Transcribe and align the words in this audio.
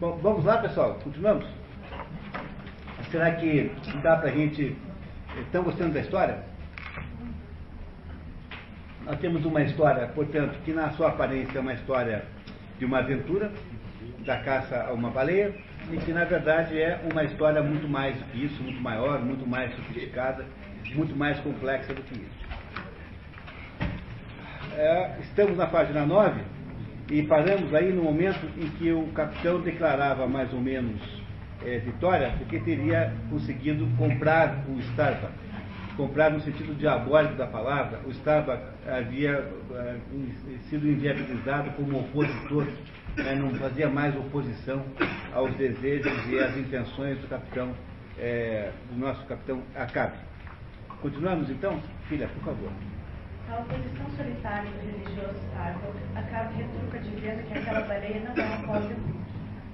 Bom, 0.00 0.18
vamos 0.22 0.46
lá, 0.46 0.56
pessoal? 0.56 0.98
Continuamos? 1.04 1.44
Será 3.10 3.32
que 3.32 3.70
dá 4.02 4.16
para 4.16 4.30
a 4.30 4.32
gente. 4.32 4.74
Estão 5.38 5.62
gostando 5.62 5.92
da 5.92 6.00
história? 6.00 6.38
Nós 9.04 9.18
temos 9.18 9.44
uma 9.44 9.60
história, 9.60 10.06
portanto, 10.06 10.58
que 10.64 10.72
na 10.72 10.90
sua 10.92 11.08
aparência 11.08 11.58
é 11.58 11.60
uma 11.60 11.74
história 11.74 12.24
de 12.78 12.86
uma 12.86 13.00
aventura, 13.00 13.52
da 14.24 14.38
caça 14.38 14.86
a 14.88 14.92
uma 14.94 15.10
baleia, 15.10 15.54
e 15.92 15.98
que 15.98 16.14
na 16.14 16.24
verdade 16.24 16.80
é 16.80 16.98
uma 17.12 17.22
história 17.22 17.62
muito 17.62 17.86
mais 17.86 18.16
do 18.16 18.24
que 18.32 18.46
isso, 18.46 18.62
muito 18.62 18.80
maior, 18.80 19.20
muito 19.20 19.46
mais 19.46 19.70
sofisticada, 19.76 20.46
muito 20.94 21.14
mais 21.14 21.38
complexa 21.40 21.92
do 21.92 22.00
que 22.00 22.14
isso. 22.14 22.40
É, 24.78 25.18
estamos 25.20 25.58
na 25.58 25.66
página 25.66 26.06
9 26.06 26.40
e 27.10 27.24
paramos 27.24 27.74
aí 27.74 27.92
no 27.92 28.04
momento 28.04 28.46
em 28.56 28.68
que 28.70 28.92
o 28.92 29.08
capitão 29.08 29.60
declarava 29.60 30.28
mais 30.28 30.52
ou 30.52 30.60
menos 30.60 31.00
é, 31.66 31.78
vitória, 31.78 32.32
porque 32.38 32.60
teria 32.60 33.12
conseguido 33.28 33.86
comprar 33.98 34.64
o 34.68 34.78
Starbucks. 34.78 35.50
Comprar 35.96 36.30
no 36.30 36.40
sentido 36.40 36.72
diabólico 36.78 37.34
da 37.34 37.48
palavra, 37.48 38.00
o 38.06 38.10
Starbucks 38.10 38.64
havia 38.86 39.44
é, 39.74 39.96
sido 40.70 40.88
inviabilizado 40.88 41.70
como 41.72 41.98
opositor, 41.98 42.66
né, 43.16 43.34
não 43.34 43.50
fazia 43.56 43.88
mais 43.88 44.16
oposição 44.16 44.84
aos 45.34 45.52
desejos 45.56 46.12
e 46.28 46.38
às 46.38 46.56
intenções 46.56 47.18
do 47.18 47.28
capitão, 47.28 47.74
é, 48.18 48.70
do 48.88 48.98
nosso 48.98 49.26
capitão 49.26 49.60
Acabe. 49.74 50.16
Continuamos 51.02 51.50
então? 51.50 51.80
Filha, 52.08 52.28
por 52.28 52.44
favor. 52.44 52.70
A 53.50 53.58
oposição 53.58 54.08
solitária 54.16 54.70
do 54.70 54.78
religioso 54.78 55.34
Starbuck 55.50 55.98
acaba 56.14 56.50
retruca 56.54 57.00
dizendo 57.00 57.42
que 57.48 57.58
aquela 57.58 57.80
baleia 57.80 58.20
não 58.20 58.30
é 58.30 58.46
uma 58.46 58.62
cópia 58.62 58.96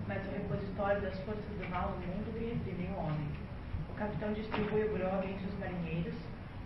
mas 0.08 0.24
o 0.26 0.30
repositório 0.30 1.02
das 1.02 1.18
forças 1.20 1.44
do 1.44 1.68
mal 1.68 1.90
no 1.90 2.06
mundo 2.06 2.32
que 2.38 2.54
reprimem 2.54 2.90
o 2.94 2.98
homem. 2.98 3.28
O 3.90 3.94
capitão 3.94 4.32
distribui 4.32 4.84
o 4.84 4.92
grog 4.94 5.28
entre 5.28 5.44
os 5.44 5.58
marinheiros, 5.58 6.14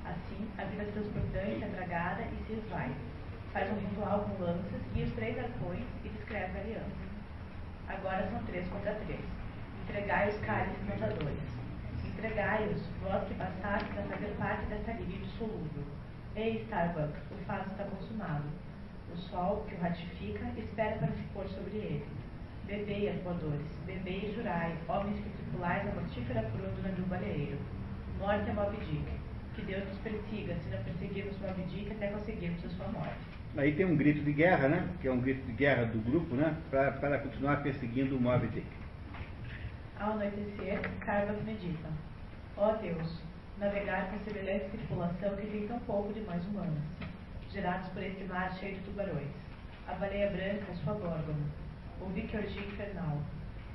assim 0.04 0.46
a 0.56 0.64
vida 0.64 0.84
transbordante 0.92 1.64
é 1.64 1.68
tragada 1.74 2.22
e 2.22 2.46
se 2.46 2.52
esvai. 2.52 2.94
Faz 3.52 3.68
um 3.72 3.80
ritual 3.80 4.20
com 4.20 4.44
lanças 4.44 4.80
e 4.94 5.02
os 5.02 5.12
três 5.14 5.36
arcões 5.36 5.82
e 6.04 6.08
descreve 6.10 6.58
a 6.58 6.60
aliança. 6.62 7.02
Agora 7.88 8.30
são 8.30 8.38
três 8.44 8.68
contra 8.68 8.94
três. 8.94 9.24
Entregai 9.82 10.28
os 10.28 10.38
cálices 10.46 10.78
cantadores. 10.86 11.42
Entregai-os, 12.06 12.80
vós 13.02 13.26
que 13.26 13.34
passaste 13.34 13.90
fazer 13.94 14.32
parte 14.38 14.64
dessa 14.66 14.92
liga 14.92 15.18
dissolúvel 15.26 15.99
Ei, 16.36 16.62
Starbuck, 16.62 17.12
o 17.32 17.44
fato 17.44 17.70
está 17.70 17.84
consumado. 17.84 18.44
O 19.12 19.16
sol, 19.16 19.66
que 19.68 19.74
o 19.74 19.80
ratifica, 19.80 20.46
espera 20.56 20.96
para 20.96 21.08
se 21.08 21.22
pôr 21.34 21.48
sobre 21.48 21.76
ele. 21.76 22.06
Bebei, 22.66 23.08
arpoadores, 23.08 23.66
bebei 23.84 24.30
e 24.30 24.34
jurai, 24.36 24.76
homens 24.88 25.18
que 25.18 25.30
tripulais 25.30 25.88
a 25.88 25.92
mortífera 25.92 26.42
cruz 26.52 26.72
do 26.72 26.82
navio 26.82 27.04
baleeiro. 27.06 27.58
Morte 28.20 28.48
a 28.48 28.54
Moby 28.54 28.76
Dick. 28.76 29.10
Que 29.56 29.62
Deus 29.62 29.88
nos 29.88 29.98
persiga, 29.98 30.54
se 30.54 30.68
não 30.70 30.84
perseguirmos 30.84 31.36
Moby 31.40 31.62
Dick 31.62 31.90
até 31.90 32.06
conseguirmos 32.06 32.64
a 32.64 32.68
sua 32.68 32.88
morte. 32.88 33.18
Aí 33.56 33.74
tem 33.74 33.84
um 33.84 33.96
grito 33.96 34.22
de 34.22 34.32
guerra, 34.32 34.68
né? 34.68 34.88
Que 35.00 35.08
é 35.08 35.12
um 35.12 35.20
grito 35.20 35.44
de 35.44 35.52
guerra 35.52 35.86
do 35.86 35.98
grupo, 35.98 36.36
né? 36.36 36.56
Para, 36.70 36.92
para 36.92 37.18
continuar 37.18 37.60
perseguindo 37.64 38.16
o 38.16 38.20
Moby 38.20 38.46
Dick. 38.46 38.66
Ao 39.98 40.12
anoitecer, 40.12 40.80
Starbuck 41.00 41.42
medita. 41.44 41.88
Ó 42.56 42.70
oh 42.70 42.76
Deus, 42.76 43.20
navegar 43.60 44.10
com 44.10 44.18
semelhante 44.30 44.70
tripulação 44.70 45.36
que 45.36 45.46
tem 45.46 45.68
tão 45.68 45.78
pouco 45.80 46.12
de 46.14 46.20
mais 46.22 46.42
humanas, 46.46 46.82
gerados 47.52 47.88
por 47.90 48.02
esse 48.02 48.24
mar 48.24 48.50
cheio 48.58 48.76
de 48.76 48.80
tubarões. 48.80 49.28
A 49.86 49.94
baleia 49.94 50.30
branca, 50.30 50.74
sua 50.82 50.94
górgona. 50.94 51.60
Ouvi 52.00 52.22
que 52.22 52.36
orgia 52.36 52.62
infernal. 52.62 53.18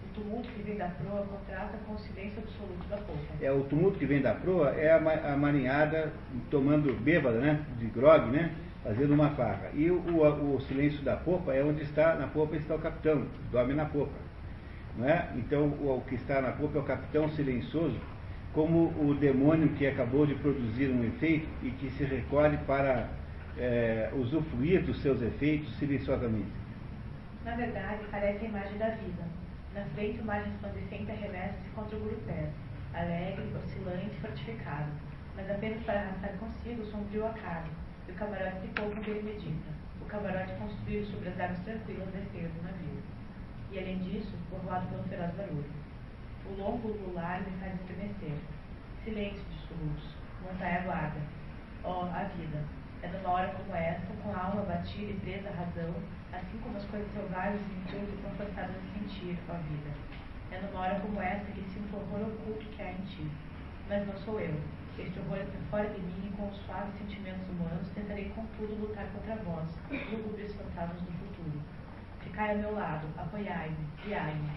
O 0.04 0.14
tumulto 0.16 0.50
que 0.50 0.64
vem 0.64 0.78
da 0.78 0.88
proa 0.88 1.26
contrasta 1.28 1.78
com 1.86 1.94
o 1.94 2.00
silêncio 2.00 2.40
absoluto 2.40 2.88
da 2.90 2.98
polpa. 2.98 3.34
É, 3.42 3.52
o 3.52 3.64
tumulto 3.66 4.00
que 4.00 4.06
vem 4.06 4.22
da 4.22 4.34
proa 4.34 4.72
é 4.72 4.92
a, 4.92 5.34
a 5.34 5.38
marinhada 5.38 6.12
tomando 6.50 6.92
bêbada, 7.02 7.40
né? 7.40 7.64
De 7.78 7.86
grog, 7.88 8.32
né? 8.32 8.56
Fazendo 8.84 9.14
uma 9.14 9.32
farra. 9.32 9.70
E 9.74 9.92
o, 9.92 9.98
o, 9.98 10.56
o, 10.56 10.62
silêncio 10.62 11.04
da 11.04 11.18
popa 11.18 11.54
é 11.54 11.64
onde 11.64 11.84
está, 11.84 12.16
na 12.16 12.28
popa 12.28 12.56
está 12.56 12.76
o 12.76 12.80
capitão, 12.80 13.28
dorme 13.52 13.74
na 13.74 13.86
popa. 13.86 14.14
Não 14.98 15.08
é? 15.08 15.30
Então 15.36 15.68
o, 15.68 15.98
o 15.98 16.02
que 16.08 16.16
está 16.16 16.42
na 16.42 16.54
popa 16.54 16.78
é 16.78 16.82
o 16.82 16.86
capitão 16.86 17.30
silencioso 17.30 18.00
como 18.56 18.94
o 18.98 19.14
demônio 19.14 19.68
que 19.74 19.86
acabou 19.86 20.26
de 20.26 20.34
produzir 20.36 20.88
um 20.90 21.04
efeito 21.04 21.46
e 21.62 21.72
que 21.72 21.92
se 21.92 22.06
recolhe 22.06 22.58
para 22.60 23.10
é, 23.58 24.10
usufruir 24.16 24.82
dos 24.82 25.02
seus 25.02 25.22
efeitos 25.22 25.76
silenciosamente. 25.78 26.56
Na 27.44 27.54
verdade, 27.58 28.00
parece 28.10 28.46
a 28.46 28.48
imagem 28.48 28.78
da 28.78 28.90
vida. 28.92 29.24
Na 29.76 29.84
frente, 29.94 30.22
o 30.22 30.26
mar 30.26 30.42
resplandecente 30.42 31.12
arremessa-se 31.12 31.70
contra 31.76 31.98
o 31.98 32.00
grupé, 32.00 32.50
alegre, 32.94 33.44
oscilante, 33.58 34.16
fortificado, 34.22 34.90
mas 35.36 35.52
apenas 35.52 35.84
para 35.84 36.00
arrastar 36.00 36.32
consigo 36.40 36.82
o 36.82 36.86
sombrio 36.86 37.26
acaso, 37.28 37.68
e 38.08 38.12
o 38.14 38.16
camarote 38.16 38.62
se 38.62 38.68
pouco 38.70 38.98
ele 39.06 39.22
medita. 39.22 39.76
O 40.02 40.06
camarote 40.06 40.54
construído 40.54 41.06
sobre 41.12 41.28
as 41.28 41.40
águas 41.42 41.60
tranquilas 41.60 42.08
da 42.08 42.20
do 42.20 42.64
navio. 42.64 43.04
E, 43.74 43.80
além 43.80 44.00
disso, 44.00 44.32
povoado 44.50 44.88
pelo 44.88 45.04
feroz 45.04 45.32
barulho. 45.36 45.85
O 46.48 46.62
longo 46.62 46.88
lular 46.90 47.42
me 47.42 47.58
faz 47.60 47.74
estremecer. 47.74 48.38
Silêncio 49.04 49.44
de 49.46 49.68
soluços. 49.68 50.16
Montanha 50.42 50.82
guarda. 50.82 51.20
Oh, 51.84 52.06
a 52.06 52.24
vida. 52.38 52.64
É 53.02 53.08
numa 53.08 53.30
hora 53.30 53.50
como 53.50 53.76
esta, 53.76 54.14
com 54.24 54.32
a 54.32 54.46
alma 54.46 54.62
batida 54.64 55.12
e 55.12 55.20
presa 55.22 55.50
à 55.50 55.54
razão, 55.54 55.94
assim 56.34 56.58
como 56.64 56.78
as 56.78 56.86
coisas 56.86 57.12
selvagens 57.14 57.62
e 57.62 57.74
intuitas 57.80 58.16
estão 58.16 58.32
forçadas 58.32 58.76
a 58.76 59.00
sentir, 59.00 59.38
ó 59.50 59.54
vida. 59.54 59.92
É 60.52 60.60
numa 60.62 60.82
hora 60.82 61.00
como 61.00 61.22
esta 61.22 61.52
que 61.52 61.62
sinto 61.70 61.96
o 61.96 62.00
horror 62.00 62.30
oculto 62.30 62.66
que 62.66 62.82
há 62.82 62.92
em 62.92 63.02
ti. 63.06 63.30
Mas 63.90 64.08
não 64.08 64.18
sou 64.18 64.40
eu. 64.40 64.56
Este 64.98 65.20
horror 65.20 65.40
está 65.40 65.60
fora 65.70 65.90
de 65.90 66.00
mim 66.00 66.32
e 66.32 66.38
com 66.38 66.48
os 66.48 66.58
suaves 66.66 66.98
sentimentos 66.98 67.48
humanos 67.50 67.90
tentarei 67.94 68.30
contudo 68.30 68.80
lutar 68.82 69.06
contra 69.08 69.36
vós, 69.44 69.70
lúgubres 70.12 70.56
fantasmas 70.56 71.02
do 71.02 71.12
futuro. 71.12 71.60
Ficai 72.22 72.52
ao 72.52 72.58
meu 72.58 72.74
lado, 72.74 73.08
apoiai-me, 73.18 73.86
guiai-me, 74.04 74.50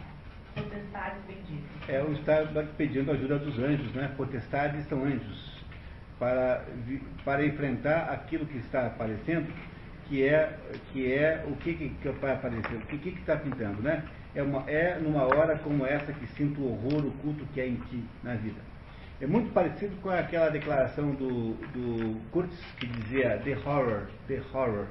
potestades 0.62 1.22
benditas. 1.26 1.88
É, 1.88 2.02
o 2.02 2.12
está 2.12 2.44
pedindo 2.76 3.10
ajuda 3.10 3.38
dos 3.38 3.58
anjos, 3.58 3.92
né? 3.94 4.12
Potestades 4.16 4.86
são 4.86 5.04
anjos. 5.04 5.58
Para, 6.18 6.64
para 7.24 7.46
enfrentar 7.46 8.10
aquilo 8.10 8.44
que 8.44 8.58
está 8.58 8.88
aparecendo, 8.88 9.46
que 10.08 10.24
é, 10.24 10.58
que 10.92 11.12
é 11.12 11.44
o 11.46 11.54
que, 11.56 11.74
que 11.74 12.08
vai 12.08 12.32
aparecer, 12.32 12.76
o 12.76 12.80
que 12.80 13.08
está 13.10 13.36
pintando, 13.36 13.80
né? 13.82 14.02
É, 14.34 14.42
uma, 14.42 14.68
é 14.68 14.98
numa 14.98 15.22
hora 15.22 15.56
como 15.58 15.86
essa 15.86 16.12
que 16.12 16.26
sinto 16.28 16.60
o 16.60 16.72
horror 16.72 17.06
oculto 17.06 17.46
que 17.54 17.60
é 17.60 17.68
em 17.68 17.76
ti 17.76 18.04
na 18.22 18.34
vida. 18.34 18.60
É 19.20 19.26
muito 19.26 19.52
parecido 19.52 19.94
com 20.02 20.10
aquela 20.10 20.48
declaração 20.48 21.10
do, 21.12 21.54
do 21.72 22.20
Kurtz 22.30 22.56
que 22.78 22.86
dizia 22.86 23.40
The 23.44 23.56
Horror, 23.64 24.06
The 24.26 24.40
Horror, 24.52 24.86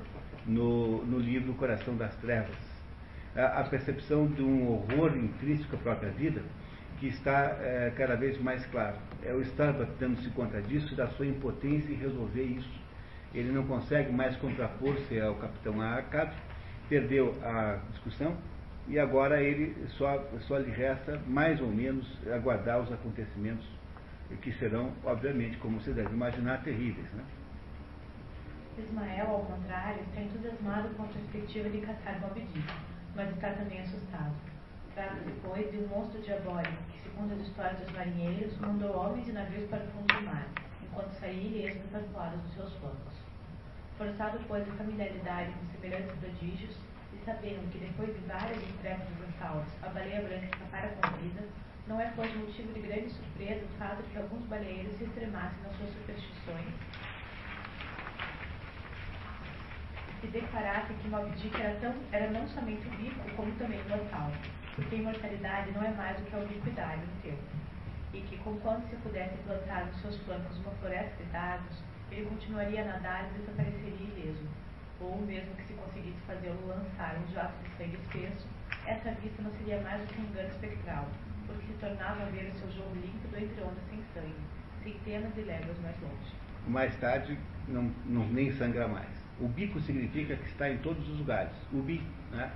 no, 0.45 1.05
no 1.05 1.19
livro 1.19 1.53
Coração 1.53 1.95
das 1.95 2.15
Trevas 2.15 2.66
a 3.37 3.63
percepção 3.63 4.27
de 4.27 4.41
um 4.41 4.67
horror 4.71 5.15
intrínseco 5.15 5.75
à 5.75 5.79
própria 5.79 6.11
vida 6.11 6.41
que 6.99 7.07
está 7.07 7.55
é, 7.61 7.93
cada 7.95 8.15
vez 8.15 8.41
mais 8.41 8.65
claro. 8.67 8.97
É 9.23 9.31
o 9.33 9.41
Starbuck 9.41 9.91
dando-se 9.99 10.29
conta 10.31 10.61
disso 10.61 10.95
da 10.95 11.07
sua 11.09 11.27
impotência 11.27 11.91
em 11.91 11.95
resolver 11.95 12.43
isso. 12.43 12.87
Ele 13.33 13.51
não 13.51 13.65
consegue 13.67 14.11
mais 14.11 14.35
contrapor-se 14.37 15.19
ao 15.19 15.35
capitão 15.35 15.79
Acabe, 15.81 16.33
perdeu 16.89 17.35
a 17.43 17.79
discussão 17.91 18.35
e 18.87 18.97
agora 18.97 19.41
ele 19.41 19.75
só, 19.89 20.23
só 20.47 20.57
lhe 20.57 20.71
resta 20.71 21.19
mais 21.27 21.61
ou 21.61 21.67
menos 21.67 22.07
aguardar 22.33 22.79
os 22.79 22.91
acontecimentos 22.91 23.67
que 24.41 24.51
serão, 24.53 24.91
obviamente, 25.03 25.57
como 25.57 25.79
você 25.79 25.91
deve 25.91 26.13
imaginar, 26.13 26.63
terríveis. 26.63 27.11
Né? 27.13 27.23
Ismael, 28.77 29.27
ao 29.27 29.45
contrário, 29.45 30.01
está 30.03 30.21
entusiasmado 30.21 30.89
com 30.95 31.03
a 31.03 31.07
perspectiva 31.07 31.69
de 31.69 31.79
caçar 31.81 32.19
Bob 32.19 32.39
Dick 32.39 32.96
mas 33.17 33.33
está 33.33 33.49
também 33.49 33.81
assustado. 33.81 34.31
Trata-se, 34.93 35.33
pois, 35.43 35.71
de 35.71 35.79
um 35.79 35.87
monstro 35.87 36.21
diabólico 36.21 36.83
que, 36.91 37.01
segundo 37.01 37.33
as 37.33 37.47
histórias 37.47 37.79
dos 37.79 37.91
marinheiros, 37.91 38.55
mandou 38.59 38.95
homens 38.95 39.27
e 39.27 39.31
navios 39.31 39.67
para 39.69 39.83
o 39.83 39.87
fundo 39.87 40.13
do 40.13 40.21
mar, 40.21 40.47
enquanto 40.83 41.19
saía 41.19 41.71
e 41.71 41.79
para 41.91 42.01
fora 42.13 42.37
dos 42.37 42.53
seus 42.53 42.71
flancos. 42.73 43.17
Forçado, 43.97 44.39
pois, 44.47 44.69
a 44.69 44.73
familiaridade 44.73 45.51
com 45.51 45.81
semelhantes 45.81 46.15
prodígios, 46.19 46.77
e 47.11 47.25
sabendo 47.25 47.71
que 47.71 47.79
depois 47.79 48.13
de 48.13 48.21
várias 48.27 48.61
estrelas 48.61 49.07
dinossauros 49.07 49.73
a 49.81 49.89
baleia 49.89 50.21
branca 50.21 50.45
escapara 50.45 50.89
com 51.01 51.17
vida, 51.17 51.41
não 51.87 51.99
é, 51.99 52.11
pois, 52.15 52.31
motivo 52.35 52.71
de 52.73 52.81
grande 52.81 53.09
surpresa 53.09 53.65
o 53.65 53.77
fato 53.79 54.03
de 54.03 54.09
que 54.09 54.17
alguns 54.19 54.45
baleeiros 54.45 54.95
se 54.97 55.05
extremassem 55.05 55.57
nas 55.63 55.75
suas 55.77 55.89
superstições 55.89 56.86
se 60.21 60.27
declarasse 60.27 60.93
que 60.93 61.07
Moby 61.09 61.51
era, 61.59 61.75
tão, 61.79 61.93
era 62.11 62.29
não 62.31 62.47
somente 62.47 62.87
rico, 62.89 63.29
como 63.35 63.51
também 63.53 63.79
imortal, 63.81 64.31
porque 64.75 64.95
a 64.95 64.97
imortalidade 64.99 65.71
não 65.71 65.83
é 65.83 65.91
mais 65.91 66.17
do 66.17 66.23
que 66.25 66.35
a 66.35 66.39
ubiquidade 66.39 67.01
no 67.01 67.21
tempo, 67.21 67.43
e 68.13 68.21
que, 68.21 68.37
conquanto 68.37 68.87
se 68.89 68.95
pudesse 68.97 69.35
plantar 69.45 69.85
nos 69.85 70.01
seus 70.01 70.17
flancos 70.21 70.57
uma 70.57 70.71
floresta 70.71 71.23
de 71.23 71.29
dados, 71.31 71.83
ele 72.11 72.25
continuaria 72.25 72.81
a 72.81 72.85
nadar 72.85 73.29
e 73.29 73.39
desapareceria 73.39 74.07
ileso, 74.07 74.47
ou 74.99 75.21
mesmo 75.21 75.53
que 75.55 75.63
se 75.63 75.73
conseguisse 75.73 76.19
fazê-lo 76.25 76.67
lançar 76.67 77.15
um 77.17 77.33
jato 77.33 77.53
de 77.63 77.69
sangue 77.77 77.97
espesso, 77.97 78.47
essa 78.85 79.11
vista 79.11 79.41
não 79.43 79.51
seria 79.51 79.81
mais 79.81 80.01
do 80.01 80.07
que 80.07 80.21
um 80.21 80.25
engano 80.25 80.49
espectral, 80.49 81.07
porque 81.45 81.67
se 81.67 81.73
tornava 81.73 82.23
a 82.23 82.25
ver 82.25 82.49
o 82.49 82.59
seu 82.59 82.71
jogo 82.71 82.95
límpido 82.95 83.37
entre 83.37 83.61
ondas 83.61 83.83
sem 83.89 84.01
sangue, 84.13 84.35
centenas 84.83 85.33
de 85.35 85.41
léguas 85.41 85.77
mais 85.79 85.95
longe. 86.01 86.33
Mais 86.67 86.95
tarde, 86.97 87.37
não, 87.67 87.91
não, 88.05 88.25
nem 88.27 88.51
sangra 88.51 88.87
mais. 88.87 89.16
O 89.39 89.47
bico 89.47 89.79
significa 89.81 90.35
que 90.35 90.47
está 90.47 90.69
em 90.69 90.77
todos 90.77 91.07
os 91.09 91.19
lugares. 91.19 91.51
O 91.71 91.77
né? 92.31 92.51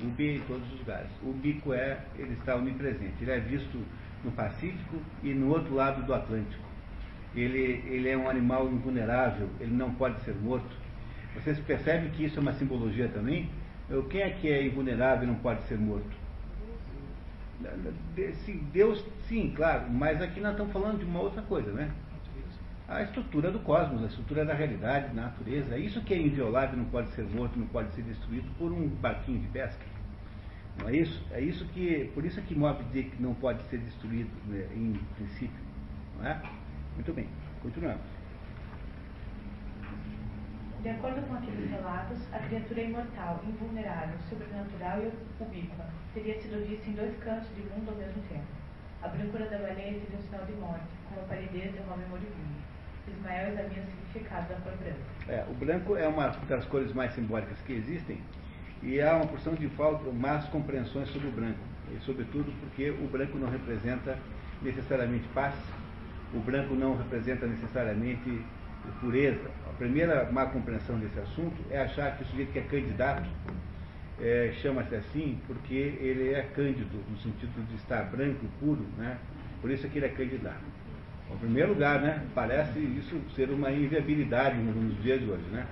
O 0.00 0.20
em 0.20 0.40
todos 0.40 0.72
os 0.72 0.78
lugares. 0.80 1.10
O 1.22 1.32
bico 1.32 1.72
é, 1.72 1.98
ele 2.16 2.32
está 2.34 2.56
onipresente. 2.56 3.14
Ele 3.20 3.30
é 3.30 3.38
visto 3.38 3.80
no 4.24 4.32
Pacífico 4.32 4.96
e 5.22 5.32
no 5.32 5.50
outro 5.50 5.74
lado 5.74 6.04
do 6.04 6.12
Atlântico. 6.12 6.64
Ele, 7.36 7.84
ele 7.86 8.08
é 8.08 8.16
um 8.16 8.28
animal 8.28 8.68
invulnerável, 8.68 9.48
ele 9.60 9.74
não 9.74 9.92
pode 9.94 10.20
ser 10.20 10.34
morto. 10.36 10.76
Vocês 11.34 11.58
percebem 11.60 12.10
que 12.10 12.24
isso 12.24 12.38
é 12.38 12.42
uma 12.42 12.52
simbologia 12.52 13.08
também? 13.08 13.50
Quem 14.10 14.22
é 14.22 14.30
que 14.30 14.48
é 14.48 14.66
invulnerável 14.66 15.24
e 15.24 15.26
não 15.26 15.34
pode 15.36 15.62
ser 15.64 15.78
morto? 15.78 16.24
Deus, 18.72 19.04
sim, 19.28 19.52
claro, 19.54 19.90
mas 19.90 20.20
aqui 20.20 20.40
nós 20.40 20.52
estamos 20.52 20.72
falando 20.72 20.98
de 20.98 21.04
uma 21.04 21.20
outra 21.20 21.42
coisa, 21.42 21.72
né? 21.72 21.90
A 22.86 23.02
estrutura 23.02 23.50
do 23.50 23.60
cosmos, 23.60 24.02
a 24.02 24.06
estrutura 24.06 24.44
da 24.44 24.52
realidade, 24.52 25.08
da 25.14 25.22
natureza. 25.22 25.78
Isso 25.78 26.02
que 26.02 26.12
é 26.12 26.18
inviolável, 26.18 26.76
não 26.76 26.84
pode 26.84 27.08
ser 27.12 27.24
morto, 27.24 27.58
não 27.58 27.66
pode 27.66 27.90
ser 27.94 28.02
destruído 28.02 28.50
por 28.58 28.70
um 28.72 28.88
barquinho 28.88 29.40
de 29.40 29.48
pesca. 29.48 29.84
Não 30.78 30.88
é 30.88 30.96
isso? 30.96 31.24
É 31.30 31.40
isso 31.40 31.64
que, 31.68 32.10
por 32.14 32.24
isso 32.24 32.42
que 32.42 32.54
Moby 32.54 32.84
Dick 32.92 33.22
não 33.22 33.32
pode 33.34 33.62
ser 33.64 33.78
destruído 33.78 34.30
né, 34.46 34.68
em 34.74 35.00
princípio. 35.16 35.64
Não 36.18 36.26
é? 36.26 36.42
Muito 36.94 37.12
bem, 37.12 37.28
continuamos. 37.62 38.02
De 40.82 40.90
acordo 40.90 41.26
com 41.26 41.34
aqueles 41.36 41.70
relatos, 41.70 42.18
a 42.30 42.38
criatura 42.40 42.80
é 42.82 42.84
imortal, 42.84 43.42
invulnerável, 43.48 44.18
sobrenatural 44.28 45.00
e 45.00 45.42
ubíqua. 45.42 45.86
Teria 46.12 46.38
sido 46.42 46.68
vista 46.68 46.90
em 46.90 46.92
dois 46.92 47.16
cantos 47.24 47.48
do 47.48 47.74
mundo 47.74 47.88
ao 47.88 47.96
mesmo 47.96 48.22
tempo. 48.28 48.44
A 49.00 49.08
brancura 49.08 49.46
da 49.46 49.56
baleia 49.56 49.98
seria 49.98 50.18
um 50.18 50.22
sinal 50.22 50.44
de 50.44 50.52
morte, 50.52 50.84
como 51.08 51.22
a 51.22 51.24
palidez 51.24 51.72
de 51.72 51.78
um 51.80 51.90
homem 51.90 52.06
moribundo. 52.08 52.73
Ismael 53.10 53.52
examina 53.52 53.82
o 53.82 53.90
significado 53.90 54.48
da 54.48 54.54
cor 54.56 54.72
branca. 54.78 54.98
É, 55.28 55.44
o 55.48 55.54
branco 55.54 55.96
é 55.96 56.08
uma 56.08 56.28
das 56.48 56.64
cores 56.66 56.92
mais 56.92 57.14
simbólicas 57.14 57.58
que 57.66 57.72
existem 57.72 58.18
e 58.82 59.00
há 59.00 59.16
uma 59.16 59.26
porção 59.26 59.54
de 59.54 59.68
falta, 59.70 60.10
más 60.10 60.46
compreensões 60.48 61.08
sobre 61.08 61.28
o 61.28 61.32
branco. 61.32 61.58
E 61.94 61.98
sobretudo 62.00 62.52
porque 62.60 62.90
o 62.90 63.06
branco 63.08 63.38
não 63.38 63.48
representa 63.48 64.18
necessariamente 64.62 65.26
paz, 65.28 65.54
o 66.32 66.38
branco 66.38 66.74
não 66.74 66.96
representa 66.96 67.46
necessariamente 67.46 68.44
pureza. 69.00 69.50
A 69.66 69.72
primeira 69.78 70.30
má 70.30 70.46
compreensão 70.46 70.98
desse 70.98 71.18
assunto 71.18 71.56
é 71.70 71.80
achar 71.80 72.16
que 72.16 72.24
o 72.24 72.26
sujeito 72.26 72.52
que 72.52 72.58
é 72.58 72.62
candidato 72.62 73.28
é, 74.20 74.52
chama-se 74.60 74.94
assim 74.94 75.40
porque 75.46 75.74
ele 75.74 76.34
é 76.34 76.42
cândido, 76.54 76.98
no 77.10 77.16
sentido 77.18 77.66
de 77.68 77.76
estar 77.76 78.02
branco 78.04 78.46
puro, 78.60 78.84
né? 78.96 79.18
por 79.60 79.70
isso 79.70 79.86
é 79.86 79.88
que 79.88 79.98
ele 79.98 80.06
é 80.06 80.10
candidato. 80.10 80.62
Em 81.34 81.38
primeiro 81.38 81.70
lugar, 81.70 82.00
né, 82.00 82.22
parece 82.34 82.78
isso 82.78 83.20
ser 83.34 83.50
uma 83.50 83.70
inviabilidade 83.70 84.56
nos 84.56 85.02
dias 85.02 85.20
de 85.20 85.28
hoje, 85.28 85.44
né? 85.50 85.66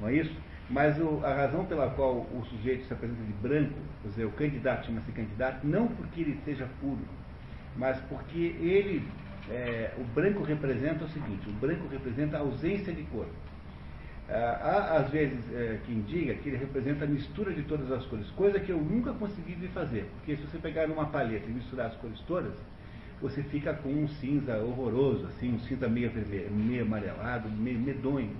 não 0.00 0.08
é 0.08 0.14
isso? 0.14 0.34
Mas 0.68 0.98
o, 0.98 1.20
a 1.24 1.32
razão 1.32 1.64
pela 1.64 1.90
qual 1.90 2.14
o 2.14 2.44
sujeito 2.50 2.86
se 2.86 2.92
apresenta 2.92 3.22
de 3.22 3.32
branco, 3.34 3.78
quer 4.02 4.08
dizer, 4.08 4.24
o 4.24 4.30
candidato 4.32 4.86
chama-se 4.86 5.12
candidato, 5.12 5.66
não 5.66 5.86
porque 5.86 6.22
ele 6.22 6.40
seja 6.44 6.66
puro, 6.80 7.04
mas 7.76 7.98
porque 8.08 8.56
ele 8.58 9.06
é, 9.48 9.92
o 9.96 10.04
branco 10.04 10.42
representa 10.42 11.04
o 11.04 11.08
seguinte, 11.08 11.48
o 11.48 11.52
branco 11.52 11.86
representa 11.88 12.38
a 12.38 12.40
ausência 12.40 12.92
de 12.92 13.02
cor. 13.04 13.26
Ah, 14.28 14.58
há, 14.60 14.96
às 14.98 15.10
vezes, 15.10 15.38
é, 15.54 15.78
quem 15.86 16.00
diga 16.00 16.34
que 16.34 16.48
ele 16.48 16.56
representa 16.56 17.04
a 17.04 17.08
mistura 17.08 17.52
de 17.52 17.62
todas 17.62 17.92
as 17.92 18.04
cores, 18.06 18.28
coisa 18.30 18.58
que 18.58 18.72
eu 18.72 18.78
nunca 18.78 19.12
consegui 19.12 19.54
fazer, 19.68 20.08
porque 20.16 20.36
se 20.36 20.42
você 20.42 20.58
pegar 20.58 20.88
numa 20.88 21.06
paleta 21.06 21.48
e 21.48 21.52
misturar 21.52 21.86
as 21.86 21.94
cores 21.96 22.18
todas, 22.26 22.54
você 23.20 23.42
fica 23.44 23.72
com 23.74 23.88
um 23.88 24.08
cinza 24.08 24.58
horroroso, 24.58 25.26
assim, 25.26 25.54
um 25.54 25.58
cinza 25.60 25.88
meio 25.88 26.10
vermelho, 26.10 26.50
meio 26.50 26.82
amarelado, 26.82 27.48
meio 27.48 27.78
medonho. 27.78 28.36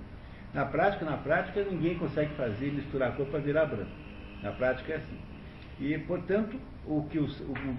Na 0.52 0.64
prática, 0.64 1.04
na 1.04 1.16
prática, 1.16 1.62
ninguém 1.64 1.98
consegue 1.98 2.34
fazer, 2.34 2.72
misturar 2.72 3.10
a 3.10 3.12
cor 3.12 3.26
para 3.26 3.40
virar 3.40 3.66
branco. 3.66 3.90
Na 4.42 4.52
prática 4.52 4.92
é 4.92 4.96
assim. 4.96 5.18
E, 5.78 5.98
portanto, 5.98 6.58
o 6.86 7.02
que 7.04 7.18
o, 7.18 7.26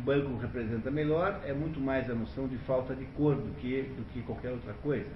banco 0.04 0.38
representa 0.38 0.92
melhor 0.92 1.42
é 1.46 1.54
muito 1.54 1.80
mais 1.80 2.10
a 2.10 2.14
noção 2.14 2.48
de 2.48 2.58
falta 2.60 2.96
de 2.96 3.06
cor 3.06 3.36
do 3.36 3.54
que, 3.56 3.84
do 3.98 4.04
que 4.12 4.22
qualquer 4.22 4.52
outra 4.52 4.74
coisa. 4.74 5.10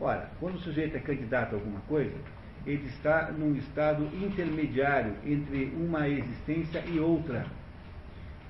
Ora, 0.00 0.30
quando 0.38 0.56
o 0.56 0.60
sujeito 0.60 0.96
é 0.96 1.00
candidato 1.00 1.54
a 1.54 1.58
alguma 1.58 1.80
coisa, 1.82 2.14
ele 2.66 2.86
está 2.86 3.32
num 3.32 3.54
estado 3.54 4.04
intermediário 4.14 5.14
entre 5.24 5.72
uma 5.76 6.08
existência 6.08 6.82
e 6.86 7.00
outra. 7.00 7.46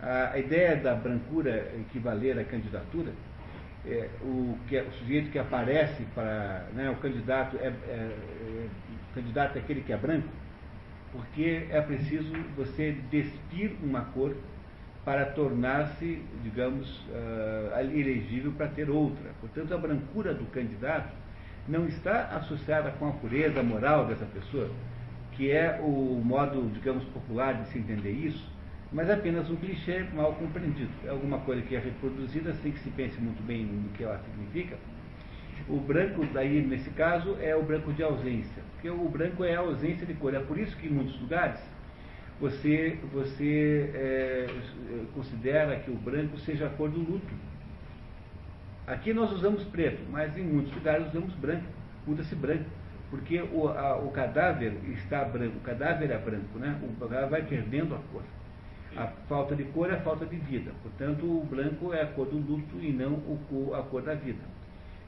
A, 0.01 0.39
ideia 0.39 0.77
da 0.77 0.95
brancura 0.95 1.73
equivaler 1.81 2.39
à 2.39 2.45
candidatura, 2.45 3.13
é, 3.87 4.09
o, 4.23 4.57
que 4.69 4.77
é, 4.77 4.83
o 4.83 4.93
sujeito 4.93 5.31
que 5.31 5.39
aparece 5.39 6.03
para. 6.15 6.67
Né, 6.73 6.91
o 6.91 6.97
candidato 6.97 7.57
é, 7.57 7.67
é, 7.67 7.71
é, 7.89 8.69
o 9.11 9.15
candidato 9.15 9.57
é 9.57 9.61
aquele 9.61 9.81
que 9.81 9.93
é 9.93 9.97
branco, 9.97 10.29
porque 11.11 11.67
é 11.71 11.81
preciso 11.81 12.33
você 12.57 12.97
despir 13.11 13.73
uma 13.83 14.03
cor 14.03 14.37
para 15.05 15.25
tornar-se, 15.25 16.23
digamos, 16.43 16.87
uh, 17.09 17.81
elegível 17.81 18.53
para 18.53 18.67
ter 18.67 18.91
outra. 18.91 19.31
Portanto, 19.41 19.73
a 19.73 19.79
brancura 19.79 20.35
do 20.35 20.45
candidato 20.51 21.15
não 21.67 21.87
está 21.87 22.25
associada 22.37 22.91
com 22.91 23.09
a 23.09 23.13
pureza 23.13 23.63
moral 23.63 24.05
dessa 24.05 24.27
pessoa, 24.27 24.71
que 25.33 25.51
é 25.51 25.81
o 25.83 26.21
modo, 26.23 26.71
digamos, 26.75 27.05
popular 27.05 27.55
de 27.55 27.69
se 27.69 27.79
entender 27.79 28.11
isso, 28.11 28.53
mas 28.93 29.11
apenas 29.11 29.51
um 29.51 29.57
clichê 29.57 30.05
mal 30.15 30.35
compreendido. 30.35 30.91
É 31.05 31.11
alguma 31.11 31.39
coisa 31.41 31.63
que 31.63 31.77
é 31.77 31.79
reproduzida 31.79 32.55
sem 32.55 32.73
que 32.73 32.79
se 32.81 32.91
pense 32.91 33.21
muito 33.21 33.43
bem 33.47 33.65
no 33.65 33.91
que 33.91 34.05
ela 34.05 34.19
significa, 34.19 34.77
o 35.69 35.79
branco, 35.79 36.25
daí, 36.33 36.63
nesse 36.63 36.89
caso, 36.91 37.37
é 37.41 37.55
o 37.55 37.63
branco 37.63 37.93
de 37.93 38.03
ausência, 38.03 38.63
porque 38.73 38.89
o 38.89 39.09
branco 39.09 39.45
é 39.45 39.55
a 39.55 39.61
ausência 39.61 40.07
de 40.07 40.15
cor. 40.15 40.33
É 40.35 40.41
por 40.41 40.59
isso 40.59 40.77
que 40.77 40.87
em 40.87 40.91
muitos 40.91 41.21
lugares 41.21 41.61
você, 42.41 42.99
você 43.13 43.91
é, 43.95 44.47
considera 45.15 45.77
que 45.81 45.91
o 45.91 45.95
branco 45.95 46.39
seja 46.39 46.67
a 46.67 46.71
cor 46.71 46.89
do 46.89 47.01
luto. 47.01 47.35
Aqui 48.87 49.13
nós 49.13 49.31
usamos 49.33 49.65
preto, 49.65 50.01
mas 50.11 50.37
em 50.39 50.43
muitos 50.43 50.73
lugares 50.73 51.09
usamos 51.09 51.35
branco, 51.35 51.67
usa-se 52.07 52.35
branco, 52.35 52.65
porque 53.11 53.43
o, 53.53 53.69
a, 53.69 53.99
o 53.99 54.11
cadáver 54.11 54.73
está 54.93 55.25
branco, 55.25 55.59
o 55.59 55.61
cadáver 55.61 56.11
é 56.11 56.17
branco, 56.17 56.59
né? 56.59 56.81
o 56.83 56.99
cadáver 57.01 57.29
vai 57.29 57.43
perdendo 57.43 57.95
a 57.95 57.99
cor. 58.11 58.23
A 58.97 59.07
falta 59.29 59.55
de 59.55 59.65
cor 59.65 59.91
é 59.91 59.95
a 59.95 60.01
falta 60.01 60.25
de 60.25 60.37
vida, 60.37 60.73
portanto 60.83 61.25
o 61.25 61.45
branco 61.45 61.93
é 61.93 62.03
a 62.03 62.07
cor 62.07 62.27
do 62.27 62.37
luto 62.37 62.79
e 62.81 62.91
não 62.91 63.23
a 63.79 63.83
cor 63.83 64.03
da 64.03 64.15
vida. 64.15 64.43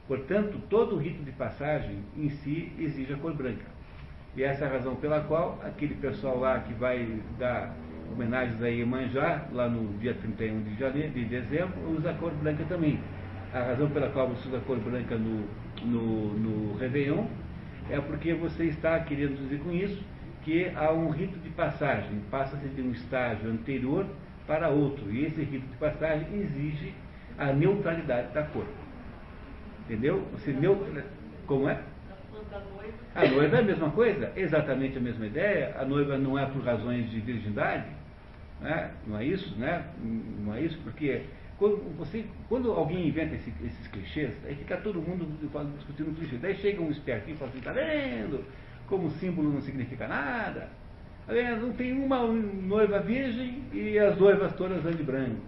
Portanto, 0.07 0.59
todo 0.69 0.95
o 0.95 0.97
rito 0.97 1.23
de 1.23 1.31
passagem 1.31 1.99
em 2.17 2.29
si 2.29 2.71
exige 2.77 3.13
a 3.13 3.17
cor 3.17 3.33
branca. 3.33 3.65
E 4.35 4.43
essa 4.43 4.65
é 4.65 4.67
a 4.67 4.71
razão 4.71 4.95
pela 4.95 5.21
qual 5.21 5.59
aquele 5.63 5.95
pessoal 5.95 6.39
lá 6.39 6.59
que 6.59 6.73
vai 6.73 7.19
dar 7.37 7.73
homenagens 8.11 8.61
a 8.61 8.67
Iemanjá, 8.67 9.45
lá 9.51 9.69
no 9.69 9.97
dia 9.99 10.13
31 10.13 10.63
de, 10.63 10.75
janeiro, 10.77 11.11
de 11.11 11.25
dezembro, 11.25 11.79
usa 11.97 12.11
a 12.11 12.13
cor 12.13 12.31
branca 12.33 12.63
também. 12.67 12.99
A 13.53 13.59
razão 13.59 13.89
pela 13.89 14.09
qual 14.09 14.27
você 14.29 14.47
usa 14.47 14.57
a 14.57 14.61
cor 14.61 14.77
branca 14.79 15.15
no, 15.15 15.45
no, 15.83 16.33
no 16.33 16.77
Réveillon 16.77 17.25
é 17.89 17.99
porque 17.99 18.33
você 18.33 18.65
está 18.65 18.99
querendo 19.01 19.37
dizer 19.37 19.59
com 19.59 19.71
isso 19.71 20.01
que 20.43 20.69
há 20.75 20.91
um 20.91 21.09
rito 21.09 21.37
de 21.39 21.49
passagem, 21.49 22.19
passa-se 22.29 22.67
de 22.69 22.81
um 22.81 22.91
estágio 22.91 23.49
anterior 23.49 24.05
para 24.47 24.69
outro. 24.69 25.11
E 25.11 25.25
esse 25.25 25.41
rito 25.43 25.67
de 25.67 25.77
passagem 25.77 26.27
exige 26.33 26.93
a 27.37 27.51
neutralidade 27.53 28.33
da 28.33 28.43
cor. 28.43 28.65
Entendeu? 29.85 30.25
Você 30.33 30.51
neutra... 30.51 31.05
Como 31.45 31.67
é? 31.67 31.81
A 33.13 33.27
noiva 33.27 33.57
é 33.57 33.59
a 33.59 33.63
mesma 33.63 33.89
coisa, 33.91 34.31
exatamente 34.35 34.97
a 34.97 35.01
mesma 35.01 35.25
ideia. 35.25 35.75
A 35.77 35.85
noiva 35.85 36.17
não 36.17 36.39
é 36.39 36.45
por 36.45 36.63
razões 36.63 37.09
de 37.09 37.19
virgindade, 37.19 37.87
né? 38.61 38.91
não 39.05 39.17
é 39.17 39.25
isso, 39.25 39.53
né? 39.57 39.85
Não 40.01 40.55
é 40.55 40.61
isso, 40.61 40.79
porque 40.83 41.23
quando, 41.57 41.77
você, 41.97 42.25
quando 42.47 42.71
alguém 42.71 43.07
inventa 43.07 43.35
esse, 43.35 43.53
esses 43.63 43.87
clichês, 43.87 44.33
aí 44.45 44.55
fica 44.55 44.77
todo 44.77 45.01
mundo 45.01 45.27
discutindo 45.75 46.15
clichê. 46.15 46.37
Daí 46.37 46.55
chega 46.55 46.81
um 46.81 46.89
espertinho 46.89 47.35
e 47.35 47.37
fala 47.37 47.51
assim, 47.51 47.59
tá 47.59 47.71
vendo? 47.71 48.43
Como 48.91 49.09
símbolo 49.11 49.53
não 49.53 49.61
significa 49.61 50.05
nada. 50.05 50.67
Vendo? 51.25 51.67
Não 51.67 51.73
tem 51.73 51.93
uma 51.93 52.27
noiva 52.27 52.99
virgem 52.99 53.63
e 53.71 53.97
as 53.97 54.17
noivas 54.17 54.53
todas 54.55 54.79
andam 54.79 54.91
de 54.91 55.01
branco. 55.01 55.39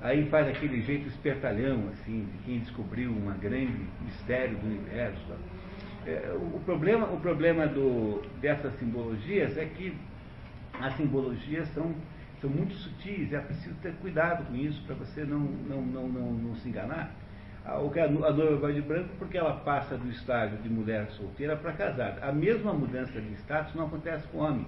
Aí 0.00 0.26
faz 0.26 0.46
aquele 0.46 0.80
jeito 0.82 1.08
espertalhão, 1.08 1.88
assim, 1.88 2.28
de 2.30 2.44
quem 2.44 2.60
descobriu 2.60 3.10
um 3.10 3.36
grande 3.40 3.76
mistério 4.04 4.56
do 4.58 4.66
universo. 4.68 5.20
É, 6.06 6.32
o 6.32 6.60
problema, 6.60 7.08
o 7.08 7.18
problema 7.18 7.66
do, 7.66 8.22
dessas 8.40 8.72
simbologias 8.78 9.58
é 9.58 9.64
que 9.64 9.92
as 10.80 10.96
simbologias 10.96 11.66
são, 11.70 11.92
são 12.40 12.48
muito 12.48 12.72
sutis, 12.74 13.32
é 13.32 13.40
preciso 13.40 13.74
ter 13.82 13.94
cuidado 13.94 14.46
com 14.46 14.54
isso 14.54 14.80
para 14.86 14.94
você 14.94 15.24
não, 15.24 15.40
não, 15.40 15.82
não, 15.82 16.08
não, 16.08 16.32
não 16.34 16.54
se 16.54 16.68
enganar. 16.68 17.12
A, 17.66 18.32
noiva 18.32 18.56
vai 18.58 18.72
de 18.74 18.80
branco 18.80 19.08
porque 19.18 19.36
ela 19.36 19.54
passa 19.54 19.98
do 19.98 20.08
estágio 20.08 20.56
de 20.58 20.68
mulher 20.68 21.08
solteira 21.10 21.56
para 21.56 21.72
casada. 21.72 22.24
A 22.24 22.30
mesma 22.30 22.72
mudança 22.72 23.20
de 23.20 23.34
status 23.34 23.74
não 23.74 23.86
acontece 23.86 24.24
com 24.28 24.38
o 24.38 24.42
homem. 24.42 24.66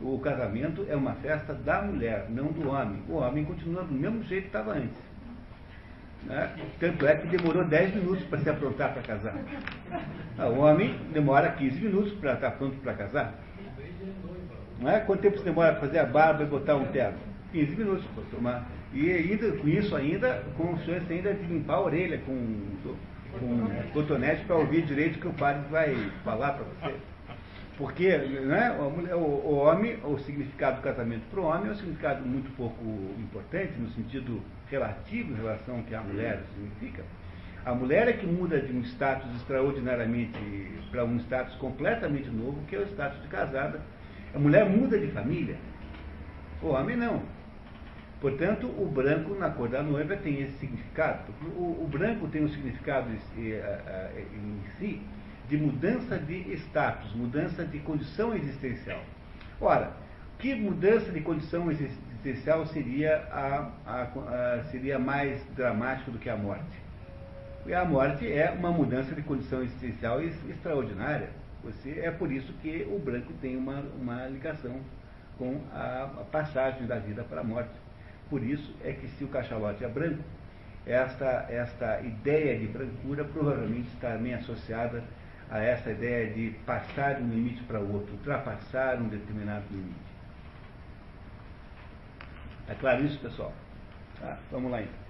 O 0.00 0.18
casamento 0.18 0.84
é 0.88 0.96
uma 0.96 1.14
festa 1.14 1.54
da 1.54 1.82
mulher, 1.82 2.26
não 2.28 2.46
do 2.46 2.68
homem. 2.68 3.00
O 3.08 3.14
homem 3.14 3.44
continua 3.44 3.84
do 3.84 3.94
mesmo 3.94 4.24
jeito 4.24 4.42
que 4.42 4.48
estava 4.48 4.72
antes. 4.72 4.98
Né? 6.24 6.50
Tanto 6.80 7.06
é 7.06 7.14
que 7.14 7.28
demorou 7.28 7.64
10 7.64 7.94
minutos 7.94 8.24
para 8.24 8.40
se 8.40 8.50
aprontar 8.50 8.92
para 8.92 9.02
casar. 9.02 9.36
Ah, 10.36 10.48
o 10.48 10.58
homem 10.58 10.98
demora 11.12 11.50
15 11.52 11.80
minutos 11.80 12.12
para 12.14 12.34
estar 12.34 12.50
pronto 12.52 12.76
para 12.78 12.94
casar. 12.94 13.34
Não 14.80 14.90
é? 14.90 14.98
Quanto 14.98 15.20
tempo 15.20 15.38
você 15.38 15.44
demora 15.44 15.72
para 15.72 15.82
fazer 15.82 16.00
a 16.00 16.06
barba 16.06 16.42
e 16.42 16.46
botar 16.46 16.74
um 16.74 16.86
terno? 16.86 17.18
15 17.52 17.76
minutos 17.76 18.04
para 18.06 18.24
tomar. 18.24 18.66
E 18.96 19.12
ainda, 19.12 19.52
com 19.52 19.68
isso 19.68 19.94
ainda, 19.94 20.42
com 20.56 20.74
chance 20.78 21.12
ainda 21.12 21.34
de 21.34 21.44
limpar 21.44 21.74
a 21.74 21.80
orelha 21.82 22.18
com, 22.24 22.58
com 23.38 23.90
cotonete 23.92 24.42
para 24.46 24.56
ouvir 24.56 24.86
direito 24.86 25.16
o 25.16 25.20
que 25.20 25.28
o 25.28 25.34
padre 25.34 25.68
vai 25.70 25.94
falar 26.24 26.52
para 26.52 26.64
você. 26.64 26.96
Porque 27.76 28.16
né, 28.16 28.74
o, 28.80 29.18
o, 29.18 29.56
homem, 29.56 29.98
o 30.02 30.16
significado 30.20 30.76
do 30.76 30.82
casamento 30.82 31.24
para 31.30 31.40
o 31.40 31.44
homem 31.44 31.68
é 31.68 31.72
um 31.72 31.74
significado 31.74 32.26
muito 32.26 32.50
pouco 32.56 32.82
importante, 33.18 33.74
no 33.78 33.90
sentido 33.90 34.40
relativo 34.70 35.30
em 35.30 35.36
relação 35.36 35.76
ao 35.76 35.82
que 35.82 35.94
a 35.94 36.00
mulher 36.00 36.42
significa. 36.54 37.04
A 37.66 37.74
mulher 37.74 38.08
é 38.08 38.14
que 38.14 38.26
muda 38.26 38.58
de 38.58 38.72
um 38.72 38.80
status 38.80 39.28
extraordinariamente 39.36 40.38
para 40.90 41.04
um 41.04 41.18
status 41.18 41.54
completamente 41.56 42.30
novo, 42.30 42.58
que 42.66 42.76
é 42.76 42.78
o 42.78 42.84
status 42.84 43.20
de 43.20 43.28
casada. 43.28 43.78
A 44.34 44.38
mulher 44.38 44.64
muda 44.66 44.98
de 44.98 45.08
família. 45.08 45.56
O 46.62 46.68
homem 46.68 46.96
não. 46.96 47.35
Portanto, 48.20 48.66
o 48.66 48.86
branco 48.86 49.34
na 49.34 49.50
cor 49.50 49.68
da 49.68 49.82
noiva 49.82 50.16
tem 50.16 50.42
esse 50.42 50.58
significado. 50.58 51.32
O, 51.56 51.84
o 51.84 51.88
branco 51.90 52.26
tem 52.28 52.44
um 52.44 52.48
significado 52.48 53.10
em, 53.10 53.50
eh, 53.50 53.80
eh, 53.86 54.24
em 54.34 54.60
si 54.78 55.02
de 55.48 55.56
mudança 55.56 56.18
de 56.18 56.52
status, 56.54 57.14
mudança 57.14 57.64
de 57.64 57.78
condição 57.80 58.34
existencial. 58.34 59.00
Ora, 59.60 59.92
que 60.38 60.54
mudança 60.54 61.12
de 61.12 61.20
condição 61.20 61.70
existencial 61.70 62.66
seria, 62.66 63.16
a, 63.30 63.70
a, 63.86 64.02
a, 64.02 64.64
seria 64.70 64.98
mais 64.98 65.42
dramático 65.54 66.10
do 66.10 66.18
que 66.18 66.28
a 66.28 66.36
morte? 66.36 66.86
E 67.66 67.74
a 67.74 67.84
morte 67.84 68.30
é 68.30 68.50
uma 68.50 68.70
mudança 68.70 69.14
de 69.14 69.22
condição 69.22 69.62
existencial 69.62 70.22
extraordinária. 70.22 71.30
Você, 71.64 72.00
é 72.00 72.10
por 72.10 72.30
isso 72.30 72.52
que 72.62 72.86
o 72.90 72.98
branco 72.98 73.32
tem 73.40 73.56
uma, 73.56 73.80
uma 74.00 74.26
ligação 74.28 74.80
com 75.38 75.60
a, 75.72 76.24
passagem 76.30 76.86
da 76.86 76.98
vida 76.98 77.24
para 77.24 77.40
a 77.40 77.44
morte. 77.44 77.85
Por 78.28 78.42
isso 78.42 78.74
é 78.84 78.92
que 78.92 79.08
se 79.08 79.24
o 79.24 79.28
cachalote 79.28 79.84
é 79.84 79.88
branco, 79.88 80.22
esta, 80.86 81.46
esta 81.48 82.00
ideia 82.00 82.58
de 82.58 82.66
brancura 82.66 83.24
provavelmente 83.24 83.88
está 83.94 84.12
também 84.12 84.34
associada 84.34 85.02
a 85.50 85.58
essa 85.58 85.90
ideia 85.90 86.32
de 86.32 86.50
passar 86.64 87.20
um 87.20 87.28
limite 87.28 87.62
para 87.64 87.80
o 87.80 87.92
outro, 87.92 88.14
ultrapassar 88.14 88.96
um 89.00 89.08
determinado 89.08 89.64
limite. 89.70 89.94
É 92.68 92.74
claro 92.74 93.04
isso, 93.04 93.18
pessoal? 93.20 93.52
Tá, 94.20 94.38
vamos 94.50 94.70
lá 94.70 94.82
então. 94.82 95.06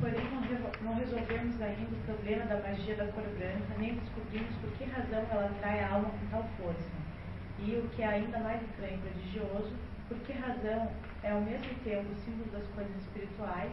Porém, 0.00 0.20
não 0.82 0.94
resolvemos 0.96 1.62
ainda 1.62 1.92
o 1.92 2.04
problema 2.04 2.44
da 2.46 2.60
magia 2.60 2.96
da 2.96 3.06
cor 3.06 3.22
branca, 3.38 3.78
nem 3.78 3.94
descobrimos 3.94 4.54
por 4.56 4.70
que 4.72 4.84
razão 4.84 5.24
ela 5.30 5.46
atrai 5.46 5.80
a 5.80 5.92
alma 5.92 6.10
com 6.10 6.26
tal 6.30 6.48
força. 6.58 6.90
E 7.60 7.76
o 7.76 7.88
que 7.90 8.02
é 8.02 8.06
ainda 8.06 8.38
mais 8.40 8.60
estranho 8.62 8.96
e 8.96 8.98
prodigioso, 8.98 9.72
por 10.08 10.18
que 10.18 10.32
razão 10.32 10.90
é 11.22 11.30
ao 11.30 11.40
mesmo 11.40 11.74
tempo 11.82 12.10
o 12.12 12.16
símbolo 12.16 12.50
das 12.50 12.66
coisas 12.74 12.94
espirituais, 12.96 13.72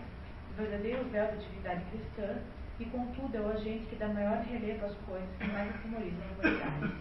o 0.52 0.54
verdadeiro 0.54 1.04
véu 1.10 1.28
da 1.28 1.34
atividade 1.34 1.84
cristã, 1.92 2.40
e 2.80 2.86
contudo 2.86 3.38
é 3.38 3.42
o 3.42 3.52
agente 3.52 3.86
que 3.86 3.96
dá 3.96 4.08
maior 4.08 4.42
relevo 4.44 4.86
às 4.86 4.96
coisas 5.06 5.30
que 5.38 5.48
mais 5.48 5.70
atemorizam 5.70 6.24
a 6.24 6.40
humanidade. 6.40 6.96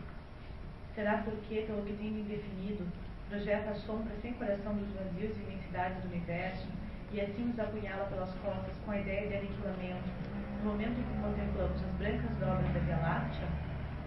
Será 0.95 1.19
porque, 1.19 1.63
pelo 1.63 1.83
que 1.83 1.95
tem 1.95 2.09
indefinido, 2.09 2.87
projeta 3.29 3.71
a 3.71 3.75
sombra 3.75 4.13
sem 4.21 4.35
coração 4.35 4.75
dos 4.75 4.93
vazios 4.93 5.37
e 5.39 5.43
imensidades 5.43 6.03
do 6.03 6.09
universo, 6.09 6.69
e 7.13 7.21
assim 7.21 7.45
nos 7.45 7.59
apunhala 7.59 8.05
pelas 8.07 8.31
costas 8.35 8.75
com 8.85 8.91
a 8.91 8.99
ideia 8.99 9.29
de 9.29 9.37
aniquilamento, 9.37 10.11
no 10.63 10.71
momento 10.71 11.01
em 11.01 11.03
que 11.03 11.23
contemplamos 11.23 11.83
as 11.83 11.91
brancas 11.97 12.31
dobras 12.39 12.75
da 12.75 12.81
Via 12.81 12.97
Láctea? 12.97 13.49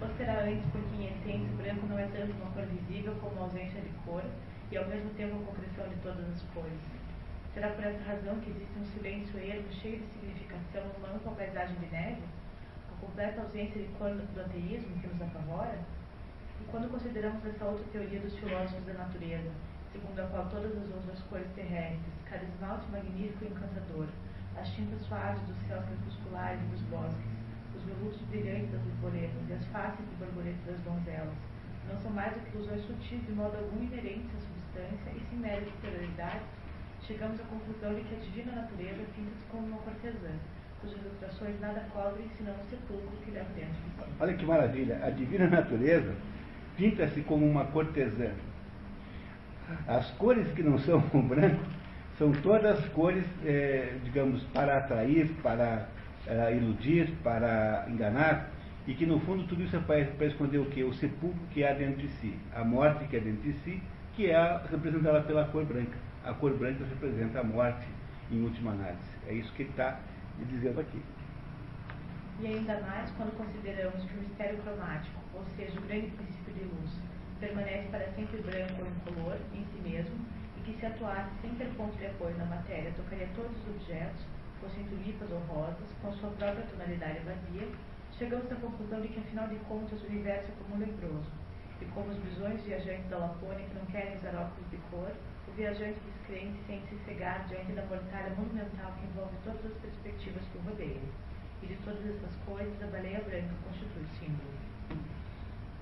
Ou 0.01 0.09
será 0.17 0.41
antes 0.43 0.65
porque 0.71 0.95
em 0.95 1.07
essência 1.07 1.53
o 1.53 1.57
branco 1.57 1.87
não 1.87 1.97
é 1.97 2.07
tanto 2.07 2.33
uma 2.33 2.51
cor 2.51 2.65
visível 2.65 3.15
como 3.21 3.39
a 3.39 3.43
ausência 3.43 3.81
de 3.81 3.89
cor, 4.05 4.23
e 4.73 4.77
ao 4.77 4.87
mesmo 4.87 5.11
tempo 5.11 5.35
a 5.35 5.45
concreção 5.45 5.87
de 5.87 5.95
todas 6.01 6.25
as 6.33 6.41
cores? 6.49 6.81
Será 7.53 7.69
por 7.69 7.83
essa 7.85 8.03
razão 8.09 8.39
que 8.41 8.49
existe 8.49 8.73
um 8.79 8.85
silêncio 8.85 9.37
ermo 9.37 9.71
cheio 9.71 9.99
de 10.01 10.07
significação 10.07 10.81
numa 10.97 11.13
ampla 11.13 11.31
paisagem 11.33 11.75
de 11.75 11.85
neve? 11.93 12.23
A 12.89 12.99
completa 12.99 13.41
ausência 13.41 13.79
de 13.79 13.87
cor 13.99 14.09
do 14.09 14.41
ateísmo 14.41 14.97
que 14.97 15.05
nos 15.05 15.21
apavora? 15.21 15.77
E 16.59 16.63
quando 16.71 16.89
consideramos 16.89 17.45
essa 17.45 17.65
outra 17.65 17.85
teoria 17.91 18.19
dos 18.19 18.33
filósofos 18.39 18.83
da 18.85 18.93
natureza, 18.93 19.51
segundo 19.91 20.19
a 20.19 20.25
qual 20.25 20.49
todas 20.49 20.75
as 20.75 20.89
outras 20.89 21.21
cores 21.29 21.53
terrestres, 21.53 22.13
cada 22.25 22.43
esmalte 22.43 22.89
magnífico 22.89 23.45
e 23.45 23.49
encantador, 23.49 24.07
as 24.57 24.67
tintas 24.73 25.05
suaves 25.05 25.43
dos 25.43 25.57
céus 25.67 25.85
crepusculares 25.85 26.59
e 26.59 26.65
dos 26.73 26.81
bosques, 26.89 27.29
os 27.77 27.83
veludos 27.83 28.21
brilhantes 28.21 28.71
das 28.71 28.81
borboletas 28.81 29.49
e 29.49 29.53
as 29.53 29.65
faces 29.67 30.01
de 30.09 30.15
borboletas 30.15 30.65
das 30.65 30.79
donzelas, 30.81 31.37
não 31.87 31.97
são 31.99 32.11
mais 32.11 32.33
do 32.33 32.39
que 32.39 32.57
ilusões 32.57 32.81
sutis 32.85 33.25
de 33.25 33.31
modo 33.33 33.57
algum 33.57 33.83
inerentes 33.83 34.33
à 34.33 34.52
substância 34.73 35.11
e 35.15 35.21
sem 35.29 35.39
mérito 35.39 35.69
de 35.69 35.69
exterioridades, 35.69 36.41
chegamos 37.03 37.39
à 37.39 37.43
conclusão 37.43 37.93
de 37.93 38.01
que 38.01 38.15
a 38.15 38.19
divina 38.19 38.51
natureza 38.53 39.03
pinta-se 39.15 39.45
como 39.51 39.67
uma 39.67 39.77
cortesã, 39.77 40.31
cujas 40.81 40.97
ilustrações 40.97 41.59
nada 41.61 41.85
cobrem 41.93 42.27
senão 42.37 42.53
o 42.53 42.69
sepulcro 42.69 43.17
que 43.23 43.31
leva 43.31 43.49
dentro 43.55 43.73
de. 43.73 44.21
Olha 44.21 44.33
que 44.33 44.45
maravilha! 44.45 44.99
A 45.03 45.09
divina 45.09 45.47
natureza 45.47 46.13
pinta-se 46.75 47.21
como 47.21 47.45
uma 47.45 47.65
cortesã. 47.65 48.31
As 49.87 50.09
cores 50.11 50.51
que 50.53 50.63
não 50.63 50.77
são 50.79 51.03
o 51.13 51.21
branco 51.21 51.63
são 52.17 52.31
todas 52.31 52.85
cores, 52.89 53.25
é, 53.45 53.95
digamos, 54.03 54.43
para 54.53 54.77
atrair, 54.77 55.29
para 55.41 55.87
é, 56.27 56.55
iludir, 56.55 57.11
para 57.23 57.85
enganar, 57.89 58.51
e 58.85 58.93
que 58.93 59.05
no 59.05 59.19
fundo 59.21 59.43
tudo 59.43 59.63
isso 59.63 59.75
é 59.75 59.79
para, 59.79 60.05
para 60.05 60.27
esconder 60.27 60.59
o 60.59 60.65
que? 60.65 60.83
O 60.83 60.93
sepulcro 60.93 61.39
que 61.53 61.63
há 61.63 61.73
dentro 61.73 62.01
de 62.01 62.09
si, 62.09 62.35
a 62.53 62.63
morte 62.63 63.05
que 63.05 63.15
há 63.15 63.19
dentro 63.19 63.41
de 63.41 63.53
si, 63.59 63.81
que 64.15 64.29
é 64.29 64.61
representada 64.69 65.21
pela 65.21 65.45
cor 65.45 65.65
branca 65.65 65.97
a 66.23 66.33
cor 66.33 66.55
branca 66.57 66.85
representa 66.85 67.41
a 67.41 67.43
morte 67.43 67.85
em 68.31 68.41
última 68.43 68.71
análise. 68.71 69.11
É 69.27 69.33
isso 69.33 69.51
que 69.53 69.63
ele 69.63 69.71
está 69.71 69.99
dizendo 70.39 70.79
aqui. 70.79 71.01
E 72.39 72.47
ainda 72.47 72.79
mais 72.79 73.11
quando 73.11 73.35
consideramos 73.37 74.01
que 74.05 74.17
o 74.17 74.21
mistério 74.21 74.57
cromático, 74.59 75.19
ou 75.33 75.43
seja, 75.57 75.77
o 75.77 75.83
grande 75.83 76.07
princípio 76.11 76.53
de 76.53 76.63
luz, 76.63 76.91
permanece 77.39 77.89
para 77.89 78.07
sempre 78.13 78.41
branco 78.41 78.81
ou 78.81 78.87
incolor 78.87 79.37
em 79.53 79.65
si 79.65 79.81
mesmo, 79.83 80.15
e 80.57 80.61
que 80.61 80.79
se 80.79 80.85
atuasse 80.85 81.29
sem 81.41 81.51
ter 81.55 81.67
ponto 81.75 81.95
de 81.97 82.05
apoio 82.05 82.37
na 82.37 82.45
matéria, 82.45 82.93
tocaria 82.95 83.27
todos 83.35 83.51
os 83.51 83.75
objetos, 83.75 84.23
fossem 84.61 84.83
tulipas 84.85 85.29
ou 85.29 85.39
rosas, 85.39 85.87
com 86.01 86.11
sua 86.13 86.29
própria 86.31 86.65
tonalidade 86.71 87.19
vazia, 87.19 87.67
chegamos 88.17 88.49
à 88.49 88.55
conclusão 88.55 89.01
de 89.01 89.09
que, 89.09 89.19
afinal 89.19 89.47
de 89.49 89.57
contas, 89.67 90.01
o 90.01 90.07
universo 90.07 90.47
é 90.47 90.63
como 90.63 90.75
um 90.75 90.79
leproso, 90.79 91.29
e 91.83 91.91
como 91.93 92.09
os 92.09 92.17
bisões 92.19 92.61
viajantes 92.63 93.09
da 93.09 93.17
Lapônia 93.17 93.65
que 93.67 93.75
não 93.75 93.85
querem 93.87 94.15
usar 94.17 94.35
óculos 94.35 94.71
de 94.71 94.77
cor, 94.89 95.11
o 95.47 95.51
viajante 95.51 95.99
descrente 95.99 96.57
sente-se 96.65 96.97
cegar 97.05 97.45
diante 97.47 97.73
da 97.73 97.85
mortalha 97.85 98.33
monumental 98.37 98.93
que 98.99 99.05
envolve 99.05 99.35
todas 99.43 99.65
as 99.65 99.77
perspectivas 99.79 100.43
que 100.51 100.57
o 100.57 100.61
rodeiam. 100.61 101.03
E 101.61 101.67
de 101.67 101.75
todas 101.83 102.05
essas 102.05 102.35
coisas, 102.45 102.81
a 102.81 102.87
baleia 102.87 103.21
branca 103.21 103.53
constitui 103.65 104.05
símbolo. 104.17 104.49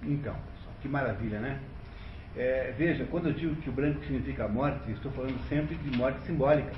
Então, 0.03 0.35
que 0.81 0.87
maravilha, 0.87 1.39
né? 1.39 1.59
É, 2.35 2.73
veja, 2.77 3.05
quando 3.05 3.27
eu 3.27 3.33
digo 3.33 3.55
que 3.57 3.69
o 3.69 3.73
branco 3.73 4.03
significa 4.05 4.47
morte, 4.47 4.91
estou 4.91 5.11
falando 5.11 5.37
sempre 5.49 5.75
de 5.75 5.97
morte 5.97 6.19
simbólica. 6.21 6.71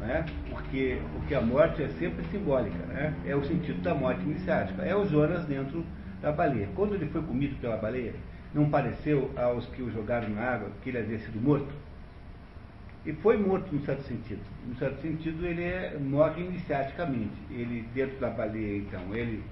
Né? 0.00 0.26
Porque, 0.50 1.00
porque 1.14 1.34
a 1.34 1.40
morte 1.40 1.82
é 1.82 1.88
sempre 1.88 2.24
simbólica. 2.26 2.76
Né? 2.86 3.14
É 3.24 3.34
o 3.34 3.44
sentido 3.44 3.80
da 3.80 3.94
morte 3.94 4.22
iniciática. 4.22 4.82
É 4.82 4.94
o 4.94 5.06
Jonas 5.06 5.46
dentro 5.46 5.84
da 6.20 6.32
baleia. 6.32 6.68
Quando 6.74 6.94
ele 6.94 7.06
foi 7.06 7.22
comido 7.22 7.58
pela 7.60 7.76
baleia, 7.76 8.14
não 8.54 8.70
pareceu 8.70 9.30
aos 9.36 9.66
que 9.66 9.82
o 9.82 9.90
jogaram 9.90 10.28
na 10.28 10.42
água 10.42 10.70
que 10.82 10.90
ele 10.90 10.98
havia 10.98 11.18
sido 11.18 11.40
morto? 11.40 11.74
E 13.04 13.12
foi 13.12 13.36
morto, 13.36 13.74
num 13.74 13.84
certo 13.84 14.02
sentido. 14.04 14.40
Num 14.66 14.76
certo 14.76 15.02
sentido, 15.02 15.44
ele 15.44 15.62
é, 15.62 15.98
morre 15.98 16.42
iniciaticamente. 16.42 17.34
Ele, 17.50 17.86
dentro 17.92 18.18
da 18.18 18.30
baleia, 18.30 18.78
então, 18.78 19.14
ele 19.14 19.42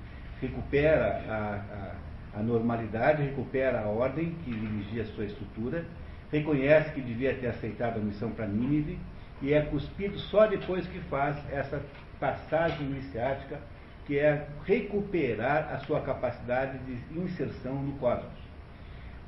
recupera 0.40 1.22
a, 1.28 2.36
a, 2.36 2.40
a 2.40 2.42
normalidade, 2.42 3.22
recupera 3.22 3.80
a 3.80 3.86
ordem 3.86 4.34
que 4.44 4.50
dirigia 4.50 5.02
a 5.02 5.06
sua 5.06 5.24
estrutura, 5.24 5.84
reconhece 6.30 6.92
que 6.92 7.00
devia 7.00 7.34
ter 7.34 7.48
aceitado 7.48 7.98
a 7.98 8.00
missão 8.00 8.30
para 8.30 8.46
Nínive 8.46 8.98
e 9.42 9.52
é 9.52 9.60
cuspido 9.60 10.18
só 10.18 10.46
depois 10.46 10.86
que 10.86 10.98
faz 11.00 11.36
essa 11.52 11.82
passagem 12.18 12.86
iniciática, 12.86 13.58
que 14.06 14.18
é 14.18 14.46
recuperar 14.64 15.74
a 15.74 15.78
sua 15.80 16.00
capacidade 16.00 16.78
de 16.78 17.18
inserção 17.18 17.74
no 17.74 17.92
cosmos. 17.98 18.41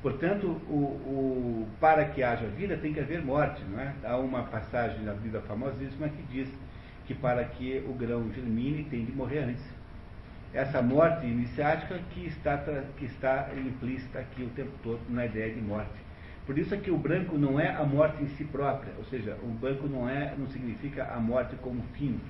Portanto, 0.05 0.49
o, 0.69 0.75
o, 0.77 1.69
para 1.81 2.05
que 2.05 2.23
haja 2.23 2.47
vida 2.49 2.77
tem 2.77 2.93
que 2.93 3.01
haver 3.01 3.25
morte, 3.25 3.65
não 3.65 3.81
é? 3.81 3.95
Há 4.05 4.19
uma 4.19 4.43
passagem 4.43 5.03
na 5.03 5.15
Bíblia 5.15 5.41
famosíssima 5.41 6.11
que 6.11 6.23
diz 6.25 6.47
que 7.07 7.15
para 7.15 7.43
que 7.43 7.83
o 7.89 7.95
grão 7.95 8.31
germine 8.31 8.85
tem 8.85 9.07
de 9.07 9.13
morrer 9.13 9.39
antes. 9.39 9.65
essa 10.53 10.83
morte 10.83 11.25
iniciática 11.25 11.99
que 12.11 12.27
está, 12.27 12.59
que 12.99 13.07
está 13.07 13.49
implícita 13.57 14.19
aqui 14.19 14.43
o 14.43 14.51
tempo 14.51 14.73
todo 14.83 15.01
na 15.09 15.25
ideia 15.25 15.55
de 15.55 15.63
morte. 15.63 15.99
Por 16.45 16.59
isso 16.59 16.75
é 16.75 16.77
que 16.77 16.91
o 16.91 16.99
branco 16.99 17.39
não 17.39 17.59
é 17.59 17.71
a 17.71 17.83
morte 17.83 18.23
em 18.23 18.29
si 18.29 18.45
própria, 18.45 18.93
ou 18.99 19.05
seja, 19.07 19.39
o 19.43 19.47
branco 19.47 19.89
não, 19.89 20.07
é, 20.07 20.35
não 20.37 20.47
significa 20.49 21.05
a 21.15 21.19
morte 21.19 21.57
como 21.63 21.83
fim, 21.95 22.21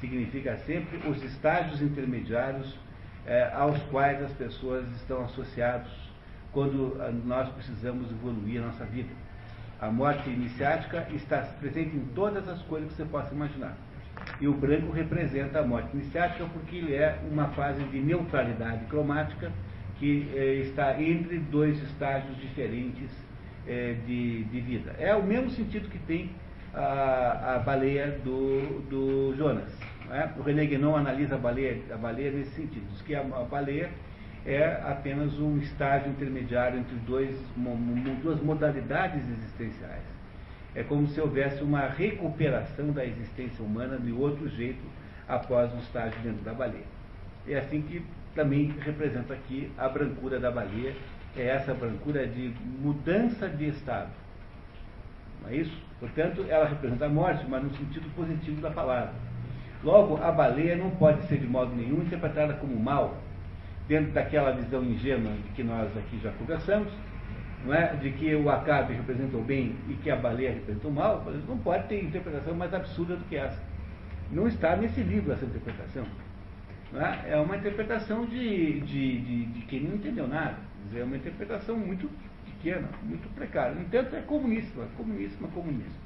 significa 0.00 0.56
sempre 0.58 0.98
os 1.08 1.20
estágios 1.24 1.82
intermediários 1.82 2.78
eh, 3.26 3.50
aos 3.52 3.82
quais 3.90 4.22
as 4.22 4.32
pessoas 4.34 4.88
estão 4.92 5.24
associados 5.24 6.03
quando 6.54 6.96
nós 7.26 7.48
precisamos 7.50 8.10
evoluir 8.10 8.62
a 8.62 8.66
nossa 8.66 8.84
vida. 8.84 9.10
A 9.80 9.90
morte 9.90 10.30
iniciática 10.30 11.06
está 11.12 11.40
presente 11.60 11.94
em 11.94 12.06
todas 12.14 12.48
as 12.48 12.62
coisas 12.62 12.88
que 12.90 12.96
você 12.96 13.04
possa 13.04 13.34
imaginar. 13.34 13.76
E 14.40 14.46
o 14.46 14.54
branco 14.54 14.92
representa 14.92 15.58
a 15.58 15.66
morte 15.66 15.94
iniciática 15.94 16.46
porque 16.52 16.76
ele 16.76 16.94
é 16.94 17.18
uma 17.30 17.48
fase 17.48 17.82
de 17.84 17.98
neutralidade 17.98 18.84
cromática 18.86 19.52
que 19.98 20.30
eh, 20.34 20.66
está 20.66 21.00
entre 21.00 21.38
dois 21.38 21.82
estágios 21.82 22.36
diferentes 22.38 23.10
eh, 23.66 23.96
de, 24.06 24.44
de, 24.44 24.60
vida. 24.60 24.94
É 24.98 25.14
o 25.14 25.22
mesmo 25.22 25.50
sentido 25.50 25.88
que 25.88 25.98
tem 25.98 26.30
a, 26.72 27.56
a 27.56 27.58
baleia 27.58 28.18
do, 28.24 28.80
do 28.88 29.36
Jonas. 29.36 29.70
É? 30.10 30.28
O 30.38 30.42
René 30.42 30.66
Guénon 30.66 30.96
analisa 30.96 31.34
a 31.34 31.38
baleia, 31.38 31.80
a 31.92 31.96
baleia 31.96 32.30
nesse 32.30 32.54
sentido. 32.54 32.86
Diz 32.92 33.02
que 33.02 33.14
a, 33.14 33.20
a 33.20 33.44
baleia 33.44 33.90
é 34.46 34.82
apenas 34.86 35.38
um 35.38 35.58
estágio 35.58 36.10
intermediário 36.10 36.78
entre 36.78 36.96
dois, 37.06 37.36
duas 38.22 38.40
modalidades 38.42 39.22
existenciais. 39.28 40.02
É 40.74 40.82
como 40.82 41.06
se 41.08 41.20
houvesse 41.20 41.62
uma 41.62 41.86
recuperação 41.86 42.90
da 42.90 43.04
existência 43.04 43.64
humana 43.64 43.96
de 43.96 44.12
outro 44.12 44.48
jeito 44.48 44.82
após 45.26 45.72
o 45.72 45.78
estágio 45.78 46.20
dentro 46.22 46.44
da 46.44 46.52
baleia. 46.52 46.84
É 47.48 47.58
assim 47.58 47.80
que 47.82 48.04
também 48.34 48.74
representa 48.80 49.32
aqui 49.32 49.70
a 49.78 49.88
brancura 49.88 50.38
da 50.38 50.50
baleia, 50.50 50.94
é 51.36 51.46
essa 51.46 51.72
brancura 51.72 52.26
de 52.26 52.52
mudança 52.80 53.48
de 53.48 53.68
estado. 53.68 54.10
Não 55.42 55.50
é 55.50 55.56
isso? 55.56 55.76
Portanto, 56.00 56.44
ela 56.48 56.68
representa 56.68 57.06
a 57.06 57.08
morte, 57.08 57.44
mas 57.48 57.62
no 57.62 57.70
sentido 57.76 58.12
positivo 58.14 58.60
da 58.60 58.70
palavra. 58.70 59.14
Logo, 59.82 60.22
a 60.22 60.32
baleia 60.32 60.76
não 60.76 60.90
pode 60.90 61.22
ser 61.28 61.38
de 61.38 61.46
modo 61.46 61.74
nenhum 61.74 62.02
interpretada 62.02 62.54
como 62.54 62.78
mal, 62.78 63.16
dentro 63.88 64.12
daquela 64.12 64.52
visão 64.52 64.82
ingênua 64.82 65.32
de 65.32 65.48
que 65.50 65.62
nós 65.62 65.94
aqui 65.96 66.18
já 66.22 66.30
conversamos, 66.32 66.92
é? 67.72 67.96
de 67.96 68.10
que 68.12 68.34
o 68.34 68.50
acabe 68.50 68.94
representa 68.94 69.36
o 69.36 69.42
bem 69.42 69.74
e 69.88 69.94
que 69.94 70.10
a 70.10 70.16
baleia 70.16 70.52
representa 70.52 70.88
o 70.88 70.92
mal, 70.92 71.24
não 71.48 71.58
pode 71.58 71.88
ter 71.88 72.02
interpretação 72.02 72.54
mais 72.54 72.72
absurda 72.74 73.16
do 73.16 73.24
que 73.24 73.36
essa. 73.36 73.60
Não 74.30 74.46
está 74.46 74.76
nesse 74.76 75.00
livro 75.00 75.32
essa 75.32 75.44
interpretação. 75.44 76.04
É? 76.94 77.32
é? 77.32 77.36
uma 77.36 77.56
interpretação 77.56 78.24
de, 78.26 78.80
de, 78.80 79.20
de, 79.20 79.46
de, 79.46 79.60
quem 79.62 79.80
não 79.80 79.96
entendeu 79.96 80.28
nada. 80.28 80.56
É 80.94 81.02
uma 81.02 81.16
interpretação 81.16 81.76
muito 81.76 82.08
pequena, 82.44 82.88
muito 83.02 83.28
precária. 83.34 83.74
No 83.74 83.80
entanto, 83.80 84.14
é 84.14 84.20
comuníssima, 84.20 84.86
comuníssima, 84.96 85.48
comuníssima. 85.48 86.04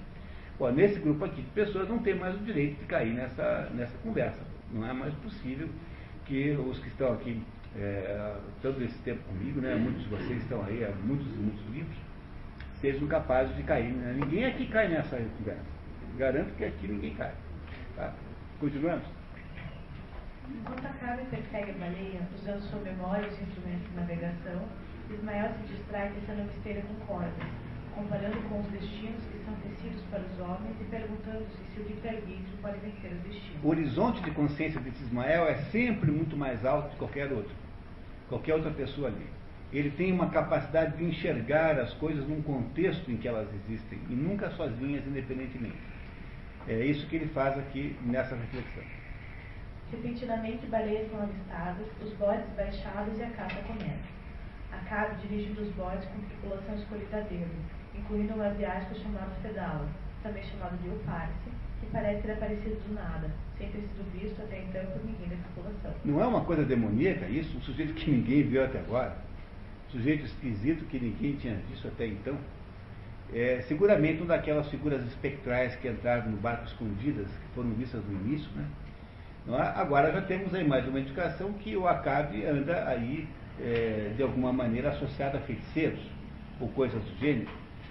Bom, 0.59 0.71
nesse 0.71 0.99
grupo 0.99 1.25
aqui 1.25 1.43
de 1.43 1.51
pessoas 1.51 1.89
não 1.89 1.99
tem 1.99 2.15
mais 2.15 2.35
o 2.35 2.39
direito 2.39 2.79
de 2.79 2.85
cair 2.87 3.13
nessa, 3.13 3.71
nessa 3.75 3.97
conversa. 3.99 4.41
Não 4.73 4.89
é 4.89 4.93
mais 4.93 5.15
possível 5.15 5.69
que 6.25 6.51
os 6.53 6.79
que 6.79 6.89
estão 6.89 7.13
aqui 7.13 7.43
é, 7.81 8.37
todo 8.61 8.83
esse 8.83 8.99
tempo 8.99 9.23
comigo, 9.25 9.61
né, 9.61 9.75
muitos 9.75 10.03
de 10.03 10.09
vocês 10.09 10.43
estão 10.43 10.65
aí 10.65 10.85
há 10.85 10.91
muitos 11.05 11.27
e 11.27 11.39
muitos 11.39 11.65
livros, 11.73 11.97
sejam 12.81 13.07
capazes 13.07 13.55
de 13.57 13.63
cair. 13.63 13.93
Né? 13.93 14.17
Ninguém 14.19 14.45
aqui 14.45 14.67
cai 14.67 14.89
nessa 14.89 15.17
conversa. 15.39 15.63
Garanto 16.17 16.55
que 16.57 16.65
aqui 16.65 16.89
ninguém 16.89 17.15
cai. 17.15 17.33
Tá? 17.97 18.13
Continuamos? 18.61 19.05
Enquanto 20.51 20.87
a 20.87 20.93
cabra 20.95 21.25
persegue 21.31 21.71
a 21.73 21.75
baleia, 21.75 22.21
usando 22.35 22.61
sua 22.63 22.81
memória 22.81 23.27
e 23.27 23.29
os 23.29 23.41
instrumentos 23.41 23.89
de 23.91 23.97
navegação, 23.97 24.63
Ismael 25.11 25.53
se 25.53 25.75
distrai 25.75 26.11
tentando 26.13 26.51
esteira 26.51 26.83
com 26.83 26.95
cordas, 27.07 27.33
comparando 27.95 28.37
com 28.49 28.61
os 28.61 28.67
destinos 28.69 29.23
que 29.31 29.45
são 29.45 29.55
tecidos 29.57 30.03
para 30.11 30.21
os 30.21 30.41
homens 30.41 30.75
e 30.81 30.85
perguntando-se 30.85 31.57
se 31.75 31.81
o 31.81 31.83
livre-arbítrio 31.85 32.59
pode 32.63 32.79
vencer 32.79 33.13
os 33.13 33.23
destinos. 33.23 33.65
O 33.65 33.69
horizonte 33.69 34.23
de 34.23 34.31
consciência 34.31 34.81
de 34.81 34.89
Ismael 34.89 35.47
é 35.47 35.57
sempre 35.71 36.11
muito 36.11 36.37
mais 36.37 36.65
alto 36.65 36.91
que 36.91 36.97
qualquer 36.97 37.31
outro, 37.33 37.55
qualquer 38.29 38.55
outra 38.55 38.71
pessoa 38.71 39.09
ali. 39.09 39.27
Ele 39.73 39.91
tem 39.91 40.13
uma 40.13 40.31
capacidade 40.31 40.97
de 40.97 41.05
enxergar 41.05 41.79
as 41.79 41.93
coisas 41.95 42.27
num 42.27 42.41
contexto 42.43 43.11
em 43.11 43.17
que 43.17 43.29
elas 43.29 43.49
existem 43.55 43.99
e 44.09 44.15
nunca 44.15 44.51
sozinhas, 44.51 45.07
independentemente. 45.07 45.79
É 46.67 46.85
isso 46.85 47.07
que 47.07 47.17
ele 47.17 47.29
faz 47.29 47.59
aqui 47.59 47.97
nessa 48.03 48.35
reflexão. 48.35 48.83
Repentinamente, 49.91 50.67
baleias 50.67 51.11
são 51.11 51.23
avistadas, 51.23 51.87
os 52.03 52.13
bodes 52.15 52.49
baixados 52.57 53.19
e 53.19 53.23
a 53.23 53.31
caça 53.31 53.61
começa. 53.63 54.19
Acabe 54.73 55.27
dirige 55.27 55.53
dos 55.55 55.69
bodes 55.75 56.05
com 56.07 56.21
tripulação 56.21 56.75
escolhida 56.75 57.19
a 57.19 57.21
dedo 57.21 57.79
incluindo 57.99 58.35
um 58.35 58.43
asiático 58.43 58.95
chamado 58.95 59.35
Fedala, 59.43 59.89
também 60.23 60.43
chamado 60.45 60.77
de 60.83 60.89
Uparse, 60.89 61.51
parece 61.93 62.23
ter 62.23 62.33
aparecido 62.33 62.77
do 62.87 62.95
nada, 62.95 63.31
sem 63.57 63.69
ter 63.69 63.81
sido 63.81 64.13
visto 64.13 64.41
até 64.43 64.63
então 64.63 64.85
por 64.93 65.05
ninguém 65.05 65.29
da 65.29 65.37
tripulação. 65.37 65.93
Não 66.05 66.23
é 66.23 66.27
uma 66.27 66.45
coisa 66.45 66.65
demoníaca 66.65 67.27
isso? 67.27 67.57
Um 67.57 67.63
sujeito 67.63 67.95
que 67.95 68.11
ninguém 68.11 68.43
viu 68.43 68.65
até 68.65 68.79
agora? 68.79 69.17
Um 69.89 69.93
sujeito 69.93 70.25
esquisito 70.25 70.85
que 70.87 70.99
ninguém 70.99 71.37
tinha 71.37 71.57
visto 71.71 71.89
até 71.89 72.07
então? 72.07 72.37
É, 73.33 73.63
seguramente 73.69 74.23
uma 74.23 74.29
daquelas 74.29 74.69
figuras 74.69 75.05
espectrais 75.07 75.77
que 75.77 75.89
entraram 75.89 76.31
no 76.31 76.39
barco 76.39 76.65
escondidas, 76.65 77.27
que 77.27 77.55
foram 77.55 77.71
vistas 77.71 78.03
no 78.05 78.13
início, 78.27 78.49
né? 78.57 78.65
É? 79.47 79.81
Agora 79.81 80.13
já 80.13 80.21
temos 80.23 80.53
aí 80.55 80.67
mais 80.67 80.87
uma 80.87 81.01
indicação 81.01 81.53
que 81.55 81.75
o 81.75 81.89
Acabe 81.89 82.45
anda 82.45 82.87
aí, 82.87 83.27
é, 83.61 84.13
de 84.15 84.23
alguma 84.23 84.53
maneira, 84.53 84.91
associado 84.91 85.39
a 85.39 85.41
feiticeiros, 85.41 86.01
ou 86.61 86.69
coisas 86.69 87.03
do 87.03 87.19
gênero. 87.19 87.51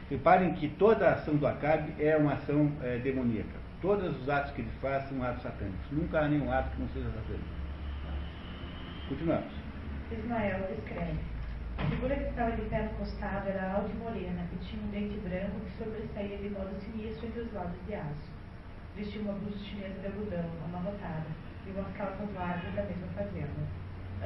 Reparem 0.09 0.53
que 0.53 0.67
toda 0.67 1.07
a 1.07 1.13
ação 1.13 1.35
do 1.35 1.47
Acabe 1.47 1.93
é 1.99 2.15
uma 2.15 2.33
ação 2.33 2.71
é, 2.83 2.97
demoníaca. 2.97 3.66
Todos 3.81 4.19
os 4.19 4.27
atos 4.27 4.51
que 4.53 4.61
ele 4.61 4.71
faz 4.81 5.03
são 5.07 5.21
atos 5.23 5.43
satânicos. 5.43 5.91
Nunca 5.91 6.21
há 6.21 6.27
nenhum 6.27 6.51
ato 6.51 6.71
que 6.71 6.81
não 6.81 6.89
seja 6.89 7.11
satânico. 7.11 7.45
Continuamos. 9.07 9.53
Ismael 10.11 10.67
escreve. 10.71 11.19
A 11.77 11.85
figura 11.85 12.15
que 12.15 12.29
estava 12.29 12.51
de 12.53 12.63
pé 12.63 12.81
no 12.81 12.89
costado 12.97 13.47
era 13.47 13.73
alta 13.73 13.91
e 13.91 13.95
morena 13.97 14.47
e 14.51 14.55
tinha 14.65 14.81
um 14.81 14.89
dente 14.89 15.19
branco 15.19 15.59
que 15.61 15.83
sobressaía 15.83 16.37
de 16.37 16.49
modo 16.49 16.73
sinistro 16.81 17.27
entre 17.27 17.41
os 17.41 17.53
lados 17.53 17.77
de 17.85 17.93
aço. 17.93 18.31
Vestia 18.95 19.21
uma 19.21 19.33
blusa 19.33 19.59
chinesa 19.59 19.99
de 19.99 20.07
algodão, 20.07 20.49
amarrotada, 20.65 21.27
e 21.67 21.69
umas 21.69 21.95
calças 21.95 22.33
largas 22.33 22.73
da 22.73 22.81
mesma 22.81 23.07
fazenda. 23.15 23.61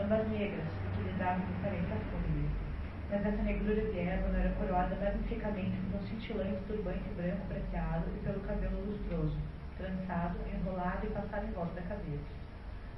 Ambas 0.02 0.30
negras, 0.30 0.68
utilizavam 0.94 1.46
diferentes 1.46 1.90
folhas 2.10 2.71
mas 3.12 3.26
essa 3.26 3.44
negrura 3.44 3.92
de 3.92 4.00
Eva 4.00 4.38
era 4.40 4.56
coroada 4.56 4.96
magnificamente 4.96 5.76
por 5.92 6.00
um 6.00 6.08
cintilante 6.08 6.64
turbante 6.66 7.04
branco 7.18 7.46
prateado 7.46 8.06
e 8.08 8.24
pelo 8.24 8.40
cabelo 8.40 8.88
lustroso, 8.88 9.36
trançado, 9.78 10.40
enrolado 10.48 11.06
e 11.06 11.10
passado 11.10 11.46
em 11.46 11.52
volta 11.52 11.74
da 11.76 11.82
cabeça. 11.82 12.32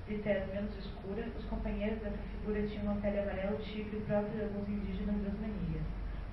De 0.07 0.19
tez 0.19 0.53
menos 0.53 0.77
escura, 0.77 1.25
os 1.35 1.45
companheiros 1.45 1.97
dessa 1.97 2.21
figura 2.29 2.61
tinham 2.67 2.93
uma 2.93 3.01
pele 3.01 3.21
amarela 3.21 3.57
tigre 3.57 4.03
própria 4.05 4.37
de 4.37 4.43
alguns 4.43 4.69
indígenas 4.69 5.17
das 5.23 5.33
manias, 5.41 5.87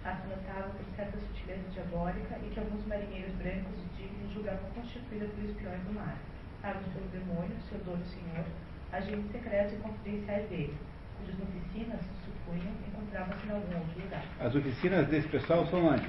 raça 0.04 0.28
notável 0.28 0.76
por 0.76 0.84
certa 0.94 1.16
sutileza 1.16 1.64
diabólica 1.72 2.36
e 2.44 2.50
que 2.52 2.60
alguns 2.60 2.84
marinheiros 2.84 3.32
brancos 3.36 3.80
e 3.80 3.96
dignos 3.96 4.34
julgavam 4.34 4.68
constituída 4.76 5.24
por 5.24 5.42
espiões 5.42 5.80
do 5.84 5.94
mar, 5.94 6.18
pagos 6.60 6.84
pelo 6.92 7.08
demônio, 7.08 7.56
seu 7.70 7.78
dono 7.80 8.04
senhor, 8.04 8.44
agentes 8.92 9.32
secretos 9.32 9.72
e 9.72 9.76
confidenciais 9.76 10.46
dele, 10.50 10.76
cujas 11.16 11.40
oficinas 11.40 12.04
supunham 12.50 12.72
encontravam-se 12.88 13.46
em 13.46 13.50
algum 13.50 13.78
outro 13.78 14.02
lugar. 14.02 14.24
As 14.40 14.54
oficinas 14.54 15.06
desse 15.08 15.28
pessoal 15.28 15.66
são 15.66 15.86
onde? 15.86 16.08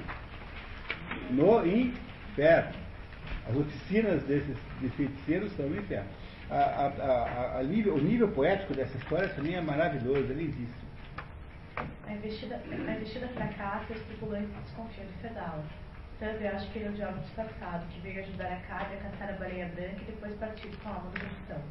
No 1.30 1.66
inferno. 1.66 2.82
As 3.48 3.56
oficinas 3.56 4.22
desses 4.24 4.56
de 4.80 4.88
feiticeiros 4.90 5.50
estão 5.50 5.68
no 5.68 5.78
inferno. 5.78 6.08
A, 6.50 6.56
a, 6.56 7.58
a, 7.60 7.62
nível, 7.62 7.94
o 7.94 8.00
nível 8.00 8.28
poético 8.28 8.74
dessa 8.74 8.96
história 8.98 9.28
também 9.30 9.54
é 9.54 9.60
maravilhoso, 9.60 10.30
é 10.30 10.34
lindíssimo. 10.34 10.92
A 12.06 12.12
investida, 12.12 12.60
a 12.70 12.92
investida 12.92 13.28
fracassa 13.28 13.86
e 13.90 13.96
os 13.96 14.02
tripulantes 14.02 14.50
desconfiam 14.64 15.06
de 15.06 15.12
Fedala. 15.14 15.64
Sandra 16.18 16.50
acha 16.50 16.70
que 16.70 16.78
ele 16.78 16.88
é 16.88 16.90
o 16.90 16.92
diabo 16.92 17.18
disfarçado, 17.20 17.86
que 17.86 18.00
veio 18.00 18.20
ajudar 18.20 18.52
a 18.52 18.56
Cádia 18.68 18.98
a 18.98 19.10
caçar 19.10 19.30
a 19.30 19.32
baleia 19.38 19.66
branca 19.74 20.02
e 20.02 20.04
depois 20.04 20.34
partir 20.34 20.68
com 20.76 20.88
a 20.88 20.92
alma 20.92 21.10
do 21.10 21.20
capitão. 21.20 21.62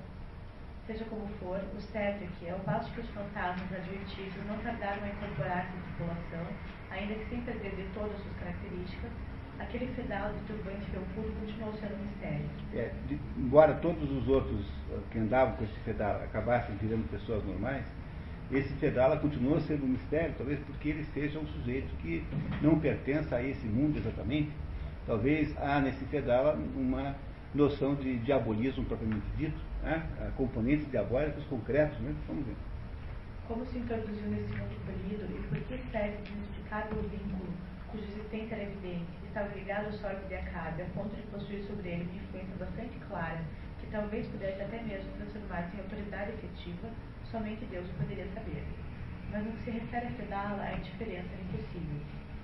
Seja 0.92 1.06
como 1.06 1.26
for, 1.40 1.58
o 1.74 1.80
certo 1.80 2.22
é 2.22 2.28
que, 2.38 2.50
ao 2.50 2.60
passo 2.60 2.92
que 2.92 3.00
os 3.00 3.10
fantasmas 3.12 3.72
advertidos 3.72 4.46
não 4.46 4.58
tardaram 4.58 5.02
a 5.02 5.08
incorporar-se 5.08 5.70
à 5.70 5.82
tripulação, 5.84 6.46
ainda 6.90 7.14
que 7.14 7.30
sem 7.30 7.42
perder 7.44 7.78
de 7.78 7.84
todas 7.94 8.12
suas 8.22 8.36
características, 8.36 9.10
aquele 9.58 9.88
fedal 9.94 10.34
de 10.34 10.40
turbante 10.42 10.86
felpudo 10.92 11.32
continuou 11.40 11.74
sendo 11.76 11.96
um 11.96 12.04
mistério. 12.04 12.46
É, 12.74 12.92
de, 13.08 13.18
embora 13.38 13.76
todos 13.76 14.12
os 14.12 14.28
outros 14.28 14.66
eh, 14.92 15.00
que 15.12 15.20
andavam 15.20 15.56
com 15.56 15.64
esse 15.64 15.80
fedal 15.86 16.22
acabassem 16.24 16.76
virando 16.76 17.10
pessoas 17.10 17.42
normais, 17.46 17.86
esse 18.52 18.74
fedala 18.74 19.16
continua 19.16 19.62
sendo 19.62 19.86
um 19.86 19.90
mistério, 19.90 20.36
talvez 20.38 20.60
porque 20.60 20.90
ele 20.90 21.06
seja 21.14 21.40
um 21.40 21.48
sujeito 21.48 21.88
que 22.02 22.22
não 22.62 22.78
pertence 22.78 23.34
a 23.34 23.42
esse 23.42 23.66
mundo 23.66 23.98
exatamente. 23.98 24.52
Talvez 25.08 25.58
há 25.58 25.80
nesse 25.80 26.04
fedala 26.08 26.60
uma 26.76 27.16
noção 27.54 27.96
de 27.96 28.18
diabolismo 28.20 28.86
propriamente 28.86 29.26
dito, 29.38 29.60
né? 29.84 30.08
componentes 30.38 30.90
diabólicos 30.90 31.44
concretos, 31.46 32.00
né? 32.00 32.16
vamos 32.28 32.46
ver. 32.46 32.56
Como 33.48 33.66
se 33.66 33.78
introduziu 33.78 34.30
nesse 34.30 34.52
mundo 34.56 34.76
polido 34.86 35.26
e 35.26 35.48
por 35.48 35.60
que 35.68 35.76
espécie 35.76 36.22
de 36.22 36.32
inexplicável 36.32 37.02
vínculo, 37.04 37.52
cuja 37.92 38.06
existência 38.06 38.56
era 38.56 38.64
evidente, 38.64 39.12
estava 39.28 39.54
ligado 39.54 39.86
ao 39.88 39.92
sorte 39.94 40.26
de 40.28 40.36
Acabe, 40.36 40.82
a 40.82 40.86
ponto 40.96 41.14
de 41.16 41.22
possuir 41.24 41.64
sobre 41.66 41.90
ele 41.90 42.04
uma 42.04 42.16
influência 42.16 42.56
bastante 42.58 42.98
clara, 43.08 43.42
que 43.80 43.88
talvez 43.88 44.28
pudesse 44.28 44.62
até 44.62 44.82
mesmo 44.84 45.12
transformar-se 45.18 45.76
em 45.76 45.80
autoridade 45.82 46.32
efetiva, 46.32 46.88
somente 47.30 47.66
Deus 47.66 47.86
o 47.90 47.94
poderia 47.94 48.28
saber. 48.34 48.64
Mas 49.32 49.46
no 49.46 49.52
que 49.52 49.64
se 49.64 49.72
refere 49.72 50.08
a 50.08 50.12
Fedala, 50.12 50.64
a 50.64 50.74
indiferença 50.74 51.28
era 51.34 51.42
impossível. 51.44 52.00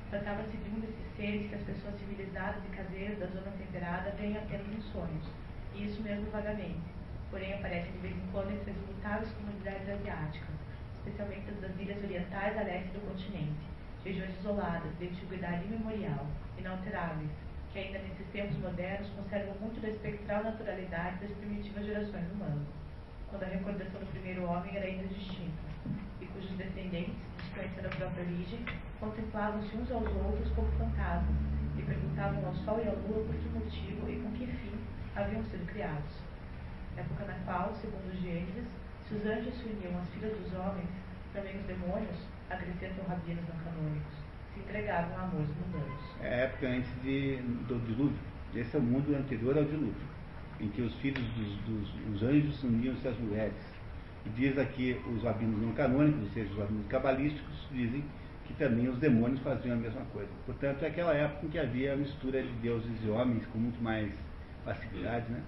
Tratava-se 0.09 0.55
de 0.55 0.69
um 0.69 0.79
desses 0.79 1.15
seres 1.17 1.49
que 1.49 1.55
as 1.55 1.61
pessoas 1.63 1.99
civilizadas 1.99 2.63
e 2.63 2.75
caseiras 2.75 3.19
da 3.19 3.25
zona 3.27 3.51
temperada 3.57 4.11
veem 4.11 4.37
apenas 4.37 4.67
em 4.67 4.81
sonhos, 4.93 5.25
e 5.75 5.83
isso 5.83 6.01
mesmo 6.01 6.31
vagamente. 6.31 6.95
Porém, 7.29 7.53
aparece 7.53 7.91
de 7.91 7.97
vez 7.97 8.15
em 8.15 8.31
quando 8.31 8.51
entre 8.51 8.71
as 8.71 8.77
imutáveis 8.77 9.29
comunidades 9.33 9.89
asiáticas, 9.89 10.55
especialmente 10.99 11.49
as 11.49 11.59
das 11.59 11.79
ilhas 11.79 12.01
orientais 12.01 12.57
a 12.57 12.63
leste 12.63 12.87
do 12.93 13.03
continente, 13.03 13.67
regiões 14.05 14.33
isoladas, 14.39 14.97
de 14.97 15.07
antiguidade 15.07 15.65
imemorial, 15.65 16.25
inalteráveis, 16.57 17.29
que 17.73 17.79
ainda 17.79 17.99
nesses 17.99 18.27
tempos 18.31 18.57
modernos 18.59 19.09
conservam 19.09 19.55
muito 19.59 19.81
da 19.81 19.89
espectral 19.89 20.43
naturalidade 20.43 21.19
das 21.19 21.31
primitivas 21.37 21.85
gerações 21.85 22.31
humanas, 22.31 22.67
quando 23.29 23.43
a 23.43 23.47
recordação 23.47 23.99
do 23.99 24.11
primeiro 24.11 24.45
homem 24.45 24.73
era 24.73 24.85
ainda 24.85 25.07
distinta, 25.07 25.67
e 26.21 26.25
cujos 26.27 26.51
descendentes, 26.51 27.13
desconhecendo 27.57 27.85
a 27.85 27.95
própria 27.95 28.23
origem, 28.23 28.59
contemplavam-se 28.99 29.75
uns 29.75 29.91
aos 29.91 30.07
outros 30.07 30.49
como 30.55 30.67
fantasmas 30.77 31.35
e 31.77 31.81
perguntavam 31.81 32.45
ao 32.45 32.53
sol 32.53 32.79
e 32.83 32.87
à 32.87 32.91
lua 32.91 33.23
por 33.25 33.35
que 33.35 33.49
motivo 33.49 34.09
e 34.09 34.19
com 34.21 34.31
que 34.31 34.45
fim 34.45 34.73
haviam 35.15 35.43
sido 35.45 35.65
criados. 35.67 36.11
Época 36.95 37.25
na 37.25 37.33
qual, 37.45 37.73
segundo 37.75 38.13
Gênesis, 38.21 38.65
se 39.07 39.15
os 39.15 39.25
anjos 39.25 39.53
se 39.55 39.69
uniam 39.69 39.99
às 39.99 40.09
filhas 40.09 40.37
dos 40.37 40.53
homens, 40.53 40.89
também 41.33 41.57
os 41.57 41.65
demônios, 41.65 42.17
acrescentam 42.49 43.05
rabinos 43.07 43.43
não 43.47 43.57
canônicos, 43.63 44.13
se 44.53 44.59
entregavam 44.59 45.17
a 45.17 45.21
amores 45.23 45.49
mundanos. 45.49 46.03
É 46.21 46.27
a 46.27 46.37
época 46.45 46.67
antes 46.67 47.01
de, 47.03 47.37
do 47.67 47.79
dilúvio. 47.85 48.17
Esse 48.55 48.75
é 48.75 48.79
o 48.79 48.83
mundo 48.83 49.15
anterior 49.15 49.57
ao 49.57 49.65
dilúvio, 49.65 50.07
em 50.59 50.69
que 50.69 50.81
os 50.81 50.93
filhos 50.95 51.23
dos, 51.65 51.89
dos 51.89 52.23
anjos 52.23 52.63
uniam-se 52.63 53.07
às 53.07 53.17
mulheres. 53.19 53.76
Diz 54.35 54.57
aqui 54.57 54.99
os 55.13 55.23
rabinos 55.23 55.61
não 55.61 55.71
canônicos, 55.73 56.21
ou 56.21 56.29
seja, 56.29 56.51
os 56.51 56.57
rabinos 56.57 56.87
cabalísticos, 56.87 57.67
dizem 57.71 58.03
que 58.45 58.53
também 58.53 58.87
os 58.87 58.97
demônios 58.97 59.39
faziam 59.41 59.75
a 59.75 59.79
mesma 59.79 60.01
coisa. 60.13 60.29
Portanto, 60.45 60.83
é 60.83 60.87
aquela 60.87 61.13
época 61.13 61.45
em 61.45 61.49
que 61.49 61.59
havia 61.59 61.93
a 61.93 61.95
mistura 61.95 62.41
de 62.41 62.51
deuses 62.61 63.03
e 63.03 63.09
homens 63.09 63.45
com 63.47 63.57
muito 63.57 63.81
mais 63.81 64.11
facilidade, 64.63 65.29
né? 65.29 65.41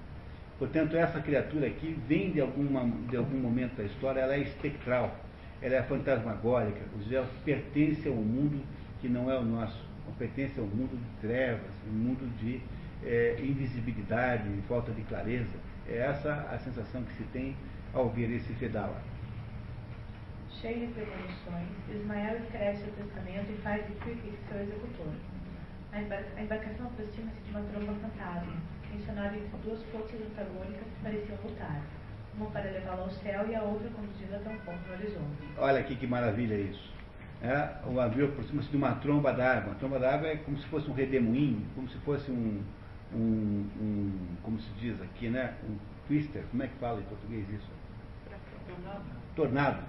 Portanto, 0.57 0.97
essa 0.97 1.21
criatura 1.21 1.67
aqui 1.67 1.97
vem 2.05 2.31
de, 2.31 2.41
alguma, 2.41 2.83
de 3.09 3.15
algum 3.15 3.39
momento 3.39 3.77
da 3.77 3.83
história, 3.85 4.19
ela 4.19 4.35
é 4.35 4.41
espectral, 4.41 5.15
ela 5.61 5.75
é 5.75 5.83
fantasmagórica, 5.83 6.81
ela 7.09 7.27
pertence 7.45 8.07
a 8.09 8.11
um 8.11 8.15
mundo 8.15 8.61
que 8.99 9.07
não 9.07 9.31
é 9.31 9.39
o 9.39 9.43
nosso, 9.43 9.81
pertence 10.17 10.59
ao 10.59 10.65
mundo 10.65 10.97
de 10.97 11.27
trevas, 11.27 11.71
um 11.87 11.93
mundo 11.93 12.29
de 12.37 12.59
é, 13.05 13.37
invisibilidade, 13.39 14.43
falta 14.67 14.91
de 14.91 15.01
clareza. 15.03 15.57
É 15.87 15.99
essa 15.99 16.33
a 16.51 16.59
sensação 16.59 17.03
que 17.03 17.13
se 17.13 17.23
tem 17.31 17.55
ao 17.93 18.09
ver 18.09 18.31
esse 18.31 18.53
Fedala. 18.53 19.01
Cheio 20.61 20.87
de 20.87 20.93
premonições, 20.93 21.69
Ismael 21.89 22.37
escreve 22.39 22.77
seu 22.79 22.93
testamento 22.93 23.51
e 23.51 23.61
faz 23.61 23.85
de 23.87 23.93
Quique 23.93 24.37
seu 24.49 24.61
executor. 24.61 25.13
A, 25.93 26.01
embarcação 26.41 26.87
aproxima-se 26.87 27.39
de 27.45 27.51
uma 27.51 27.61
tromba 27.61 27.93
fantasma, 27.93 28.53
tensionada 28.91 29.35
entre 29.35 29.57
duas 29.63 29.81
forças 29.85 30.21
antagônicas 30.21 30.83
que 30.83 31.03
pareciam 31.03 31.37
lutar, 31.43 31.81
uma 32.35 32.47
para 32.51 32.69
levá-lo 32.71 33.03
ao 33.03 33.09
céu 33.09 33.49
e 33.49 33.55
a 33.55 33.61
outra 33.63 33.89
conduzindo 33.89 34.35
até 34.35 34.49
um 34.49 34.59
ponto 34.59 34.87
no 34.87 34.93
horizonte. 34.93 35.43
Olha 35.57 35.79
aqui 35.79 35.95
que 35.95 36.05
maravilha 36.05 36.55
isso. 36.55 36.93
É, 37.41 37.69
o 37.87 37.93
navio 37.93 38.25
aproxima-se 38.25 38.69
de 38.69 38.75
uma 38.75 38.95
tromba 38.95 39.31
d'água. 39.31 39.71
A 39.71 39.75
tromba 39.75 39.97
d'água 39.97 40.27
é 40.27 40.35
como 40.35 40.57
se 40.57 40.65
fosse 40.67 40.89
um 40.89 40.93
redemoinho, 40.93 41.65
como 41.73 41.87
se 41.89 41.97
fosse 41.99 42.29
um, 42.29 42.61
um, 43.13 43.65
um, 43.79 44.35
como 44.43 44.59
se 44.59 44.69
diz 44.73 45.01
aqui, 45.01 45.29
né? 45.29 45.55
Um 45.63 45.77
twister. 46.05 46.43
Como 46.51 46.61
é 46.63 46.67
que 46.67 46.75
fala 46.75 46.99
em 46.99 47.03
português 47.03 47.47
isso? 47.49 47.78
Tornado. 49.35 49.83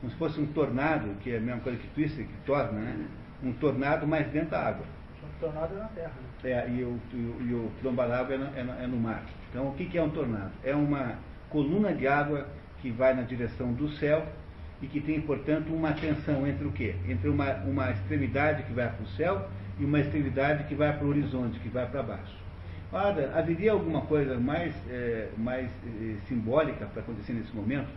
Como 0.00 0.12
se 0.12 0.18
fosse 0.18 0.40
um 0.40 0.46
tornado, 0.46 1.08
que 1.22 1.30
é 1.30 1.38
a 1.38 1.40
mesma 1.40 1.60
coisa 1.60 1.78
que 1.78 1.88
twister, 1.88 2.26
que 2.26 2.36
torna, 2.44 2.80
né? 2.80 3.06
Um 3.42 3.52
tornado, 3.52 4.06
mas 4.06 4.26
dentro 4.28 4.50
da 4.50 4.68
água. 4.68 4.84
O 5.22 5.40
tornado 5.40 5.74
é 5.74 5.78
na 5.78 5.88
terra. 5.88 6.12
Né? 6.42 6.50
É, 6.50 6.70
e 6.70 6.84
o, 6.84 6.98
e, 7.12 7.16
e 7.16 7.54
o 7.54 7.70
trombalava 7.80 8.34
é, 8.34 8.38
no, 8.38 8.44
é, 8.44 8.84
é 8.84 8.86
no 8.86 8.96
mar. 8.96 9.22
Então, 9.50 9.68
o 9.68 9.74
que, 9.74 9.86
que 9.86 9.98
é 9.98 10.02
um 10.02 10.10
tornado? 10.10 10.52
É 10.62 10.74
uma 10.74 11.16
coluna 11.50 11.92
de 11.92 12.06
água 12.06 12.46
que 12.80 12.90
vai 12.90 13.14
na 13.14 13.22
direção 13.22 13.72
do 13.72 13.88
céu 13.88 14.26
e 14.80 14.86
que 14.86 15.00
tem, 15.00 15.20
portanto, 15.20 15.72
uma 15.72 15.92
tensão 15.92 16.46
entre 16.46 16.66
o 16.66 16.72
quê? 16.72 16.94
Entre 17.08 17.28
uma, 17.28 17.54
uma 17.64 17.90
extremidade 17.90 18.62
que 18.64 18.72
vai 18.72 18.88
para 18.88 19.02
o 19.02 19.08
céu 19.08 19.48
e 19.78 19.84
uma 19.84 20.00
extremidade 20.00 20.64
que 20.64 20.74
vai 20.74 20.96
para 20.96 21.06
o 21.06 21.08
horizonte, 21.08 21.58
que 21.60 21.68
vai 21.68 21.86
para 21.86 22.02
baixo. 22.02 22.36
Ora, 22.92 23.32
haveria 23.36 23.72
alguma 23.72 24.02
coisa 24.02 24.38
mais, 24.38 24.74
é, 24.88 25.30
mais 25.36 25.66
é, 25.66 26.16
simbólica 26.28 26.86
para 26.86 27.02
acontecer 27.02 27.32
nesse 27.32 27.54
momento? 27.54 27.88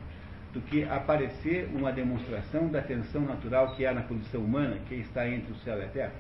Do 0.54 0.62
que 0.62 0.84
aparecer 0.84 1.70
uma 1.74 1.92
demonstração 1.92 2.68
da 2.68 2.82
tensão 2.82 3.22
natural 3.22 3.76
que 3.76 3.86
há 3.86 3.94
na 3.94 4.02
condição 4.02 4.42
humana, 4.42 4.78
que 4.88 4.96
está 4.96 5.28
entre 5.28 5.52
o 5.52 5.56
céu 5.58 5.78
e 5.78 5.84
a 5.84 5.88
terra. 5.88 6.14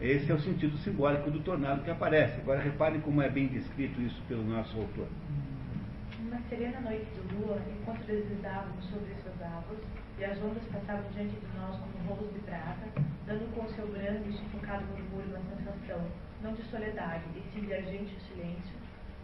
Esse 0.00 0.32
é 0.32 0.34
o 0.34 0.40
sentido 0.40 0.78
simbólico 0.78 1.30
do 1.30 1.40
tornado 1.40 1.82
que 1.82 1.90
aparece. 1.90 2.40
Agora 2.40 2.58
reparem 2.60 3.00
como 3.00 3.20
é 3.20 3.28
bem 3.28 3.48
descrito 3.48 4.00
isso 4.00 4.22
pelo 4.26 4.42
nosso 4.44 4.74
autor. 4.78 5.06
Uma 6.20 6.40
serena 6.48 6.80
noite 6.80 7.04
de 7.04 7.34
lua, 7.34 7.60
enquanto 7.68 8.06
deslizávamos 8.06 8.84
sobre 8.86 9.12
essas 9.12 9.42
águas, 9.42 9.78
e 10.18 10.24
as 10.24 10.38
ondas 10.38 10.62
passavam 10.72 11.04
diante 11.12 11.36
de 11.36 11.58
nós 11.58 11.76
como 11.76 12.08
rolos 12.08 12.32
de 12.32 12.40
prata, 12.40 13.02
dando 13.26 13.54
com 13.54 13.68
seu 13.68 13.86
grande 13.88 14.30
e 14.30 14.32
sufocado 14.32 14.84
murmúrio 14.86 15.36
uma 15.36 15.56
sensação, 15.56 16.00
não 16.42 16.54
de 16.54 16.62
soledade, 16.64 17.24
e 17.36 17.42
sim 17.52 17.66
de 17.66 17.74
argente 17.74 18.16
silêncio, 18.28 18.79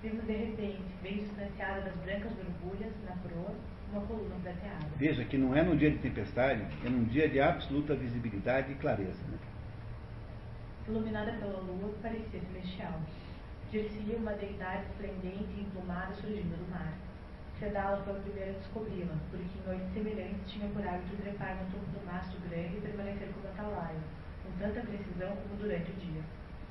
vimos 0.07 0.25
de 0.25 0.33
repente, 0.33 0.83
bem 1.03 1.19
distanciada 1.19 1.81
das 1.81 1.97
brancas 1.97 2.33
borbulhas, 2.33 2.93
na 3.05 3.17
proa, 3.17 3.55
uma 3.93 4.01
coluna 4.03 4.37
prateada. 4.43 4.87
Veja 4.97 5.25
que 5.25 5.37
não 5.37 5.55
é 5.55 5.63
num 5.63 5.77
dia 5.77 5.91
de 5.91 5.99
tempestade, 5.99 6.65
é 6.85 6.89
num 6.89 7.05
dia 7.05 7.29
de 7.29 7.41
absoluta 7.41 7.95
visibilidade 7.95 8.73
e 8.73 8.77
clareza. 8.77 9.21
Né? 9.29 9.39
Iluminada 10.87 11.33
pela 11.33 11.59
lua, 11.59 11.93
parecia 12.01 12.41
celestial. 12.41 13.01
Dir-se-ia 13.73 14.17
uma 14.17 14.33
deidade 14.35 14.85
esplendente 14.91 15.49
e 15.57 15.63
emplumada 15.63 16.15
surgindo 16.15 16.57
do 16.57 16.71
mar. 16.71 16.93
Fedala 17.59 18.03
foi 18.05 18.13
o 18.13 18.23
primeiro 18.23 18.51
a 18.51 18.59
descobri-la, 18.59 19.17
porque 19.31 19.59
em 19.59 19.67
noites 19.67 19.93
semelhantes 19.93 20.53
tinha 20.53 20.69
por 20.69 20.87
hábito 20.87 21.17
trepar 21.17 21.57
no 21.57 21.71
topo 21.73 21.87
do 21.99 22.07
mastro 22.07 22.39
grande 22.49 22.77
e 22.77 22.81
permanecer 22.81 23.29
como 23.33 23.49
atalaia, 23.49 23.99
com 24.45 24.53
tanta 24.61 24.81
precisão 24.83 25.35
como 25.35 25.57
durante 25.59 25.91
o 25.91 25.95
dia. 25.95 26.23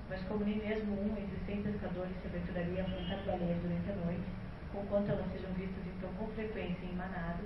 Mas 0.09 0.21
como 0.23 0.45
nem 0.45 0.57
mesmo 0.57 0.93
um 0.93 1.17
entre 1.17 1.37
cem 1.45 1.63
pescadores 1.63 2.13
se 2.21 2.27
aventuraria 2.27 2.81
a 2.81 2.85
plantar 2.85 3.23
baleias 3.25 3.61
durante 3.61 3.89
a 3.89 3.95
noite, 4.05 4.27
conquanto 4.71 5.09
elas 5.09 5.31
sejam 5.31 5.51
vistas 5.53 5.83
então 5.97 6.09
com 6.13 6.27
frequência 6.33 6.85
em 6.85 6.95
manadas, 6.95 7.45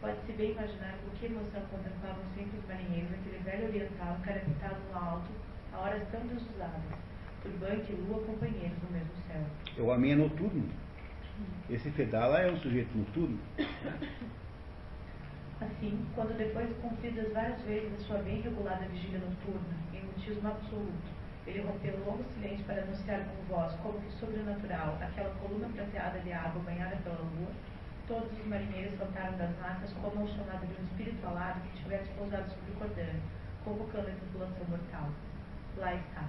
pode-se 0.00 0.32
bem 0.32 0.52
imaginar 0.52 0.94
com 1.04 1.10
que 1.16 1.26
emoção 1.26 1.62
contemplavam 1.70 2.24
sempre 2.34 2.58
os 2.58 2.66
marinheiros 2.66 3.12
aquele 3.12 3.38
velho 3.44 3.68
oriental 3.68 4.16
encarapitado 4.18 4.76
no 4.90 4.98
alto, 4.98 5.30
a 5.72 5.78
horas 5.78 6.02
tão 6.10 6.20
desusadas, 6.26 6.82
turbante 7.42 7.92
e 7.92 7.96
lua 7.96 8.22
companheiros 8.24 8.78
no 8.82 8.90
mesmo 8.90 9.14
céu. 9.28 9.84
O 9.84 9.88
homem 9.88 10.12
é 10.12 10.16
noturno. 10.16 10.68
Esse 11.68 11.90
Fedala 11.92 12.40
é 12.40 12.50
um 12.50 12.56
sujeito 12.58 12.96
noturno. 12.96 13.38
Assim, 15.60 16.04
quando 16.14 16.36
depois 16.36 16.68
de 16.68 16.74
cumpridas 16.76 17.32
várias 17.32 17.60
vezes 17.62 17.92
a 17.94 18.00
sua 18.06 18.18
bem 18.18 18.40
regulada 18.40 18.86
vigília 18.86 19.20
noturna, 19.20 19.76
em 19.92 20.02
mutismo 20.02 20.48
absoluto, 20.48 21.19
ele 21.50 21.66
rompeu 21.66 21.94
um 21.94 22.04
longo 22.04 22.24
silêncio 22.34 22.64
para 22.64 22.82
anunciar 22.82 23.24
com 23.24 23.54
voz, 23.54 23.74
como 23.82 24.00
que 24.00 24.12
sobrenatural, 24.12 24.98
aquela 25.00 25.34
coluna 25.34 25.68
prateada 25.68 26.18
de 26.20 26.32
água 26.32 26.62
banhada 26.62 26.96
pela 27.02 27.18
lua. 27.18 27.50
Todos 28.06 28.32
os 28.38 28.46
marinheiros 28.46 28.96
saltaram 28.98 29.36
das 29.36 29.50
matas 29.58 29.92
como 29.94 30.28
chamado 30.28 30.66
de 30.66 30.80
um 30.80 30.84
espírito 30.84 31.26
alado 31.26 31.60
que 31.60 31.82
tivesse 31.82 32.08
pousado 32.10 32.48
sobre 32.50 32.70
o 32.70 32.74
cordão, 32.74 33.20
convocando 33.64 34.08
a 34.08 34.12
tripulação 34.12 34.66
mortal. 34.68 35.10
Lá 35.76 35.94
está. 35.94 36.24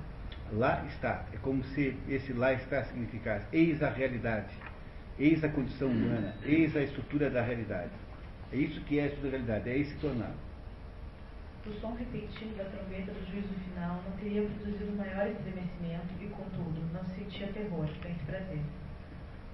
Lá 0.52 0.86
está. 0.86 1.26
É 1.34 1.38
como 1.38 1.64
se 1.64 1.98
esse 2.08 2.34
lá 2.34 2.54
está 2.54 2.84
significasse 2.84 3.46
eis 3.52 3.82
a 3.82 3.90
realidade, 3.90 4.54
eis 5.18 5.44
a 5.44 5.50
condição 5.50 5.90
humana, 5.90 6.36
eis 6.44 6.76
a 6.76 6.82
estrutura 6.82 7.30
da 7.30 7.42
realidade. 7.42 7.92
É 8.52 8.58
isso 8.58 8.82
que 8.82 9.00
é 9.00 9.04
a 9.04 9.08
estrutura 9.08 9.40
da 9.40 9.54
realidade, 9.54 9.70
é 9.70 9.78
esse 9.78 9.96
tornado 9.98 10.51
o 11.70 11.74
som 11.80 11.94
repetitivo 11.94 12.56
da 12.56 12.66
trombeta 12.66 13.12
do 13.12 13.26
juízo 13.30 13.54
final 13.54 14.02
não 14.02 14.18
teria 14.18 14.42
produzido 14.42 14.98
maior 14.98 15.28
estremecimento 15.28 16.10
e, 16.20 16.28
contudo, 16.30 16.82
não 16.92 17.06
se 17.06 17.20
sentia 17.20 17.54
terror, 17.54 17.88
frente 18.02 18.24
prazer. 18.26 18.62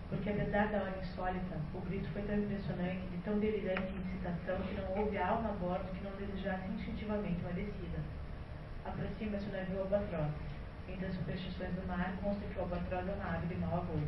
Porque, 0.07 0.29
apesar 0.29 0.71
da 0.71 0.83
hora 0.83 0.99
insólita, 1.01 1.59
o 1.73 1.81
grito 1.81 2.07
foi 2.13 2.21
tão 2.21 2.37
impressionante, 2.37 3.07
de 3.11 3.17
tão 3.17 3.37
delirante 3.39 3.91
incitação, 3.91 4.55
que 4.61 4.75
não 4.75 5.03
houve 5.03 5.17
alma 5.17 5.49
a 5.49 5.53
bordo 5.53 5.91
que 5.91 6.03
não 6.05 6.11
desejasse 6.15 6.71
instintivamente 6.71 7.41
uma 7.41 7.51
descida. 7.51 7.99
Aproxima-se 8.85 9.49
o 9.49 9.51
navio 9.51 9.81
albatroz. 9.81 10.31
Entre 10.87 11.05
as 11.05 11.13
superstições 11.13 11.75
do 11.75 11.85
mar, 11.87 12.15
consta 12.23 12.47
que 12.47 12.57
o 12.57 12.61
albatroz 12.61 13.05
é 13.05 13.11
uma 13.11 13.35
ave 13.35 13.47
de 13.47 13.55
mau 13.55 13.81
agouro. 13.81 14.07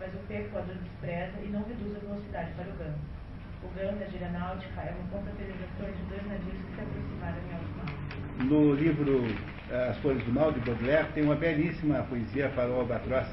Mas 0.00 0.12
o 0.14 0.26
percoador 0.26 0.74
despreza 0.74 1.38
e 1.44 1.48
não 1.48 1.62
reduz 1.62 1.94
a 1.94 2.00
velocidade 2.00 2.52
para 2.54 2.68
o 2.68 2.76
gama. 2.76 3.19
O 3.62 3.68
gama 3.74 3.92
da 3.98 4.06
gira 4.06 4.28
náutica 4.30 4.80
é 4.80 4.94
uma 4.98 5.08
compatibilização 5.10 5.90
de 5.92 6.02
dois 6.08 6.26
navios 6.26 6.56
que 6.56 6.74
se 6.74 6.80
aproximaram 6.80 7.36
em 7.36 7.54
alto 7.54 7.76
mar. 7.76 8.46
No 8.46 8.74
livro 8.74 9.26
eh, 9.70 9.88
As 9.90 9.98
Folhas 9.98 10.22
do 10.24 10.32
Mal, 10.32 10.52
de 10.52 10.60
Baudelaire, 10.60 11.12
tem 11.12 11.24
uma 11.24 11.36
belíssima 11.36 12.02
poesia 12.04 12.48
para 12.50 12.70
o 12.70 12.80
albatroz, 12.80 13.26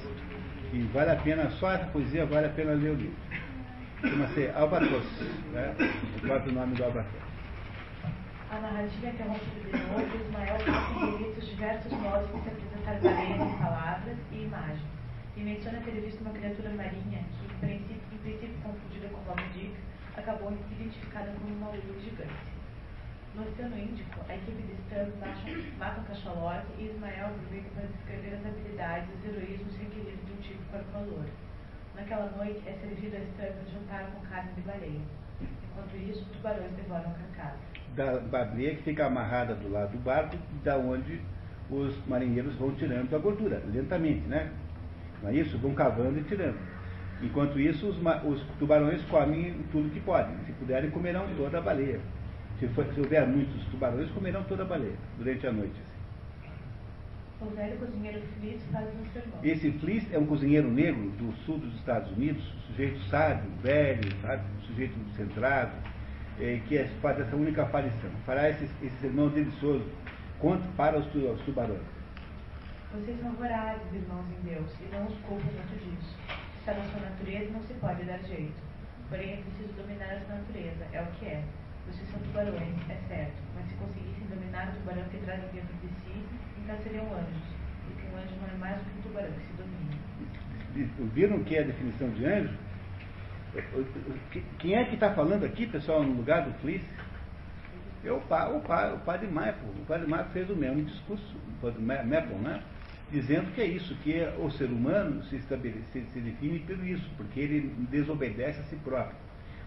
e 0.74 0.82
vale 0.94 1.12
a 1.12 1.16
pena, 1.16 1.50
só 1.52 1.72
essa 1.72 1.86
poesia 1.88 2.26
vale 2.26 2.48
a 2.48 2.50
pena 2.50 2.74
ler 2.74 2.92
o 2.92 2.96
livro. 2.96 3.16
Chama-se 4.02 4.50
Albatroz, 4.54 5.06
né? 5.54 5.76
o 6.18 6.22
próprio 6.22 6.52
nome 6.54 6.76
do 6.76 6.84
albatroz. 6.84 7.24
A 8.52 8.60
narrativa 8.60 9.08
interrompida 9.08 9.78
de 9.78 9.84
novo, 9.88 10.18
Ismael 10.24 10.58
coloca 10.94 11.24
em 11.24 11.40
diversos 11.40 11.92
modos 11.94 12.28
de 12.28 12.44
se 12.44 12.50
apresentar 12.50 13.00
baleias 13.02 13.42
em 13.42 13.58
palavras 13.58 14.18
e 14.32 14.44
imagens, 14.44 14.82
e 15.38 15.42
menciona 15.42 15.80
ter 15.82 15.92
visto 15.92 16.22
uma 16.22 16.32
criatura 16.32 16.70
marinha 16.72 17.24
que, 17.40 17.46
em 17.46 17.60
princípio, 17.60 18.02
em 18.14 18.18
princípio 18.18 18.56
confundida 18.62 19.08
com 19.08 19.22
Moby 19.22 19.44
Dick, 19.54 19.87
acabou 20.18 20.52
identificada 20.52 21.32
como 21.40 21.54
uma 21.54 21.70
lua 21.70 22.00
gigante. 22.04 22.58
No 23.36 23.44
Oceano 23.44 23.78
Índico, 23.78 24.20
a 24.28 24.36
equipe 24.36 24.62
de 24.64 24.74
Stan 24.74 25.08
mata 25.78 26.02
um 26.02 26.04
cachalote 26.06 26.68
e 26.80 26.88
Ismael 26.88 27.28
aproveita 27.28 27.70
para 27.76 27.86
descrever 27.86 28.36
as 28.36 28.46
habilidades 28.46 29.10
e 29.10 29.18
os 29.18 29.36
heroísmos 29.36 29.78
requeridos 29.78 30.26
de 30.26 30.34
um 30.34 30.42
tipo 30.42 30.64
para 30.72 30.82
o 30.82 30.92
valor. 30.92 31.26
Naquela 31.96 32.32
noite, 32.36 32.62
é 32.68 32.74
servido 32.74 33.16
a 33.16 33.20
Stan 33.20 33.72
juntar 33.72 34.12
com 34.12 34.26
carne 34.28 34.52
de 34.54 34.62
baleia. 34.62 35.02
Enquanto 35.40 35.96
isso, 35.96 36.26
tubarões 36.34 36.72
devoram 36.74 37.14
carcaça 37.14 37.78
da 37.98 38.20
baleia 38.20 38.76
que 38.76 38.84
fica 38.84 39.08
amarrada 39.08 39.56
do 39.56 39.70
lado 39.72 39.92
do 39.92 39.98
barco, 39.98 40.38
da 40.64 40.78
onde 40.78 41.20
os 41.70 41.98
marinheiros 42.08 42.56
vão 42.56 42.72
tirando 42.76 43.14
a 43.14 43.18
gordura, 43.18 43.62
lentamente, 43.74 44.22
né? 44.28 44.52
Não 45.22 45.32
é 45.32 45.34
isso? 45.34 45.58
Vão 45.58 45.74
cavando 45.74 46.20
e 46.20 46.24
tirando. 46.24 46.56
Enquanto 47.22 47.60
isso, 47.60 47.88
os, 47.88 47.98
os 48.26 48.42
tubarões 48.60 49.02
comem 49.06 49.56
tudo 49.72 49.90
que 49.90 50.00
podem. 50.02 50.36
Se 50.46 50.52
puderem, 50.54 50.90
comerão 50.92 51.26
toda 51.36 51.58
a 51.58 51.62
baleia. 51.62 52.00
Se, 52.60 52.68
for, 52.70 52.86
se 52.94 53.00
houver 53.00 53.28
muitos 53.28 53.64
tubarões, 53.66 54.10
comerão 54.12 54.44
toda 54.44 54.64
a 54.64 54.66
baleia 54.66 54.96
durante 55.18 55.48
a 55.48 55.52
noite. 55.52 55.76
O 57.40 57.46
velho 57.52 57.78
cozinheiro 57.78 58.22
Fliss 58.40 58.64
faz 58.72 58.88
um 58.88 59.06
sermão. 59.14 59.40
Esse 59.44 59.72
Fliss 59.74 60.12
é 60.12 60.18
um 60.18 60.26
cozinheiro 60.26 60.70
negro 60.72 61.10
do 61.12 61.32
sul 61.46 61.60
dos 61.60 61.74
Estados 61.76 62.12
Unidos, 62.14 62.44
sujeito 62.68 63.00
sábio, 63.10 63.50
velho, 63.62 64.12
sabe? 64.22 64.42
sujeito 64.66 64.94
centrado, 65.16 65.72
eh, 66.40 66.60
que 66.68 66.78
é, 66.78 66.86
faz 67.02 67.20
essa 67.20 67.36
única 67.36 67.64
aparição. 67.64 68.10
Fará 68.26 68.50
esse, 68.50 68.64
esse 68.82 68.96
sermão 69.02 69.30
delicioso 69.30 69.86
quanto 70.40 70.68
para 70.76 70.98
os, 70.98 71.06
os 71.14 71.42
tubarões. 71.42 71.82
Vocês 72.94 73.20
são 73.22 73.32
vorazes, 73.34 73.82
irmãos 73.94 74.26
em 74.40 74.50
Deus, 74.50 74.72
e 74.82 74.96
não 74.96 75.06
os 75.06 75.16
culpam 75.20 75.44
muito 75.44 75.78
disso. 75.84 76.16
Na 76.68 76.84
sua 76.84 77.00
natureza 77.00 77.50
não 77.52 77.62
se 77.64 77.74
pode 77.76 78.04
dar 78.04 78.20
jeito. 78.20 78.62
Porém, 79.08 79.34
é 79.34 79.38
preciso 79.38 79.72
dominar 79.74 80.12
essa 80.16 80.36
natureza, 80.36 80.86
é 80.92 81.02
o 81.02 81.06
que 81.14 81.26
é. 81.26 81.42
Vocês 81.88 82.10
são 82.12 82.20
tubarões, 82.20 82.76
é 82.90 82.96
certo, 83.08 83.42
mas 83.56 83.66
se 83.70 83.76
conseguissem 83.76 84.28
dominar 84.28 84.68
o 84.68 84.72
tubarão 84.74 85.04
que 85.06 85.18
trazem 85.20 85.48
dentro 85.54 85.74
de 85.78 85.88
si, 85.88 86.26
então 86.62 86.78
seriam 86.84 87.06
anjos. 87.06 87.42
Porque 87.86 88.06
um 88.14 88.18
anjo 88.18 88.36
não 88.42 88.50
é 88.50 88.58
mais 88.58 88.78
do 88.80 88.84
que 88.84 89.00
um 89.00 89.02
tubarão 89.04 89.32
que 89.32 89.46
se 89.48 89.54
domina. 89.54 91.14
Viram 91.14 91.38
o 91.38 91.44
que 91.46 91.56
é 91.56 91.62
a 91.62 91.68
definição 91.68 92.10
de 92.10 92.26
anjo? 92.26 92.54
Quem 94.60 94.76
é 94.76 94.84
que 94.84 94.96
está 94.96 95.14
falando 95.14 95.46
aqui, 95.46 95.68
pessoal, 95.68 96.04
no 96.04 96.16
lugar 96.16 96.44
do 96.44 96.54
Fliss? 96.60 96.84
É 98.04 98.12
o, 98.12 98.20
pa, 98.20 98.50
o, 98.50 98.60
pa, 98.60 98.94
o 98.94 99.00
padre 99.00 99.28
Maple. 99.28 99.70
O 99.82 99.86
padre 99.86 100.06
Maple 100.06 100.34
fez 100.34 100.50
o 100.50 100.56
mesmo 100.56 100.84
discurso, 100.84 101.38
o 101.48 101.62
padre 101.62 101.82
Maple, 101.82 102.36
né? 102.36 102.62
Dizendo 103.12 103.54
que 103.54 103.62
é 103.62 103.66
isso, 103.66 103.96
que 104.04 104.14
é 104.14 104.36
o 104.38 104.50
ser 104.52 104.70
humano 104.70 105.24
se, 105.26 105.38
estabelece, 105.38 106.04
se 106.14 106.20
define 106.20 106.60
por 106.60 106.86
isso, 106.86 107.10
porque 107.18 107.40
ele 107.40 107.74
desobedece 107.90 108.60
a 108.60 108.64
si 108.64 108.76
próprio. 108.78 109.16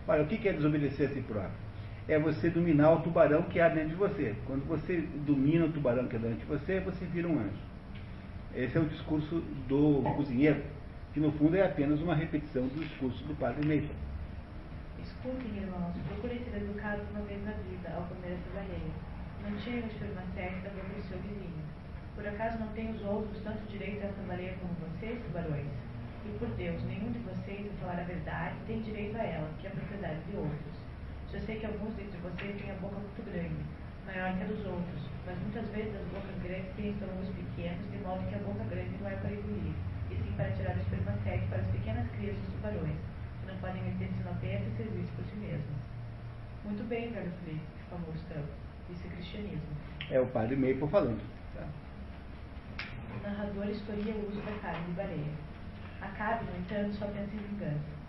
Olha, 0.06 0.22
o 0.22 0.26
que 0.26 0.48
é 0.48 0.52
desobedecer 0.52 1.08
a 1.08 1.12
si 1.12 1.20
próprio? 1.22 1.70
É 2.08 2.18
você 2.18 2.50
dominar 2.50 2.92
o 2.92 3.00
tubarão 3.00 3.42
que 3.44 3.60
há 3.60 3.68
dentro 3.68 3.90
de 3.90 3.94
você. 3.94 4.34
Quando 4.46 4.66
você 4.66 5.04
domina 5.26 5.66
o 5.66 5.72
tubarão 5.72 6.06
que 6.06 6.16
há 6.16 6.18
dentro 6.18 6.38
de 6.38 6.46
você, 6.46 6.80
você 6.80 7.04
vira 7.06 7.28
um 7.28 7.38
anjo. 7.38 7.70
Esse 8.54 8.76
é 8.76 8.80
o 8.80 8.84
discurso 8.84 9.42
do 9.68 10.02
cozinheiro 10.16 10.60
que 11.12 11.20
no 11.20 11.32
fundo 11.32 11.56
é 11.56 11.64
apenas 11.64 12.00
uma 12.00 12.14
repetição 12.14 12.66
do 12.68 12.80
discurso 12.80 13.24
do 13.24 13.34
padre 13.34 13.66
Mason. 13.66 13.94
Escutem, 15.02 15.56
irmãos, 15.56 15.94
procurem 16.06 16.38
ser 16.44 16.62
educados 16.62 17.04
uma 17.10 17.22
vez 17.22 17.44
na 17.44 17.52
vida 17.52 17.90
ao 17.96 18.02
comer 18.04 18.34
essa 18.34 18.50
baleia. 18.54 18.92
Não 19.42 19.56
tirem 19.58 19.82
o 19.82 19.86
espermacete 19.86 20.60
da 20.62 20.70
boca 20.70 20.94
do 20.94 21.02
seu 21.02 21.18
vizinho. 21.18 21.59
Por 22.20 22.28
acaso 22.28 22.58
não 22.58 22.68
têm 22.76 22.92
os 22.92 23.00
outros 23.00 23.42
tanto 23.42 23.64
direito 23.72 24.04
a 24.04 24.08
essa 24.12 24.20
baleia 24.28 24.52
como 24.60 24.76
vocês, 24.84 25.16
tubarões? 25.24 25.72
E 26.26 26.28
por 26.36 26.48
Deus, 26.52 26.76
nenhum 26.84 27.10
de 27.12 27.18
vocês, 27.20 27.64
a 27.64 27.80
falar 27.80 27.98
a 27.98 28.04
verdade, 28.04 28.56
tem 28.66 28.82
direito 28.82 29.16
a 29.16 29.24
ela, 29.24 29.48
que 29.58 29.66
é 29.66 29.70
propriedade 29.70 30.20
de 30.28 30.36
outros. 30.36 30.74
Já 31.32 31.40
sei 31.40 31.56
que 31.56 31.64
alguns 31.64 31.96
dentre 31.96 32.20
vocês 32.20 32.60
têm 32.60 32.72
a 32.72 32.74
boca 32.74 33.00
muito 33.00 33.24
grande, 33.24 33.64
maior 34.04 34.36
que 34.36 34.44
a 34.44 34.46
dos 34.52 34.66
outros, 34.66 35.00
mas 35.24 35.38
muitas 35.40 35.64
vezes 35.72 35.96
as 35.96 36.06
bocas 36.12 36.36
grandes 36.44 36.68
têm 36.76 36.92
estômagos 36.92 37.32
pequenos, 37.32 37.90
de 37.90 37.98
modo 38.04 38.28
que 38.28 38.34
a 38.34 38.44
boca 38.44 38.64
grande 38.68 38.92
não 39.00 39.08
é 39.08 39.16
para 39.16 39.32
engolir 39.32 39.72
para 40.36 40.50
tirar 40.52 40.76
o 40.76 40.80
espermacete 40.80 41.46
para 41.48 41.58
as 41.58 41.66
pequenas 41.68 42.06
crias 42.12 42.36
dos 42.36 42.52
tubarões, 42.52 43.00
que 43.40 43.46
não 43.48 43.56
podem 43.60 43.82
meter-se 43.82 44.22
na 44.24 44.32
terra 44.40 44.64
e 44.64 44.76
servir-se 44.76 45.12
por 45.12 45.24
si 45.24 45.36
mesmos. 45.36 45.76
Muito 46.64 46.84
bem, 46.88 47.12
velho 47.12 47.32
Felipe, 47.44 47.64
exclamou 47.80 48.12
Gustavo. 48.12 48.48
Isso 48.90 49.06
é 49.06 49.10
cristianismo. 49.10 49.72
É 50.10 50.20
o 50.20 50.26
padre 50.26 50.56
Maple 50.56 50.88
falando. 50.88 51.39
O 53.18 53.22
narrador 53.22 53.68
escolhia 53.68 54.14
o 54.14 54.28
uso 54.28 54.40
da 54.42 54.52
carne 54.62 54.86
de 54.86 54.92
baleia. 54.92 55.32
Acabe, 56.00 56.44
no 56.44 56.58
entanto, 56.58 56.94
só 56.96 57.06
pensa 57.06 57.34
em 57.34 57.42
vingança. 57.48 58.00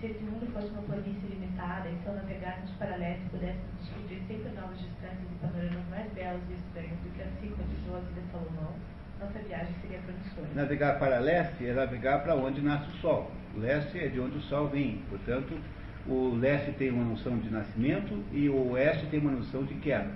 Se 0.00 0.06
este 0.06 0.22
mundo 0.24 0.46
fosse 0.52 0.68
uma 0.68 0.82
planície 0.82 1.28
limitada 1.28 1.88
e 1.88 1.96
se 2.02 2.08
ao 2.08 2.14
navegarmos 2.14 2.70
para 2.78 2.96
leste 2.96 3.24
pudéssemos 3.30 3.80
descobrir 3.80 4.22
sempre 4.28 4.52
novas 4.54 4.78
distâncias 4.78 5.26
e 5.30 5.34
panoramas 5.40 5.88
mais 5.90 6.12
belos 6.12 6.42
e 6.50 6.54
estranhos 6.54 6.98
do 7.02 7.10
que 7.16 7.22
a 7.22 7.26
Cíclade 7.40 7.70
de 7.70 7.84
José 7.84 8.20
de 8.20 8.30
Salomão, 8.30 8.74
nossa 9.20 9.38
viagem 9.40 9.74
seria 9.82 9.98
promissora. 9.98 10.46
Navegar 10.54 10.98
para 11.00 11.18
leste 11.18 11.66
é 11.66 11.72
navegar 11.72 12.22
para 12.22 12.36
onde 12.36 12.60
nasce 12.60 12.88
o 12.90 13.00
sol. 13.00 13.32
O 13.56 13.60
leste 13.60 13.98
é 13.98 14.08
de 14.08 14.20
onde 14.20 14.38
o 14.38 14.40
sol 14.42 14.68
vem. 14.68 15.02
Portanto, 15.10 15.58
o 16.06 16.36
leste 16.36 16.72
tem 16.72 16.90
uma 16.90 17.04
noção 17.04 17.36
de 17.38 17.50
nascimento 17.50 18.24
e 18.32 18.48
o 18.48 18.70
oeste 18.70 19.06
tem 19.06 19.18
uma 19.18 19.32
noção 19.32 19.64
de 19.64 19.74
queda. 19.74 20.10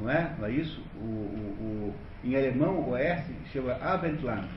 Não 0.00 0.08
é? 0.08 0.34
Não 0.38 0.46
é 0.46 0.50
isso? 0.52 0.80
O, 0.96 1.00
o, 1.00 1.94
em 2.26 2.36
alemão, 2.36 2.80
o 2.80 2.90
oeste 2.90 3.32
chama 3.52 3.74
Abendland. 3.74 4.48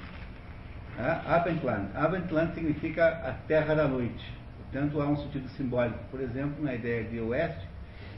É? 0.97 1.31
Abendland. 1.31 1.87
Abendland 1.95 2.53
significa 2.53 3.07
a 3.07 3.33
terra 3.47 3.75
da 3.75 3.87
noite. 3.87 4.33
Portanto, 4.57 4.99
há 4.99 5.07
um 5.07 5.15
sentido 5.15 5.47
simbólico, 5.49 5.99
por 6.09 6.19
exemplo, 6.19 6.63
na 6.63 6.73
ideia 6.73 7.03
de 7.03 7.19
oeste, 7.19 7.67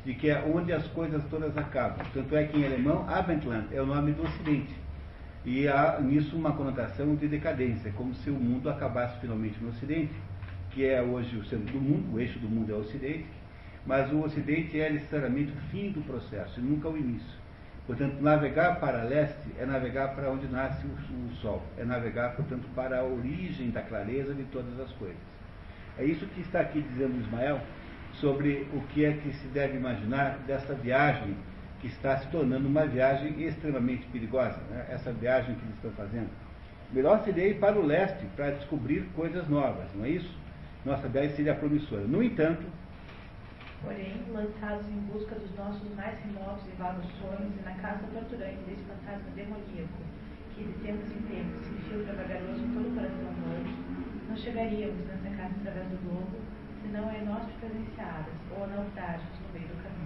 de 0.05 0.13
que 0.13 0.29
é 0.29 0.41
onde 0.41 0.71
as 0.71 0.87
coisas 0.87 1.23
todas 1.29 1.55
acabam. 1.57 2.05
Tanto 2.13 2.35
é 2.35 2.45
que 2.45 2.57
em 2.57 2.65
alemão, 2.65 3.05
Abendland 3.09 3.67
é 3.71 3.81
o 3.81 3.85
nome 3.85 4.13
do 4.13 4.23
ocidente. 4.23 4.73
E 5.43 5.67
há 5.67 5.99
nisso 5.99 6.35
uma 6.35 6.53
conotação 6.53 7.15
de 7.15 7.27
decadência, 7.27 7.91
como 7.93 8.13
se 8.13 8.29
o 8.29 8.35
mundo 8.35 8.69
acabasse 8.69 9.19
finalmente 9.19 9.59
no 9.59 9.69
Ocidente, 9.69 10.13
que 10.69 10.85
é 10.85 11.01
hoje 11.01 11.35
o 11.35 11.43
centro 11.43 11.73
do 11.73 11.81
mundo, 11.81 12.13
o 12.13 12.19
eixo 12.19 12.37
do 12.37 12.47
mundo 12.47 12.71
é 12.71 12.75
o 12.75 12.79
Ocidente, 12.79 13.25
mas 13.83 14.11
o 14.11 14.21
Ocidente 14.21 14.79
é 14.79 14.91
necessariamente 14.91 15.51
o 15.51 15.55
fim 15.71 15.89
do 15.89 16.01
processo, 16.01 16.59
e 16.59 16.63
nunca 16.63 16.87
o 16.87 16.95
início. 16.95 17.40
Portanto, 17.87 18.21
navegar 18.21 18.79
para 18.79 19.03
leste 19.03 19.49
é 19.59 19.65
navegar 19.65 20.15
para 20.15 20.29
onde 20.29 20.47
nasce 20.47 20.85
o, 20.85 21.11
Sol, 21.41 21.63
é 21.77 21.83
navegar, 21.83 22.35
portanto, 22.35 22.67
para 22.75 22.99
a 22.99 23.03
origem 23.03 23.71
da 23.71 23.81
clareza 23.81 24.33
de 24.33 24.43
todas 24.43 24.79
as 24.79 24.91
coisas. 24.93 25.17
É 25.97 26.05
isso 26.05 26.25
que 26.27 26.41
está 26.41 26.59
aqui 26.59 26.81
dizendo 26.81 27.19
Ismael 27.19 27.59
sobre 28.13 28.67
o 28.73 28.81
que 28.89 29.05
é 29.05 29.13
que 29.13 29.33
se 29.33 29.47
deve 29.47 29.77
imaginar 29.77 30.37
desta 30.45 30.73
viagem 30.73 31.35
que 31.79 31.87
está 31.87 32.17
se 32.17 32.27
tornando 32.27 32.67
uma 32.67 32.85
viagem 32.85 33.41
extremamente 33.43 34.05
perigosa, 34.07 34.59
né? 34.69 34.85
essa 34.89 35.11
viagem 35.11 35.55
que 35.55 35.63
eles 35.63 35.75
estão 35.75 35.91
fazendo. 35.91 36.29
Melhor 36.93 37.23
seria 37.23 37.47
ir 37.47 37.59
para 37.59 37.79
o 37.79 37.85
leste 37.85 38.23
para 38.35 38.51
descobrir 38.51 39.07
coisas 39.15 39.47
novas, 39.47 39.87
não 39.95 40.05
é 40.05 40.09
isso? 40.09 40.31
Nossa 40.85 41.07
viagem 41.07 41.35
seria 41.35 41.55
promissora. 41.55 42.03
No 42.03 42.21
entanto, 42.21 42.63
porém, 43.83 44.23
lançados 44.31 44.87
em 44.87 44.99
busca 45.11 45.35
dos 45.35 45.53
nossos 45.55 45.89
mais 45.95 46.17
remotos 46.19 46.65
e 46.67 46.75
vagos 46.77 47.05
sonhos 47.19 47.51
e 47.57 47.61
na 47.63 47.73
caça 47.75 48.05
torturante 48.13 48.63
desse 48.67 48.83
fantasma 48.83 49.29
demoníaco, 49.35 50.01
que 50.55 50.63
de 50.63 50.73
tempos 50.85 51.09
em 51.11 51.21
tempos 51.27 51.65
se 51.65 51.73
infiltra 51.73 52.13
vagaroso 52.13 52.61
todo 52.73 52.87
o 52.87 52.95
coração 52.95 53.29
humano, 53.29 54.01
não 54.29 54.37
chegaríamos 54.37 55.05
nessa 55.07 55.35
casa 55.35 55.55
através 55.59 55.87
do 55.89 55.97
globo, 56.07 56.37
senão 56.81 57.09
a 57.09 57.17
inóspitas 57.17 57.59
presenciadas 57.59 58.33
ou 58.51 58.67
naufrágios 58.67 59.39
no 59.45 59.53
meio 59.53 59.67
do 59.67 59.83
caminho. 59.83 60.01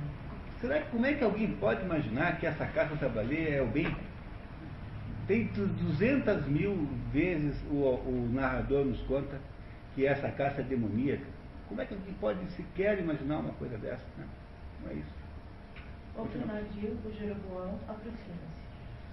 Será 0.62 0.82
que 0.82 0.90
como 0.92 1.06
é 1.06 1.14
que 1.14 1.24
alguém 1.24 1.52
pode 1.58 1.82
imaginar 1.84 2.40
que 2.40 2.48
essa 2.48 2.66
caça 2.66 2.96
da 2.96 3.10
baleia 3.10 3.56
é 3.56 3.62
o 3.62 3.68
bem? 3.68 3.94
Tem 5.28 5.46
200 5.48 6.48
mil 6.48 6.88
vezes 7.12 7.56
o, 7.70 7.76
o 7.76 8.30
narrador 8.32 8.86
nos 8.86 9.02
conta 9.02 9.40
que 9.94 10.06
essa 10.06 10.30
caça 10.30 10.62
é 10.62 10.64
demoníaca. 10.64 11.35
Como 11.68 11.82
é 11.82 11.86
que 11.86 11.94
alguém 11.94 12.14
pode 12.16 12.46
sequer 12.52 13.00
imaginar 13.00 13.40
uma 13.40 13.54
coisa 13.54 13.78
dessa? 13.78 14.06
Né? 14.18 14.28
Não 14.84 14.92
é 14.92 14.94
isso. 14.96 15.16
Outro 16.16 16.46
navio, 16.46 16.98
o 17.04 17.12
Jeroboão, 17.12 17.80
aproxima-se. 17.88 18.56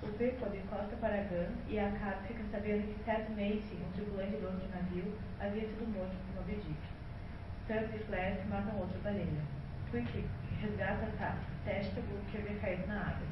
O 0.02 0.08
Pequod 0.18 0.56
encosta 0.56 0.96
para 1.00 1.22
Gun 1.24 1.50
e 1.68 1.78
a 1.78 1.90
Cap 1.92 2.26
fica 2.26 2.42
sabendo 2.50 2.82
que 2.86 3.04
Ted 3.04 3.30
Macy, 3.30 3.78
um 3.80 3.92
tripulante 3.92 4.36
do 4.36 4.46
outro 4.46 4.68
navio, 4.68 5.14
havia 5.40 5.62
sido 5.62 5.86
morto 5.94 6.14
por 6.26 6.42
Moby 6.42 6.56
Dick. 6.56 6.92
Stubbs 7.64 7.94
e 7.94 8.04
Flash 8.04 8.44
matam 8.50 8.78
outra 8.80 8.98
baleia. 9.04 9.42
Quick 9.90 10.24
resgata 10.60 11.06
a 11.20 11.36
Testabu, 11.64 12.18
que 12.30 12.38
havia 12.38 12.56
caído 12.58 12.86
na 12.88 13.00
água. 13.00 13.26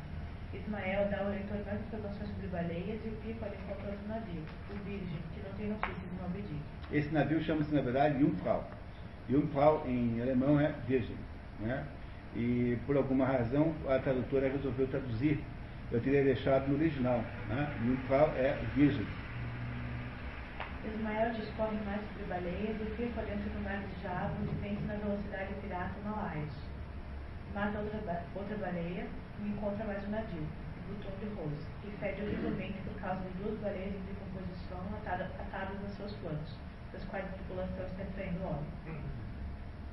Ismael 0.54 1.08
dá 1.10 1.18
ao 1.18 1.30
leitor 1.30 1.58
mais 1.66 1.80
informações 1.80 2.30
sobre 2.30 2.46
baleias 2.48 3.00
e 3.04 3.08
o 3.08 3.16
Pequod 3.22 3.54
encontra 3.54 3.90
outro 3.90 4.08
navio, 4.08 4.42
o 4.70 4.74
Virgem, 4.84 5.22
que 5.34 5.42
não 5.42 5.52
tem 5.56 5.68
notícias 5.68 6.10
de 6.10 6.22
Moby 6.22 6.42
Dick. 6.42 6.62
Esse 6.92 7.12
navio 7.12 7.42
chama-se, 7.42 7.74
na 7.74 7.82
verdade, 7.82 8.18
Jungfrau. 8.18 8.68
Jungfrau, 9.30 9.84
em 9.86 10.20
alemão, 10.20 10.60
é 10.60 10.74
virgem. 10.88 11.16
Né? 11.60 11.86
E, 12.34 12.76
por 12.84 12.96
alguma 12.96 13.24
razão, 13.24 13.72
a 13.88 13.98
tradutora 14.00 14.48
resolveu 14.48 14.88
traduzir. 14.88 15.38
Eu 15.92 16.00
teria 16.00 16.24
deixado 16.24 16.68
no 16.68 16.74
original. 16.74 17.22
Né? 17.48 17.72
Jungfrau 17.84 18.28
é 18.36 18.58
virgem. 18.74 19.06
Ismael 20.84 21.32
discorre 21.34 21.78
mais 21.84 22.00
sobre 22.08 22.24
baleias 22.28 22.76
e 22.80 22.84
fica 22.96 23.22
dentro 23.22 23.50
do 23.50 23.62
mar 23.62 23.78
de 23.78 24.02
Java, 24.02 24.34
onde 24.40 24.54
vence 24.60 24.82
na 24.86 24.94
velocidade 24.94 25.54
pirata 25.62 25.94
Malais. 26.04 26.52
Mata 27.54 27.78
outra, 27.78 28.24
outra 28.34 28.56
baleia 28.56 29.06
e 29.42 29.48
encontra 29.48 29.84
mais 29.84 30.02
um 30.08 30.10
navio, 30.10 30.42
o 30.42 30.94
Button 30.94 31.10
de 31.20 31.34
Rose, 31.34 31.66
que 31.82 31.90
fede 31.98 32.22
horrivelmente 32.22 32.78
por 32.84 32.94
causa 33.00 33.20
de 33.20 33.42
duas 33.42 33.58
baleias 33.58 33.94
em 33.94 34.02
decomposição 34.06 34.80
atadas, 34.96 35.28
atadas 35.38 35.80
nos 35.82 35.92
seus 35.92 36.14
flancos 36.16 36.69
das 36.92 37.04
quais 37.04 37.24
a 37.24 37.28
tripulação 37.28 37.86
está 37.86 38.02
extraindo 38.02 38.44
óleo. 38.44 38.66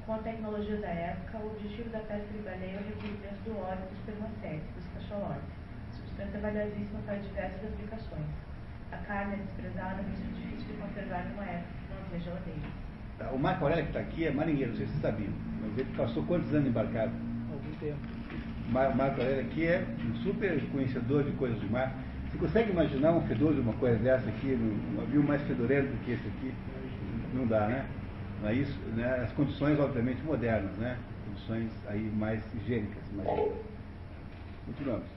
Com 0.06 0.14
a 0.14 0.18
tecnologia 0.20 0.78
da 0.78 0.88
época, 0.88 1.38
o 1.38 1.48
objetivo 1.48 1.90
da 1.90 2.00
pesca 2.00 2.32
de 2.32 2.40
baleia 2.40 2.78
é 2.78 2.80
o 2.80 2.88
recolhimento 2.88 3.44
do 3.44 3.60
óleo 3.60 3.84
dos 3.92 4.00
permacéticos, 4.06 4.76
dos 4.76 4.88
cachalotes, 4.94 5.52
substância 5.92 6.40
valiosíssima 6.40 7.00
para 7.06 7.16
diversas 7.16 7.64
aplicações. 7.66 8.26
A 8.92 8.98
carne 8.98 9.34
é 9.34 9.38
desprezada, 9.38 10.02
mas 10.02 10.20
é 10.22 10.32
difícil 10.32 10.68
de 10.68 10.82
conservar 10.82 11.26
numa 11.26 11.44
época 11.44 11.74
que 11.76 11.94
não 11.94 12.02
havia 12.06 12.20
geladeira. 12.20 12.70
Tá, 13.20 13.30
o 13.32 13.40
Marco 13.40 13.64
Aurélio 13.66 13.84
que 13.84 13.90
está 13.90 14.00
aqui 14.00 14.26
é 14.28 14.32
marinheiro, 14.32 14.72
não 14.72 14.78
sei 14.78 14.86
se 14.86 14.92
vocês 14.94 15.02
sabiam, 15.02 15.34
mas 15.62 15.78
ele 15.78 15.98
passou 15.98 16.24
quantos 16.24 16.54
anos 16.54 16.70
embarcado? 16.70 17.12
Algum 17.52 17.76
tempo. 17.80 18.00
Mar, 18.70 18.96
Marco 18.96 19.20
Aurélio 19.20 19.46
aqui 19.46 19.68
é 19.68 19.86
um 20.10 20.16
super 20.24 20.62
conhecedor 20.72 21.24
de 21.24 21.32
coisas 21.32 21.60
do 21.60 21.70
mar. 21.70 21.94
Você 22.32 22.38
consegue 22.38 22.72
imaginar 22.72 23.12
um 23.12 23.28
fedor 23.28 23.54
de 23.54 23.60
uma 23.60 23.74
coisa 23.74 23.98
dessa 23.98 24.30
aqui, 24.30 24.54
um 24.54 25.02
navio 25.02 25.24
mais 25.24 25.42
fedorento 25.44 25.88
do 25.88 26.06
que 26.06 26.12
esse 26.12 26.28
aqui? 26.28 26.54
Não 27.34 27.48
dá, 27.48 27.68
né? 27.68 27.86
Não 28.42 28.50
é 28.50 28.54
isso? 28.54 28.80
Né? 28.96 29.22
As 29.24 29.32
condições, 29.34 29.80
obviamente, 29.80 30.22
modernas, 30.24 30.76
né? 30.78 30.98
Condições 31.26 31.72
aí 31.88 32.02
mais 32.16 32.42
higiênicas. 32.56 33.04
Continuamos. 34.66 35.08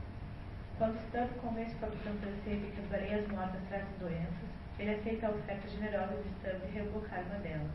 Quando 0.79 0.99
Stubb 1.09 1.29
convence 1.43 1.75
o 1.75 1.79
capitão 1.79 2.13
francês 2.15 2.61
de 2.61 2.71
que 2.73 2.81
as 2.81 2.87
baleias 2.87 3.29
mortas 3.29 3.61
trazem 3.69 3.95
doenças, 4.01 4.49
ele 4.79 4.91
aceita 4.93 5.27
a 5.27 5.31
oferta 5.31 5.69
generosa 5.69 6.17
de 6.17 6.29
Stubb 6.41 6.67
de 6.67 6.73
rebocar 6.73 7.21
uma 7.29 7.39
delas. 7.41 7.71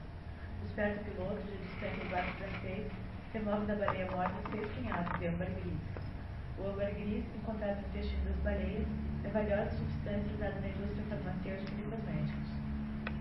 O 0.61 0.65
esperto 0.65 1.03
piloto, 1.05 1.41
de 1.45 1.57
distante 1.57 1.99
do 1.99 2.09
barco 2.09 2.31
francês, 2.37 2.91
remove 3.31 3.65
da 3.67 3.75
baleia 3.75 4.09
morta 4.09 4.33
seis 4.49 4.67
punhados 4.73 5.19
de 5.19 5.27
âmbar 5.27 5.47
gris. 5.61 5.77
O 6.57 6.67
âmbar 6.67 6.91
gris, 6.95 7.23
encontrado 7.35 7.81
no 7.81 7.87
intestino 7.89 8.25
das 8.25 8.37
baleias, 8.37 8.87
é 9.23 9.29
valiosa 9.29 9.69
substância 9.69 10.33
usada 10.33 10.59
na 10.61 10.67
indústria 10.67 11.05
farmacêutica 11.09 11.71
e 11.71 11.75
de 11.75 11.83
cosméticos. 11.83 12.34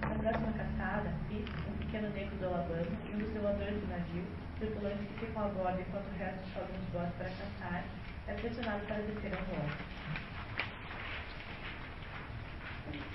Na 0.05 0.17
próxima 0.17 0.53
caçada, 0.53 1.11
Fitz, 1.29 1.51
um 1.67 1.73
pequeno 1.79 2.11
negro 2.11 2.37
do 2.37 2.47
Alabama 2.47 2.97
e 3.09 3.15
um 3.15 3.19
dos 3.19 3.33
zeladores 3.33 3.81
do 3.81 3.89
navio, 3.89 4.25
tripulantes 4.59 5.01
que 5.09 5.27
ficam 5.27 5.47
a 5.47 5.49
bordo 5.49 5.81
enquanto 5.81 6.07
o 6.07 6.19
resto 6.19 6.45
sobe 6.53 6.73
nos 6.77 6.89
botes 6.93 7.15
para 7.17 7.31
caçar, 7.31 7.85
é 8.29 8.35
pressionado 8.35 8.85
para 8.85 8.97
descer 8.97 9.33
ao 9.33 9.45
bordo. 9.49 9.75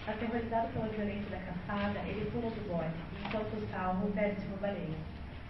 Aterrorizado 0.08 0.67
pela 0.73 0.88
violência 0.88 1.30
da 1.30 1.45
caçada, 1.45 1.99
ele 1.99 2.32
pula 2.32 2.49
do 2.49 2.67
bote 2.67 2.97
e, 3.13 3.28
enquanto 3.28 3.69
salvo, 3.69 4.12
perde-se 4.12 4.47
uma 4.47 4.58
baleia. 4.58 4.97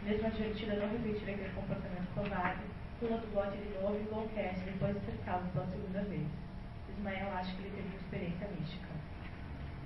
Mesmo 0.04 0.28
advertido 0.28 0.72
a 0.74 0.76
não 0.76 0.90
repetir 0.92 1.30
aquele 1.30 1.56
comportamento 1.56 2.14
covarde, 2.16 2.64
pula 3.00 3.18
do 3.18 3.28
bote 3.34 3.58
de 3.58 3.70
novo 3.80 3.96
e 3.96 4.04
enlouquece 4.04 4.60
depois 4.66 4.94
de 4.94 5.06
ser 5.06 5.18
salvo 5.24 5.48
pela 5.52 5.68
segunda 5.68 6.02
vez. 6.04 6.28
Ismael 6.90 7.32
acha 7.34 7.56
que 7.56 7.62
ele 7.62 7.76
teve 7.76 7.88
uma 7.88 7.96
experiência 7.96 8.48
mística. 8.60 8.89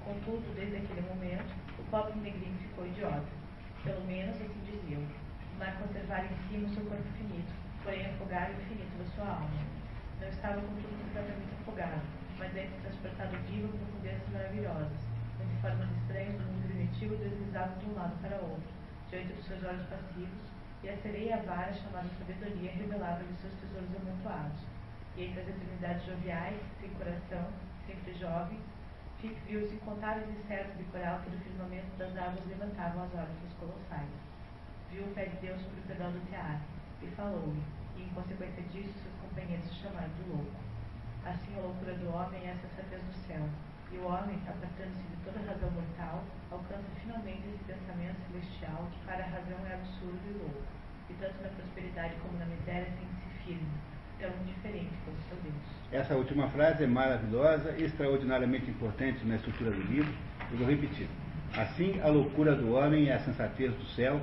Contudo, 0.03 0.43
desde 0.53 0.83
aquele 0.83 1.01
momento, 1.07 1.47
o 1.79 1.83
pobre 1.89 2.19
negrinho 2.19 2.57
ficou 2.59 2.85
idiota. 2.85 3.23
Pelo 3.83 4.03
menos 4.03 4.35
assim 4.35 4.59
diziam. 4.67 5.01
Mas 5.57 5.77
conservar 5.77 6.25
em 6.25 6.35
cima 6.49 6.67
o 6.67 6.73
seu 6.75 6.83
corpo 6.85 7.07
finito, 7.15 7.53
porém 7.83 8.05
afogar 8.07 8.49
o 8.49 8.61
infinito 8.61 8.97
da 8.99 9.05
sua 9.15 9.27
alma. 9.39 9.63
Não 10.19 10.27
estava, 10.27 10.59
contudo, 10.59 10.91
completamente 11.07 11.55
afogado, 11.61 12.01
mas 12.37 12.51
antes 12.51 12.81
transportado 12.81 13.37
vivo 13.47 13.71
a 13.71 13.77
profundezas 13.77 14.29
maravilhosas, 14.33 14.99
onde 15.39 15.61
formas 15.61 15.89
estranhas 15.95 16.35
do 16.35 16.51
mundo 16.51 16.67
primitivo 16.67 17.15
deslizavam 17.15 17.77
de 17.77 17.85
um 17.85 17.95
lado 17.95 18.15
para 18.19 18.43
outro, 18.43 18.71
diante 19.09 19.33
dos 19.33 19.45
seus 19.45 19.63
olhos 19.63 19.87
passivos, 19.87 20.43
e 20.83 20.89
a 20.89 20.97
sereia 20.97 21.43
vara 21.47 21.71
chamada 21.71 22.09
sabedoria 22.19 22.71
revelava-lhe 22.71 23.35
seus 23.39 23.53
tesouros 23.55 23.95
amontoados. 23.95 24.59
E 25.15 25.23
entre 25.23 25.39
as 25.39 25.47
eternidades 25.47 26.05
joviais, 26.05 26.59
sem 26.81 26.89
coração, 26.91 27.47
sempre 27.87 28.13
jovem, 28.15 28.59
Fick 29.23 29.39
viu 29.47 29.63
os 29.63 29.71
incontáveis 29.71 30.27
insetos 30.27 30.75
de 30.75 30.83
coral 30.91 31.23
que 31.23 31.31
do 31.31 31.39
firmamento 31.39 31.95
das 31.95 32.11
águas 32.11 32.43
levantavam 32.43 33.07
as 33.07 33.15
órbitas 33.15 33.55
colossais. 33.55 34.11
Viu 34.91 35.07
o 35.07 35.13
pé 35.15 35.31
de 35.31 35.37
Deus 35.39 35.61
sobre 35.63 35.79
o 35.79 35.87
pedal 35.87 36.11
do 36.11 36.19
teatro 36.27 36.67
e 37.01 37.07
falou-lhe, 37.15 37.63
e 37.95 38.03
em 38.03 38.09
consequência 38.11 38.61
disso 38.63 38.91
seus 38.99 39.15
companheiros 39.23 39.71
o 39.71 39.79
chamaram 39.79 40.11
de 40.11 40.27
louco. 40.27 40.59
Assim 41.23 41.55
a 41.55 41.61
loucura 41.63 41.95
do 41.95 42.11
homem 42.11 42.43
é 42.43 42.51
a 42.51 42.59
sensatez 42.67 42.99
do 42.99 43.15
céu, 43.23 43.47
e 43.93 43.97
o 44.03 44.11
homem, 44.11 44.43
apartando-se 44.43 45.07
de 45.07 45.15
toda 45.23 45.39
razão 45.47 45.71
mortal, 45.71 46.19
alcança 46.51 46.91
finalmente 46.99 47.47
esse 47.47 47.63
pensamento 47.63 48.19
celestial 48.27 48.91
que 48.91 49.07
para 49.07 49.23
a 49.23 49.31
razão 49.39 49.63
é 49.63 49.79
absurdo 49.79 50.19
e 50.27 50.35
louco, 50.35 50.67
e 51.07 51.13
tanto 51.15 51.39
na 51.39 51.47
prosperidade 51.47 52.19
como 52.19 52.35
na 52.43 52.45
miséria 52.51 52.91
sente-se 52.91 53.31
firme, 53.47 53.71
tão 54.19 54.35
diferente 54.43 54.91
com 55.07 55.15
o 55.15 55.23
seu 55.31 55.39
Deus. 55.47 55.72
Essa 55.93 56.15
última 56.15 56.47
frase 56.47 56.83
é 56.83 56.87
maravilhosa, 56.87 57.75
extraordinariamente 57.77 58.67
importante 58.67 59.23
na 59.27 59.35
estrutura 59.35 59.69
do 59.69 59.81
livro. 59.83 60.11
Eu 60.51 60.57
vou 60.57 60.67
repetir. 60.67 61.07
Assim, 61.55 62.01
a 62.01 62.07
loucura 62.07 62.55
do 62.55 62.73
homem 62.73 63.09
é 63.09 63.13
a 63.13 63.19
sensatez 63.19 63.71
do 63.75 63.85
céu, 63.85 64.19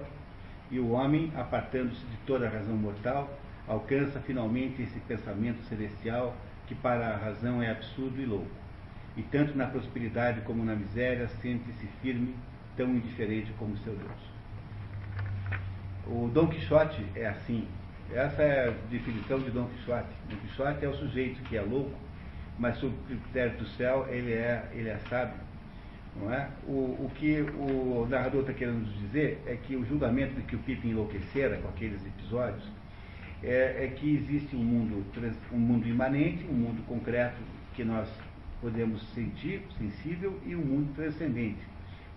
e 0.69 0.81
o 0.81 0.91
homem, 0.91 1.33
apartando-se 1.37 2.05
de 2.07 2.17
toda 2.27 2.49
a 2.49 2.51
razão 2.51 2.75
mortal, 2.75 3.33
alcança 3.69 4.19
finalmente 4.19 4.83
esse 4.83 4.99
pensamento 4.99 5.63
celestial 5.69 6.35
que 6.67 6.75
para 6.75 7.07
a 7.07 7.17
razão 7.17 7.63
é 7.63 7.71
absurdo 7.71 8.21
e 8.21 8.27
louco. 8.27 8.51
E 9.17 9.23
tanto 9.23 9.57
na 9.57 9.67
prosperidade 9.67 10.41
como 10.41 10.65
na 10.65 10.75
miséria 10.75 11.29
sente-se 11.41 11.87
firme, 12.03 12.35
tão 12.77 12.91
indiferente 12.91 13.53
como 13.61 13.79
seu 13.79 13.95
Deus. 13.95 14.31
O 16.09 16.29
Dom 16.35 16.49
Quixote 16.49 17.07
é 17.15 17.29
assim, 17.29 17.69
essa 18.15 18.43
é 18.43 18.69
a 18.69 18.71
definição 18.91 19.39
de 19.39 19.51
Dom 19.51 19.67
Quixote. 19.69 20.09
Dom 20.29 20.37
Quixote 20.37 20.85
é 20.85 20.89
o 20.89 20.95
sujeito 20.95 21.43
que 21.43 21.57
é 21.57 21.61
louco, 21.61 21.97
mas 22.59 22.77
sob 22.79 22.95
o 22.95 23.17
critério 23.17 23.57
do 23.59 23.67
céu 23.67 24.07
ele 24.11 24.33
é, 24.33 24.69
ele 24.73 24.89
é 24.89 24.99
sábio. 25.09 25.51
Não 26.17 26.33
é? 26.33 26.49
o, 26.67 26.73
o 26.73 27.13
que 27.15 27.41
o 27.41 28.05
narrador 28.11 28.41
está 28.41 28.53
querendo 28.53 28.81
nos 28.81 28.99
dizer 28.99 29.41
é 29.47 29.55
que 29.55 29.77
o 29.77 29.87
julgamento 29.87 30.35
de 30.35 30.43
que 30.43 30.57
o 30.57 30.59
Pipe 30.59 30.89
enlouquecera 30.89 31.57
com 31.59 31.69
aqueles 31.69 32.05
episódios 32.05 32.65
é, 33.43 33.85
é, 33.85 33.93
que 33.97 34.17
existe 34.17 34.57
um 34.57 34.63
mundo, 34.65 35.05
um 35.53 35.59
mundo 35.59 35.87
imanente, 35.87 36.45
um 36.51 36.55
mundo 36.55 36.85
concreto 36.87 37.41
que 37.75 37.85
nós 37.85 38.09
podemos 38.61 39.03
sentir, 39.15 39.63
sensível, 39.79 40.39
e 40.45 40.55
um 40.55 40.61
mundo 40.61 40.93
transcendente. 40.95 41.61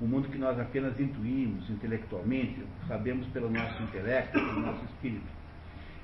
Um 0.02 0.08
mundo 0.08 0.28
que 0.28 0.38
nós 0.38 0.60
apenas 0.60 1.00
intuímos 1.00 1.70
intelectualmente, 1.70 2.62
sabemos 2.88 3.26
pelo 3.28 3.50
nosso 3.50 3.82
intelecto, 3.84 4.34
pelo 4.34 4.60
nosso 4.60 4.84
espírito. 4.86 5.43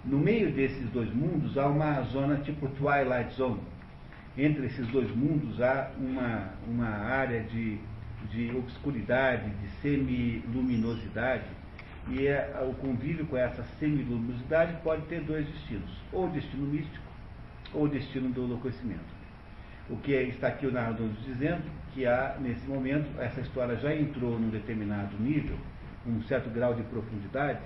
No 0.06 0.18
meio 0.18 0.52
desses 0.52 0.90
dois 0.92 1.14
mundos 1.14 1.58
há 1.58 1.68
uma 1.68 2.02
zona 2.04 2.38
tipo 2.38 2.70
Twilight 2.70 3.34
Zone. 3.36 3.60
Entre 4.38 4.66
esses 4.68 4.88
dois 4.88 5.14
mundos 5.14 5.62
há 5.62 5.92
uma, 5.98 6.54
uma 6.66 6.88
área 6.88 7.44
de, 7.44 7.78
de 8.32 8.56
obscuridade, 8.56 9.50
de 9.50 9.70
semiluminosidade, 9.82 11.44
e 12.08 12.28
é, 12.28 12.66
o 12.68 12.74
convívio 12.76 13.26
com 13.26 13.36
essa 13.36 13.62
semiluminosidade 13.78 14.78
pode 14.84 15.02
ter 15.08 15.20
dois 15.22 15.46
destinos, 15.46 15.92
ou 16.14 16.30
destino 16.30 16.66
místico, 16.66 17.06
ou 17.74 17.88
destino 17.89 18.30
do 18.30 18.45
enlouquecimento. 18.45 19.20
O 19.89 19.97
que 19.97 20.14
está 20.14 20.47
aqui 20.47 20.66
o 20.66 20.72
narrador 20.72 21.10
dizendo, 21.26 21.64
que 21.93 22.06
há, 22.06 22.38
nesse 22.39 22.66
momento, 22.68 23.10
essa 23.20 23.41
história 23.41 23.76
já 23.76 23.93
entrou 23.93 24.39
num 24.39 24.50
determinado 24.50 25.18
nível, 25.20 25.58
um 26.08 26.22
certo 26.24 26.50
grau 26.50 26.74
de 26.74 26.84
profundidade, 26.84 27.60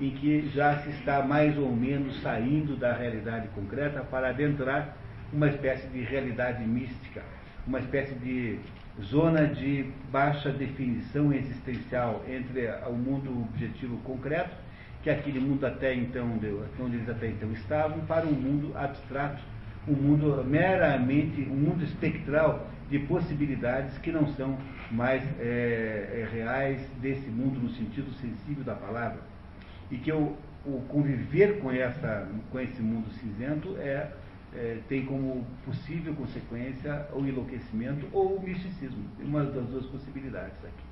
em 0.00 0.10
que 0.10 0.50
já 0.54 0.78
se 0.78 0.90
está 0.90 1.22
mais 1.22 1.56
ou 1.56 1.74
menos 1.74 2.20
saindo 2.20 2.76
da 2.76 2.92
realidade 2.92 3.48
concreta 3.48 4.02
para 4.02 4.30
adentrar 4.30 4.96
uma 5.32 5.48
espécie 5.48 5.86
de 5.88 6.00
realidade 6.00 6.64
mística, 6.64 7.22
uma 7.66 7.78
espécie 7.78 8.14
de 8.14 8.58
zona 9.02 9.46
de 9.46 9.90
baixa 10.10 10.50
definição 10.50 11.32
existencial 11.32 12.24
entre 12.28 12.68
o 12.86 12.92
mundo 12.92 13.42
objetivo 13.42 13.96
concreto, 13.98 14.54
que 15.02 15.10
é 15.10 15.14
aquele 15.14 15.40
mundo 15.40 15.66
até 15.66 15.94
então, 15.94 16.38
onde 16.80 16.96
eles 16.96 17.08
até 17.08 17.28
então 17.28 17.52
estavam, 17.52 18.00
para 18.06 18.26
um 18.26 18.32
mundo 18.32 18.76
abstrato, 18.76 19.42
um 19.86 19.92
mundo 19.92 20.42
meramente, 20.44 21.42
um 21.42 21.56
mundo 21.56 21.84
espectral 21.84 22.66
de 22.88 22.98
possibilidades 23.00 23.96
que 23.98 24.12
não 24.12 24.26
são 24.34 24.56
mais 24.90 25.22
é, 25.40 25.42
é, 25.42 26.28
reais 26.32 26.80
desse 27.00 27.28
mundo 27.28 27.60
no 27.60 27.70
sentido 27.70 28.12
sensível 28.14 28.64
da 28.64 28.74
palavra. 28.74 29.33
E 29.90 29.96
que 29.96 30.12
o, 30.12 30.36
o 30.64 30.80
conviver 30.88 31.60
com, 31.60 31.70
essa, 31.70 32.28
com 32.50 32.60
esse 32.60 32.80
mundo 32.80 33.10
cinzento 33.20 33.76
é, 33.78 34.10
é, 34.54 34.78
tem 34.88 35.04
como 35.04 35.44
possível 35.64 36.14
consequência 36.14 37.06
o 37.12 37.20
enlouquecimento 37.26 38.06
ou 38.12 38.36
o 38.36 38.42
misticismo, 38.42 39.04
uma 39.20 39.44
das 39.44 39.66
duas 39.66 39.86
possibilidades 39.86 40.56
aqui. 40.64 40.84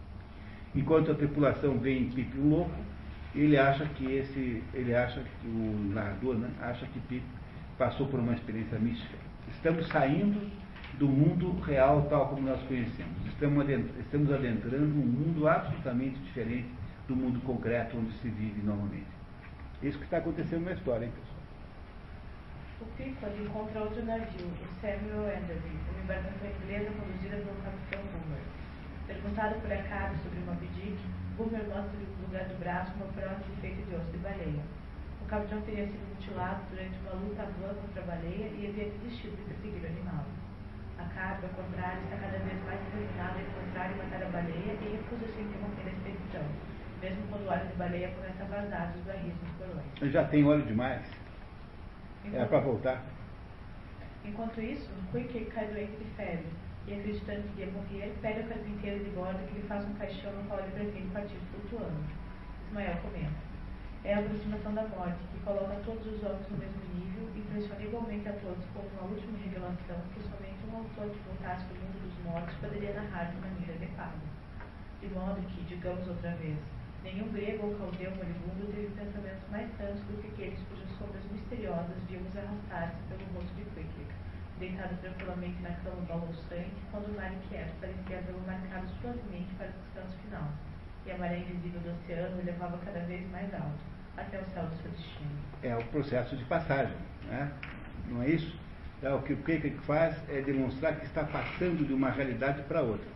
Enquanto 0.75 1.11
a 1.11 1.15
tripulação 1.15 1.79
vê 1.79 1.99
em 1.99 2.09
Pipe 2.11 2.39
um 2.39 2.51
louco, 2.51 2.75
ele 3.35 3.57
acha 3.57 3.87
que 3.87 4.05
esse, 4.05 4.63
ele 4.75 4.95
acha 4.95 5.21
que 5.21 5.47
o 5.47 5.91
narrador 5.93 6.37
né, 6.37 6.51
acha 6.61 6.87
que 6.87 7.01
Pipe 7.01 7.25
passou 7.79 8.07
por 8.07 8.21
uma 8.21 8.35
experiência 8.35 8.79
mística. 8.79 9.17
Estamos 9.49 9.87
saindo 9.89 10.51
do 10.99 11.09
mundo 11.09 11.59
real 11.61 12.07
tal 12.11 12.29
como 12.29 12.43
nós 12.43 12.61
conhecemos. 12.63 13.13
Estamos 13.27 13.65
adentrando, 13.65 14.01
estamos 14.01 14.33
adentrando 14.33 14.85
um 14.85 15.07
mundo 15.07 15.49
absolutamente 15.49 16.19
diferente 16.21 16.69
do 17.13 17.17
mundo 17.17 17.41
concreto 17.45 17.99
onde 17.99 18.11
se 18.25 18.29
vive 18.29 18.63
normalmente. 18.63 19.13
Isso 19.83 19.99
que 19.99 20.05
está 20.05 20.17
acontecendo 20.17 20.65
na 20.65 20.73
história, 20.73 21.05
hein, 21.05 21.13
pessoal? 21.13 21.43
O 22.81 22.85
Pickford 22.97 23.37
encontra 23.43 23.85
outro 23.85 24.03
navio, 24.05 24.49
o 24.49 24.69
Samuel 24.81 25.29
Enderby, 25.29 25.77
uma 25.93 26.01
embarcação 26.03 26.49
inglesa 26.49 26.91
conduzida 26.97 27.37
pelo 27.37 27.61
capitão 27.61 28.01
Boomer. 28.01 28.45
Perguntado 29.07 29.61
por 29.61 29.73
Acabe 29.73 30.17
sobre 30.25 30.39
uma 30.41 30.57
Dick, 30.57 30.99
Boomer 31.37 31.65
mostra 31.69 31.93
no 32.01 32.27
lugar 32.27 32.45
do 32.49 32.59
braço 32.59 32.97
uma 32.97 33.13
prótese 33.13 33.53
feita 33.61 33.83
de 33.83 33.95
osso 33.95 34.11
de 34.11 34.19
baleia. 34.19 34.65
O 35.21 35.27
capitão 35.27 35.61
teria 35.63 35.87
sido 35.87 36.09
mutilado 36.09 36.65
durante 36.71 36.97
uma 37.05 37.13
luta 37.13 37.43
aguda 37.43 37.75
contra 37.77 38.03
a 38.03 38.07
baleia 38.07 38.49
e 38.57 38.67
havia 38.73 38.89
desistido 38.89 39.37
de 39.37 39.53
perseguir 39.53 39.85
o 39.85 39.87
animal. 39.87 40.25
Acabe, 40.97 41.45
ao 41.45 41.53
contrário, 41.61 42.01
está 42.09 42.17
cada 42.17 42.39
vez 42.41 42.57
mais 42.65 42.81
determinado 42.89 43.37
a 43.37 43.43
encontrar 43.43 43.93
e 43.93 43.95
matar 44.01 44.23
a 44.23 44.31
baleia 44.33 44.73
e 44.81 44.97
recusa-se 44.97 45.39
a 45.39 45.43
interromper 45.43 45.87
a 45.87 45.93
expedição, 45.93 46.47
mesmo 47.03 47.27
quando 47.29 47.47
o 47.47 47.51
óleo 47.51 47.67
de 47.67 47.75
baleia 47.75 48.09
começa 48.11 48.43
a 48.45 48.47
vazar 48.47 48.93
dos 48.93 49.03
barris 49.03 49.35
dos 49.35 49.51
porões. 49.59 50.13
Já 50.13 50.25
tem 50.25 50.45
óleo 50.45 50.63
demais. 50.63 51.03
É 52.33 52.45
para 52.45 52.61
voltar. 52.61 53.03
Enquanto 54.25 54.61
isso, 54.61 54.89
Quick 55.11 55.47
cai 55.47 55.67
doente 55.67 55.97
de 55.97 56.05
febre 56.17 56.47
e, 56.87 56.95
acreditando 56.95 57.43
que 57.49 57.61
ia 57.61 57.71
morrer, 57.73 58.15
pede 58.23 58.43
ao 58.43 58.49
carpinteiro 58.49 59.05
de 59.05 59.11
bordo 59.11 59.39
que 59.49 59.55
lhe 59.55 59.67
faça 59.67 59.87
um 59.87 59.95
caixão 59.95 60.33
no 60.33 60.45
qual 60.45 60.61
ele 60.61 60.71
pretende 60.71 61.09
partir 61.13 61.37
flutuando. 61.51 62.05
Ismael 62.69 62.97
comenta. 63.03 63.53
É 64.05 64.15
a 64.15 64.19
aproximação 64.19 64.75
da 64.75 64.83
morte, 64.83 65.19
que 65.33 65.41
coloca 65.45 65.75
todos 65.85 66.07
os 66.07 66.23
homens 66.23 66.49
no 66.51 66.59
mesmo 66.59 66.83
nível 66.95 67.29
e 67.35 67.41
pressiona 67.51 67.83
igualmente 67.83 68.29
a 68.29 68.33
todos 68.33 68.65
como 68.75 68.89
uma 68.95 69.11
última 69.11 69.39
revelação 69.39 69.99
que 70.15 70.23
somente 70.23 70.63
um 70.71 70.77
autor 70.77 71.11
que 71.11 71.21
voltasse 71.27 71.67
do 71.67 71.75
mundo 71.75 71.99
dos 72.03 72.25
mortos 72.25 72.55
poderia 72.57 72.95
narrar 72.95 73.31
de 73.31 73.37
maneira 73.39 73.75
adequada. 73.75 74.19
De 75.01 75.09
modo 75.09 75.43
que, 75.49 75.63
digamos 75.65 76.07
outra 76.09 76.31
vez, 76.37 76.59
nenhum 77.03 77.29
grego 77.33 77.67
ou 77.67 77.75
caldeu 77.77 78.11
moribundo 78.17 78.73
teve 78.73 78.91
pensamentos 78.95 79.49
mais 79.51 79.69
santos 79.77 80.03
do 80.07 80.23
que 80.23 80.29
aqueles 80.29 80.59
cujas 80.69 80.89
sombras 80.99 81.25
misteriosas 81.31 81.97
vimos 82.09 82.37
arrastar-se 82.37 83.03
pelo 83.09 83.25
rosto 83.35 83.55
de 83.55 83.65
Quicklick 83.75 84.13
deitado 84.63 84.97
tranquilamente 85.01 85.61
na 85.61 85.71
cama 85.83 86.03
balançante, 86.07 86.71
quando 86.93 87.09
o 87.09 87.17
mar 87.17 87.33
inquieto 87.33 87.73
parecia 87.81 88.19
havê-lo 88.19 88.41
marcado 88.47 88.87
suavemente 89.01 89.53
para 89.59 89.67
o 89.67 89.73
descanso 89.73 90.17
final, 90.23 90.49
e 91.05 91.11
a 91.11 91.19
maré 91.19 91.39
invisível 91.39 91.81
do 91.81 91.91
oceano 91.91 92.41
o 92.41 92.45
levava 92.45 92.79
cada 92.85 93.01
vez 93.01 93.29
mais 93.33 93.53
alto, 93.55 93.81
até 94.17 94.41
o 94.41 94.45
céu 94.55 94.65
do 94.67 94.77
seu 94.77 94.91
destino. 94.93 95.31
É 95.65 95.77
o 95.77 95.83
processo 95.87 96.37
de 96.37 96.45
passagem, 96.45 96.97
né? 97.27 97.51
não 98.09 98.23
é 98.23 98.29
isso? 98.29 98.57
É, 99.03 99.13
o 99.13 99.21
que 99.23 99.33
o 99.33 99.37
Kierkegaard 99.39 99.85
faz 99.85 100.17
é 100.29 100.41
demonstrar 100.43 100.95
que 100.95 101.07
está 101.07 101.25
passando 101.25 101.85
de 101.85 101.93
uma 101.93 102.11
realidade 102.11 102.63
para 102.63 102.83
outra. 102.83 103.11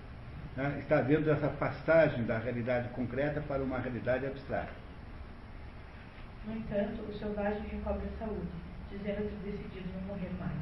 Né? 0.56 0.78
Está 0.80 1.02
vendo 1.02 1.30
essa 1.30 1.48
passagem 1.48 2.24
da 2.24 2.38
realidade 2.38 2.88
concreta 2.88 3.42
para 3.42 3.62
uma 3.62 3.78
realidade 3.78 4.24
abstrata. 4.24 4.72
No 6.46 6.56
entanto, 6.56 7.02
o 7.02 7.12
selvagem 7.12 7.62
recobre 7.68 8.08
a 8.08 8.18
saúde, 8.18 8.48
dizendo 8.90 9.28
ter 9.44 9.52
decidido 9.52 9.92
não 9.92 10.14
morrer 10.14 10.30
mais. 10.40 10.56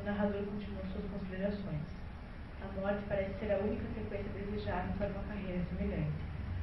O 0.00 0.04
narrador 0.04 0.42
continua 0.42 0.82
suas 0.90 1.04
considerações. 1.12 1.86
A 2.58 2.80
morte 2.80 3.04
parece 3.08 3.38
ser 3.38 3.52
a 3.52 3.58
única 3.58 3.84
sequência 3.94 4.32
desejada 4.34 4.88
para 4.98 5.08
uma 5.08 5.22
carreira 5.28 5.62
semelhante. 5.68 6.18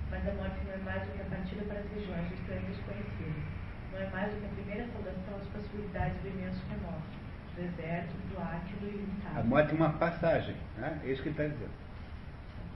Mas 0.09 0.27
a 0.27 0.33
morte 0.33 0.59
não 0.65 0.73
é 0.73 0.77
mais 0.83 1.03
do 1.07 1.11
que 1.15 1.21
a 1.21 1.25
partida 1.25 1.63
para 1.63 1.79
as 1.79 1.87
regiões 1.93 2.27
do 2.27 2.33
estranho 2.33 2.67
desconhecido. 2.67 3.39
Não 3.93 3.99
é 4.01 4.09
mais 4.09 4.33
do 4.33 4.39
que 4.41 4.45
a 4.45 4.55
primeira 4.59 4.87
saudação 4.91 5.37
às 5.39 5.47
possibilidades 5.47 6.17
do 6.19 6.27
imenso 6.27 6.59
remoto, 6.67 7.15
do 7.55 7.61
deserto, 7.61 8.11
do 8.27 8.41
áquido 8.41 8.85
e 8.85 8.89
ilimitado. 8.89 9.39
A 9.39 9.43
morte 9.43 9.71
é 9.71 9.75
uma 9.75 9.93
passagem, 9.93 10.55
né? 10.77 10.99
é 11.05 11.07
isso 11.07 11.23
que 11.23 11.29
ele 11.29 11.37
está 11.39 11.47
dizendo. 11.47 11.90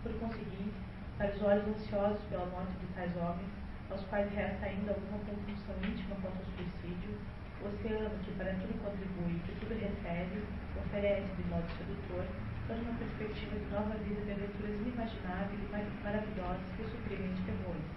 Por 0.06 0.14
conseguinte, 0.22 0.78
para 1.18 1.34
os 1.34 1.42
olhos 1.42 1.66
ansiosos 1.66 2.22
pela 2.30 2.46
morte 2.54 2.78
de 2.78 2.86
tais 2.94 3.10
homens, 3.18 3.50
aos 3.90 4.06
quais 4.06 4.32
resta 4.36 4.68
ainda 4.68 4.94
alguma 4.94 5.18
compulsão 5.26 5.74
íntima 5.82 6.14
contra 6.22 6.46
o 6.46 6.52
suicídio, 6.54 7.18
o 7.58 7.66
oceano, 7.66 8.14
que 8.22 8.30
para 8.38 8.54
tudo 8.54 8.78
contribui, 8.86 9.42
que 9.50 9.58
tudo 9.66 9.74
recebe, 9.74 10.46
oferece 10.78 11.26
de 11.34 11.44
modo 11.50 11.66
sedutor 11.74 12.22
toda 12.68 12.82
uma 12.86 12.94
perspectiva 13.02 13.58
de 13.58 13.66
nova 13.74 13.98
vida 14.06 14.22
de 14.22 14.32
aventuras 14.38 14.78
inimagináveis 14.78 15.58
e 15.58 15.74
maravilhosas 15.74 16.70
que 16.78 16.86
suprimem 16.86 17.34
os 17.34 17.42
temores. 17.42 17.90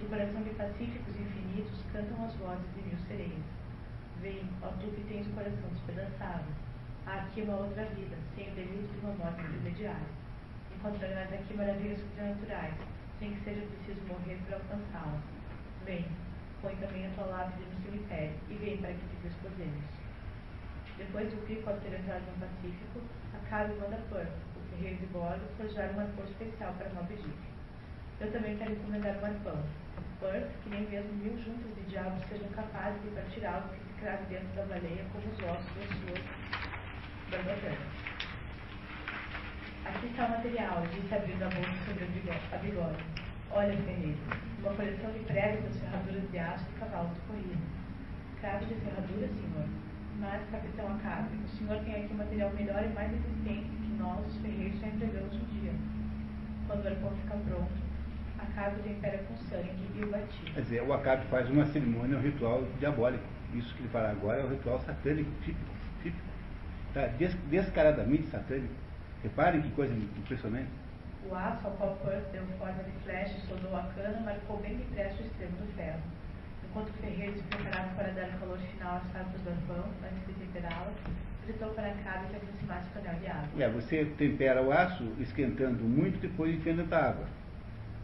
Do 0.00 0.12
coração 0.12 0.42
de 0.44 0.50
pacíficos 0.50 1.16
infinitos 1.16 1.80
cantam 1.96 2.28
as 2.28 2.36
vozes 2.36 2.68
de 2.76 2.82
mil 2.92 2.98
sereias. 3.08 3.48
Vem, 4.20 4.44
ó 4.60 4.68
tu 4.76 4.84
que 4.92 5.00
tens 5.08 5.26
o 5.28 5.32
coração 5.32 5.72
despedaçado. 5.72 6.44
Há 7.06 7.24
aqui 7.24 7.40
uma 7.40 7.56
outra 7.56 7.88
vida, 7.96 8.20
sem 8.36 8.52
o 8.52 8.54
delito 8.54 8.92
de 8.92 9.00
uma 9.00 9.16
morte 9.16 9.40
intermediária. 9.40 10.21
Encontrarás 10.82 11.32
aqui 11.32 11.54
maravilhas 11.54 12.00
sobrenaturais, 12.00 12.74
sem 13.20 13.32
que 13.32 13.44
seja 13.44 13.62
preciso 13.62 14.04
morrer 14.08 14.36
para 14.48 14.56
alcançá-las. 14.56 15.22
Vem, 15.86 16.04
põe 16.60 16.74
também 16.74 17.06
a 17.06 17.10
tua 17.10 17.26
lápide 17.26 17.70
no 17.70 17.84
cemitério 17.84 18.34
e 18.50 18.54
vem 18.54 18.78
para 18.78 18.90
que 18.90 18.98
te 18.98 19.16
desposemos. 19.22 19.84
Depois 20.98 21.30
do 21.30 21.46
pico 21.46 21.70
ter 21.86 21.94
entrado 21.94 22.26
no 22.26 22.40
Pacífico, 22.42 22.98
Acabe 23.32 23.74
manda 23.74 23.96
Purr, 24.10 24.26
o 24.26 24.74
ferreiro 24.74 24.98
de 24.98 25.06
bordo, 25.06 25.46
forjar 25.56 25.94
um 25.94 26.00
arpão 26.00 26.24
especial 26.24 26.74
para 26.74 26.90
Moby 26.90 27.14
Dick. 27.14 27.38
Eu 28.18 28.32
também 28.32 28.58
quero 28.58 28.72
encomendar 28.72 29.22
um 29.22 29.24
arpão. 29.24 29.62
Purr, 30.18 30.50
que 30.64 30.68
nem 30.68 30.82
mesmo 30.90 31.12
mil 31.14 31.38
juntas 31.38 31.72
de 31.76 31.82
diabos 31.90 32.26
sejam 32.26 32.48
capazes 32.48 33.00
de 33.02 33.10
partir 33.10 33.46
algo 33.46 33.68
que 33.68 33.78
se 33.86 34.00
crave 34.00 34.24
dentro 34.26 34.50
da 34.56 34.64
baleia 34.66 35.06
como 35.12 35.30
os 35.30 35.38
ossos 35.46 35.74
das 35.78 35.94
suas 36.02 36.26
barbatanas. 37.30 38.11
Aqui 39.84 40.06
está 40.06 40.26
o 40.26 40.30
material, 40.30 40.86
disse 40.94 41.14
abrindo 41.14 41.42
a 41.42 41.48
bolsa 41.48 41.74
sobre 41.86 42.04
a 42.04 42.58
bigode. 42.58 43.04
Olha, 43.50 43.76
ferreiro, 43.76 44.16
uma 44.60 44.72
coleção 44.74 45.10
de 45.10 45.18
pregos 45.20 45.64
das 45.64 45.76
ferraduras 45.78 46.30
de 46.30 46.38
aço 46.38 46.64
de 46.64 46.72
cavalos 46.78 47.12
de 47.14 47.20
corrida. 47.20 47.56
Crave 48.40 48.64
de 48.66 48.74
ferradura, 48.76 49.28
senhor. 49.28 49.66
Mas, 50.20 50.40
capitão 50.50 50.86
Acabe, 50.94 51.36
o 51.36 51.48
senhor 51.48 51.78
tem 51.84 52.04
aqui 52.04 52.14
material 52.14 52.50
melhor 52.50 52.84
e 52.84 52.88
mais 52.94 53.10
resistente 53.10 53.66
que 53.66 53.96
nós, 53.98 54.26
os 54.26 54.36
ferreiros, 54.38 54.80
só 54.80 54.86
empregamos 54.86 55.34
um 55.34 55.44
dia. 55.60 55.72
Quando 56.66 56.84
o 56.84 56.88
arpão 56.88 57.10
fica 57.22 57.36
pronto, 57.48 57.82
Acabe 58.38 58.82
tempera 58.82 59.18
com 59.18 59.36
sangue 59.36 59.70
e 59.96 60.04
o 60.04 60.10
batiza. 60.10 60.52
Quer 60.54 60.60
dizer, 60.62 60.82
o 60.82 60.92
Acabe 60.92 61.26
faz 61.26 61.50
uma 61.50 61.66
cerimônia, 61.66 62.18
um 62.18 62.20
ritual 62.20 62.62
diabólico. 62.78 63.24
Isso 63.54 63.74
que 63.74 63.82
ele 63.82 63.88
fala 63.88 64.10
agora 64.10 64.40
é 64.40 64.44
o 64.44 64.48
ritual 64.48 64.78
satânico, 64.80 65.30
típico. 65.42 65.70
típico. 66.02 66.24
Tá 66.94 67.06
des 67.06 67.34
descaradamente 67.50 68.28
satânico. 68.28 68.81
Reparem 69.22 69.62
que 69.62 69.70
coisa 69.70 69.94
impressionante. 69.94 70.68
O 71.28 71.34
aço 71.34 71.66
ao 71.66 71.72
qual 71.74 71.96
Perth 72.04 72.32
deu 72.32 72.44
forma 72.58 72.82
de 72.82 72.90
flecha 73.04 73.34
e 73.38 73.46
soldou 73.46 73.76
a 73.76 73.82
cana 73.94 74.20
marcou 74.20 74.58
bem 74.58 74.76
depressa 74.76 75.22
o 75.22 75.26
extremo 75.26 75.56
do 75.58 75.72
ferro. 75.76 76.00
Enquanto 76.68 76.88
o 76.88 76.92
ferreiro 76.94 77.36
se 77.36 77.42
preparava 77.42 77.94
para 77.94 78.08
dar 78.12 78.28
o 78.28 78.40
calor 78.40 78.58
final 78.58 78.96
às 78.96 79.12
farpas 79.12 79.40
do 79.42 79.66
pão, 79.68 79.84
antes 80.02 80.26
de 80.26 80.32
temperá-las, 80.44 80.94
gritou 81.44 81.68
para 81.70 81.88
a 81.88 81.94
cara 81.94 82.26
que 82.26 82.36
aproximasse 82.36 82.88
o 82.88 82.92
canal 83.00 83.20
de 83.20 83.26
água. 83.28 83.62
É, 83.62 83.68
você 83.68 84.04
tempera 84.18 84.62
o 84.62 84.72
aço 84.72 85.04
esquentando 85.20 85.84
muito, 85.84 86.18
depois 86.18 86.54
enfia 86.54 86.72
dentro 86.72 86.90
da 86.90 87.10
água. 87.10 87.26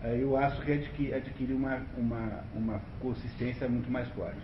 Aí 0.01 0.25
o 0.25 0.37
aço 0.37 0.63
adquire, 0.63 1.13
adquire 1.13 1.53
uma, 1.53 1.83
uma, 1.97 2.45
uma 2.55 2.81
consistência 3.01 3.69
muito 3.69 3.91
mais 3.91 4.09
forte. 4.11 4.39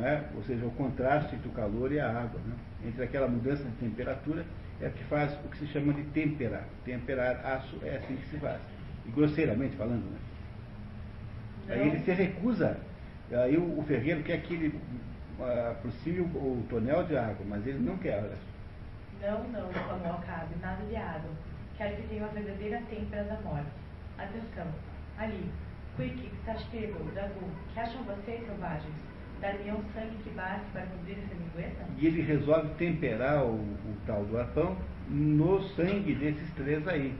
É? 0.00 0.24
Ou 0.34 0.42
seja, 0.42 0.66
o 0.66 0.70
contraste 0.72 1.36
entre 1.36 1.48
o 1.48 1.52
calor 1.52 1.92
e 1.92 2.00
a 2.00 2.08
água. 2.08 2.40
Né? 2.44 2.54
Entre 2.88 3.04
aquela 3.04 3.28
mudança 3.28 3.62
de 3.62 3.70
temperatura 3.76 4.44
é 4.80 4.88
que 4.88 5.04
faz 5.04 5.32
o 5.44 5.48
que 5.48 5.58
se 5.58 5.66
chama 5.66 5.92
de 5.92 6.02
temperar. 6.04 6.64
Temperar 6.84 7.44
aço 7.44 7.78
é 7.82 7.96
assim 7.96 8.16
que 8.16 8.26
se 8.28 8.38
faz. 8.38 8.60
E 9.06 9.10
grosseiramente 9.10 9.76
falando, 9.76 10.10
né? 10.10 10.18
Aí 11.68 11.88
ele 11.88 12.00
se 12.00 12.10
recusa, 12.12 12.78
aí 13.30 13.56
o, 13.56 13.78
o 13.78 13.82
ferreiro 13.84 14.22
quer 14.22 14.42
que 14.42 14.54
ele 14.54 14.80
uh, 15.38 15.70
aproxime 15.70 16.20
o, 16.20 16.24
o, 16.24 16.66
tonel 16.68 17.04
de 17.04 17.16
água, 17.16 17.46
mas 17.48 17.66
ele 17.66 17.78
não 17.78 17.96
quer. 17.98 18.18
Olha. 18.18 18.36
Não, 19.20 19.48
não, 19.48 19.70
exclamou 19.70 20.12
Acabe, 20.14 20.54
nada 20.60 20.84
de 20.86 20.96
água. 20.96 21.30
Quero 21.76 21.96
que 21.96 22.08
tenha 22.08 22.24
uma 22.24 22.32
verdadeira 22.32 22.82
têmpera 22.90 23.24
da 23.24 23.40
morte. 23.42 23.70
Atenção, 24.18 24.66
ali, 25.18 25.50
Quick, 25.96 26.30
Tastego, 26.44 27.04
Dagu, 27.14 27.48
que 27.72 27.80
acham 27.80 28.02
vocês, 28.04 28.44
selvagens? 28.44 28.94
Um 29.48 29.82
sangue 29.94 30.16
que 30.22 30.30
baste 30.30 30.66
para 30.72 30.82
cobrir 30.82 31.12
essa 31.12 31.34
lingueta? 31.34 31.86
E 31.98 32.06
ele 32.06 32.22
resolve 32.22 32.68
temperar 32.74 33.44
o, 33.44 33.54
o 33.54 33.96
tal 34.06 34.24
do 34.24 34.38
arpão 34.38 34.76
no 35.08 35.62
sangue 35.70 36.14
desses 36.14 36.50
três 36.54 36.86
aí. 36.86 37.14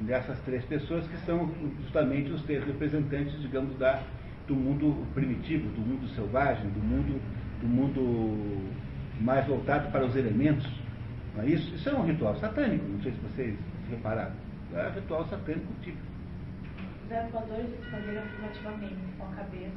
Dessas 0.00 0.38
três 0.40 0.64
pessoas 0.64 1.06
que 1.06 1.16
são 1.18 1.48
justamente 1.80 2.30
os 2.30 2.42
três 2.42 2.64
representantes, 2.64 3.40
digamos, 3.40 3.78
da, 3.78 4.02
do 4.48 4.54
mundo 4.56 5.06
primitivo, 5.14 5.68
do 5.70 5.80
mundo 5.80 6.08
selvagem, 6.08 6.68
do 6.70 6.80
mundo, 6.80 7.20
do 7.60 7.68
mundo 7.68 8.74
mais 9.20 9.46
voltado 9.46 9.90
para 9.92 10.04
os 10.04 10.16
elementos. 10.16 10.68
Não 11.36 11.44
é 11.44 11.46
isso? 11.46 11.72
Isso 11.74 11.88
é 11.88 11.94
um 11.94 12.04
ritual 12.04 12.34
satânico, 12.36 12.84
não 12.88 13.00
sei 13.00 13.12
se 13.12 13.18
vocês 13.20 13.56
repararam. 13.88 14.34
É 14.74 14.88
um 14.88 14.92
ritual 14.94 15.24
satânico 15.26 15.72
típico. 15.82 16.02
Os 17.06 17.12
arpoadores 17.12 17.70
responderam 17.80 18.22
afirmativamente, 18.22 18.96
com 19.18 19.24
a 19.26 19.36
cabeça, 19.36 19.72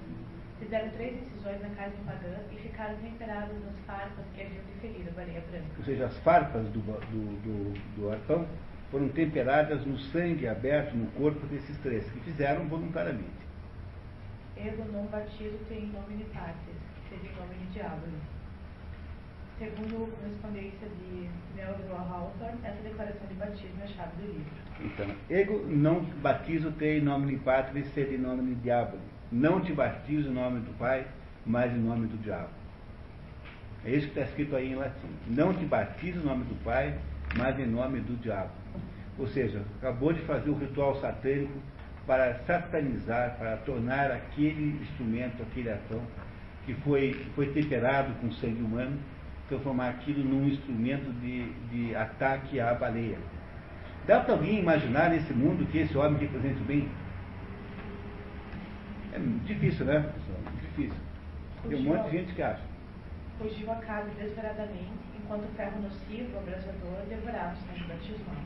fizeram 0.60 0.90
três 0.92 1.16
incisões 1.22 1.62
na 1.62 1.70
carne 1.70 1.96
pagã 2.06 2.36
e 2.52 2.56
ficaram 2.56 2.96
temperados 2.98 3.56
nas 3.64 3.78
farpas 3.86 4.26
que 4.36 4.42
haviam 4.42 4.64
deferido 4.74 5.10
a 5.10 5.14
baleia 5.14 5.44
branca. 5.52 5.66
Ou 5.78 5.84
seja, 5.86 6.06
as 6.06 6.18
farpas 6.20 6.68
do, 6.70 6.80
do, 6.80 7.42
do, 7.42 7.74
do 7.96 8.12
arpão 8.12 8.48
foram 8.92 9.10
temperadas 9.10 9.86
no 9.86 9.98
sangue 9.98 10.48
aberto 10.48 10.96
no 10.96 11.08
corpo 11.12 11.46
desses 11.48 11.78
três, 11.80 12.10
que 12.12 12.20
fizeram 12.22 12.68
voluntariamente. 12.68 13.48
Ego 14.56 14.86
non 14.92 15.06
batido 15.06 15.58
tem 15.70 15.86
nome 15.88 16.18
de 16.18 16.24
partes, 16.34 16.76
seria 17.10 17.32
nome 17.38 17.54
de 17.56 17.74
diabo. 17.74 18.08
Segundo 19.60 20.06
a 20.06 20.18
correspondência 20.18 20.88
de 20.88 21.30
Melville 21.56 21.92
Hawthorne, 21.92 22.60
essa 22.64 22.82
declaração 22.82 23.28
de 23.28 23.34
batismo 23.36 23.82
é 23.82 23.84
a 23.84 23.88
chave 23.88 24.22
do 24.22 24.28
livro. 24.28 24.68
Então, 24.80 25.16
ego 25.30 25.66
não 25.68 26.04
batizo 26.22 26.72
te 26.72 26.86
em 26.86 27.02
nome 27.02 27.34
de 27.34 27.40
pátria, 27.44 27.84
sed 27.86 28.18
de 28.18 28.56
diabo. 28.56 28.98
Não 29.32 29.60
te 29.62 29.74
batizo 29.74 30.30
em 30.30 30.34
nome 30.34 30.60
do 30.62 30.78
Pai, 30.78 31.06
mas 31.46 31.74
em 31.74 31.80
nome 31.80 32.08
do 32.08 32.18
diabo. 32.18 32.50
É 33.86 33.92
isso 33.92 34.08
que 34.08 34.20
está 34.20 34.22
escrito 34.22 34.56
aí 34.56 34.72
em 34.72 34.76
latim. 34.76 35.08
Não 35.28 35.54
te 35.54 35.66
batizo 35.66 36.20
em 36.20 36.24
nome 36.24 36.44
do 36.46 36.56
Pai, 36.64 36.98
mas 37.36 37.60
em 37.60 37.66
nome 37.66 38.00
do 38.02 38.16
diabo. 38.22 38.52
Ou 39.18 39.28
seja, 39.28 39.62
acabou 39.80 40.14
de 40.14 40.22
fazer 40.22 40.50
o 40.50 40.58
ritual 40.58 41.00
satânico 41.02 41.60
para 42.06 42.36
satanizar, 42.46 43.36
para 43.38 43.58
tornar 43.58 44.12
aquele 44.12 44.80
instrumento, 44.82 45.44
aquele 45.44 45.70
ação 45.70 46.02
que 46.66 46.74
foi, 46.76 47.26
foi 47.36 47.48
temperado 47.48 48.14
com 48.22 48.32
sangue 48.34 48.62
humano, 48.62 48.98
transformar 49.48 49.90
aquilo 49.90 50.24
num 50.24 50.48
instrumento 50.48 51.12
de, 51.22 51.50
de 51.70 51.96
ataque 51.96 52.60
à 52.60 52.74
baleia. 52.74 53.18
Dá 54.06 54.20
para 54.20 54.34
alguém 54.34 54.60
imaginar 54.60 55.10
nesse 55.10 55.34
mundo 55.34 55.66
que 55.70 55.80
esse 55.80 55.98
homem 55.98 56.20
representa 56.20 56.60
bem? 56.66 56.88
É 59.18 59.48
difícil, 59.48 59.84
né, 59.84 59.98
pessoal? 60.14 60.54
Difícil. 60.62 61.02
Tem 61.68 61.80
um 61.80 61.84
monte 61.90 62.06
de 62.06 62.18
gente 62.18 62.36
que 62.36 62.42
acha. 62.44 62.62
Fugiu 63.40 63.72
a 63.72 63.76
casa 63.78 64.12
desesperadamente, 64.12 64.94
enquanto 65.18 65.42
o 65.42 65.56
ferro 65.58 65.82
nocivo, 65.82 66.38
abrasador, 66.38 67.02
devorava 67.10 67.56
o 67.56 67.58
sangue 67.58 67.90
batismal. 67.90 68.38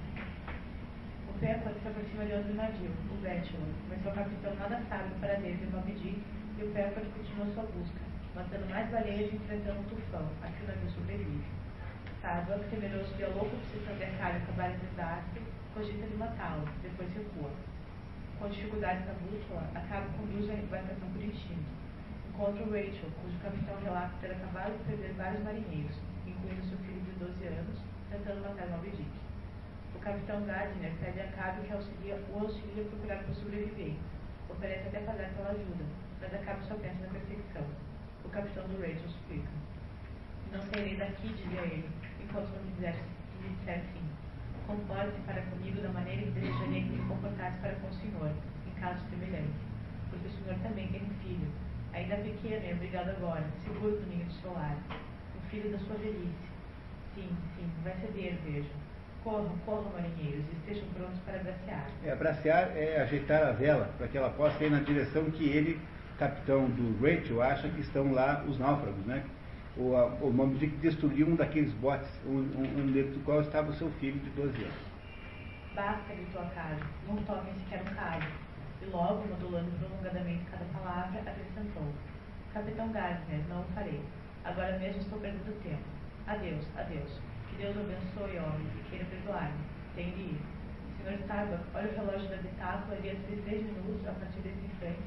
O 1.27 1.33
Pepper 1.43 1.73
se 1.75 1.87
aproxima 1.89 2.23
de 2.23 2.33
outro 2.39 2.53
navio, 2.55 2.87
o 2.87 3.15
Bachelor, 3.19 3.67
mas 3.89 4.01
seu 4.01 4.11
capitão 4.13 4.55
nada 4.55 4.79
sabe 4.87 5.11
para 5.19 5.35
dele 5.43 5.59
de 5.59 5.75
Moby 5.75 5.91
Dick 5.91 6.23
e 6.57 6.63
o 6.63 6.71
Pepper 6.71 7.03
continua 7.03 7.51
sua 7.51 7.63
busca, 7.75 7.99
matando 8.33 8.69
mais 8.69 8.89
baleias 8.89 9.27
e 9.27 9.35
enfrentando 9.35 9.81
um 9.81 9.83
tufão, 9.91 10.23
a 10.41 10.47
que 10.47 10.63
o 10.63 10.67
navio 10.67 10.89
sobrevive. 10.91 11.43
Sábado, 12.21 12.63
temeroso 12.71 13.13
de 13.15 13.25
a 13.25 13.27
louca 13.27 13.59
obsessão 13.59 13.97
de 13.97 14.03
Akari 14.05 14.37
acabar 14.37 14.71
em 14.71 14.79
desastre, 14.79 15.41
cogita 15.73 16.07
de 16.07 16.15
matá-lo, 16.15 16.63
depois 16.81 17.11
recua. 17.11 17.51
Com 18.41 18.49
dificuldades 18.49 19.05
na 19.05 19.13
bússola, 19.21 19.69
acaba 19.75 20.09
conduz 20.17 20.49
a 20.49 20.55
embarcação 20.55 21.07
por 21.13 21.21
instinto. 21.21 21.69
Encontra 22.27 22.65
o 22.65 22.73
Rachel, 22.73 23.13
cujo 23.21 23.37
capitão 23.37 23.77
relata 23.83 24.17
ter 24.19 24.31
acabado 24.31 24.73
de 24.79 24.83
perder 24.85 25.13
vários 25.13 25.43
marinheiros, 25.43 25.95
incluindo 26.25 26.65
seu 26.65 26.79
filho 26.79 27.01
de 27.05 27.11
12 27.21 27.45
anos, 27.45 27.77
tentando 28.09 28.41
matar 28.41 28.65
Moby 28.69 28.89
Dick. 28.97 29.13
O 29.93 29.99
capitão 29.99 30.43
Gardner 30.45 30.91
pede 30.99 31.21
a 31.21 31.27
Cabe 31.37 31.67
que 31.67 31.71
auxilia, 31.71 32.17
o 32.33 32.39
auxilie 32.39 32.81
a 32.81 32.89
procurar 32.89 33.23
por 33.25 33.35
sobreviventes. 33.35 34.09
Oferece 34.49 34.87
até 34.87 34.99
pagar 35.01 35.29
pela 35.37 35.49
ajuda, 35.51 35.85
mas 36.19 36.33
a 36.33 36.37
Cabe 36.39 36.65
só 36.65 36.73
pensa 36.81 37.05
na 37.05 37.13
perseguição. 37.13 37.65
O 38.25 38.29
capitão 38.29 38.67
do 38.69 38.81
Rachel 38.81 39.05
explica. 39.05 39.51
Não 40.51 40.61
sairei 40.63 40.97
daqui, 40.97 41.29
dizia 41.29 41.61
ele, 41.61 41.87
enquanto 42.19 42.49
não 42.49 42.63
me 42.63 42.71
disser, 42.71 42.95
me 43.37 43.49
disser 43.53 43.83
sim. 43.93 44.10
Comporte-se 44.71 45.19
para 45.23 45.41
comigo 45.41 45.81
da 45.81 45.89
maneira 45.89 46.21
que 46.21 46.31
desejaria 46.31 46.81
que 46.83 46.89
me 46.91 47.05
comportasse 47.05 47.57
para 47.57 47.73
com 47.75 47.89
o 47.89 47.93
senhor, 47.93 48.31
em 48.65 48.79
caso 48.79 49.03
semelhante. 49.09 49.51
Porque 50.09 50.27
o 50.29 50.31
senhor 50.31 50.57
também 50.63 50.87
tem 50.87 51.01
um 51.03 51.09
filho, 51.21 51.47
ainda 51.91 52.15
pequeno 52.15 52.65
e 52.65 52.71
obrigado 52.71 53.09
agora, 53.09 53.43
seguro 53.65 53.99
no 53.99 54.07
ninho 54.07 54.23
do 54.23 54.31
seu 54.31 54.53
lar. 54.53 54.77
Um 55.35 55.49
filho 55.49 55.73
da 55.73 55.79
sua 55.79 55.97
velhice. 55.97 56.47
Sim, 57.13 57.27
sim, 57.57 57.69
vai 57.83 57.93
ceder, 57.99 58.37
vejo. 58.45 58.69
Corram, 59.25 59.51
corram, 59.65 59.91
marinheiros, 59.91 60.45
e 60.47 60.55
estejam 60.55 60.87
prontos 60.93 61.19
para 61.25 61.35
abracear. 61.35 61.87
É, 62.05 62.11
abracear 62.13 62.71
é 62.73 63.01
ajeitar 63.01 63.43
a 63.43 63.51
vela, 63.51 63.93
para 63.97 64.07
que 64.07 64.17
ela 64.17 64.29
possa 64.29 64.63
ir 64.63 64.71
na 64.71 64.79
direção 64.79 65.25
que 65.31 65.49
ele, 65.49 65.81
capitão 66.17 66.69
do 66.69 66.97
Rachel, 67.05 67.41
acha 67.41 67.67
que 67.67 67.81
estão 67.81 68.13
lá 68.13 68.45
os 68.47 68.57
náufragos, 68.57 69.05
né? 69.05 69.21
O, 69.77 69.95
a, 69.95 70.05
o 70.05 70.33
Moby 70.33 70.57
Dick 70.57 70.75
destruiu 70.77 71.27
um 71.27 71.35
daqueles 71.35 71.73
botes, 71.75 72.09
um, 72.25 72.39
um, 72.39 72.91
dentro 72.91 73.13
do 73.13 73.23
qual 73.23 73.41
estava 73.41 73.69
o 73.69 73.73
seu 73.73 73.89
filho 73.99 74.19
de 74.19 74.29
12 74.31 74.63
anos. 74.63 74.91
Basta, 75.73 76.13
gritou 76.13 76.41
a 76.41 76.45
Caro, 76.45 76.85
não 77.07 77.15
tomem 77.23 77.53
sequer 77.53 77.81
um 77.81 77.95
calho. 77.95 78.27
E 78.81 78.85
logo, 78.85 79.25
modulando 79.27 79.71
prolongadamente 79.79 80.43
cada 80.51 80.65
palavra, 80.65 81.21
acrescentou. 81.21 81.87
Capitão 82.53 82.91
Gardner, 82.91 83.39
não 83.47 83.61
o 83.61 83.65
farei. 83.73 84.01
Agora 84.43 84.77
mesmo 84.77 85.01
estou 85.01 85.19
perdendo 85.19 85.63
tempo. 85.63 85.83
Adeus, 86.27 86.65
adeus. 86.75 87.21
Que 87.49 87.55
Deus 87.57 87.77
abençoe, 87.77 88.39
homem, 88.39 88.67
e 88.75 88.89
queira 88.89 89.05
perdoar-me. 89.05 89.57
Tenho 89.95 90.11
de 90.15 90.21
ir. 90.21 90.41
Senhor 90.97 91.19
Starbuck, 91.21 91.63
olha 91.73 91.89
o 91.89 91.95
relógio 91.95 92.29
da 92.29 92.37
bitácula 92.37 92.97
antes 92.97 93.27
de 93.29 93.41
três 93.43 93.63
minutos, 93.63 94.07
a 94.07 94.11
partir 94.11 94.39
desse 94.41 94.65
instante, 94.65 94.99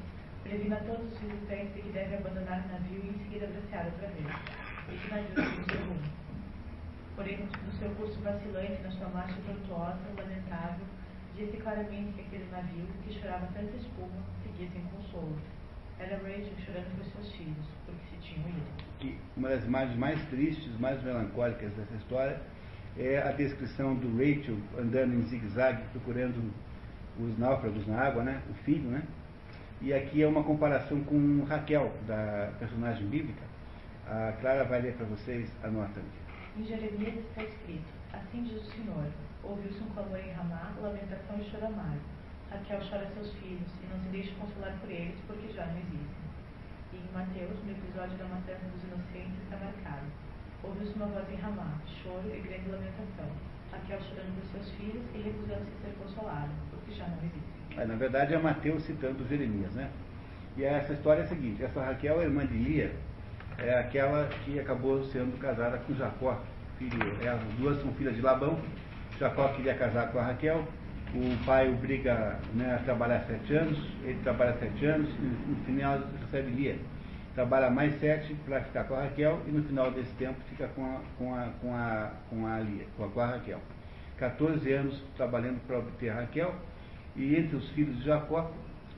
previna 0.45 0.75
todos 0.85 1.11
os 1.11 1.19
visitantes 1.19 1.73
de 1.73 1.81
que 1.81 1.89
devem 1.89 2.19
abandonar 2.19 2.63
o 2.65 2.71
navio 2.71 3.01
e 3.03 3.09
em 3.09 3.23
seguida 3.23 3.47
abraçar 3.47 3.85
outra 3.85 4.07
vez. 4.07 4.27
Navio 5.09 5.33
seguiu 5.35 5.65
seu 5.65 5.87
rumo. 5.87 6.15
Porém, 7.15 7.37
no 7.65 7.71
seu 7.79 7.89
curso 7.95 8.19
vacilante, 8.21 8.81
na 8.83 8.91
sua 8.91 9.09
marcha 9.09 9.35
tortuosa, 9.47 9.99
lamentável, 10.17 10.85
disse 11.35 11.57
claramente 11.57 12.13
que 12.13 12.21
aquele 12.21 12.51
navio, 12.51 12.85
que 13.03 13.19
chorava 13.19 13.47
tanta 13.55 13.75
espuma, 13.75 14.21
seguia 14.43 14.69
sem 14.69 14.83
consolo. 14.83 15.35
Era 15.97 16.17
Rachel 16.17 16.53
chorando 16.63 16.95
por 16.97 17.05
seus 17.05 17.35
filhos, 17.35 17.65
porque 17.85 18.05
se 18.11 18.17
tinham 18.21 18.47
ido. 18.49 19.17
Uma 19.35 19.49
das 19.49 19.65
imagens 19.65 19.97
mais 19.97 20.21
tristes, 20.25 20.79
mais 20.79 21.01
melancólicas 21.01 21.71
dessa 21.73 21.95
história 21.95 22.39
é 22.97 23.17
a 23.17 23.31
descrição 23.31 23.95
do 23.95 24.11
Rachel 24.17 24.57
andando 24.77 25.15
em 25.15 25.21
zigue-zague, 25.23 25.81
procurando 25.91 26.53
os 27.17 27.37
náufragos 27.39 27.87
na 27.87 27.99
água, 27.99 28.23
né? 28.23 28.41
o 28.49 28.53
filho, 28.65 28.89
né? 28.89 29.01
E 29.81 29.93
aqui 29.93 30.23
é 30.23 30.27
uma 30.27 30.43
comparação 30.43 31.03
com 31.03 31.43
Raquel, 31.43 31.91
da 32.07 32.51
personagem 32.57 33.05
bíblica. 33.07 33.43
A 34.07 34.31
Clara 34.39 34.63
vai 34.63 34.81
ler 34.81 34.93
para 34.93 35.05
vocês 35.05 35.51
a 35.63 35.67
nota. 35.67 36.01
Em 36.57 36.63
Jeremias 36.63 37.15
está 37.17 37.43
escrito: 37.43 37.91
Assim 38.13 38.43
diz 38.43 38.61
o 38.61 38.71
Senhor: 38.71 39.05
Ouviu-se 39.43 39.83
um 39.83 39.89
clamor 39.89 40.17
em 40.17 40.31
Ramá, 40.31 40.71
lamentação 40.81 41.37
e 41.37 41.43
choro 41.43 41.65
amargo. 41.65 41.99
Raquel 42.49 42.79
chora 42.89 43.05
seus 43.13 43.33
filhos 43.33 43.67
e 43.83 43.87
não 43.91 43.99
se 43.99 44.09
deixa 44.09 44.33
consolar 44.35 44.73
por 44.79 44.89
eles, 44.89 45.19
porque 45.27 45.51
já 45.51 45.65
não 45.65 45.77
existem. 45.77 46.25
E 46.93 46.97
em 46.97 47.13
Mateus, 47.13 47.59
no 47.65 47.71
episódio 47.71 48.17
da 48.17 48.25
matança 48.25 48.65
dos 48.71 48.83
inocentes, 48.83 49.43
está 49.43 49.57
marcado: 49.57 50.07
Ouviu-se 50.63 50.95
uma 50.95 51.07
voz 51.07 51.29
em 51.29 51.35
Ramá, 51.35 51.81
choro 52.01 52.31
e 52.33 52.39
grande 52.39 52.69
lamentação. 52.69 53.29
Raquel 53.71 53.99
chorando 53.99 54.39
por 54.39 54.45
seus 54.55 54.71
filhos 54.77 55.03
e 55.13 55.17
recusando-se 55.17 55.75
ser 55.83 55.93
consolada, 56.01 56.49
porque 56.71 56.93
já 56.93 57.07
não 57.07 57.19
existem. 57.19 57.54
É, 57.77 57.85
na 57.85 57.95
verdade 57.95 58.33
é 58.33 58.37
Mateus 58.37 58.83
citando 58.83 59.27
Jeremias, 59.27 59.73
né? 59.73 59.89
E 60.57 60.63
essa 60.63 60.93
história 60.93 61.21
é 61.21 61.23
a 61.23 61.27
seguinte, 61.27 61.63
essa 61.63 61.83
Raquel, 61.83 62.19
a 62.19 62.23
irmã 62.23 62.45
de 62.45 62.53
Lia, 62.53 62.91
é 63.57 63.77
aquela 63.77 64.27
que 64.43 64.59
acabou 64.59 65.03
sendo 65.05 65.37
casada 65.39 65.77
com 65.79 65.93
Jacó. 65.93 66.41
Filho, 66.77 67.17
é, 67.21 67.27
as 67.27 67.41
duas 67.57 67.81
são 67.81 67.91
filhas 67.93 68.15
de 68.15 68.21
Labão. 68.21 68.59
Jacó 69.19 69.47
queria 69.49 69.75
casar 69.75 70.11
com 70.11 70.19
a 70.19 70.23
Raquel. 70.23 70.65
O 71.13 71.45
pai 71.45 71.69
obriga 71.69 72.39
né, 72.53 72.75
a 72.75 72.83
trabalhar 72.83 73.21
sete 73.21 73.53
anos. 73.53 73.77
Ele 74.03 74.19
trabalha 74.23 74.53
sete 74.59 74.85
anos 74.85 75.09
no 75.19 75.55
final 75.65 76.01
recebe 76.21 76.51
Lia. 76.51 76.77
Trabalha 77.33 77.69
mais 77.69 77.97
sete 77.99 78.33
para 78.45 78.61
ficar 78.61 78.85
com 78.85 78.95
a 78.95 79.03
Raquel 79.03 79.41
e 79.47 79.51
no 79.51 79.63
final 79.63 79.91
desse 79.91 80.13
tempo 80.15 80.35
fica 80.49 80.67
com 80.69 80.85
a, 80.85 80.99
com 81.17 81.33
a, 81.33 81.49
com 81.61 81.73
a, 81.73 82.11
com 82.29 82.47
a 82.47 82.59
Lia, 82.59 82.85
com 82.97 83.05
a, 83.05 83.09
com 83.09 83.19
a 83.19 83.25
Raquel. 83.25 83.59
14 84.17 84.71
anos 84.71 85.03
trabalhando 85.15 85.59
para 85.67 85.79
obter 85.79 86.09
Raquel. 86.09 86.55
E 87.15 87.35
entre 87.35 87.55
os 87.55 87.69
filhos 87.69 87.97
de 87.97 88.05
Jacó, 88.05 88.51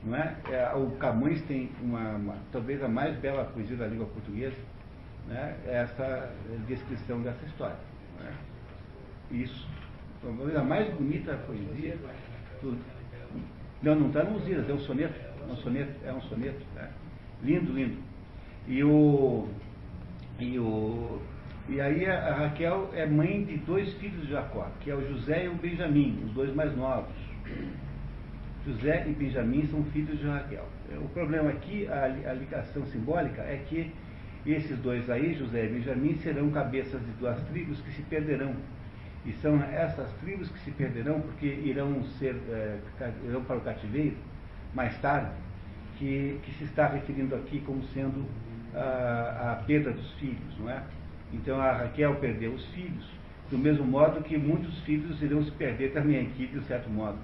não 0.04 0.16
é? 0.16 0.36
é 0.50 0.74
o 0.74 0.90
Camões 0.92 1.40
tem 1.42 1.70
uma, 1.80 2.16
uma, 2.16 2.36
talvez 2.52 2.82
a 2.82 2.88
mais 2.88 3.16
bela 3.18 3.44
poesia 3.44 3.76
da 3.76 3.86
língua 3.86 4.06
portuguesa, 4.06 4.56
né? 5.28 5.56
essa 5.66 6.32
descrição 6.66 7.22
dessa 7.22 7.44
história. 7.46 7.76
É? 8.20 9.34
Isso. 9.34 9.68
Talvez 10.22 10.56
a 10.56 10.64
mais 10.64 10.92
bonita 10.94 11.34
poesia. 11.46 11.96
Não, 13.82 13.94
não 13.94 14.08
está 14.08 14.24
no 14.24 14.38
Lusíadas, 14.38 14.68
é 14.68 14.72
um 14.72 14.80
soneto. 14.80 15.14
É 15.20 15.52
um 15.52 15.56
soneto, 15.56 15.92
é 16.04 16.12
um 16.12 16.20
soneto. 16.22 16.64
Tá? 16.74 16.88
Lindo, 17.42 17.72
lindo. 17.72 17.98
E 18.66 18.82
o. 18.82 19.48
E 20.40 20.58
o. 20.58 21.20
E 21.68 21.80
aí 21.80 22.06
a 22.06 22.34
Raquel 22.34 22.90
é 22.94 23.06
mãe 23.06 23.44
de 23.44 23.58
dois 23.58 23.92
filhos 23.94 24.22
de 24.22 24.32
Jacó, 24.32 24.70
que 24.80 24.90
é 24.90 24.94
o 24.94 25.06
José 25.06 25.44
e 25.44 25.48
o 25.48 25.54
Benjamim, 25.54 26.24
os 26.26 26.32
dois 26.32 26.54
mais 26.54 26.74
novos. 26.76 27.14
José 28.68 29.06
e 29.08 29.12
Benjamim 29.12 29.66
são 29.66 29.82
filhos 29.84 30.18
de 30.18 30.26
Raquel. 30.26 30.68
O 31.02 31.08
problema 31.08 31.48
aqui, 31.48 31.88
a, 31.88 32.04
a 32.04 32.34
ligação 32.34 32.84
simbólica, 32.86 33.40
é 33.40 33.64
que 33.66 33.90
esses 34.44 34.78
dois 34.80 35.08
aí, 35.08 35.34
José 35.34 35.64
e 35.64 35.68
Benjamim, 35.68 36.18
serão 36.18 36.50
cabeças 36.50 37.00
de 37.00 37.10
duas 37.12 37.40
tribos 37.48 37.80
que 37.80 37.90
se 37.92 38.02
perderão. 38.02 38.54
E 39.24 39.32
são 39.32 39.62
essas 39.62 40.10
tribos 40.20 40.50
que 40.50 40.58
se 40.60 40.70
perderão 40.70 41.20
porque 41.20 41.46
irão, 41.46 42.04
ser, 42.18 42.34
é, 42.50 42.78
irão 43.24 43.42
para 43.42 43.56
o 43.56 43.60
cativeiro 43.62 44.16
mais 44.74 44.96
tarde, 44.98 45.30
que, 45.96 46.38
que 46.42 46.52
se 46.52 46.64
está 46.64 46.88
referindo 46.88 47.34
aqui 47.34 47.60
como 47.60 47.82
sendo 47.94 48.26
a, 48.74 49.52
a 49.52 49.64
perda 49.64 49.92
dos 49.92 50.12
filhos, 50.14 50.58
não 50.58 50.70
é? 50.70 50.82
Então 51.32 51.60
a 51.60 51.72
Raquel 51.72 52.16
perdeu 52.16 52.52
os 52.52 52.64
filhos, 52.66 53.10
do 53.50 53.56
mesmo 53.56 53.84
modo 53.84 54.22
que 54.22 54.36
muitos 54.36 54.78
filhos 54.80 55.20
irão 55.22 55.42
se 55.42 55.50
perder 55.52 55.92
também 55.92 56.20
aqui, 56.20 56.46
de 56.46 56.58
um 56.58 56.62
certo 56.62 56.88
modo. 56.90 57.18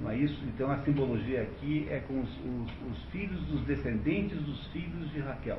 Não 0.00 0.10
é 0.10 0.16
isso? 0.16 0.40
Então 0.46 0.70
a 0.70 0.78
simbologia 0.78 1.42
aqui 1.42 1.86
é 1.90 1.98
com 2.00 2.20
os, 2.20 2.28
os, 2.28 2.92
os 2.92 3.02
filhos 3.10 3.40
dos 3.46 3.62
descendentes 3.62 4.38
dos 4.42 4.66
filhos 4.68 5.10
de 5.12 5.20
Raquel. 5.20 5.58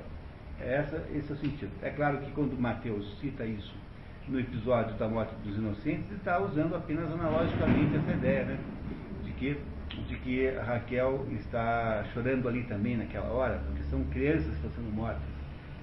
É 0.61 0.75
essa, 0.75 1.05
esse 1.13 1.31
é 1.31 1.35
o 1.35 1.37
sentido. 1.37 1.71
É 1.81 1.89
claro 1.89 2.19
que 2.19 2.31
quando 2.31 2.59
Mateus 2.59 3.17
cita 3.19 3.45
isso 3.45 3.73
no 4.27 4.39
episódio 4.39 4.95
da 4.95 5.07
morte 5.07 5.33
dos 5.43 5.57
inocentes, 5.57 6.05
ele 6.07 6.17
está 6.17 6.39
usando 6.39 6.75
apenas 6.75 7.11
analogicamente 7.11 7.95
essa 7.95 8.11
ideia, 8.11 8.45
né? 8.45 8.59
De 9.23 9.31
que, 9.31 9.57
de 10.07 10.15
que 10.17 10.49
Raquel 10.51 11.25
está 11.31 12.03
chorando 12.13 12.47
ali 12.47 12.63
também 12.63 12.95
naquela 12.95 13.27
hora, 13.27 13.59
porque 13.65 13.83
são 13.83 14.03
crianças 14.05 14.47
que 14.47 14.55
estão 14.55 14.71
sendo 14.71 14.93
mortas, 14.93 15.21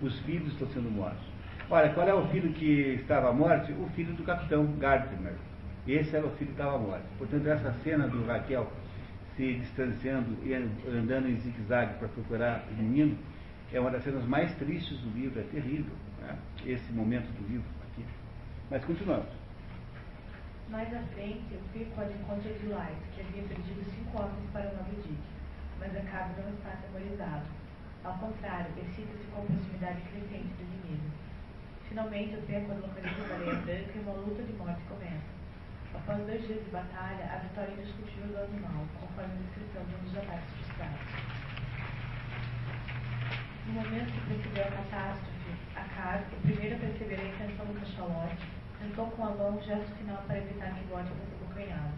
os 0.01 0.19
filhos 0.21 0.53
estão 0.53 0.69
sendo 0.69 0.91
mortos. 0.91 1.25
Olha, 1.69 1.89
qual 1.91 2.09
é 2.09 2.15
o 2.15 2.29
filho 2.29 2.53
que 2.53 2.99
estava 3.01 3.31
à 3.31 3.33
morte? 3.33 3.73
O 3.73 3.89
filho 3.97 4.15
do 4.15 4.23
capitão 4.23 4.65
Gardner. 4.79 5.35
Esse 5.87 6.17
era 6.17 6.27
o 6.27 6.31
filho 6.31 6.47
que 6.47 6.61
estava 6.61 6.75
à 6.75 6.79
morte. 6.79 7.05
Portanto, 7.17 7.47
essa 7.47 7.73
cena 7.85 8.09
do 8.09 8.27
Raquel 8.27 8.67
se 9.37 9.55
distanciando 9.55 10.37
e 10.45 10.55
andando 10.55 11.29
em 11.29 11.37
zigue-zague 11.37 11.95
para 11.99 12.09
procurar 12.09 12.65
o 12.71 12.75
menino 12.75 13.17
é 13.73 13.79
uma 13.79 13.91
das 13.91 14.03
cenas 14.03 14.25
mais 14.25 14.53
tristes 14.57 14.99
do 14.99 15.11
livro, 15.11 15.41
é 15.41 15.45
terrível, 15.45 15.95
né? 16.21 16.37
esse 16.65 16.93
momento 16.93 17.27
do 17.33 17.47
livro 17.49 17.69
aqui. 17.85 18.05
Mas 18.71 18.85
continuamos. 18.85 19.29
Mais 20.71 20.93
à 20.93 21.01
frente, 21.15 21.45
eu 21.53 21.61
fui 21.73 21.87
ao 21.97 22.11
encontro 22.11 22.53
de 22.53 22.67
Light, 22.67 22.97
que 23.15 23.21
havia 23.21 23.43
perdido 23.43 23.85
cinco 23.85 24.19
homens 24.19 24.51
para 24.53 24.69
o 24.69 24.85
Dick, 24.91 25.17
mas 25.79 25.97
acaba 25.97 26.43
não 26.43 26.55
está 26.55 26.71
atemorizado. 26.71 27.47
Ao 28.03 28.15
contrário, 28.19 28.73
excita-se 28.79 29.27
com 29.33 29.43
a 29.43 29.45
proximidade 29.45 30.01
crescente 30.11 30.51
do 30.59 30.63
inimigo. 30.63 31.11
Finalmente, 31.89 32.37
o 32.37 32.43
tempo 32.43 32.73
localiza 32.75 33.23
a 33.23 33.39
Baleia 33.39 33.55
Branca 33.61 33.93
e 33.95 33.99
uma 34.01 34.13
luta 34.13 34.43
de 34.43 34.53
morte 34.55 34.83
começa. 34.89 35.37
Após 35.95 36.19
dois 36.27 36.47
dias 36.47 36.65
de 36.65 36.71
batalha, 36.71 37.25
a 37.33 37.39
vitória 37.39 37.73
indiscutível 37.73 38.29
do 38.29 38.39
animal, 38.39 38.87
conforme 39.01 39.33
a 39.35 39.43
descrição 39.43 39.83
de 39.85 39.95
um 39.95 40.03
dos 40.07 40.17
ataques 40.17 40.51
frustrados. 40.55 41.01
No 43.67 43.73
momento 43.73 44.13
que 44.13 44.21
percebeu 44.31 44.65
a 44.65 44.71
catástrofe, 44.71 45.51
a 45.75 45.85
Car, 45.95 46.23
o 46.33 46.41
primeiro 46.47 46.77
a 46.77 46.79
perceber 46.79 47.19
a 47.19 47.29
intenção 47.29 47.67
do 47.67 47.81
cachalote, 47.81 48.47
tentou 48.79 49.07
com 49.11 49.27
a 49.27 49.31
mão 49.31 49.59
um 49.59 49.63
gesto 49.63 49.91
final 49.99 50.23
para 50.27 50.39
evitar 50.39 50.71
que 50.71 50.85
Bode 50.87 51.09
fosse 51.11 51.35
abocanhado. 51.43 51.95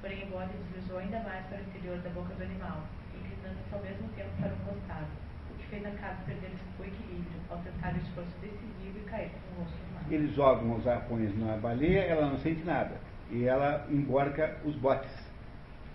Porém, 0.00 0.26
Bode 0.30 0.52
deslizou 0.56 0.98
ainda 0.98 1.20
mais 1.20 1.44
para 1.46 1.58
o 1.58 1.60
interior 1.60 1.98
da 1.98 2.10
boca 2.10 2.34
do 2.34 2.42
animal, 2.42 2.80
inclinando-se 3.14 3.74
ao 3.74 3.82
mesmo 3.82 4.08
tempo 4.16 4.30
para 4.40 4.54
um 4.54 4.64
costado, 4.64 5.12
o 5.52 5.54
que 5.58 5.66
fez 5.66 5.84
a 5.84 5.90
Car 6.00 6.16
perder 6.24 6.52
o 6.80 6.84
equilíbrio 6.84 7.40
ao 7.50 7.58
tentar 7.58 7.92
o 7.92 7.98
esforço 7.98 8.32
decisivo 8.40 8.98
e 8.98 9.04
cair 9.04 9.30
com 9.30 9.60
o 9.60 9.64
rosto 9.64 9.76
no 9.76 9.94
mar. 9.94 10.04
Eles 10.10 10.34
jogam 10.34 10.76
os 10.76 10.86
arpões 10.86 11.38
na 11.38 11.56
baleia, 11.58 12.00
ela 12.00 12.26
não 12.26 12.38
sente 12.38 12.64
nada. 12.64 13.11
E 13.32 13.46
ela 13.46 13.86
emborca 13.88 14.60
os 14.62 14.76
botes. 14.76 15.10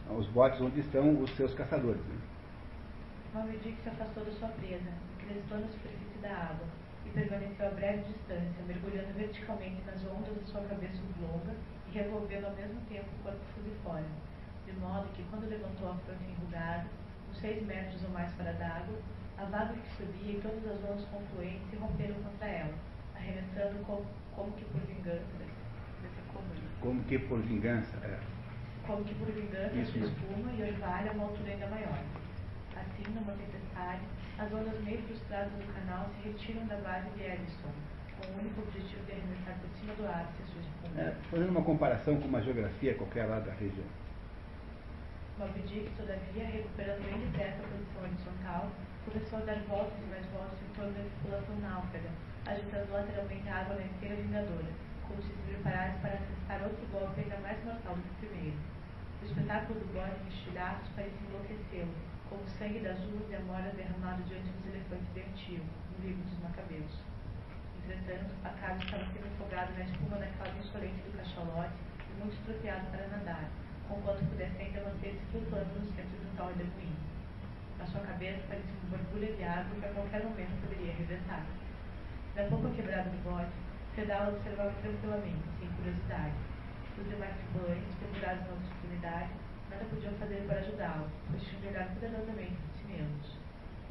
Os 0.09 0.25
botes 0.29 0.59
onde 0.59 0.79
estão 0.79 1.21
os 1.21 1.29
seus 1.35 1.53
caçadores. 1.53 2.01
Né? 2.01 2.17
Moby 3.35 3.57
Dick 3.57 3.77
se 3.83 3.89
afastou 3.89 4.25
da 4.25 4.31
sua 4.31 4.47
presa, 4.47 4.89
crestou 5.19 5.59
na 5.59 5.67
superfície 5.67 6.17
da 6.19 6.33
água 6.33 6.65
e 7.05 7.09
permaneceu 7.11 7.67
a 7.67 7.69
breve 7.69 8.01
distância, 8.11 8.65
mergulhando 8.65 9.13
verticalmente 9.13 9.83
nas 9.85 10.01
ondas 10.09 10.33
de 10.33 10.49
sua 10.49 10.61
cabeça 10.61 10.97
longa 11.21 11.53
e 11.88 11.91
revolvendo 11.93 12.47
ao 12.47 12.55
mesmo 12.55 12.81
tempo 12.89 13.05
o 13.05 13.23
corpo 13.23 13.45
fusifório, 13.53 14.09
de 14.65 14.73
modo 14.73 15.07
que 15.13 15.23
quando 15.29 15.47
levantou 15.47 15.91
a 15.91 15.95
fronte 15.95 16.23
enrugada, 16.25 16.88
uns 17.29 17.38
seis 17.38 17.63
metros 17.67 18.03
ou 18.03 18.09
mais 18.09 18.33
para 18.33 18.53
d'água, 18.53 18.97
a 19.38 19.45
vaga 19.45 19.75
que 19.75 19.95
subia 19.97 20.39
e 20.39 20.41
todas 20.41 20.65
as 20.65 20.89
ondas 20.89 21.05
confluentes 21.05 21.69
se 21.69 21.75
romperam 21.75 22.15
contra 22.15 22.47
ela, 22.47 22.73
arremessando 23.13 23.85
como, 23.85 24.07
como 24.33 24.51
que 24.53 24.65
por 24.65 24.81
vingança. 24.81 25.56
Como 26.82 27.03
que 27.03 27.17
por 27.17 27.39
vingança, 27.41 27.97
é. 28.03 28.19
Como 28.86 29.03
que 29.03 29.15
por 29.15 29.28
vingança 29.28 29.75
Isso. 29.75 29.91
se 29.91 29.99
espuma 29.99 30.51
e 30.53 30.63
orvalha 30.63 31.11
a 31.11 31.13
uma 31.13 31.23
altura 31.25 31.51
ainda 31.51 31.67
maior. 31.67 31.99
Assim, 32.75 33.03
numa 33.13 33.34
tempestade, 33.34 34.01
as 34.38 34.53
ondas 34.53 34.80
meio 34.84 35.01
frustradas 35.03 35.51
do 35.51 35.73
canal 35.73 36.09
se 36.13 36.30
retiram 36.30 36.65
da 36.67 36.78
base 36.78 37.09
de 37.17 37.23
Edison, 37.23 37.73
com 38.15 38.32
o 38.32 38.39
único 38.39 38.61
objetivo 38.61 39.03
de 39.05 39.11
arremessar 39.13 39.57
por 39.59 39.69
cima 39.80 39.93
do 39.95 40.07
ápice 40.07 40.43
sua 40.51 40.61
espuma. 40.61 41.01
É, 41.01 41.15
fazendo 41.30 41.49
uma 41.49 41.63
comparação 41.63 42.21
com 42.21 42.28
uma 42.28 42.41
geografia 42.41 42.93
qualquer 42.93 43.25
lá 43.25 43.39
da 43.39 43.51
região. 43.53 43.86
Moby 45.39 45.61
Dick, 45.61 45.89
todavia, 45.97 46.45
recuperando 46.45 47.03
bem 47.05 47.19
depressa 47.30 47.61
a 47.61 47.67
posição 47.69 48.01
horizontal, 48.01 48.71
começou 49.05 49.39
a 49.39 49.41
dar 49.41 49.59
voltas 49.69 49.97
e 50.01 50.09
mais 50.09 50.25
voltas 50.34 50.57
em 50.61 50.73
torno 50.73 50.93
da 50.93 51.01
tripulação 51.01 51.55
náufraga, 51.61 52.09
agitando 52.45 52.91
lateralmente 52.91 53.49
a 53.49 53.55
água 53.61 53.75
na 53.75 53.86
esteira 53.86 54.15
vingadora, 54.15 54.71
como 55.07 55.21
se 55.23 55.29
se 55.29 55.41
preparasse 55.47 55.97
para 55.99 56.19
assustar 56.19 56.61
outro 56.63 56.85
golpe 56.91 57.21
ainda 57.21 57.37
mais 57.39 57.63
mortal 57.63 57.95
do 57.95 58.01
que 58.03 58.25
o 58.25 58.27
primeiro. 58.27 58.57
O 59.21 59.25
espetáculo 59.25 59.79
do 59.79 59.93
bode 59.93 60.19
estilhaços 60.29 60.89
parecia 60.95 61.27
enlouquecê-lo, 61.27 61.95
como 62.29 62.43
o 62.43 62.49
sangue 62.59 62.79
das 62.79 62.99
uvas 62.99 63.31
e 63.31 63.35
amoras 63.35 63.73
derramado 63.73 64.21
diante 64.23 64.51
dos 64.51 64.67
elefantes 64.67 65.07
de 65.13 65.21
Antio, 65.23 65.63
no 65.63 66.05
livro 66.05 66.23
dos 66.27 66.39
Macabeus. 66.43 66.93
Entretanto, 67.83 68.35
a 68.43 68.49
casa 68.59 68.83
estava 68.83 69.05
sendo 69.15 69.27
afogada 69.31 69.71
na 69.71 69.85
espuma 69.87 70.17
daquela 70.19 70.59
insolente 70.59 71.01
do 71.07 71.17
cachalote 71.17 71.79
e 72.03 72.11
muito 72.19 72.35
estropiado 72.35 72.85
para 72.91 73.07
nadar, 73.07 73.47
conquanto 73.87 74.27
pudesse 74.27 74.59
ainda 74.59 74.83
manter-se 74.83 75.23
flutuando 75.31 75.79
no 75.79 75.87
centro 75.95 76.19
do 76.19 76.35
tal 76.35 76.51
de 76.53 76.63
ruim. 76.63 76.95
Na 77.79 77.85
sua 77.87 78.01
cabeça 78.01 78.43
parecia 78.49 78.75
uma 78.83 78.97
borbulha 78.97 79.31
de 79.31 79.43
água 79.43 79.79
que 79.79 79.85
a 79.85 79.93
qualquer 79.95 80.23
momento 80.23 80.61
poderia 80.61 80.93
reventar. 80.93 81.45
Da 82.35 82.43
pouco 82.49 82.69
quebrada 82.75 83.09
do 83.09 83.23
bode, 83.23 83.66
Fedal 83.97 84.29
observava 84.29 84.69
tranquilamente, 84.77 85.41
sem 85.57 85.67
curiosidade. 85.73 86.37
Os 87.01 87.09
demais 87.09 87.33
tripulantes, 87.33 87.97
pendurados 87.97 88.45
na 88.45 88.53
obscuridade, 88.53 89.31
nada 89.73 89.85
podiam 89.89 90.13
fazer 90.21 90.45
para 90.45 90.61
ajudá-lo, 90.61 91.09
pois 91.25 91.41
tinham 91.41 91.73
olhar 91.73 91.89
cuidadosamente 91.97 92.61
por 92.61 92.77
si. 92.77 93.41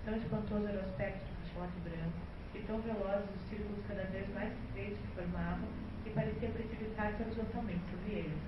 Tão 0.07 0.15
espantoso 0.15 0.69
era 0.69 0.79
o 0.79 0.87
aspecto 0.87 1.27
do 1.27 1.35
cachalote 1.43 1.81
branco, 1.83 2.19
e 2.55 2.59
tão 2.71 2.79
velozes 2.87 3.35
os 3.35 3.43
círculos 3.51 3.83
cada 3.91 4.05
vez 4.15 4.31
mais 4.31 4.55
estreitos 4.55 5.03
que 5.03 5.15
formavam, 5.19 5.67
que 6.05 6.11
parecia 6.15 6.55
precipitar-se 6.55 7.23
horizontalmente 7.27 7.83
sobre 7.91 8.31
eles. 8.31 8.43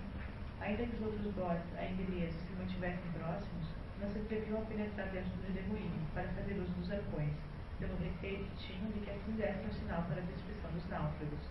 Ainda 0.62 0.86
que 0.86 0.94
os 0.94 1.02
outros 1.11 1.26
bodes, 1.34 1.74
ainda 1.74 2.02
ilesos, 2.06 2.38
se 2.38 2.54
mantivessem 2.54 3.11
próximos, 3.18 3.66
não 3.98 4.06
se 4.06 4.22
atreviam 4.22 4.62
a 4.62 4.66
penetrar 4.70 5.11
dentro 5.11 5.34
do 5.34 5.42
redemoinho 5.50 6.06
para 6.14 6.30
fazer 6.38 6.54
uso 6.54 6.70
dos 6.78 6.92
arpões, 6.92 7.34
pelo 7.82 7.98
receio 7.98 8.46
que 8.46 8.56
tinham 8.62 8.94
de 8.94 9.02
que 9.02 9.11
assim 9.11 9.34
dessem 9.34 9.66
o 9.66 9.74
sinal 9.74 10.06
para 10.06 10.22
a 10.22 10.26
dos 10.72 10.88
náufragos, 10.88 11.44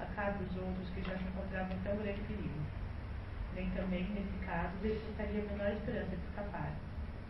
a 0.00 0.06
caso 0.14 0.38
dos 0.44 0.56
outros 0.56 0.88
que 0.94 1.02
já 1.02 1.16
se 1.16 1.24
encontravam 1.24 1.76
tão 1.84 1.96
grande 1.96 2.20
perigo. 2.28 2.60
Nem 3.54 3.70
também, 3.70 4.04
nesse 4.14 4.36
caso, 4.46 4.72
necessitaria 4.82 5.42
a 5.42 5.52
menor 5.52 5.72
esperança 5.72 6.16
de 6.16 6.24
escapar. 6.28 6.72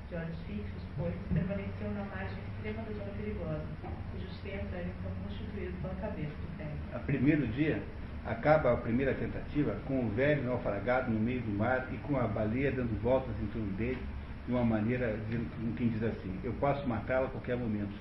De 0.08 0.14
olhos 0.16 0.38
fixos, 0.46 0.82
pois, 0.96 1.14
permaneciam 1.32 1.90
na 1.94 2.04
margem 2.04 2.38
extrema 2.38 2.82
da 2.82 2.92
zona 2.92 3.12
perigosa, 3.16 3.66
cujo 4.12 4.28
centro 4.42 4.76
era 4.76 4.86
então 4.86 5.10
constituído 5.24 5.72
pela 5.82 5.94
cabeça 5.94 6.30
do 6.30 6.58
velho. 6.58 6.78
A 6.94 6.98
primeiro 6.98 7.46
dia, 7.48 7.82
acaba 8.24 8.72
a 8.72 8.76
primeira 8.76 9.14
tentativa 9.14 9.76
com 9.86 10.06
o 10.06 10.10
velho 10.10 10.44
naufragado 10.44 11.10
no 11.10 11.18
meio 11.18 11.40
do 11.40 11.50
mar 11.56 11.88
e 11.92 11.96
com 11.98 12.16
a 12.16 12.28
baleia 12.28 12.70
dando 12.70 13.00
voltas 13.02 13.34
em 13.42 13.46
torno 13.46 13.72
dele 13.72 13.98
de 14.46 14.52
uma 14.52 14.64
maneira 14.64 15.18
em 15.30 15.72
quem 15.72 15.88
diz 15.88 16.02
assim, 16.02 16.38
eu 16.42 16.52
posso 16.54 16.86
matá-la 16.88 17.26
a 17.26 17.30
qualquer 17.30 17.56
momento. 17.56 17.92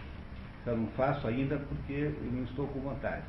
Só 0.64 0.72
não 0.76 0.88
faço 0.88 1.28
ainda 1.28 1.58
porque 1.58 1.94
eu 1.94 2.32
não 2.32 2.44
estou 2.44 2.68
com 2.68 2.80
vontade. 2.80 3.24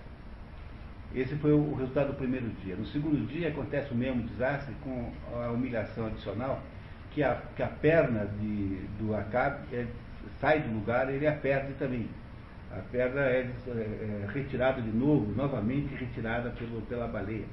Esse 1.14 1.34
foi 1.36 1.52
o 1.52 1.74
resultado 1.74 2.08
do 2.08 2.14
primeiro 2.14 2.48
dia. 2.64 2.74
No 2.74 2.86
segundo 2.86 3.26
dia 3.26 3.48
acontece 3.48 3.92
o 3.92 3.94
mesmo 3.94 4.22
desastre 4.22 4.74
com 4.82 5.12
a 5.34 5.50
humilhação 5.50 6.06
adicional, 6.06 6.62
que 7.10 7.22
a, 7.22 7.40
que 7.54 7.62
a 7.62 7.68
perna 7.68 8.26
de, 8.40 8.80
do 8.98 9.14
Acabe 9.14 9.58
é, 9.74 9.86
sai 10.40 10.60
do 10.60 10.72
lugar 10.72 11.10
e 11.10 11.16
ele 11.16 11.26
a 11.26 11.32
perde 11.32 11.74
também. 11.74 12.08
A 12.70 12.80
perna 12.90 13.20
é, 13.20 13.50
é, 13.66 13.70
é 13.70 14.26
retirada 14.32 14.80
de 14.80 14.90
novo, 14.90 15.30
novamente 15.34 15.94
retirada 15.94 16.50
pelo, 16.50 16.80
pela 16.82 17.06
baleia. 17.06 17.44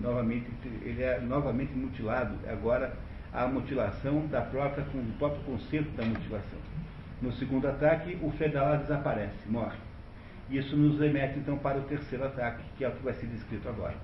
Novamente, 0.00 0.46
ele 0.82 1.02
é 1.02 1.18
novamente 1.20 1.72
mutilado. 1.72 2.38
Agora 2.48 2.96
a 3.32 3.48
mutilação 3.48 4.24
da 4.28 4.40
própria, 4.42 4.84
do 4.84 5.18
próprio 5.18 5.42
conceito 5.42 5.90
da 5.96 6.04
mutilação. 6.04 6.58
No 7.24 7.32
segundo 7.32 7.66
ataque, 7.66 8.18
o 8.22 8.30
Fedala 8.32 8.76
desaparece, 8.76 9.48
morre. 9.48 9.78
Isso 10.50 10.76
nos 10.76 11.00
remete 11.00 11.38
então 11.38 11.56
para 11.56 11.78
o 11.78 11.84
terceiro 11.84 12.26
ataque, 12.26 12.62
que 12.76 12.84
é 12.84 12.88
o 12.90 12.92
que 12.92 13.02
vai 13.02 13.14
ser 13.14 13.28
descrito 13.28 13.66
agora. 13.66 13.96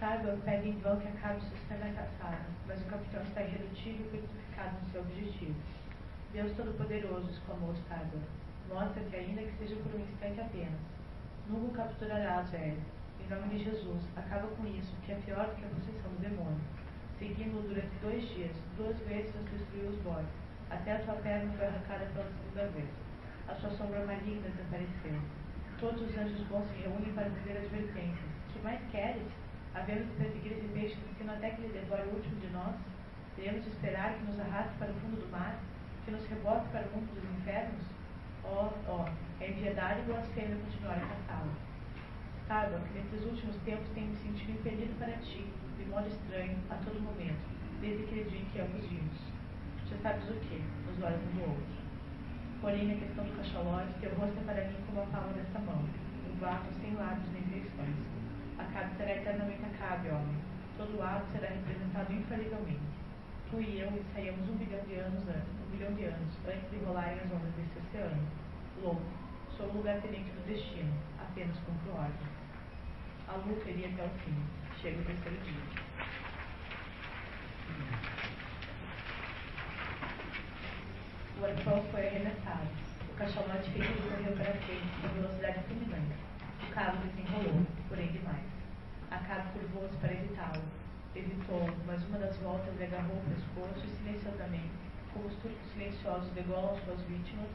Saiba, 0.00 0.36
pega 0.44 0.66
em 0.66 0.76
vão 0.80 0.98
que 0.98 1.06
acabe 1.06 1.40
sustentando 1.42 1.84
a 1.84 2.02
caçada, 2.02 2.46
mas 2.66 2.82
o 2.82 2.86
capitão 2.86 3.22
está 3.22 3.42
irredutível 3.42 4.06
e 4.06 4.18
petrificado 4.18 4.74
no 4.74 4.90
seu 4.90 5.02
objetivo. 5.02 5.54
Deus 6.32 6.50
Todo-Poderoso, 6.56 7.30
exclamou 7.30 7.72
Stardor, 7.74 8.20
mostra 8.68 9.04
que 9.04 9.14
ainda 9.14 9.42
que 9.42 9.58
seja 9.58 9.76
por 9.76 9.94
um 9.94 10.02
instante 10.02 10.40
apenas, 10.40 10.80
nunca 11.48 11.64
o 11.64 11.70
capturarás, 11.70 12.50
velho. 12.50 12.82
Em 13.20 13.30
nome 13.32 13.56
de 13.56 13.64
Jesus, 13.66 14.02
acaba 14.16 14.48
com 14.48 14.66
isso, 14.66 14.92
que 15.06 15.12
é 15.12 15.14
pior 15.24 15.46
do 15.46 15.54
que 15.54 15.64
a 15.64 15.68
possessão 15.68 16.10
do 16.10 16.20
demônio. 16.20 16.58
Seguindo-o 17.20 17.62
durante 17.62 17.94
dois 18.02 18.28
dias, 18.34 18.56
duas 18.76 18.98
vezes 19.06 19.32
destruiu 19.52 19.90
os 19.90 19.98
bodes, 20.00 20.45
até 20.70 20.92
a 20.92 20.98
tua 21.00 21.14
perna 21.16 21.52
foi 21.56 21.66
arrancada 21.66 22.06
pela 22.06 22.26
segunda 22.26 22.66
vez. 22.72 22.88
A 23.48 23.54
sua 23.54 23.70
sombra 23.70 24.04
maligna 24.04 24.48
desapareceu. 24.48 25.20
Todos 25.78 26.02
os 26.02 26.18
anjos 26.18 26.40
bons 26.48 26.66
se 26.68 26.82
reúnem 26.82 27.12
para 27.12 27.28
dizer 27.28 27.58
advertências. 27.58 28.30
Que 28.52 28.58
mais 28.60 28.80
queres? 28.90 29.22
Havemos 29.74 30.06
de 30.06 30.14
perseguir 30.14 30.52
esse 30.52 30.68
peixe 30.68 30.96
destino 30.96 31.32
até 31.32 31.50
que 31.50 31.62
ele 31.62 31.78
devore 31.78 32.02
o 32.08 32.14
último 32.14 32.40
de 32.40 32.48
nós? 32.48 32.74
Devemos 33.36 33.66
esperar 33.66 34.14
que 34.14 34.24
nos 34.24 34.40
arraste 34.40 34.74
para 34.78 34.90
o 34.90 34.94
fundo 34.94 35.20
do 35.20 35.30
mar? 35.30 35.60
Que 36.04 36.10
nos 36.10 36.26
rebote 36.26 36.66
para 36.68 36.86
o 36.88 36.96
mundo 36.96 37.14
dos 37.14 37.24
infernos? 37.38 37.84
Oh, 38.42 38.70
oh, 38.88 39.04
é 39.40 39.50
impiedade 39.50 40.00
e 40.00 40.04
blasfêmia 40.04 40.56
continuar 40.56 40.96
a 40.96 41.06
caçá-lo. 41.06 41.50
Saiba 42.48 42.80
que 42.80 42.98
nesses 42.98 43.24
últimos 43.26 43.56
tempos 43.62 43.88
tenho 43.94 44.08
me 44.08 44.16
sentido 44.16 44.52
impelido 44.52 44.98
para 44.98 45.12
ti, 45.18 45.44
de 45.76 45.84
modo 45.86 46.08
estranho, 46.08 46.58
a 46.70 46.74
todo 46.76 47.00
momento, 47.00 47.42
desde 47.80 48.04
aquele 48.04 48.24
dia 48.30 48.40
em 48.40 48.44
que 48.46 48.60
ambos 48.60 48.86
vimos. 48.86 49.35
Sabes 50.02 50.28
o 50.30 50.34
que? 50.34 50.62
Nos 50.86 51.02
olhos 51.02 51.20
um 51.20 51.34
do 51.34 51.42
outro. 51.50 51.76
Porém, 52.60 52.86
na 52.86 52.94
questão 52.94 53.24
do 53.24 53.36
cachalote, 53.36 53.92
teu 54.00 54.14
rosto 54.14 54.38
é 54.38 54.44
para 54.44 54.64
mim 54.68 54.76
como 54.86 55.02
a 55.02 55.06
palma 55.06 55.32
desta 55.32 55.58
mão, 55.60 55.82
um 55.82 56.38
vaso 56.38 56.70
sem 56.80 56.94
lábios 56.94 57.32
nem 57.32 57.42
feições. 57.42 57.96
Acabe 58.58 58.96
será 58.96 59.12
eternamente 59.16 59.64
Acabe, 59.64 60.08
homem. 60.08 60.36
Todo 60.76 61.02
ato 61.02 61.26
será 61.32 61.48
representado 61.48 62.12
infalivelmente. 62.12 62.80
Tu 63.50 63.60
e 63.60 63.80
eu 63.80 63.90
ensaiamos 63.92 64.48
um 64.48 64.56
bilhão 64.56 64.80
de 64.84 64.94
anos 64.94 65.22
antes, 65.28 65.52
um 65.60 65.70
bilhão 65.70 65.92
de 65.94 66.04
anos, 66.04 66.34
antes 66.46 66.70
de 66.70 66.84
rolarem 66.84 67.20
as 67.20 67.32
ondas 67.32 67.52
desse 67.54 67.78
oceano. 67.78 68.26
Louco, 68.82 69.02
sou 69.56 69.66
o 69.66 69.76
lugar 69.78 70.00
tenente 70.02 70.30
do 70.30 70.46
destino, 70.46 70.92
apenas 71.18 71.56
cumpro 71.58 71.92
ordem. 71.92 72.28
A 73.28 73.36
luta 73.36 73.70
iria 73.70 73.88
até 73.88 74.04
o 74.04 74.10
fim. 74.20 74.36
Chega 74.80 75.00
o 75.00 75.04
terceiro 75.04 75.38
dia. 75.44 75.86
O 81.38 81.44
arpão 81.44 81.84
foi 81.90 82.06
arremessado. 82.06 82.66
O 83.12 83.14
cachalote 83.14 83.70
ferido 83.70 84.00
correu 84.08 84.32
para 84.36 84.54
frente 84.64 84.88
com 85.02 85.08
velocidade 85.08 85.60
fulminante. 85.68 86.16
O 86.62 86.72
cabo 86.72 86.96
desenrolou, 87.04 87.66
porém 87.90 88.06
demais. 88.08 88.46
A 89.10 89.18
cabo 89.18 89.50
curvou-se 89.52 89.96
para 89.98 90.14
evitá-lo. 90.14 90.62
Evitou, 91.14 91.68
mas 91.86 92.02
uma 92.08 92.18
das 92.18 92.36
voltas 92.38 92.74
lhe 92.78 92.84
agarrou 92.84 93.16
o 93.16 93.30
pescoço 93.34 93.84
e 93.84 93.88
silenciosamente, 93.98 94.70
como 95.12 95.26
os 95.26 95.34
turcos 95.36 95.72
silenciosos 95.74 96.30
degolam 96.32 96.74
suas 96.84 97.00
vítimas, 97.02 97.48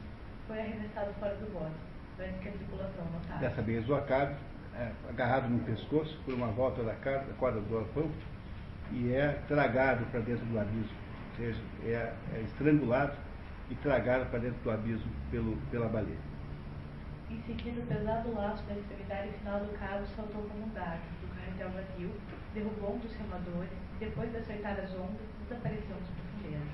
foi 0.46 0.60
arremessado 0.60 1.12
fora 1.14 1.34
do 1.34 1.52
bote, 1.52 1.74
antes 2.20 2.40
que 2.40 2.48
a 2.48 2.52
tripulação 2.52 3.04
notasse. 3.12 3.40
Dessa 3.40 3.62
vez 3.62 3.88
o 3.88 3.94
acabe, 3.94 4.36
é, 4.76 4.92
agarrado 5.08 5.48
no 5.48 5.58
pescoço 5.64 6.16
por 6.24 6.34
uma 6.34 6.48
volta 6.48 6.84
da 6.84 6.94
corda 7.36 7.60
do 7.60 7.78
arpão, 7.78 8.10
e 8.92 9.12
é 9.12 9.40
tragado 9.48 10.04
para 10.06 10.20
dentro 10.20 10.44
do 10.46 10.58
abismo, 10.58 10.96
ou 11.30 11.36
seja, 11.36 11.60
é, 11.84 12.14
é 12.34 12.40
estrangulado 12.42 13.16
e 13.70 13.74
tragado 13.76 14.26
para 14.26 14.40
dentro 14.40 14.58
do 14.62 14.70
abismo 14.70 15.10
pelo, 15.30 15.56
pela 15.70 15.88
baleia. 15.88 16.32
Em 17.30 17.40
seguida, 17.46 17.80
o 17.80 17.86
pesado 17.86 18.34
laço 18.34 18.62
da 18.64 18.74
extremidade 18.74 19.32
final 19.38 19.60
do 19.60 19.78
cabo 19.78 20.04
saltou 20.14 20.42
como 20.42 20.66
um 20.66 20.68
dardo 20.74 21.00
do 21.22 21.34
carretel 21.34 21.70
vazio, 21.70 22.10
derrubou 22.52 22.96
um 22.96 22.98
dos 22.98 23.14
remadores 23.16 23.72
e, 23.72 24.04
depois 24.04 24.30
de 24.30 24.36
acertar 24.36 24.78
as 24.78 24.92
ondas, 24.92 25.24
desapareceu 25.40 25.96
nas 25.96 26.10
profundezas. 26.12 26.68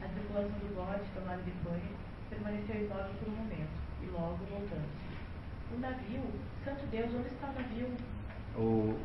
A 0.00 0.08
tripulação 0.08 0.58
do 0.58 0.74
bote, 0.74 1.04
tomada 1.14 1.42
de 1.42 1.50
pânico, 1.60 2.00
permaneceu 2.30 2.84
imóvel 2.84 3.12
por 3.20 3.28
um 3.28 3.36
momento 3.36 3.76
e 4.02 4.06
logo 4.06 4.40
voltando-se. 4.48 5.06
O 5.74 5.78
navio, 5.78 6.22
santo 6.64 6.86
Deus, 6.86 7.14
onde 7.14 7.28
está 7.28 7.48
o 7.48 7.54
navio? 7.54 7.88
O, 8.56 8.60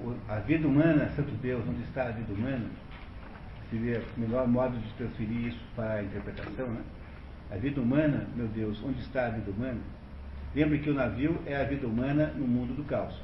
o, 0.08 0.20
a 0.30 0.40
vida 0.40 0.68
humana, 0.68 1.10
santo 1.10 1.32
Deus, 1.42 1.68
onde 1.68 1.84
está 1.84 2.08
a 2.08 2.12
vida 2.12 2.32
humana? 2.34 2.70
Seria 3.72 4.04
o 4.18 4.20
melhor 4.20 4.46
modo 4.50 4.78
de 4.78 4.94
transferir 4.96 5.48
isso 5.48 5.66
para 5.78 5.94
a 5.94 6.04
interpretação, 6.04 6.68
né? 6.68 6.82
A 7.50 7.56
vida 7.56 7.80
humana, 7.80 8.28
meu 8.36 8.48
Deus, 8.50 8.84
onde 8.84 9.00
está 9.00 9.28
a 9.28 9.30
vida 9.30 9.50
humana? 9.50 9.80
Lembre 10.54 10.80
que 10.80 10.90
o 10.90 10.94
navio 10.94 11.42
é 11.46 11.56
a 11.56 11.64
vida 11.64 11.88
humana 11.88 12.28
no 12.36 12.46
mundo 12.46 12.76
do 12.76 12.84
caos. 12.84 13.16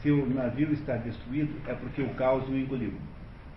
Se 0.00 0.10
o 0.10 0.26
navio 0.28 0.72
está 0.72 0.96
destruído, 0.96 1.54
é 1.68 1.74
porque 1.74 2.02
o 2.02 2.12
caos 2.14 2.48
o 2.48 2.56
engoliu. 2.56 2.92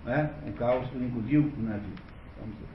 Né? 0.05 0.29
O 0.47 0.53
caos 0.53 0.87
o 0.93 0.97
engoliu 0.97 1.41
o 1.41 1.61
navio. 1.63 1.95
Vamos 2.39 2.55
ver. 2.59 2.67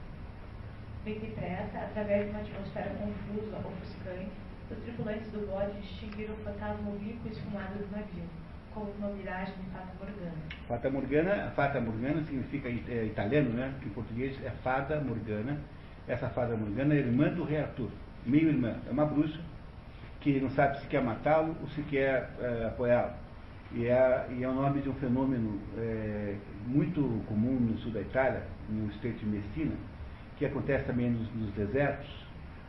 Bem 1.05 1.19
depressa, 1.19 1.77
através 1.77 2.25
de 2.25 2.31
uma 2.31 2.41
atmosfera 2.41 2.89
confusa, 2.89 3.57
ofuscante, 3.57 4.31
os 4.69 4.77
tripulantes 4.83 5.31
do 5.31 5.47
bode 5.49 5.79
distinguiram 5.79 6.33
o 6.33 6.37
fantasma 6.43 6.89
oblíquo 6.89 7.21
e 7.25 7.31
esfumado 7.31 7.79
do 7.79 7.91
navio, 7.91 8.25
como 8.73 8.91
uma 8.97 9.09
miragem 9.09 9.53
de 9.55 9.69
Fata 9.71 9.93
Morgana. 9.99 10.31
Fata 10.67 10.89
Morgana, 10.89 11.51
Fata 11.55 11.81
Morgana 11.81 12.23
significa 12.23 12.69
é, 12.69 13.05
italiano, 13.05 13.49
né? 13.51 13.73
Em 13.85 13.89
português 13.89 14.37
é 14.43 14.49
Fada 14.63 14.99
Morgana. 15.01 15.57
Essa 16.07 16.29
Fada 16.29 16.55
Morgana 16.55 16.93
é 16.93 16.97
irmã 16.97 17.29
do 17.29 17.43
rei 17.43 17.59
Arthur, 17.59 17.89
meio 18.25 18.49
irmã. 18.49 18.75
É 18.87 18.91
uma 18.91 19.05
bruxa 19.05 19.39
que 20.19 20.39
não 20.39 20.49
sabe 20.51 20.79
se 20.79 20.87
quer 20.87 21.03
matá-lo 21.03 21.55
ou 21.61 21.67
se 21.69 21.81
quer 21.83 22.29
é, 22.39 22.65
apoiá-lo. 22.67 23.13
E 23.73 23.87
é, 23.87 24.27
e 24.31 24.43
é 24.43 24.49
o 24.49 24.53
nome 24.53 24.81
de 24.81 24.89
um 24.89 24.93
fenômeno 24.95 25.59
é, 25.77 26.35
muito 26.67 27.23
comum 27.27 27.53
no 27.59 27.77
sul 27.77 27.91
da 27.91 28.01
Itália, 28.01 28.43
no 28.69 28.89
estreito 28.89 29.19
de 29.19 29.25
Messina, 29.25 29.75
que 30.37 30.45
acontece 30.45 30.85
também 30.85 31.09
nos, 31.09 31.33
nos 31.33 31.53
desertos, 31.53 32.09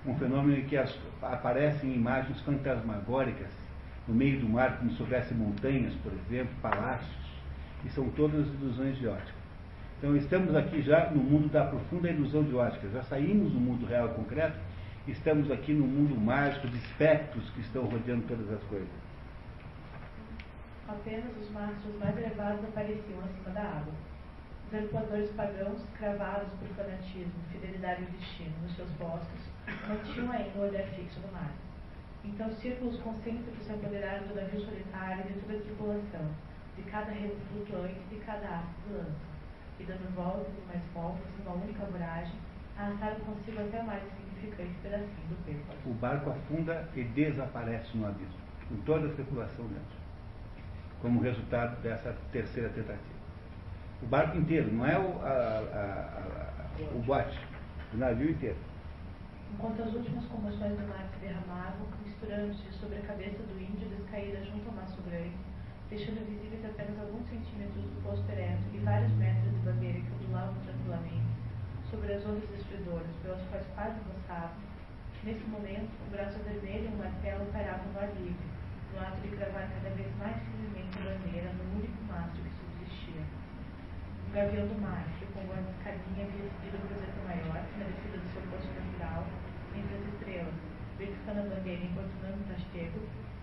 um 0.07 0.17
fenômeno 0.17 0.59
em 0.59 0.65
que 0.65 0.77
as, 0.77 0.97
aparecem 1.21 1.93
imagens 1.93 2.41
fantasmagóricas 2.43 3.62
no 4.09 4.15
meio 4.15 4.41
do 4.41 4.49
mar, 4.49 4.79
como 4.79 4.91
se 4.93 5.03
houvesse 5.03 5.33
montanhas, 5.35 5.95
por 6.03 6.13
exemplo, 6.13 6.55
palácios, 6.61 7.23
e 7.85 7.91
são 7.91 8.09
todas 8.11 8.47
ilusões 8.47 8.99
de 8.99 9.07
ótica. 9.07 9.43
Então 9.99 10.17
estamos 10.17 10.55
aqui 10.57 10.83
já 10.83 11.11
no 11.11 11.23
mundo 11.23 11.49
da 11.49 11.65
profunda 11.65 12.11
ilusão 12.11 12.43
de 12.43 12.55
ótica, 12.55 12.89
já 12.89 13.03
saímos 13.05 13.53
do 13.53 13.61
mundo 13.61 13.87
real 13.87 14.09
e 14.11 14.15
concreto, 14.15 14.59
estamos 15.07 15.51
aqui 15.51 15.73
no 15.73 15.87
mundo 15.87 16.21
mágico 16.21 16.67
de 16.69 16.77
espectros 16.79 17.49
que 17.51 17.61
estão 17.61 17.85
rodeando 17.85 18.27
todas 18.27 18.51
as 18.51 18.63
coisas. 18.65 18.89
Apenas 20.89 21.31
os 21.41 21.51
mastros 21.53 21.97
mais 21.99 22.17
elevados 22.17 22.65
apareciam 22.65 23.21
acima 23.21 23.55
da 23.55 23.63
água. 23.63 23.95
Os 24.67 24.75
arpoadores 24.75 25.31
pagãos, 25.31 25.81
cravados 25.99 26.49
por 26.59 26.69
fanatismo, 26.77 27.33
fidelidade 27.53 28.03
e 28.03 28.07
destino 28.07 28.53
nos 28.63 28.75
seus 28.75 28.91
postos, 28.93 29.41
mantinham 29.89 30.33
ainda 30.33 30.59
o 30.59 30.63
olhar 30.63 30.85
fixo 30.89 31.21
no 31.21 31.33
mar. 31.33 31.53
Então 32.25 32.51
círculos 32.55 32.99
concêntricos 33.01 33.65
se 33.67 33.73
apoderaram 33.73 34.27
do 34.29 34.35
navio 34.35 34.61
solitário 34.61 35.25
e 35.29 35.33
de 35.33 35.41
toda 35.41 35.59
a 35.59 35.61
tripulação, 35.61 36.27
de 36.77 36.83
cada 36.83 37.11
remo 37.11 37.35
flutuante 37.51 38.01
e 38.11 38.15
de 38.15 38.21
cada 38.25 38.47
haste 38.47 38.75
de 38.87 38.95
lança, 38.95 39.11
e 39.81 39.85
dando 39.85 40.15
voltas 40.15 40.53
e 40.57 40.67
mais 40.67 40.83
voltas 40.95 41.27
numa 41.39 41.57
única 41.57 41.85
voragem, 41.87 42.35
arrastaram 42.79 43.21
consigo 43.21 43.61
até 43.61 43.83
mais 43.83 44.03
insignificante 44.05 44.73
pedacinho 44.83 45.29
do 45.29 45.45
pêssaro. 45.45 45.79
O 45.85 45.95
barco 45.95 46.31
afunda 46.31 46.89
e 46.95 47.05
desaparece 47.05 47.97
no 47.97 48.07
abismo, 48.07 48.41
com 48.69 48.77
toda 48.83 49.09
a 49.09 49.13
tripulação 49.15 49.67
dentro, 49.67 49.99
como 51.01 51.21
resultado 51.21 51.81
dessa 51.83 52.17
terceira 52.31 52.69
tentativa. 52.71 53.23
O 54.01 54.07
barco 54.07 54.37
inteiro, 54.37 54.73
não 54.73 54.87
é 54.87 54.99
o, 54.99 55.21
a, 55.23 55.29
a, 55.29 56.63
a, 56.81 56.97
o 56.97 57.03
bote, 57.03 57.39
o 57.93 57.97
navio 57.97 58.31
inteiro. 58.31 58.57
Enquanto 59.55 59.83
as 59.83 59.93
últimas 59.93 60.25
comoções 60.25 60.79
do 60.79 60.89
mar 60.89 61.05
se 61.13 61.21
derramavam, 61.21 61.87
misturando-se 62.23 62.71
sobre 62.79 62.99
a 62.99 63.03
cabeça 63.03 63.43
do 63.43 63.59
índio 63.59 63.91
descaída 63.91 64.39
junto 64.47 64.71
ao 64.71 64.79
maço 64.79 65.03
grande, 65.03 65.35
deixando 65.91 66.23
visíveis 66.23 66.65
apenas 66.65 66.95
alguns 67.01 67.27
centímetros 67.27 67.83
do 67.83 67.99
posto 67.99 68.23
ereto 68.31 68.63
e 68.73 68.79
vários 68.79 69.11
metros 69.19 69.51
de 69.51 69.59
bandeira 69.67 69.99
que 69.99 70.13
ondulavam 70.23 70.55
tranquilamente 70.63 71.35
sobre 71.91 72.15
as 72.15 72.23
ondas 72.25 72.47
destruidoras, 72.55 73.11
pelas 73.27 73.43
quais 73.51 73.67
quase 73.75 73.99
roçavam. 74.07 74.55
Nesse 75.25 75.43
momento, 75.51 75.91
um 76.07 76.11
braço 76.15 76.39
vermelho 76.47 76.87
e 76.87 76.95
um 76.95 76.99
martelo 77.03 77.43
paravam 77.51 77.91
no 77.91 77.99
ar 77.99 78.11
livre, 78.15 78.47
no 78.95 79.03
ato 79.03 79.19
de 79.19 79.29
cravar 79.35 79.67
cada 79.75 79.91
vez 79.91 80.07
mais 80.23 80.39
firmemente 80.47 80.95
a 80.95 81.11
bandeira 81.11 81.51
no 81.59 81.75
único 81.75 81.99
mastro 82.07 82.39
que 82.39 82.55
subsistia. 82.55 83.27
O 83.27 84.31
gavião 84.31 84.71
do 84.71 84.79
mar, 84.79 85.11
que 85.19 85.27
com 85.27 85.43
de 85.43 85.71
escadinha 85.75 86.23
havia 86.23 86.47
seguido 86.55 86.79
o 86.79 86.87
projeto 86.87 87.19
maior, 87.27 87.67
na 87.83 87.85
descida 87.91 88.19
do 88.23 88.29
seu 88.31 88.43
posto 88.47 88.71
natural, 88.79 89.27
entre 89.75 89.95
as 89.99 90.07
estrelas, 90.15 90.62
verificando 91.03 91.41
a 91.41 91.51
bandeira 91.51 91.83
importunando 91.83 92.39
o 92.39 92.55
tastego, 92.55 93.01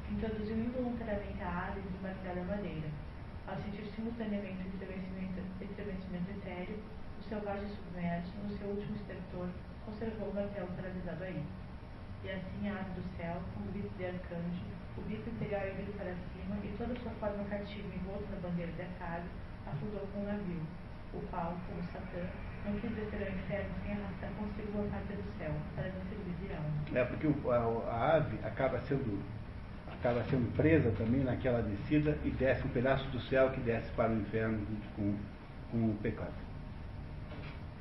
introduziu 0.09 0.55
involuntariamente 0.55 1.43
a 1.43 1.67
asa 1.67 1.79
e 1.79 1.91
desmartelha 1.91 2.41
a 2.41 2.45
madeira. 2.45 2.89
Ao 3.47 3.57
sentir 3.59 3.83
simultaneamente 3.91 4.63
o 4.63 4.69
estremecimento, 4.71 5.43
estremecimento 5.59 6.31
etéreo, 6.39 6.79
o 7.19 7.23
selvagem 7.27 7.67
submerso, 7.67 8.31
no 8.43 8.57
seu 8.57 8.67
último 8.69 8.95
estertor, 8.95 9.49
conservou 9.85 10.29
o 10.29 10.35
martelo 10.35 10.71
paralisado 10.71 11.23
aí. 11.23 11.43
e 12.23 12.29
assim 12.29 12.69
a 12.69 12.79
ave 12.79 12.99
do 12.99 13.03
céu, 13.17 13.41
como 13.53 13.71
vice 13.71 13.91
de 13.97 14.05
arcanjo, 14.05 14.63
o 14.97 15.01
bico 15.01 15.29
imperial 15.29 15.67
erguido 15.67 15.91
para 15.93 16.15
cima 16.15 16.55
e 16.63 16.75
toda 16.77 16.95
sua 16.99 17.11
forma 17.19 17.43
cativa 17.45 17.95
envolta 17.95 18.27
na 18.31 18.39
bandeira 18.43 18.71
de 18.73 18.81
Acabe, 18.83 19.27
afundou 19.65 20.07
com 20.11 20.19
o 20.19 20.25
navio, 20.25 20.63
o 21.13 21.21
qual, 21.29 21.57
como 21.67 21.83
Satã, 21.91 22.25
não 22.65 22.79
quis 22.79 22.91
descer 22.91 23.27
ao 23.27 23.33
inferno 23.33 23.69
sem 23.83 23.93
arrastar 23.93 24.29
consigo 24.37 24.77
uma 24.77 24.89
parte 24.89 25.13
do 25.13 25.37
céu, 25.37 25.51
para 25.75 25.85
não 25.85 26.01
servir 26.09 26.35
de 26.41 26.53
alma. 26.53 26.69
É, 26.93 27.03
porque 27.05 27.27
o, 27.27 27.51
a, 27.51 27.91
a 27.91 28.15
ave 28.17 28.37
acaba 28.43 28.79
sendo 28.81 29.23
acaba 29.99 30.23
sendo 30.25 30.55
presa 30.55 30.91
também 30.91 31.23
naquela 31.23 31.61
descida 31.61 32.17
e 32.23 32.31
desce 32.31 32.65
um 32.65 32.69
pedaço 32.69 33.05
do 33.09 33.19
céu 33.19 33.49
que 33.51 33.59
desce 33.59 33.91
para 33.91 34.11
o 34.11 34.17
inferno 34.17 34.59
junto 34.59 34.87
com, 34.95 35.17
com 35.71 35.91
o 35.91 35.95
pecado. 36.01 36.33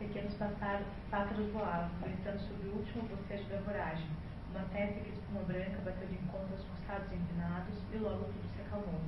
Pequenos 0.01 0.35
pássaros, 0.35 0.87
pássaros 1.11 1.47
voavam, 1.53 1.91
gritando 2.03 2.41
sobre 2.41 2.69
o 2.69 2.77
último 2.77 3.03
bocejo 3.05 3.45
da 3.49 3.59
voragem. 3.59 4.07
Uma 4.51 4.65
testa 4.73 5.01
que 5.01 5.11
espuma 5.11 5.43
branca 5.43 5.79
bateu 5.85 6.09
de 6.09 6.15
encontro 6.15 6.49
aos 6.53 6.65
costados 6.65 7.13
empinados 7.13 7.75
e 7.93 7.97
logo 7.99 8.25
tudo 8.25 8.49
se 8.55 8.63
acalmou. 8.63 9.01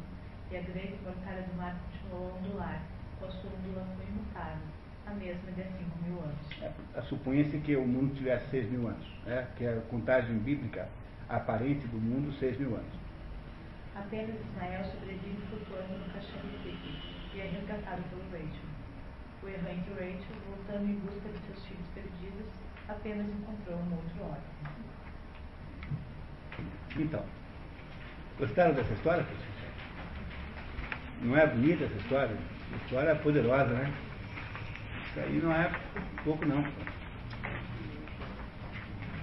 E 0.51 0.57
a 0.57 0.63
grande 0.63 0.99
mortalha 1.03 1.43
do 1.43 1.57
mar 1.57 1.77
continuou 1.91 2.31
a 2.31 2.39
ondular, 2.39 2.83
com 3.21 3.27
a 3.27 3.31
sua 3.31 3.51
imutável, 4.09 4.67
a 5.07 5.11
mesma 5.11 5.53
de 5.53 5.61
há 5.61 5.67
cinco 5.67 5.99
mil 6.03 6.19
anos. 6.21 6.63
É, 6.95 7.03
Supunha-se 7.03 7.59
que 7.59 7.77
o 7.77 7.87
mundo 7.87 8.15
tivesse 8.15 8.49
seis 8.51 8.71
mil 8.71 8.89
anos, 8.89 9.07
né? 9.27 9.47
que 9.57 9.67
a 9.67 9.77
contagem 9.91 10.39
bíblica 10.39 10.89
aparente 11.29 11.87
do 11.89 11.99
mundo, 11.99 12.33
seis 12.39 12.59
mil 12.59 12.75
anos. 12.75 13.01
Apenas 13.95 14.35
Ismael 14.41 14.85
sobrevive 14.85 15.43
flutuando 15.51 15.99
no 15.99 16.13
caixão 16.13 16.41
de 16.41 16.59
Pique 16.63 16.99
e 17.35 17.41
é 17.41 17.51
resgatado 17.51 18.03
pelo 18.09 18.23
Rachel. 18.33 18.71
O 19.43 19.49
errante 19.49 19.91
Rachel, 19.91 20.37
voltando 20.49 20.89
em 20.89 20.95
busca 21.01 21.29
de 21.29 21.39
seus 21.47 21.67
filhos 21.67 21.87
perdidos, 21.95 22.47
apenas 22.89 23.27
encontrou 23.29 23.77
um 23.77 23.95
outro 23.95 24.23
órfão. 24.23 24.81
Então, 26.97 27.25
gostaram 28.39 28.75
dessa 28.75 28.93
história, 28.93 29.25
professor? 29.25 29.51
Não 31.23 31.37
é 31.37 31.47
bonita 31.47 31.85
essa 31.85 31.97
história? 31.97 32.37
A 32.73 32.77
história 32.77 33.11
é 33.11 33.15
poderosa, 33.15 33.67
né? 33.67 33.93
Isso 35.07 35.21
aí 35.21 35.41
não 35.43 35.53
é 35.53 35.71
pouco 36.25 36.45
não. 36.47 36.65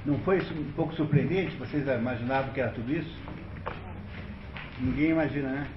Não 0.05 0.19
foi 0.19 0.39
um 0.39 0.71
pouco 0.73 0.93
surpreendente? 0.93 1.55
Vocês 1.57 1.85
imaginavam 1.87 2.53
que 2.53 2.61
era 2.61 2.71
tudo 2.71 2.91
isso? 2.91 3.17
Ninguém 4.79 5.09
imagina, 5.09 5.49
né? 5.49 5.67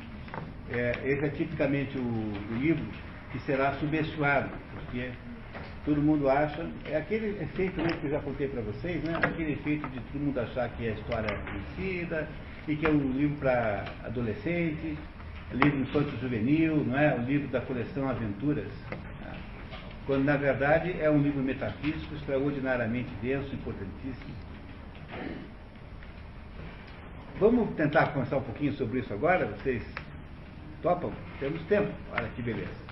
É, 0.70 0.92
esse 1.04 1.24
é 1.24 1.28
tipicamente 1.30 1.98
o, 1.98 2.02
o 2.02 2.58
livro 2.60 2.84
que 3.32 3.38
será 3.40 3.72
subestimado, 3.74 4.50
porque 4.74 5.10
todo 5.84 6.02
mundo 6.02 6.28
acha, 6.28 6.68
é 6.84 6.96
aquele 6.96 7.42
efeito 7.42 7.80
né, 7.80 7.90
que 8.00 8.06
eu 8.06 8.10
já 8.10 8.20
contei 8.20 8.48
para 8.48 8.60
vocês, 8.62 9.02
né? 9.02 9.14
aquele 9.16 9.52
efeito 9.52 9.88
de 9.88 10.00
todo 10.00 10.20
mundo 10.20 10.38
achar 10.38 10.68
que 10.70 10.88
a 10.88 10.92
história 10.92 11.26
é 11.26 11.50
conhecida 11.50 12.28
e 12.68 12.76
que 12.76 12.86
é 12.86 12.90
um 12.90 13.12
livro 13.12 13.36
para 13.38 13.84
adolescentes, 14.04 14.98
livro 15.56 15.80
infanto 15.80 16.16
juvenil, 16.20 16.84
não 16.84 16.98
é? 16.98 17.14
O 17.14 17.22
livro 17.22 17.48
da 17.48 17.60
coleção 17.60 18.08
Aventuras. 18.08 18.70
Quando 20.06 20.24
na 20.24 20.36
verdade 20.36 20.94
é 21.00 21.10
um 21.10 21.20
livro 21.22 21.42
metafísico 21.42 22.14
extraordinariamente 22.14 23.10
denso, 23.22 23.54
importantíssimo. 23.54 24.34
Vamos 27.38 27.74
tentar 27.74 28.08
conversar 28.08 28.36
um 28.36 28.42
pouquinho 28.42 28.72
sobre 28.74 29.00
isso 29.00 29.12
agora? 29.12 29.46
Vocês 29.46 29.82
topam? 30.82 31.12
Temos 31.38 31.62
tempo. 31.62 31.90
Olha 32.12 32.28
que 32.28 32.42
beleza. 32.42 32.90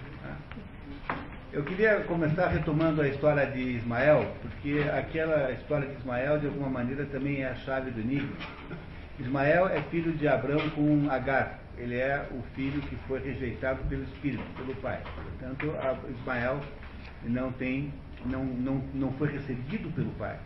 Eu 1.52 1.64
queria 1.64 2.00
começar 2.00 2.48
retomando 2.48 3.00
a 3.00 3.08
história 3.08 3.46
de 3.46 3.60
Ismael, 3.60 4.30
porque 4.42 4.84
aquela 4.90 5.50
história 5.52 5.88
de 5.88 5.94
Ismael, 5.94 6.38
de 6.38 6.46
alguma 6.46 6.68
maneira, 6.68 7.06
também 7.06 7.42
é 7.42 7.48
a 7.48 7.54
chave 7.56 7.90
do 7.90 8.00
enigma. 8.00 8.36
Ismael 9.18 9.66
é 9.68 9.80
filho 9.90 10.12
de 10.12 10.28
Abraão 10.28 10.68
com 10.70 11.10
Agar. 11.10 11.58
Ele 11.78 11.96
é 11.96 12.26
o 12.30 12.42
filho 12.54 12.80
que 12.82 12.96
foi 13.06 13.20
rejeitado 13.20 13.82
pelo 13.88 14.02
Espírito, 14.02 14.44
pelo 14.56 14.74
pai. 14.76 15.00
Portanto, 15.14 15.74
Ismael 16.18 16.60
não, 17.24 17.52
tem, 17.52 17.92
não, 18.24 18.44
não, 18.44 18.82
não 18.94 19.12
foi 19.12 19.32
recebido 19.32 19.90
pelo 19.94 20.10
pai 20.12 20.38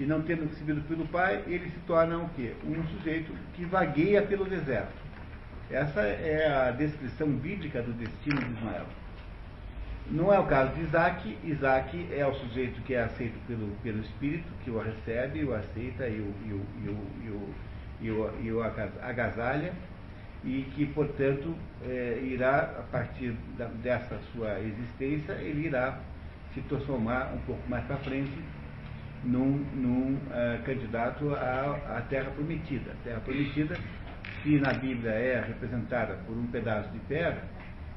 e 0.00 0.06
não 0.06 0.22
tendo 0.22 0.48
recebido 0.48 0.80
pelo 0.88 1.06
pai, 1.08 1.44
ele 1.46 1.68
se 1.70 1.78
torna 1.80 2.16
o 2.16 2.28
quê? 2.30 2.54
Um 2.64 2.82
sujeito 2.84 3.30
que 3.54 3.66
vagueia 3.66 4.22
pelo 4.22 4.46
deserto. 4.46 4.94
Essa 5.70 6.00
é 6.00 6.50
a 6.50 6.70
descrição 6.70 7.28
bíblica 7.28 7.82
do 7.82 7.92
destino 7.92 8.40
de 8.40 8.50
Ismael. 8.52 8.86
Não 10.10 10.32
é 10.32 10.38
o 10.38 10.46
caso 10.46 10.74
de 10.74 10.80
Isaac. 10.80 11.38
Isaac 11.44 12.08
é 12.10 12.26
o 12.26 12.34
sujeito 12.34 12.80
que 12.82 12.94
é 12.94 13.02
aceito 13.02 13.38
pelo, 13.46 13.68
pelo 13.82 14.00
Espírito, 14.00 14.48
que 14.64 14.70
o 14.70 14.78
recebe, 14.78 15.44
o 15.44 15.54
aceita 15.54 16.08
e 16.08 16.18
o, 16.18 16.34
e 16.46 16.52
o, 16.52 16.66
e 16.82 16.88
o, 16.88 16.98
e 17.22 17.30
o, 17.30 17.54
e 18.00 18.10
o, 18.10 18.40
e 18.40 18.52
o 18.52 18.62
agasalha, 19.02 19.72
e 20.44 20.62
que, 20.74 20.86
portanto, 20.86 21.54
é, 21.86 22.18
irá, 22.22 22.60
a 22.78 22.82
partir 22.90 23.34
da, 23.58 23.66
dessa 23.66 24.18
sua 24.32 24.58
existência, 24.60 25.32
ele 25.32 25.66
irá 25.66 25.98
se 26.54 26.60
transformar 26.62 27.32
um 27.34 27.38
pouco 27.40 27.68
mais 27.68 27.84
para 27.84 27.96
frente 27.98 28.32
num, 29.24 29.58
num 29.74 30.14
uh, 30.14 30.62
candidato 30.64 31.34
à, 31.34 31.98
à 31.98 32.00
Terra 32.08 32.30
Prometida. 32.30 32.92
A 32.92 33.04
Terra 33.04 33.20
Prometida, 33.20 33.76
se 34.42 34.58
na 34.58 34.72
Bíblia 34.72 35.12
é 35.12 35.44
representada 35.46 36.14
por 36.26 36.36
um 36.36 36.46
pedaço 36.46 36.88
de 36.90 36.98
terra, 37.00 37.42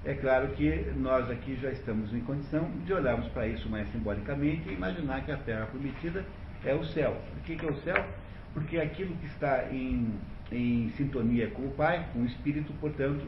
é 0.05 0.13
claro 0.13 0.49
que 0.49 0.91
nós 0.97 1.31
aqui 1.31 1.57
já 1.61 1.71
estamos 1.71 2.13
em 2.13 2.19
condição 2.21 2.69
de 2.85 2.93
olharmos 2.93 3.27
para 3.29 3.47
isso 3.47 3.69
mais 3.69 3.89
simbolicamente 3.91 4.67
e 4.67 4.73
imaginar 4.73 5.23
que 5.23 5.31
a 5.31 5.37
Terra 5.37 5.65
Prometida 5.67 6.25
é 6.65 6.75
o 6.75 6.83
céu. 6.83 7.21
Por 7.33 7.43
que, 7.43 7.55
que 7.55 7.65
é 7.65 7.69
o 7.69 7.75
céu? 7.77 8.05
Porque 8.53 8.77
aquilo 8.77 9.15
que 9.15 9.27
está 9.27 9.65
em, 9.71 10.13
em 10.53 10.89
sintonia 10.91 11.49
com 11.49 11.63
o 11.63 11.71
Pai, 11.71 12.05
com 12.13 12.19
o 12.19 12.25
Espírito, 12.25 12.71
portanto, 12.79 13.25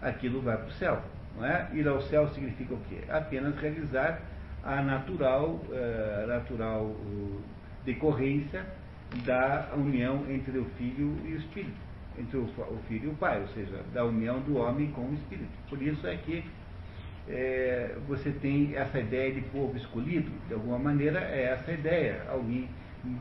aquilo 0.00 0.40
vai 0.40 0.56
para 0.56 0.66
o 0.66 0.72
céu. 0.72 1.02
Não 1.36 1.46
é? 1.46 1.68
Ir 1.72 1.86
ao 1.88 2.00
céu 2.02 2.28
significa 2.28 2.74
o 2.74 2.80
quê? 2.88 2.98
Apenas 3.08 3.56
realizar 3.56 4.20
a 4.62 4.82
natural, 4.82 5.60
uh, 5.68 6.26
natural 6.26 6.84
uh, 6.84 7.40
decorrência 7.84 8.66
da 9.24 9.70
união 9.76 10.24
entre 10.28 10.58
o 10.58 10.64
Filho 10.76 11.16
e 11.24 11.34
o 11.34 11.36
Espírito, 11.36 11.78
entre 12.18 12.36
o, 12.36 12.42
o, 12.42 12.78
Filho 12.88 13.06
e 13.06 13.08
o 13.08 13.14
Pai, 13.14 13.40
ou 13.40 13.48
seja, 13.48 13.82
da 13.94 14.04
união 14.04 14.40
do 14.40 14.58
homem 14.58 14.90
com 14.90 15.02
o 15.02 15.14
Espírito. 15.14 15.50
Por 15.68 15.80
isso 15.80 16.06
é 16.06 16.16
que 16.16 16.44
é, 17.28 17.96
você 18.06 18.30
tem 18.30 18.74
essa 18.74 18.98
ideia 18.98 19.32
de 19.32 19.40
povo 19.42 19.76
escolhido, 19.76 20.30
de 20.46 20.54
alguma 20.54 20.78
maneira 20.78 21.20
é 21.20 21.52
essa 21.52 21.72
ideia, 21.72 22.22
alguém 22.28 22.68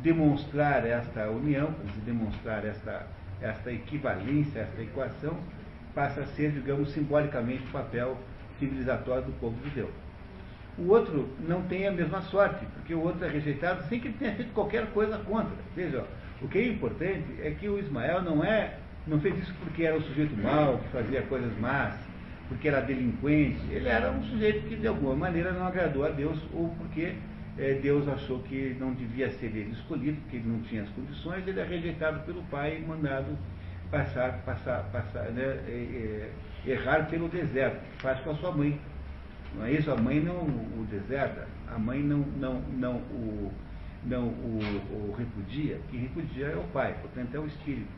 demonstrar 0.02 0.86
esta 0.86 1.30
união, 1.30 1.74
demonstrar 2.06 2.66
esta, 2.66 3.08
esta 3.42 3.72
equivalência, 3.72 4.62
esta 4.62 4.82
equação, 4.82 5.38
passa 5.94 6.22
a 6.22 6.26
ser, 6.28 6.52
digamos, 6.52 6.92
simbolicamente 6.92 7.64
o 7.64 7.72
papel 7.72 8.18
civilizatório 8.60 9.26
do 9.26 9.40
povo 9.40 9.56
de 9.64 9.70
Deus 9.72 10.08
o 10.78 10.90
outro 10.90 11.28
não 11.48 11.64
tem 11.64 11.88
a 11.88 11.92
mesma 11.92 12.22
sorte, 12.22 12.66
porque 12.74 12.94
o 12.94 13.02
outro 13.02 13.26
é 13.26 13.30
rejeitado 13.30 13.84
sem 13.90 14.00
que 14.00 14.10
ele 14.10 14.18
tenha 14.20 14.36
feito 14.36 14.54
qualquer 14.54 14.86
coisa 14.88 15.18
contra. 15.18 15.56
Veja, 15.76 16.06
o 16.42 16.48
que 16.48 16.60
é 16.60 16.68
importante 16.68 17.26
é 17.42 17.52
que 17.52 17.68
o 17.68 17.80
Ismael 17.80 18.22
não 18.22 18.44
é, 18.44 18.76
não 19.08 19.20
fez 19.20 19.38
isso 19.40 19.54
porque 19.64 19.84
era 19.84 19.98
um 19.98 20.02
sujeito 20.02 20.36
mau, 20.38 20.78
que 20.78 20.90
fazia 20.90 21.24
coisas 21.24 21.52
más, 21.60 21.96
porque 22.48 22.68
era 22.68 22.82
delinquente. 22.82 23.60
Ele 23.72 23.90
era 23.90 24.12
um 24.12 24.24
sujeito 24.24 24.68
que 24.68 24.76
de 24.76 24.88
alguma 24.88 25.16
maneira 25.16 25.52
não 25.52 25.66
agradou 25.66 26.06
a 26.06 26.10
Deus, 26.10 26.38
ou 26.54 26.70
porque 26.78 27.14
Deus 27.82 28.08
achou 28.08 28.40
que 28.44 28.76
não 28.80 28.94
devia 28.94 29.32
ser 29.32 29.48
ele 29.48 29.72
escolhido, 29.72 30.22
porque 30.22 30.38
ele 30.38 30.48
não 30.48 30.62
tinha 30.62 30.84
as 30.84 30.90
condições, 30.90 31.48
ele 31.48 31.60
é 31.60 31.64
rejeitado 31.64 32.20
pelo 32.24 32.44
pai 32.44 32.78
e 32.78 32.86
mandado 32.86 33.36
passar, 33.90 34.40
passar, 34.46 34.84
passar, 34.92 35.32
né, 35.32 35.44
é, 35.68 36.30
é, 36.66 36.72
errar 36.72 37.08
pelo 37.10 37.28
deserto, 37.28 37.82
faz 38.00 38.20
com 38.20 38.32
a 38.32 38.36
sua 38.36 38.52
mãe. 38.52 38.80
Não 39.56 39.66
é 39.66 39.72
isso? 39.72 39.90
A 39.90 39.96
mãe 39.96 40.20
não 40.20 40.36
o 40.36 40.88
deserta, 40.90 41.48
a 41.68 41.80
mãe 41.80 42.00
não, 42.00 42.20
não, 42.20 42.62
não, 42.62 42.96
o, 42.98 43.52
não 44.04 44.28
o, 44.28 44.60
o 44.92 45.16
repudia, 45.18 45.80
quem 45.90 46.02
repudia 46.02 46.48
é 46.48 46.56
o 46.56 46.64
pai, 46.66 46.96
portanto 47.02 47.34
é 47.34 47.40
o 47.40 47.48
espírito. 47.48 47.98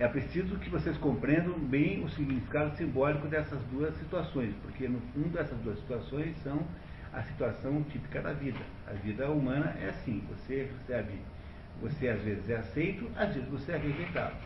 É 0.00 0.06
preciso 0.06 0.56
que 0.58 0.70
vocês 0.70 0.96
compreendam 0.96 1.58
bem 1.58 2.04
o 2.04 2.08
significado 2.10 2.76
simbólico 2.76 3.26
dessas 3.26 3.60
duas 3.64 3.94
situações, 3.98 4.54
porque 4.62 4.88
no 4.88 5.00
fundo 5.12 5.38
essas 5.38 5.58
duas 5.58 5.78
situações 5.78 6.36
são 6.42 6.60
a 7.18 7.22
situação 7.24 7.82
típica 7.90 8.22
da 8.22 8.32
vida. 8.32 8.60
A 8.86 8.92
vida 8.92 9.28
humana 9.28 9.74
é 9.82 9.88
assim, 9.88 10.22
você 10.28 10.70
recebe, 10.78 11.20
você 11.82 12.08
às 12.08 12.22
vezes 12.22 12.48
é 12.48 12.56
aceito, 12.56 13.10
às 13.16 13.34
vezes 13.34 13.48
você 13.48 13.72
é 13.72 13.76
rejeitado. 13.76 14.36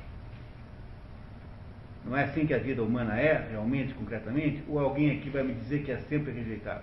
Não 2.04 2.16
é 2.16 2.24
assim 2.24 2.46
que 2.46 2.54
a 2.54 2.58
vida 2.58 2.82
humana 2.82 3.20
é, 3.20 3.46
realmente, 3.50 3.92
concretamente? 3.94 4.64
Ou 4.68 4.78
alguém 4.78 5.10
aqui 5.10 5.28
vai 5.28 5.42
me 5.42 5.54
dizer 5.54 5.84
que 5.84 5.92
é 5.92 5.98
sempre 5.98 6.32
rejeitado? 6.32 6.82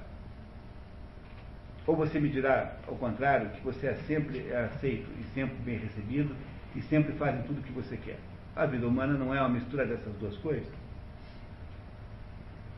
Ou 1.87 1.95
você 1.95 2.19
me 2.19 2.29
dirá, 2.29 2.77
ao 2.87 2.95
contrário, 2.95 3.49
que 3.49 3.61
você 3.61 3.87
é 3.87 3.95
sempre 4.05 4.53
aceito 4.53 5.09
e 5.19 5.23
sempre 5.33 5.57
bem 5.65 5.79
recebido 5.79 6.35
e 6.75 6.81
sempre 6.83 7.13
faz 7.13 7.43
tudo 7.47 7.59
o 7.59 7.63
que 7.63 7.71
você 7.71 7.97
quer? 7.97 8.19
A 8.55 8.67
vida 8.67 8.87
humana 8.87 9.13
não 9.13 9.33
é 9.33 9.39
uma 9.39 9.49
mistura 9.49 9.85
dessas 9.87 10.13
duas 10.17 10.37
coisas? 10.37 10.71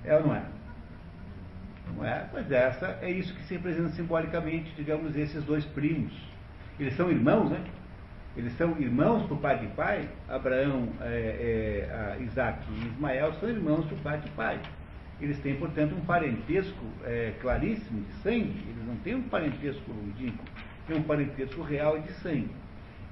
É 0.06 0.16
ou 0.16 0.26
não 0.26 0.36
é? 0.36 0.61
Não 1.96 2.06
é? 2.06 2.28
Pois 2.32 2.52
essa 2.52 2.98
é 3.02 3.12
isso 3.12 3.34
que 3.34 3.44
se 3.44 3.56
representa 3.56 3.90
simbolicamente, 3.90 4.74
digamos, 4.76 5.16
esses 5.16 5.44
dois 5.44 5.66
primos. 5.66 6.14
Eles 6.80 6.96
são 6.96 7.10
irmãos, 7.10 7.50
né? 7.50 7.64
Eles 8.36 8.54
são 8.54 8.80
irmãos 8.80 9.28
por 9.28 9.38
pai 9.40 9.60
de 9.60 9.68
pai. 9.68 10.08
Abraão, 10.28 10.88
é, 11.02 12.18
é, 12.20 12.24
Isaac 12.24 12.60
e 12.72 12.88
Ismael 12.88 13.34
são 13.34 13.50
irmãos 13.50 13.86
por 13.86 13.98
pai 14.00 14.20
de 14.20 14.30
pai. 14.32 14.60
Eles 15.20 15.38
têm, 15.40 15.56
portanto, 15.56 15.94
um 15.94 16.02
parentesco 16.02 16.86
é, 17.04 17.34
claríssimo 17.42 18.02
de 18.06 18.14
sangue. 18.24 18.64
Eles 18.68 18.88
não 18.88 18.96
têm 18.98 19.16
um 19.16 19.24
parentesco 19.24 19.92
longínquo, 19.92 20.44
têm 20.88 20.98
um 20.98 21.04
parentesco 21.04 21.62
real 21.62 22.00
de 22.00 22.12
sangue. 22.14 22.50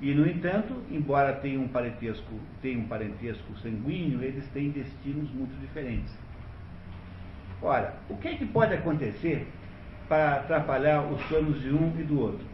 E, 0.02 0.14
no 0.14 0.26
entanto, 0.26 0.82
embora 0.90 1.34
tenham 1.34 1.64
um 1.64 1.68
parentesco, 1.68 2.34
tenham 2.62 2.82
um 2.82 2.88
parentesco 2.88 3.54
sanguíneo, 3.60 4.24
eles 4.24 4.48
têm 4.54 4.70
destinos 4.72 5.30
muito 5.32 5.60
diferentes. 5.60 6.18
Ora, 7.62 7.94
o 8.10 8.16
que 8.16 8.30
é 8.30 8.36
que 8.36 8.46
pode 8.46 8.74
acontecer 8.74 9.46
para 10.08 10.36
atrapalhar 10.36 11.02
os 11.02 11.22
planos 11.24 11.62
de 11.62 11.70
um 11.70 11.94
e 12.00 12.04
do 12.04 12.20
outro? 12.20 12.46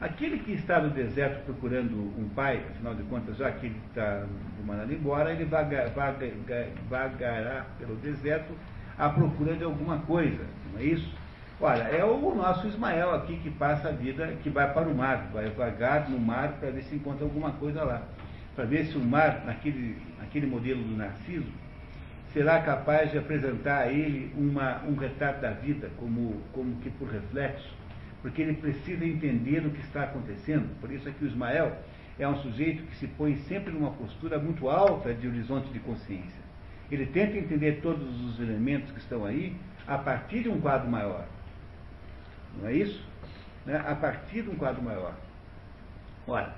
Aquele 0.00 0.38
que 0.38 0.52
está 0.52 0.80
no 0.80 0.90
deserto 0.90 1.44
procurando 1.44 1.94
um 2.18 2.28
pai, 2.34 2.62
afinal 2.70 2.94
de 2.94 3.02
contas, 3.04 3.36
já 3.36 3.52
que 3.52 3.66
ele 3.66 3.80
está 3.88 4.24
mandando 4.66 4.92
embora, 4.92 5.30
ele 5.30 5.44
vaga, 5.44 5.92
vaga, 5.94 6.32
vagará 6.88 7.66
pelo 7.78 7.94
deserto 7.96 8.52
à 8.98 9.08
procura 9.10 9.54
de 9.54 9.62
alguma 9.62 9.98
coisa, 9.98 10.44
não 10.72 10.80
é 10.80 10.84
isso? 10.84 11.14
Olha, 11.60 11.82
é 11.82 12.02
o 12.02 12.34
nosso 12.34 12.66
Ismael 12.66 13.14
aqui 13.14 13.36
que 13.36 13.50
passa 13.50 13.90
a 13.90 13.92
vida, 13.92 14.34
que 14.42 14.48
vai 14.48 14.72
para 14.72 14.88
o 14.88 14.94
mar, 14.94 15.28
vai 15.32 15.50
vagar 15.50 16.08
no 16.08 16.18
mar 16.18 16.52
para 16.58 16.70
ver 16.70 16.82
se 16.84 16.94
encontra 16.96 17.24
alguma 17.24 17.52
coisa 17.52 17.84
lá. 17.84 18.02
Para 18.56 18.64
ver 18.64 18.86
se 18.86 18.96
o 18.96 19.04
mar, 19.04 19.44
naquele, 19.44 20.00
naquele 20.18 20.46
modelo 20.46 20.82
do 20.82 20.96
Narciso, 20.96 21.52
será 22.32 22.60
capaz 22.60 23.10
de 23.10 23.18
apresentar 23.18 23.78
a 23.82 23.92
ele 23.92 24.32
uma, 24.36 24.82
um 24.84 24.94
retrato 24.94 25.40
da 25.40 25.50
vida, 25.50 25.90
como, 25.96 26.40
como 26.52 26.76
que 26.76 26.90
por 26.90 27.08
reflexo, 27.08 27.74
porque 28.22 28.42
ele 28.42 28.54
precisa 28.54 29.04
entender 29.04 29.66
o 29.66 29.70
que 29.70 29.80
está 29.80 30.04
acontecendo. 30.04 30.68
Por 30.80 30.90
isso 30.92 31.08
é 31.08 31.12
que 31.12 31.24
o 31.24 31.26
Ismael 31.26 31.76
é 32.18 32.28
um 32.28 32.36
sujeito 32.36 32.82
que 32.84 32.96
se 32.96 33.06
põe 33.06 33.36
sempre 33.36 33.72
numa 33.72 33.90
postura 33.90 34.38
muito 34.38 34.68
alta 34.68 35.12
de 35.12 35.26
horizonte 35.26 35.72
de 35.72 35.80
consciência. 35.80 36.40
Ele 36.90 37.06
tenta 37.06 37.36
entender 37.36 37.80
todos 37.80 38.20
os 38.24 38.40
elementos 38.40 38.90
que 38.90 38.98
estão 38.98 39.24
aí 39.24 39.56
a 39.86 39.96
partir 39.96 40.42
de 40.42 40.48
um 40.48 40.60
quadro 40.60 40.88
maior. 40.88 41.24
Não 42.58 42.68
é 42.68 42.74
isso? 42.74 43.04
Né? 43.64 43.82
A 43.86 43.94
partir 43.94 44.42
de 44.42 44.50
um 44.50 44.56
quadro 44.56 44.82
maior. 44.82 45.14
Ora, 46.26 46.54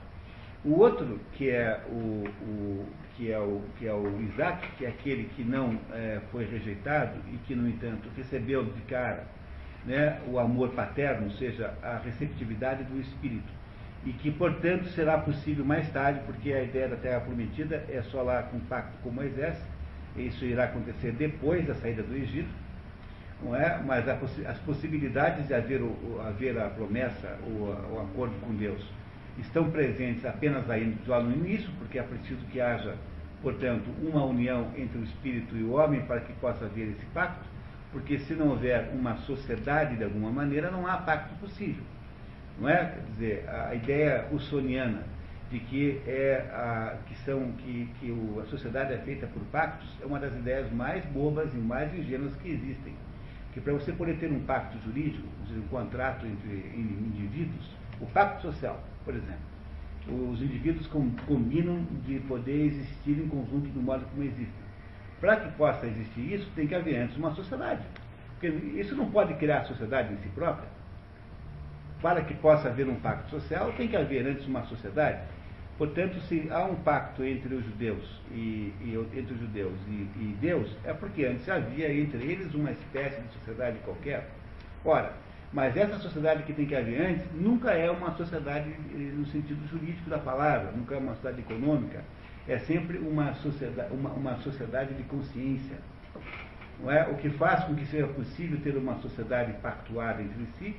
o 0.64 0.78
outro, 0.78 1.20
que 1.34 1.50
é 1.50 1.80
o, 1.88 2.24
o, 2.42 2.86
que 3.16 3.30
é 3.30 3.38
o, 3.38 3.62
que 3.78 3.86
é 3.86 3.92
o 3.92 4.20
Isaac, 4.22 4.66
que 4.76 4.84
é 4.84 4.88
aquele 4.88 5.24
que 5.36 5.42
não 5.42 5.78
é, 5.92 6.20
foi 6.30 6.44
rejeitado 6.44 7.18
e 7.32 7.36
que, 7.46 7.54
no 7.54 7.68
entanto, 7.68 8.08
recebeu 8.16 8.64
de 8.64 8.80
cara 8.82 9.24
né, 9.84 10.20
o 10.28 10.38
amor 10.38 10.70
paterno, 10.70 11.24
ou 11.24 11.32
seja, 11.32 11.74
a 11.82 11.98
receptividade 11.98 12.84
do 12.84 13.00
Espírito. 13.00 13.52
E 14.04 14.12
que, 14.12 14.30
portanto, 14.30 14.86
será 14.88 15.18
possível 15.18 15.64
mais 15.64 15.88
tarde, 15.90 16.20
porque 16.26 16.52
a 16.52 16.62
ideia 16.62 16.88
da 16.88 16.96
Terra 16.96 17.20
Prometida 17.20 17.84
é 17.88 18.02
só 18.02 18.22
lá 18.22 18.42
com 18.42 18.58
pacto 18.60 18.96
com 19.02 19.10
Moisés, 19.10 19.56
isso 20.16 20.44
irá 20.44 20.64
acontecer 20.64 21.12
depois 21.12 21.66
da 21.66 21.74
saída 21.74 22.02
do 22.02 22.14
Egito, 22.14 22.50
não 23.42 23.56
é? 23.56 23.80
mas 23.84 24.06
as 24.08 24.58
possibilidades 24.58 25.46
de 25.46 25.54
haver, 25.54 25.80
o, 25.80 26.20
haver 26.26 26.58
a 26.58 26.68
promessa, 26.68 27.38
o 27.44 28.00
acordo 28.00 28.34
com 28.40 28.54
Deus, 28.54 28.84
estão 29.38 29.70
presentes 29.70 30.24
apenas 30.24 30.68
aí 30.68 30.96
no 31.06 31.32
início, 31.32 31.70
porque 31.78 31.98
é 31.98 32.02
preciso 32.02 32.44
que 32.46 32.60
haja, 32.60 32.96
portanto, 33.40 33.84
uma 34.02 34.24
união 34.24 34.70
entre 34.76 34.98
o 34.98 35.04
espírito 35.04 35.56
e 35.56 35.62
o 35.62 35.72
homem 35.72 36.02
para 36.02 36.20
que 36.20 36.32
possa 36.34 36.64
haver 36.64 36.88
esse 36.90 37.04
pacto, 37.06 37.44
porque 37.90 38.18
se 38.18 38.34
não 38.34 38.48
houver 38.48 38.90
uma 38.94 39.16
sociedade 39.18 39.96
de 39.96 40.04
alguma 40.04 40.30
maneira, 40.30 40.70
não 40.70 40.86
há 40.86 40.96
pacto 40.98 41.34
possível. 41.36 41.84
Não 42.58 42.68
é? 42.68 42.86
Quer 42.86 43.04
dizer, 43.12 43.48
a 43.48 43.74
ideia 43.74 44.28
ussoniana 44.30 45.02
de 45.50 45.58
que, 45.58 46.00
é 46.06 46.48
a, 46.52 46.96
que, 47.06 47.14
são, 47.24 47.52
que, 47.52 47.88
que 48.00 48.10
o, 48.10 48.40
a 48.40 48.46
sociedade 48.46 48.94
é 48.94 48.98
feita 48.98 49.26
por 49.26 49.42
pactos 49.44 49.88
é 50.02 50.06
uma 50.06 50.18
das 50.18 50.32
ideias 50.34 50.70
mais 50.72 51.04
bobas 51.06 51.52
e 51.52 51.58
mais 51.58 51.92
ingênuas 51.94 52.34
que 52.36 52.48
existem 52.48 52.94
que 53.52 53.60
para 53.60 53.72
você 53.72 53.92
poder 53.92 54.16
ter 54.16 54.30
um 54.32 54.40
pacto 54.40 54.78
jurídico, 54.84 55.26
um 55.50 55.68
contrato 55.68 56.26
entre 56.26 56.72
indivíduos, 56.74 57.70
o 58.00 58.06
pacto 58.06 58.42
social, 58.42 58.82
por 59.04 59.14
exemplo, 59.14 59.52
os 60.08 60.42
indivíduos 60.42 60.86
combinam 61.26 61.84
de 62.06 62.18
poder 62.20 62.66
existir 62.66 63.12
em 63.12 63.28
conjunto 63.28 63.68
do 63.68 63.80
modo 63.80 64.04
como 64.06 64.22
existem. 64.22 64.62
Para 65.20 65.36
que 65.36 65.56
possa 65.56 65.86
existir 65.86 66.34
isso, 66.34 66.50
tem 66.56 66.66
que 66.66 66.74
haver 66.74 66.96
antes 66.96 67.16
uma 67.16 67.32
sociedade. 67.34 67.82
Porque 68.32 68.48
isso 68.48 68.96
não 68.96 69.08
pode 69.10 69.34
criar 69.34 69.58
a 69.58 69.64
sociedade 69.64 70.12
em 70.12 70.16
si 70.16 70.28
própria. 70.30 70.68
Para 72.00 72.22
que 72.22 72.34
possa 72.34 72.68
haver 72.68 72.88
um 72.88 72.96
pacto 72.96 73.30
social, 73.30 73.72
tem 73.76 73.86
que 73.86 73.96
haver 73.96 74.26
antes 74.26 74.44
uma 74.46 74.64
sociedade. 74.64 75.20
Portanto, 75.78 76.20
se 76.22 76.48
há 76.50 76.64
um 76.64 76.74
pacto 76.74 77.24
entre 77.24 77.54
os 77.54 77.64
judeus 77.64 78.20
e, 78.32 78.74
e 78.80 79.08
entre 79.16 79.34
os 79.34 79.40
judeus 79.40 79.74
e, 79.88 79.92
e, 79.92 80.36
Deus, 80.40 80.76
é 80.84 80.92
porque 80.92 81.24
antes 81.24 81.48
havia 81.48 81.92
entre 81.92 82.18
eles 82.24 82.52
uma 82.54 82.72
espécie 82.72 83.20
de 83.20 83.32
sociedade 83.34 83.78
qualquer. 83.84 84.28
Ora, 84.84 85.12
mas 85.52 85.76
essa 85.76 85.98
sociedade 85.98 86.44
que 86.44 86.52
tem 86.52 86.66
que 86.66 86.74
haver 86.74 87.00
antes 87.00 87.24
nunca 87.34 87.72
é 87.72 87.90
uma 87.90 88.12
sociedade 88.16 88.70
eh, 88.70 88.96
no 88.96 89.26
sentido 89.26 89.66
jurídico 89.68 90.08
da 90.08 90.18
palavra, 90.18 90.72
nunca 90.72 90.94
é 90.94 90.98
uma 90.98 91.14
sociedade 91.14 91.40
econômica, 91.40 92.02
é 92.48 92.58
sempre 92.58 92.98
uma 92.98 93.34
sociedade, 93.34 93.92
uma, 93.92 94.10
uma 94.10 94.36
sociedade 94.36 94.94
de 94.94 95.02
consciência. 95.04 95.76
Não 96.80 96.90
é? 96.90 97.06
O 97.08 97.16
que 97.16 97.30
faz 97.30 97.64
com 97.64 97.74
que 97.74 97.86
seja 97.86 98.06
possível 98.08 98.58
ter 98.60 98.76
uma 98.76 98.96
sociedade 98.96 99.52
pactuada 99.60 100.22
entre 100.22 100.46
si 100.58 100.74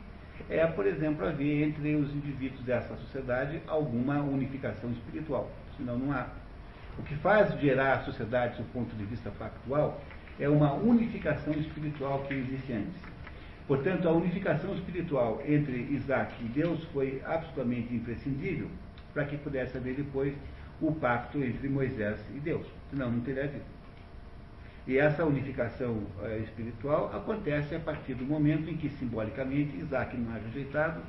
é, 0.49 0.65
por 0.65 0.85
exemplo, 0.85 1.25
haver 1.25 1.63
entre 1.63 1.95
os 1.95 2.13
indivíduos 2.13 2.61
dessa 2.61 2.95
sociedade 2.97 3.61
alguma 3.67 4.21
unificação 4.21 4.91
espiritual. 4.91 5.51
Senão 5.77 5.97
não 5.97 6.11
há. 6.11 6.27
O 6.97 7.03
que 7.03 7.15
faz 7.15 7.57
gerar 7.59 7.93
a 7.93 8.03
sociedade, 8.03 8.57
do 8.57 8.73
ponto 8.73 8.95
de 8.95 9.05
vista 9.05 9.31
factual, 9.31 10.01
é 10.39 10.49
uma 10.49 10.73
unificação 10.73 11.53
espiritual 11.53 12.23
que 12.27 12.33
existe 12.33 12.73
antes. 12.73 13.01
Portanto, 13.67 14.07
a 14.07 14.11
unificação 14.11 14.73
espiritual 14.75 15.41
entre 15.47 15.87
Isaac 15.91 16.33
e 16.41 16.47
Deus 16.49 16.83
foi 16.85 17.21
absolutamente 17.25 17.93
imprescindível 17.93 18.67
para 19.13 19.25
que 19.25 19.37
pudesse 19.37 19.77
haver 19.77 19.95
depois 19.95 20.33
o 20.81 20.91
pacto 20.91 21.41
entre 21.43 21.69
Moisés 21.69 22.19
e 22.35 22.39
Deus. 22.39 22.65
Senão 22.89 23.11
não 23.11 23.21
teria 23.21 23.45
havido. 23.45 23.63
E 24.85 24.97
essa 24.97 25.23
unificação 25.23 26.03
é, 26.23 26.39
espiritual 26.39 27.15
acontece 27.15 27.73
a 27.73 27.79
partir 27.79 28.15
do 28.15 28.25
momento 28.25 28.69
em 28.69 28.75
que, 28.75 28.89
simbolicamente, 28.89 29.77
Isaac 29.77 30.17
não 30.17 30.35
é 30.35 30.39
rejeitado, 30.39 31.01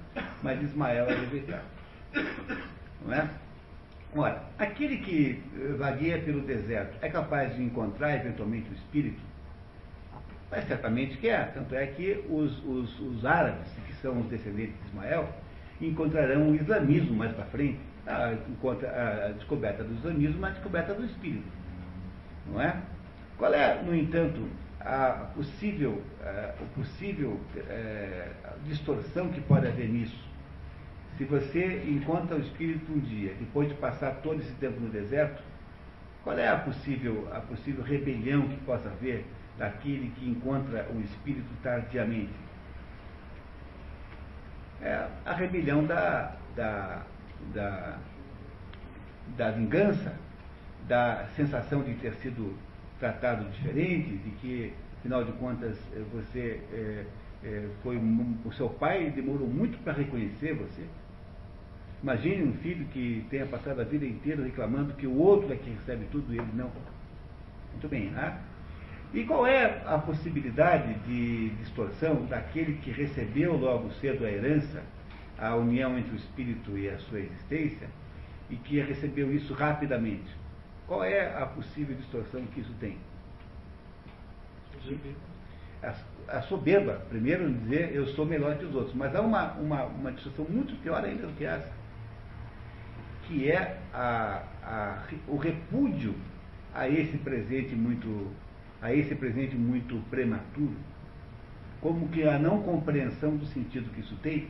mas 0.43 0.63
Ismael 0.63 1.07
é 1.07 1.15
rejeitado. 1.15 1.65
Não 3.05 3.13
é? 3.13 3.29
Ora, 4.17 4.45
aquele 4.57 4.99
que 4.99 5.43
eh, 5.57 5.73
vagueia 5.77 6.21
pelo 6.21 6.41
deserto 6.43 6.97
é 7.03 7.09
capaz 7.09 7.57
de 7.57 7.65
encontrar 7.65 8.15
eventualmente 8.15 8.71
o 8.71 8.75
espírito? 8.75 9.21
Mas 10.55 10.69
certamente 10.69 11.17
que 11.19 11.29
é. 11.29 11.43
Tanto 11.47 11.75
é 11.75 11.85
que 11.87 12.25
os, 12.31 12.65
os, 12.65 13.01
os 13.01 13.27
árabes, 13.27 13.69
que 13.87 13.93
são 13.95 14.21
os 14.21 14.27
descendentes 14.27 14.77
de 14.81 14.89
Ismael, 14.89 15.29
encontrarão 15.81 16.51
o 16.51 16.55
islamismo 16.55 17.17
mais 17.17 17.33
para 17.33 17.45
frente. 17.47 17.81
A, 18.07 18.35
a, 18.35 19.27
a 19.27 19.33
descoberta 19.33 19.83
do 19.83 19.95
islamismo, 19.95 20.47
a 20.47 20.51
descoberta 20.51 20.95
do 20.95 21.05
espírito. 21.07 21.49
Não 22.47 22.61
é? 22.61 22.81
Qual 23.37 23.53
é, 23.53 23.83
no 23.83 23.95
entanto, 23.95 24.47
a 24.81 25.31
possível, 25.35 26.01
a, 26.23 26.53
possível 26.77 27.41
é, 27.57 28.29
distorção 28.65 29.31
que 29.31 29.41
pode 29.41 29.67
haver 29.67 29.89
nisso? 29.89 30.23
Se 31.17 31.25
você 31.25 31.83
encontra 31.89 32.37
o 32.37 32.41
Espírito 32.41 32.93
um 32.93 32.99
dia, 32.99 33.35
depois 33.39 33.69
de 33.69 33.75
passar 33.75 34.17
todo 34.17 34.41
esse 34.41 34.53
tempo 34.55 34.81
no 34.81 34.89
deserto, 34.89 35.43
qual 36.25 36.37
é 36.37 36.49
a 36.49 36.59
possível, 36.59 37.29
a 37.33 37.41
possível 37.41 37.85
rebelião 37.85 38.49
que 38.49 38.57
possa 38.65 38.89
haver 38.89 39.25
daquele 39.59 40.11
que 40.17 40.29
encontra 40.29 40.89
o 40.95 41.01
Espírito 41.01 41.49
tardiamente? 41.63 42.33
É 44.83 45.09
a 45.25 45.33
rebelião 45.33 45.85
da, 45.85 46.37
da, 46.55 47.03
da, 47.55 47.99
da 49.37 49.51
vingança, 49.51 50.15
da 50.87 51.27
sensação 51.37 51.83
de 51.83 51.95
ter 51.95 52.13
sido 52.15 52.57
tratado 52.99 53.45
diferente, 53.51 54.17
de 54.17 54.31
que, 54.33 54.73
afinal 54.99 55.25
de 55.25 55.33
contas, 55.33 55.79
eh, 55.95 56.03
você 56.13 56.61
é, 56.73 57.05
é, 57.45 57.69
foi. 57.83 57.97
O 58.45 58.53
seu 58.53 58.69
pai 58.69 59.11
demorou 59.11 59.49
muito 59.49 59.79
para 59.83 59.93
reconhecer 59.93 60.55
você. 60.55 60.87
Imagine 62.03 62.43
um 62.45 62.53
filho 62.55 62.85
que 62.87 63.27
tenha 63.31 63.47
passado 63.47 63.81
a 63.81 63.85
vida 63.85 64.05
inteira 64.05 64.45
reclamando 64.45 64.93
que 64.95 65.07
o 65.07 65.17
outro 65.17 65.53
é 65.53 65.57
que 65.57 65.71
recebe 65.71 66.07
tudo 66.13 66.35
e 66.35 66.39
ele 66.39 66.53
não. 66.55 66.71
Muito 67.73 67.89
bem, 67.89 68.11
né? 68.11 68.39
E 69.15 69.25
qual 69.25 69.47
é 69.47 69.81
a 69.87 69.97
possibilidade 69.97 70.93
de 71.07 71.51
distorção 71.51 72.25
daquele 72.25 72.79
que 72.79 72.91
recebeu 72.91 73.57
logo 73.57 73.93
cedo 73.93 74.27
a 74.27 74.31
herança, 74.31 74.83
a 75.39 75.55
união 75.55 75.97
entre 75.97 76.13
o 76.13 76.17
espírito 76.17 76.77
e 76.77 76.89
a 76.89 76.99
sua 76.99 77.21
existência, 77.21 77.89
e 78.51 78.57
que 78.57 78.81
recebeu 78.81 79.33
isso 79.33 79.55
rapidamente? 79.55 80.27
Qual 80.89 81.05
é 81.05 81.33
a 81.41 81.47
possível 81.47 81.95
distorção 81.95 82.45
que 82.47 82.61
isso 82.61 82.75
tem? 82.81 82.99
A, 85.81 85.95
a 86.39 86.43
soberba, 86.43 86.95
primeiro 87.09 87.49
dizer 87.53 87.95
eu 87.95 88.09
sou 88.09 88.27
melhor 88.27 88.59
que 88.59 88.65
os 88.65 88.75
outros, 88.75 88.97
mas 88.97 89.15
há 89.15 89.21
uma, 89.21 89.53
uma, 89.53 89.85
uma 89.85 90.11
distorção 90.11 90.45
muito 90.49 90.75
pior 90.83 91.05
ainda 91.05 91.29
do 91.29 91.33
que 91.35 91.45
essa. 91.45 91.71
que 93.29 93.49
é 93.49 93.79
a, 93.93 94.43
a, 94.61 95.03
o 95.29 95.37
repúdio 95.37 96.17
a 96.75 96.89
esse 96.89 97.17
presente 97.19 97.77
muito 97.77 98.35
a 98.85 98.93
esse 98.93 99.15
presente 99.15 99.57
muito 99.57 99.99
prematuro, 100.11 100.77
como 101.81 102.07
que 102.09 102.23
a 102.25 102.39
não 102.39 102.63
compreensão 102.63 103.35
do 103.35 103.47
sentido 103.47 103.91
que 103.95 104.03
isso 104.03 104.15
tem. 104.23 104.47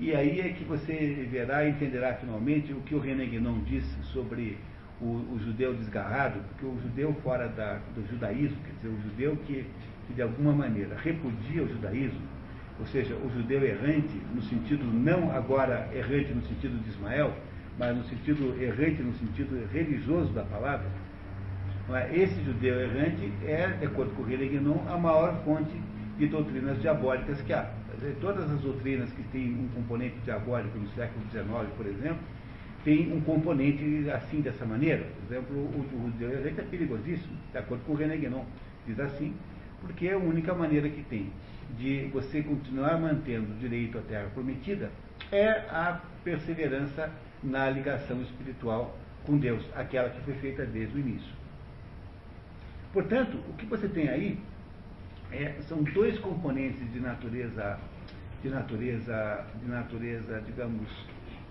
E 0.00 0.14
aí 0.14 0.40
é 0.40 0.48
que 0.54 0.64
você 0.64 1.28
verá 1.30 1.66
e 1.66 1.70
entenderá 1.70 2.14
finalmente 2.14 2.72
o 2.72 2.80
que 2.80 2.94
o 2.94 2.98
René 2.98 3.26
Guénon 3.26 3.58
disse 3.64 3.94
sobre 4.04 4.56
o, 5.02 5.04
o, 5.04 5.38
judeu 5.44 5.74
desgarrado, 5.74 6.40
porque 6.48 6.64
o 6.64 6.80
judeu 6.80 7.12
fora 7.22 7.46
da, 7.46 7.74
do 7.94 8.08
judaísmo, 8.08 8.56
quer 8.64 8.72
dizer, 8.72 8.88
o 8.88 9.02
judeu 9.02 9.36
que, 9.46 9.66
que 10.06 10.14
de 10.14 10.22
alguma 10.22 10.52
maneira 10.52 10.96
repudia 10.96 11.62
o 11.62 11.68
judaísmo, 11.68 12.22
ou 12.80 12.86
seja, 12.86 13.14
o 13.16 13.30
judeu 13.34 13.62
errante, 13.62 14.18
no 14.34 14.40
sentido 14.44 14.82
não 14.84 15.30
agora 15.30 15.90
errante 15.92 16.32
no 16.32 16.40
sentido 16.46 16.82
de 16.82 16.88
Ismael, 16.88 17.36
mas 17.78 17.94
no 17.94 18.04
sentido 18.04 18.56
errante 18.62 19.02
no 19.02 19.12
sentido 19.12 19.68
religioso 19.70 20.32
da 20.32 20.44
palavra? 20.44 20.88
Esse 22.12 22.42
judeu 22.44 22.80
errante 22.80 23.32
é, 23.46 23.68
de 23.68 23.86
acordo 23.86 24.14
com 24.14 24.22
Guénon, 24.22 24.84
a 24.88 24.98
maior 24.98 25.42
fonte 25.44 25.72
de 26.18 26.26
doutrinas 26.26 26.80
diabólicas 26.80 27.40
que 27.40 27.52
há. 27.52 27.70
Todas 28.20 28.50
as 28.50 28.60
doutrinas 28.60 29.10
que 29.12 29.22
têm 29.24 29.54
um 29.54 29.68
componente 29.74 30.16
diabólico 30.24 30.78
no 30.78 30.88
século 30.90 31.24
XIX, 31.30 31.48
por 31.76 31.86
exemplo, 31.86 32.20
tem 32.84 33.12
um 33.12 33.20
componente 33.20 34.08
assim, 34.10 34.40
dessa 34.40 34.64
maneira. 34.64 35.06
Por 35.26 35.34
exemplo, 35.34 35.56
o, 35.56 36.10
judeu 36.12 36.30
errante 36.30 36.60
é 36.60 36.64
perigosíssimo, 36.64 37.36
de 37.50 37.58
acordo 37.58 37.82
com 37.84 37.94
René 37.94 38.16
Guénon. 38.16 38.44
Diz 38.86 39.00
assim, 39.00 39.34
porque 39.80 40.08
é 40.08 40.12
a 40.12 40.18
única 40.18 40.54
maneira 40.54 40.88
que 40.88 41.02
tem 41.02 41.30
de 41.76 42.08
você 42.12 42.42
continuar 42.42 42.98
mantendo 42.98 43.52
o 43.52 43.56
direito 43.56 43.98
à 43.98 44.00
terra 44.02 44.28
prometida 44.32 44.90
é 45.30 45.48
a 45.70 46.00
perseverança 46.24 47.10
na 47.42 47.68
ligação 47.68 48.20
espiritual 48.22 48.96
com 49.24 49.36
Deus, 49.36 49.62
aquela 49.74 50.08
que 50.08 50.20
foi 50.22 50.34
feita 50.34 50.64
desde 50.64 50.96
o 50.96 51.00
início. 51.00 51.37
Portanto, 52.92 53.38
o 53.48 53.52
que 53.54 53.66
você 53.66 53.88
tem 53.88 54.08
aí 54.08 54.38
é, 55.30 55.54
são 55.68 55.82
dois 55.82 56.18
componentes 56.18 56.90
de 56.92 57.00
natureza, 57.00 57.78
de 58.42 58.48
natureza, 58.48 59.44
de 59.62 59.70
natureza, 59.70 60.42
digamos, 60.46 60.88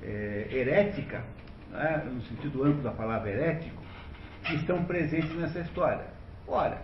é, 0.01 0.47
herética, 0.51 1.23
né, 1.71 2.03
no 2.11 2.21
sentido 2.23 2.63
amplo 2.63 2.81
da 2.81 2.91
palavra 2.91 3.29
herético, 3.29 3.83
que 4.43 4.55
estão 4.55 4.83
presentes 4.85 5.33
nessa 5.35 5.59
história. 5.59 6.05
Ora, 6.47 6.81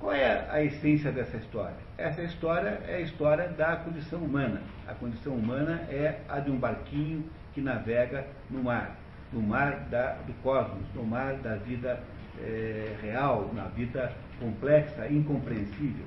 qual 0.00 0.12
é 0.12 0.46
a 0.50 0.62
essência 0.62 1.10
dessa 1.10 1.36
história? 1.36 1.76
Essa 1.96 2.22
história 2.22 2.80
é 2.86 2.96
a 2.96 3.00
história 3.00 3.48
da 3.48 3.76
condição 3.76 4.18
humana. 4.18 4.60
A 4.86 4.92
condição 4.92 5.34
humana 5.34 5.86
é 5.88 6.20
a 6.28 6.40
de 6.40 6.50
um 6.50 6.58
barquinho 6.58 7.24
que 7.54 7.60
navega 7.60 8.26
no 8.50 8.62
mar, 8.62 8.96
no 9.32 9.40
mar 9.40 9.80
da, 9.90 10.14
do 10.26 10.34
cosmos, 10.42 10.84
no 10.94 11.04
mar 11.04 11.34
da 11.34 11.56
vida 11.56 12.00
é, 12.42 12.96
real, 13.02 13.50
na 13.54 13.64
vida 13.64 14.12
complexa, 14.40 15.06
incompreensível. 15.08 16.04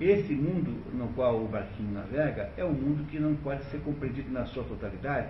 Esse 0.00 0.32
mundo 0.32 0.82
no 0.94 1.08
qual 1.08 1.36
o 1.42 1.46
barquinho 1.46 1.92
navega 1.92 2.50
é 2.56 2.64
um 2.64 2.72
mundo 2.72 3.06
que 3.10 3.18
não 3.18 3.34
pode 3.36 3.62
ser 3.64 3.80
compreendido 3.80 4.32
na 4.32 4.46
sua 4.46 4.64
totalidade. 4.64 5.28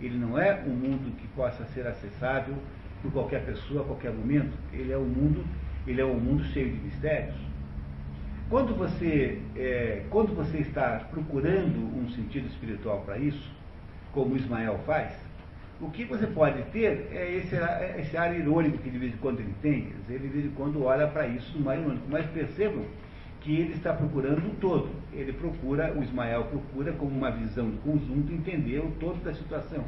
Ele 0.00 0.16
não 0.16 0.38
é 0.38 0.62
um 0.66 0.70
mundo 0.70 1.14
que 1.16 1.26
possa 1.28 1.64
ser 1.66 1.86
acessável 1.86 2.54
por 3.02 3.12
qualquer 3.12 3.44
pessoa 3.44 3.82
a 3.82 3.84
qualquer 3.84 4.12
momento. 4.12 4.56
Ele 4.72 4.90
é 4.90 4.96
um 4.96 5.04
mundo, 5.04 5.44
ele 5.86 6.00
é 6.00 6.04
um 6.04 6.18
mundo 6.18 6.44
cheio 6.44 6.70
de 6.70 6.82
mistérios. 6.82 7.36
Quando 8.48 8.74
você, 8.74 9.42
é, 9.54 10.04
quando 10.08 10.34
você 10.34 10.58
está 10.58 11.06
procurando 11.10 11.78
um 11.78 12.08
sentido 12.10 12.46
espiritual 12.46 13.02
para 13.02 13.18
isso, 13.18 13.50
como 14.12 14.36
Ismael 14.36 14.78
faz, 14.86 15.12
o 15.80 15.90
que 15.90 16.04
você 16.04 16.26
pode 16.26 16.62
ter 16.70 17.08
é 17.12 17.36
esse, 17.36 17.54
é 17.54 17.96
esse 18.00 18.16
ar 18.16 18.34
irônico 18.34 18.78
que 18.78 18.90
de 18.90 18.98
vez 18.98 19.12
em 19.12 19.18
quando 19.18 19.40
ele 19.40 19.54
tem. 19.60 19.92
Ele 20.08 20.18
de 20.18 20.28
vez 20.28 20.46
em 20.46 20.50
quando 20.50 20.82
olha 20.84 21.06
para 21.06 21.26
isso 21.26 21.58
no 21.58 21.68
ar 21.68 21.78
irônico. 21.78 22.06
Mas 22.08 22.24
percebam 22.26 22.84
que 23.40 23.60
ele 23.60 23.74
está 23.74 23.92
procurando 23.92 24.46
o 24.46 24.54
todo. 24.56 24.90
Ele 25.12 25.32
procura, 25.32 25.92
o 25.94 26.02
Ismael 26.02 26.44
procura, 26.44 26.92
como 26.92 27.16
uma 27.16 27.30
visão 27.30 27.68
do 27.70 27.78
conjunto, 27.82 28.32
entender 28.32 28.78
o 28.78 28.90
todo 28.98 29.22
da 29.22 29.34
situação. 29.34 29.84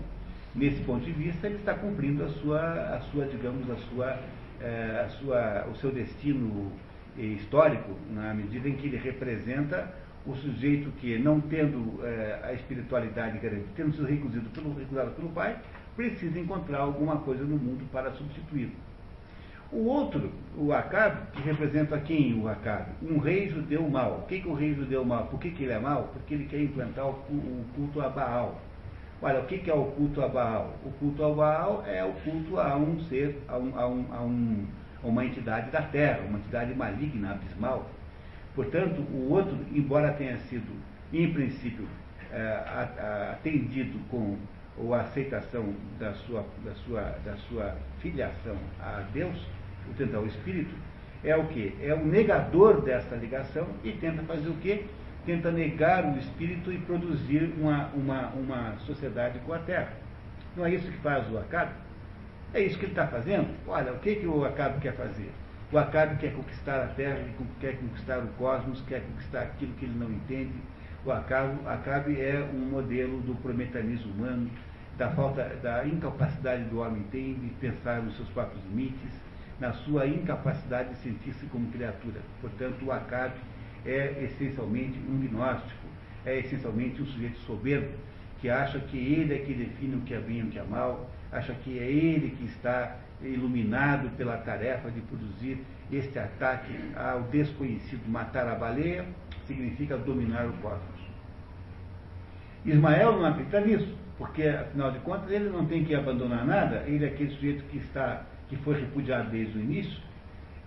Nesse 0.55 0.83
ponto 0.83 1.05
de 1.05 1.13
vista, 1.13 1.47
ele 1.47 1.57
está 1.57 1.75
cumprindo 1.75 2.25
a 2.25 2.29
sua, 2.29 2.61
a 2.97 3.01
sua 3.01 3.27
digamos, 3.27 3.71
a 3.71 3.77
sua, 3.77 4.19
é, 4.61 5.03
a 5.05 5.09
sua, 5.09 5.67
o 5.73 5.77
seu 5.77 5.91
destino 5.91 6.71
histórico, 7.17 7.97
na 8.11 8.33
medida 8.33 8.69
em 8.69 8.75
que 8.75 8.87
ele 8.87 8.97
representa 8.97 9.93
o 10.27 10.35
sujeito 10.37 10.91
que, 11.01 11.19
não 11.19 11.41
tendo 11.41 12.05
é, 12.05 12.41
a 12.45 12.53
espiritualidade 12.53 13.39
garantida, 13.39 13.69
tendo 13.75 13.93
sido 13.93 14.07
recusado 14.07 14.49
pelo, 14.51 14.75
recusado 14.75 15.11
pelo 15.13 15.31
pai, 15.31 15.59
precisa 15.99 16.39
encontrar 16.39 16.79
alguma 16.79 17.17
coisa 17.17 17.43
no 17.43 17.57
mundo 17.57 17.85
para 17.91 18.13
substituí-lo. 18.13 18.71
O 19.73 19.85
outro, 19.87 20.31
o 20.57 20.73
Acabe, 20.73 21.33
que 21.33 21.43
representa 21.43 21.99
quem 21.99 22.41
o 22.41 22.49
Acabe? 22.49 22.93
Um 23.03 23.19
rei 23.19 23.49
judeu 23.49 23.83
mau. 23.91 24.21
O 24.21 24.27
que, 24.29 24.41
que 24.41 24.49
o 24.49 24.55
rei 24.55 24.75
judeu 24.75 25.05
mau? 25.05 25.27
Por 25.27 25.41
que, 25.41 25.51
que 25.51 25.65
ele 25.65 25.73
é 25.73 25.79
mau? 25.81 26.09
Porque 26.13 26.35
ele 26.35 26.45
quer 26.45 26.63
implantar 26.63 27.05
o, 27.05 27.15
culto 27.75 28.01
a 28.01 28.09
Baal. 28.09 28.61
Olha, 29.21 29.41
o 29.41 29.47
que, 29.47 29.59
que 29.59 29.69
é 29.69 29.75
o 29.75 29.87
culto 29.87 30.23
a 30.23 30.29
Baal? 30.29 30.73
O 30.85 30.91
culto 30.93 31.25
a 31.25 31.35
Baal 31.35 31.85
é 31.85 32.05
o 32.05 32.13
culto 32.13 32.61
a 32.61 32.77
um 32.77 33.01
ser, 33.01 33.43
a, 33.49 33.59
um, 33.59 33.77
a, 33.77 33.89
um, 33.89 34.07
a 34.13 34.23
um, 34.23 34.67
uma 35.03 35.25
entidade 35.25 35.69
da 35.73 35.83
terra, 35.83 36.21
uma 36.29 36.39
entidade 36.39 36.73
maligna, 36.75 37.33
abismal. 37.33 37.91
Portanto, 38.55 39.01
o 39.01 39.33
outro, 39.33 39.59
embora 39.75 40.13
tenha 40.13 40.39
sido, 40.39 40.73
em 41.13 41.33
princípio, 41.33 41.89
é, 42.31 43.33
atendido 43.33 43.99
com 44.09 44.37
ou 44.81 44.95
a 44.95 45.01
aceitação 45.01 45.75
da 45.99 46.13
sua, 46.15 46.45
da 46.65 46.75
sua, 46.75 47.01
da 47.25 47.37
sua 47.49 47.77
filiação 48.01 48.57
a 48.81 49.03
Deus, 49.13 49.37
portanto 49.87 50.15
ao 50.15 50.27
Espírito, 50.27 50.75
é 51.25 51.37
o 51.37 51.47
que? 51.47 51.75
É 51.83 51.93
o 51.95 52.05
negador 52.05 52.81
dessa 52.83 53.17
ligação 53.17 53.67
e 53.83 53.93
tenta 53.93 54.23
fazer 54.23 54.49
o 54.49 54.55
quê? 54.55 54.85
Tenta 55.27 55.51
negar 55.51 56.05
o 56.05 56.17
Espírito 56.19 56.73
e 56.73 56.79
produzir 56.79 57.53
uma, 57.59 57.89
uma, 57.89 58.29
uma 58.29 58.79
sociedade 58.87 59.39
com 59.41 59.53
a 59.53 59.59
Terra. 59.59 59.93
Não 60.57 60.65
é 60.65 60.75
isso 60.75 60.91
que 60.91 60.99
faz 60.99 61.29
o 61.31 61.39
Acabe? 61.39 61.73
É 62.55 62.63
isso 62.63 62.79
que 62.79 62.87
ele 62.87 62.93
está 62.93 63.07
fazendo? 63.07 63.49
Olha, 63.67 63.93
o 63.93 63.99
que, 63.99 64.17
que 64.17 64.27
o 64.27 64.45
Acabe 64.45 64.81
quer 64.81 64.95
fazer? 64.95 65.31
O 65.71 65.77
Acabe 65.77 66.17
quer 66.17 66.33
conquistar 66.33 66.83
a 66.83 66.87
Terra, 66.87 67.21
quer 67.61 67.77
conquistar 67.77 68.19
o 68.21 68.29
cosmos, 68.39 68.81
quer 68.89 69.03
conquistar 69.03 69.43
aquilo 69.43 69.73
que 69.75 69.85
ele 69.85 69.99
não 69.99 70.11
entende. 70.11 70.55
O 71.05 71.13
Acabe, 71.13 71.59
Acabe 71.67 72.21
é 72.21 72.49
um 72.55 72.71
modelo 72.71 73.21
do 73.21 73.35
prometanismo 73.35 74.13
humano, 74.13 74.51
da 74.99 75.09
falta, 75.11 75.45
da 75.63 75.87
incapacidade 75.87 76.65
do 76.65 76.81
homem 76.81 77.05
tem 77.13 77.35
de 77.35 77.49
pensar 77.61 78.03
nos 78.03 78.17
seus 78.17 78.29
próprios 78.31 78.63
limites, 78.65 79.13
na 79.61 79.73
sua 79.73 80.07
incapacidade 80.07 80.91
de 80.91 80.97
sentir-se 80.97 81.47
como 81.47 81.71
criatura. 81.71 82.21
Portanto, 82.41 82.85
o 82.85 82.91
Acabe 82.91 83.37
é 83.87 84.25
essencialmente 84.25 84.99
um 85.09 85.21
gnóstico, 85.21 85.87
é 86.27 86.41
essencialmente 86.41 87.01
um 87.01 87.07
sujeito 87.07 87.39
soberbo, 87.39 87.89
que 88.41 88.51
acha 88.51 88.81
que 88.81 88.97
ele 88.97 89.35
é 89.35 89.39
que 89.39 89.55
define 89.55 89.97
o 89.97 90.01
que 90.01 90.15
é 90.15 90.21
bem 90.21 90.41
e 90.41 90.43
o 90.43 90.47
que 90.47 90.59
é 90.59 90.65
mal, 90.65 91.09
acha 91.31 91.55
que 91.55 91.79
é 91.79 91.85
ele 91.85 92.31
que 92.37 92.45
está 92.47 92.97
iluminado 93.23 94.11
pela 94.17 94.37
tarefa 94.39 94.91
de 94.91 95.01
produzir 95.01 95.65
este 95.93 96.19
ataque 96.19 96.73
ao 96.97 97.23
desconhecido. 97.23 98.09
Matar 98.09 98.49
a 98.49 98.55
baleia 98.57 99.05
significa 99.47 99.97
dominar 99.97 100.47
o 100.47 100.53
cosmos. 100.55 100.99
Ismael 102.65 103.13
não 103.13 103.27
acredita 103.27 103.61
nisso 103.61 104.08
porque 104.19 104.43
afinal 104.43 104.91
de 104.91 104.99
contas 104.99 105.31
ele 105.31 105.49
não 105.49 105.65
tem 105.65 105.85
que 105.85 105.95
abandonar 105.95 106.45
nada, 106.45 106.83
ele 106.87 107.05
é 107.05 107.09
aquele 107.09 107.31
sujeito 107.31 107.63
que 107.71 107.79
está, 107.79 108.27
que 108.49 108.57
foi 108.57 108.81
repudiado 108.81 109.31
desde 109.31 109.57
o 109.57 109.61
início, 109.61 110.03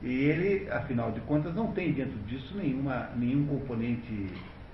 e 0.02 0.24
ele, 0.24 0.72
afinal 0.72 1.12
de 1.12 1.20
contas, 1.22 1.54
não 1.54 1.72
tem 1.74 1.92
dentro 1.92 2.18
disso 2.26 2.58
nenhuma, 2.58 3.10
nenhum 3.16 3.46
componente, 3.46 4.28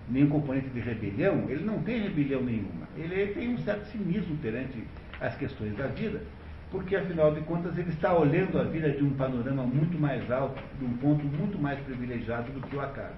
nenhum 0.07 0.29
componente 0.29 0.69
de 0.69 0.79
rebelião, 0.79 1.49
ele 1.49 1.65
não 1.65 1.81
tem 1.81 2.01
rebelião 2.01 2.41
nenhuma. 2.41 2.87
Ele 2.95 3.33
tem 3.33 3.49
um 3.49 3.57
certo 3.57 3.85
cinismo 3.87 4.37
perante 4.37 4.81
as 5.19 5.35
questões 5.35 5.75
da 5.75 5.87
vida, 5.87 6.21
porque 6.71 6.95
afinal 6.95 7.33
de 7.33 7.41
contas 7.41 7.77
ele 7.77 7.89
está 7.89 8.17
olhando 8.17 8.57
a 8.59 8.63
vida 8.63 8.89
de 8.91 9.03
um 9.03 9.09
panorama 9.15 9.63
muito 9.63 9.99
mais 9.99 10.29
alto, 10.31 10.61
de 10.79 10.85
um 10.85 10.95
ponto 10.97 11.25
muito 11.25 11.59
mais 11.59 11.79
privilegiado 11.79 12.51
do 12.51 12.61
que 12.61 12.75
o 12.75 12.81
Acabe. 12.81 13.15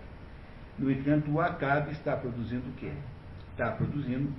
No 0.79 0.89
entanto, 0.89 1.29
o 1.29 1.41
Acabe 1.41 1.91
está 1.91 2.15
produzindo 2.15 2.69
o 2.69 2.73
quê? 2.73 2.91
Está 3.51 3.71
produzindo 3.71 4.31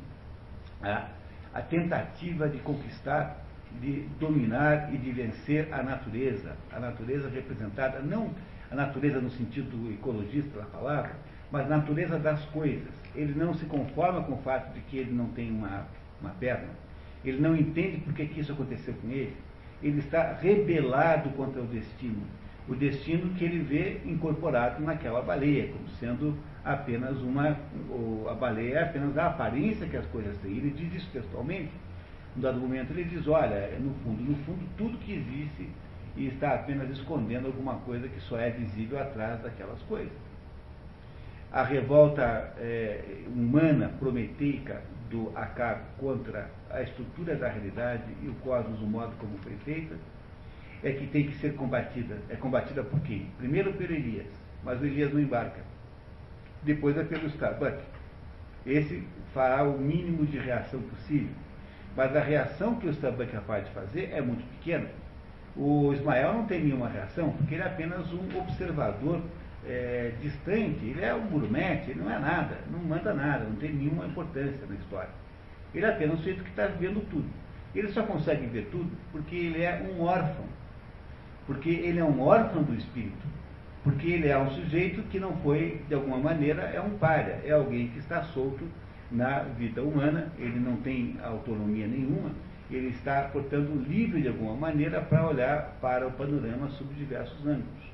a, 0.83 1.09
a 1.55 1.61
tentativa 1.63 2.49
de 2.49 2.59
conquistar, 2.59 3.37
de 3.81 4.09
dominar 4.19 4.93
e 4.93 4.99
de 4.99 5.11
vencer 5.13 5.73
a 5.73 5.83
natureza. 5.83 6.57
A 6.73 6.81
natureza 6.81 7.29
representada, 7.29 8.01
não 8.01 8.31
a 8.71 8.75
natureza 8.75 9.21
no 9.21 9.31
sentido 9.31 9.93
ecologista 9.93 10.59
da 10.59 10.67
palavra, 10.67 11.13
mas 11.51 11.67
a 11.67 11.77
natureza 11.77 12.19
das 12.19 12.45
coisas. 12.47 12.89
Ele 13.15 13.35
não 13.35 13.53
se 13.55 13.67
conforma 13.67 14.23
com 14.23 14.35
o 14.35 14.39
fato 14.39 14.73
de 14.73 14.81
que 14.83 14.99
ele 14.99 15.13
não 15.13 15.27
tem 15.29 15.51
uma, 15.51 15.87
uma 16.21 16.31
perna. 16.31 16.69
Ele 17.25 17.41
não 17.41 17.57
entende 17.57 17.99
por 17.99 18.15
que 18.15 18.23
isso 18.41 18.53
aconteceu 18.53 18.95
com 18.95 19.09
ele. 19.09 19.37
Ele 19.83 19.99
está 19.99 20.33
rebelado 20.35 21.31
contra 21.31 21.61
o 21.61 21.67
destino. 21.67 22.23
O 22.69 22.75
destino 22.75 23.35
que 23.35 23.45
ele 23.45 23.59
vê 23.59 24.01
incorporado 24.05 24.83
naquela 24.83 25.21
baleia, 25.21 25.69
como 25.69 25.89
sendo 25.99 26.39
apenas 26.65 27.17
uma. 27.19 27.57
a 28.31 28.35
baleia 28.35 28.79
é 28.79 28.83
apenas 28.83 29.17
a 29.17 29.27
aparência 29.27 29.87
que 29.87 29.97
as 29.97 30.07
coisas 30.07 30.37
têm. 30.39 30.53
Ele 30.53 30.71
diz 30.71 30.95
isso 30.95 31.11
textualmente. 31.13 31.73
No 32.37 32.43
dado 32.43 32.61
momento 32.61 32.93
ele 32.93 33.05
diz, 33.05 33.27
olha, 33.27 33.77
no 33.81 33.93
fundo, 34.05 34.23
no 34.23 34.37
fundo, 34.45 34.65
tudo 34.77 34.97
que 34.99 35.15
existe 35.15 35.69
está 36.17 36.55
apenas 36.55 36.91
escondendo 36.91 37.47
alguma 37.47 37.77
coisa 37.77 38.09
que 38.09 38.21
só 38.21 38.39
é 38.39 38.51
visível 38.51 39.01
atrás 39.01 39.41
daquelas 39.43 39.81
coisas. 39.83 40.13
A 41.53 41.65
revolta 41.65 42.53
é, 42.59 43.25
humana, 43.27 43.91
prometeica 43.99 44.83
do 45.11 45.33
Acab 45.37 45.81
contra 45.99 46.49
a 46.71 46.83
estrutura 46.83 47.35
da 47.35 47.49
realidade 47.49 48.05
e 48.23 48.29
o 48.29 48.35
cosmos, 48.35 48.81
o 48.81 48.87
modo 48.87 49.13
como 49.19 49.37
foi 49.39 49.57
feita, 49.65 49.97
é 50.83 50.93
que 50.93 51.07
tem 51.09 51.27
que 51.27 51.35
ser 51.37 51.55
combatida. 51.55 52.19
É 52.29 52.37
combatida 52.37 52.85
por 52.85 53.01
quem? 53.01 53.27
Primeiro 53.37 53.73
pelo 53.73 53.93
Elias, 53.93 54.29
mas 54.63 54.81
o 54.81 54.87
Elias 54.87 55.13
não 55.13 55.21
embarca. 55.21 55.61
Depois 56.63 56.97
é 56.97 57.05
pelo 57.05 57.27
Starbuck. 57.29 57.79
Esse 58.67 59.03
fará 59.33 59.63
o 59.63 59.79
mínimo 59.79 60.27
de 60.27 60.39
reação 60.39 60.81
possível. 60.83 61.35
Mas 61.97 62.15
a 62.15 62.21
reação 62.21 62.77
que 62.77 62.87
o 62.87 62.91
Starbuck 62.91 63.31
é 63.31 63.33
capaz 63.33 63.65
de 63.65 63.73
fazer 63.73 64.11
é 64.13 64.21
muito 64.21 64.45
pequena. 64.59 64.89
O 65.57 65.93
Ismael 65.93 66.35
não 66.35 66.47
tem 66.47 66.63
nenhuma 66.63 66.89
reação, 66.89 67.31
porque 67.33 67.55
ele 67.55 67.63
é 67.63 67.67
apenas 67.67 68.13
um 68.13 68.39
observador 68.39 69.21
é, 69.67 70.13
distante, 70.23 70.85
ele 70.85 71.05
é 71.05 71.15
um 71.15 71.27
gourmet, 71.27 71.83
ele 71.89 72.01
não 72.01 72.11
é 72.11 72.19
nada, 72.19 72.59
não 72.71 72.79
manda 72.79 73.13
nada, 73.13 73.45
não 73.45 73.57
tem 73.57 73.73
nenhuma 73.73 74.07
importância 74.07 74.67
na 74.69 74.75
história. 74.77 75.11
Ele 75.75 75.85
é 75.85 75.91
apenas 75.91 76.15
um 76.15 76.19
sujeito 76.19 76.43
que 76.45 76.51
está 76.51 76.67
vendo 76.67 77.01
tudo. 77.11 77.29
Ele 77.75 77.89
só 77.89 78.03
consegue 78.03 78.47
ver 78.47 78.69
tudo 78.71 78.91
porque 79.13 79.35
ele 79.35 79.63
é 79.63 79.89
um 79.91 80.03
órfão. 80.03 80.45
Porque 81.47 81.71
ele 81.71 81.99
é 81.99 82.05
um 82.05 82.21
órfão 82.21 82.63
do 82.63 82.75
espírito. 82.75 83.27
Porque 83.83 84.09
ele 84.09 84.29
é 84.29 84.39
um 84.39 84.51
sujeito 84.51 85.03
que 85.05 85.19
não 85.19 85.37
foi, 85.39 85.81
de 85.89 85.95
alguma 85.95 86.19
maneira, 86.19 86.63
é 86.63 86.81
um 86.81 86.99
palha, 86.99 87.41
é 87.45 87.53
alguém 87.53 87.89
que 87.89 87.99
está 87.99 88.23
solto 88.25 88.69
na 89.11 89.41
vida 89.41 89.83
humana, 89.83 90.31
ele 90.39 90.59
não 90.61 90.77
tem 90.77 91.17
autonomia 91.23 91.87
nenhuma, 91.87 92.31
ele 92.71 92.89
está, 92.89 93.23
portanto, 93.23 93.73
livre 93.89 94.21
de 94.21 94.29
alguma 94.29 94.55
maneira 94.55 95.01
para 95.01 95.27
olhar 95.27 95.79
para 95.81 96.07
o 96.07 96.13
panorama 96.13 96.69
sob 96.71 96.93
diversos 96.95 97.41
ângulos. 97.47 97.91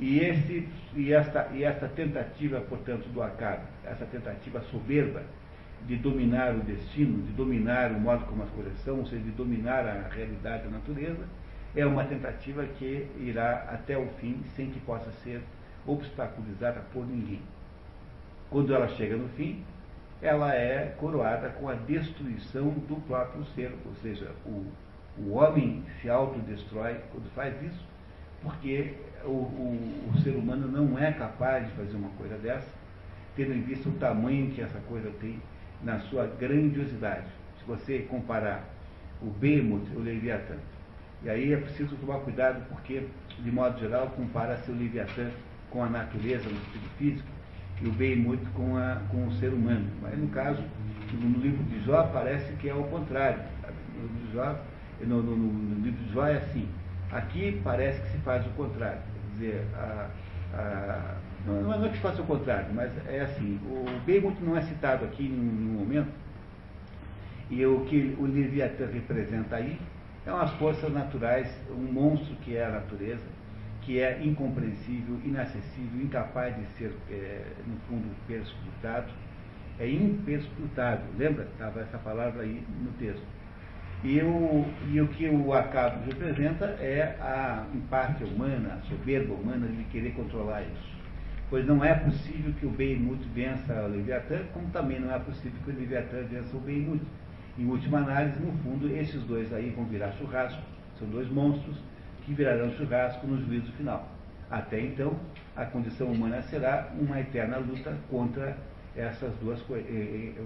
E, 0.00 0.18
esse, 0.18 0.68
e, 0.96 1.12
esta, 1.12 1.48
e 1.54 1.62
esta 1.62 1.86
tentativa, 1.86 2.60
portanto, 2.60 3.08
do 3.10 3.22
acaso, 3.22 3.62
essa 3.84 4.04
tentativa 4.04 4.60
soberba 4.62 5.22
de 5.86 5.96
dominar 5.96 6.54
o 6.54 6.60
destino, 6.60 7.22
de 7.22 7.32
dominar 7.32 7.92
o 7.92 8.00
modo 8.00 8.24
como 8.26 8.42
as 8.42 8.50
coisas 8.50 8.72
são, 8.84 8.98
ou 8.98 9.06
seja, 9.06 9.22
de 9.22 9.30
dominar 9.30 9.86
a 9.86 10.08
realidade 10.08 10.64
da 10.64 10.70
natureza, 10.70 11.24
é 11.74 11.86
uma 11.86 12.04
tentativa 12.04 12.64
que 12.78 13.08
irá 13.18 13.68
até 13.72 13.96
o 13.96 14.06
fim 14.20 14.42
sem 14.54 14.70
que 14.70 14.80
possa 14.80 15.10
ser 15.24 15.42
obstaculizada 15.86 16.82
por 16.92 17.06
ninguém. 17.06 17.40
Quando 18.50 18.74
ela 18.74 18.88
chega 18.88 19.16
no 19.16 19.28
fim, 19.30 19.64
ela 20.20 20.54
é 20.54 20.94
coroada 20.98 21.48
com 21.48 21.68
a 21.68 21.74
destruição 21.74 22.70
do 22.70 22.96
próprio 23.06 23.44
ser, 23.54 23.72
ou 23.86 23.94
seja, 23.96 24.30
o, 24.44 24.66
o 25.18 25.32
homem 25.32 25.82
se 26.00 26.08
autodestrói 26.08 27.00
quando 27.10 27.28
faz 27.34 27.60
isso, 27.62 27.84
porque 28.42 28.94
o, 29.24 29.30
o, 29.30 30.10
o, 30.12 30.20
ser 30.20 30.30
humano 30.30 30.68
não 30.68 30.98
é 30.98 31.12
capaz 31.12 31.66
de 31.66 31.72
fazer 31.72 31.96
uma 31.96 32.10
coisa 32.10 32.36
dessa, 32.36 32.68
tendo 33.34 33.54
em 33.54 33.62
vista 33.62 33.88
o 33.88 33.92
tamanho 33.92 34.50
que 34.50 34.60
essa 34.60 34.78
coisa 34.80 35.10
tem 35.20 35.40
na 35.82 35.98
sua 36.00 36.26
grandiosidade. 36.26 37.26
Se 37.58 37.64
você 37.64 38.00
comparar 38.00 38.64
o 39.20 39.26
Behemoth, 39.26 39.88
o 39.96 40.00
Leviatã, 40.00 40.56
e 41.24 41.30
aí 41.30 41.52
é 41.52 41.56
preciso 41.56 41.94
tomar 41.96 42.18
cuidado 42.20 42.64
porque, 42.68 43.06
de 43.38 43.50
modo 43.50 43.78
geral, 43.78 44.08
compara-se 44.08 44.70
o 44.70 44.74
Leviatã 44.74 45.30
com 45.70 45.82
a 45.84 45.88
natureza 45.88 46.48
no 46.48 46.56
sentido 46.56 46.90
físico 46.98 47.28
e 47.80 47.88
o 47.88 47.92
Behemoth 47.92 48.44
com, 48.54 48.76
a, 48.76 49.00
com 49.08 49.26
o 49.26 49.32
ser 49.34 49.52
humano. 49.52 49.86
Mas 50.00 50.18
no 50.18 50.28
caso, 50.28 50.62
no 51.12 51.38
livro 51.38 51.62
de 51.64 51.80
Jó 51.84 52.04
parece 52.12 52.52
que 52.54 52.68
é 52.68 52.74
o 52.74 52.84
contrário. 52.84 53.40
No 53.94 54.02
livro 54.02 54.26
de 54.26 54.32
Jó, 54.32 54.56
no, 55.00 55.22
no, 55.22 55.36
no 55.36 55.84
livro 55.84 56.04
de 56.04 56.12
Jó 56.12 56.26
é 56.26 56.36
assim. 56.36 56.68
Aqui 57.10 57.60
parece 57.62 58.00
que 58.00 58.08
se 58.08 58.18
faz 58.18 58.44
o 58.46 58.50
contrário. 58.50 59.00
Quer 59.00 59.38
dizer, 59.38 59.66
a, 59.74 60.08
a, 60.54 61.14
não, 61.46 61.62
não 61.62 61.84
é 61.84 61.88
que 61.88 61.96
se 61.96 62.02
faça 62.02 62.22
o 62.22 62.26
contrário, 62.26 62.72
mas 62.74 62.90
é 63.06 63.20
assim. 63.20 63.60
O 63.64 63.84
Behemoth 64.04 64.40
não 64.40 64.56
é 64.56 64.62
citado 64.62 65.04
aqui 65.04 65.24
em 65.24 65.30
nenhum 65.30 65.80
momento. 65.80 66.10
E 67.50 67.64
o 67.66 67.80
que 67.84 68.16
o 68.18 68.24
Leviatã 68.24 68.86
representa 68.86 69.56
aí 69.56 69.78
são 70.24 70.40
as 70.40 70.52
forças 70.54 70.92
naturais, 70.92 71.48
um 71.70 71.92
monstro 71.92 72.34
que 72.36 72.56
é 72.56 72.64
a 72.64 72.70
natureza, 72.70 73.26
que 73.80 74.00
é 74.00 74.22
incompreensível, 74.22 75.18
inacessível, 75.24 76.00
incapaz 76.00 76.54
de 76.56 76.66
ser, 76.78 76.94
é, 77.10 77.44
no 77.66 77.76
fundo, 77.88 78.08
perscrutado. 78.26 79.12
É 79.78 79.88
imperscrutável. 79.88 81.06
Lembra? 81.18 81.44
Estava 81.44 81.80
essa 81.80 81.98
palavra 81.98 82.42
aí 82.42 82.62
no 82.80 82.92
texto. 82.92 83.26
E 84.04 84.20
o, 84.20 84.64
e 84.90 85.00
o 85.00 85.08
que 85.08 85.28
o 85.28 85.52
acaso 85.52 85.96
representa 86.04 86.66
é 86.80 87.16
a 87.20 87.64
empáfia 87.72 88.26
humana, 88.26 88.74
a 88.74 88.88
soberba 88.88 89.32
humana 89.32 89.66
de 89.66 89.84
querer 89.84 90.12
controlar 90.12 90.62
isso. 90.62 90.92
Pois 91.48 91.66
não 91.66 91.84
é 91.84 91.94
possível 91.94 92.52
que 92.54 92.66
o 92.66 92.70
Behemoth 92.70 93.22
vença 93.34 93.74
o 93.82 93.88
Leviatã, 93.88 94.40
como 94.52 94.68
também 94.70 94.98
não 94.98 95.14
é 95.14 95.18
possível 95.18 95.58
que 95.64 95.70
o 95.70 95.74
Leviatã 95.74 96.22
vença 96.30 96.56
o 96.56 96.60
Behemoth. 96.60 97.02
Em 97.58 97.66
última 97.66 97.98
análise, 97.98 98.40
no 98.40 98.52
fundo, 98.62 98.88
esses 98.96 99.22
dois 99.24 99.52
aí 99.52 99.70
vão 99.70 99.84
virar 99.84 100.10
churrasco, 100.12 100.62
são 100.98 101.06
dois 101.08 101.28
monstros 101.30 101.76
que 102.24 102.32
virarão 102.32 102.70
churrasco 102.72 103.26
no 103.26 103.44
juízo 103.44 103.70
final. 103.72 104.08
Até 104.50 104.80
então, 104.80 105.14
a 105.54 105.64
condição 105.66 106.06
humana 106.06 106.40
será 106.42 106.90
uma 106.98 107.20
eterna 107.20 107.58
luta 107.58 107.94
contra 108.10 108.56
essas 108.96 109.34
duas 109.36 109.60
coisas, 109.62 109.90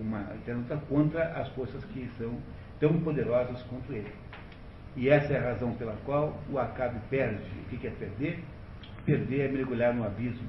uma 0.00 0.20
eterna 0.34 0.62
luta 0.62 0.76
contra 0.88 1.24
as 1.32 1.48
forças 1.50 1.84
que 1.86 2.08
são 2.18 2.36
tão 2.80 3.00
poderosas 3.00 3.62
quanto 3.62 3.92
ele. 3.92 4.12
E 4.96 5.08
essa 5.08 5.32
é 5.32 5.38
a 5.38 5.52
razão 5.52 5.74
pela 5.74 5.94
qual 6.04 6.40
o 6.50 6.58
Acabe 6.58 6.98
perde. 7.10 7.42
O 7.60 7.76
que 7.76 7.86
é 7.86 7.90
perder? 7.90 8.42
Perder 9.04 9.40
é 9.42 9.48
mergulhar 9.48 9.94
no 9.94 10.04
abismo. 10.04 10.46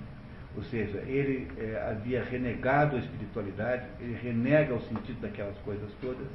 Ou 0.58 0.64
seja, 0.64 0.98
ele 1.06 1.48
é, 1.60 1.88
havia 1.88 2.24
renegado 2.24 2.96
a 2.96 3.00
espiritualidade, 3.00 3.86
ele 4.02 4.18
renega 4.24 4.74
o 4.74 4.82
sentido 4.82 5.22
daquelas 5.22 5.56
coisas 5.60 5.88
todas 6.02 6.28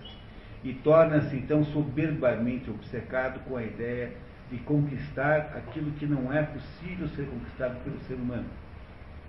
e 0.63 0.73
torna-se 0.75 1.35
então 1.35 1.65
soberbamente 1.65 2.71
obcecado 2.71 3.41
com 3.41 3.57
a 3.57 3.65
ideia 3.65 4.13
de 4.49 4.59
conquistar 4.59 5.53
aquilo 5.57 5.91
que 5.93 6.07
não 6.07 6.33
é 6.33 6.41
possível 6.41 7.09
ser 7.09 7.27
conquistado 7.27 7.83
pelo 7.83 7.99
ser 8.03 8.15
humano. 8.15 8.47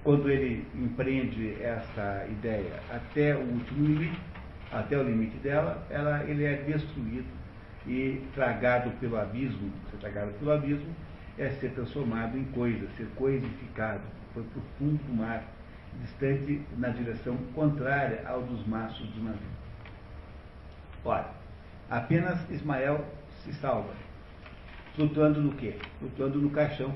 Quando 0.03 0.29
ele 0.29 0.67
empreende 0.75 1.59
essa 1.59 2.27
ideia 2.29 2.79
até 2.91 3.35
o 3.35 3.39
último 3.39 3.87
limite, 3.87 4.19
até 4.71 4.95
o 4.95 5.01
limite 5.01 5.37
dela, 5.37 5.87
ela, 5.89 6.23
ele 6.25 6.43
é 6.43 6.57
destruído 6.67 7.25
e 7.87 8.21
tragado 8.35 8.91
pelo 8.99 9.17
abismo. 9.17 9.71
Ser 9.89 9.97
tragado 9.97 10.33
pelo 10.33 10.51
abismo 10.51 10.93
é 11.39 11.49
ser 11.49 11.71
transformado 11.71 12.37
em 12.37 12.43
coisa, 12.45 12.87
ser 12.95 13.07
coisificado 13.15 14.03
foi 14.33 14.43
para 14.43 14.59
o 14.59 14.63
fundo 14.77 15.03
do 15.03 15.13
mar, 15.13 15.43
distante 16.01 16.61
na 16.77 16.89
direção 16.89 17.37
contrária 17.53 18.27
ao 18.27 18.41
dos 18.41 18.65
mastros 18.65 19.07
do 19.09 19.23
navio. 19.23 19.53
Ora, 21.05 21.31
apenas 21.89 22.49
Ismael 22.49 23.05
se 23.43 23.53
salva. 23.53 23.93
Flutuando 24.95 25.41
no 25.41 25.53
quê? 25.53 25.75
Flutuando 25.99 26.39
no 26.39 26.49
caixão 26.49 26.93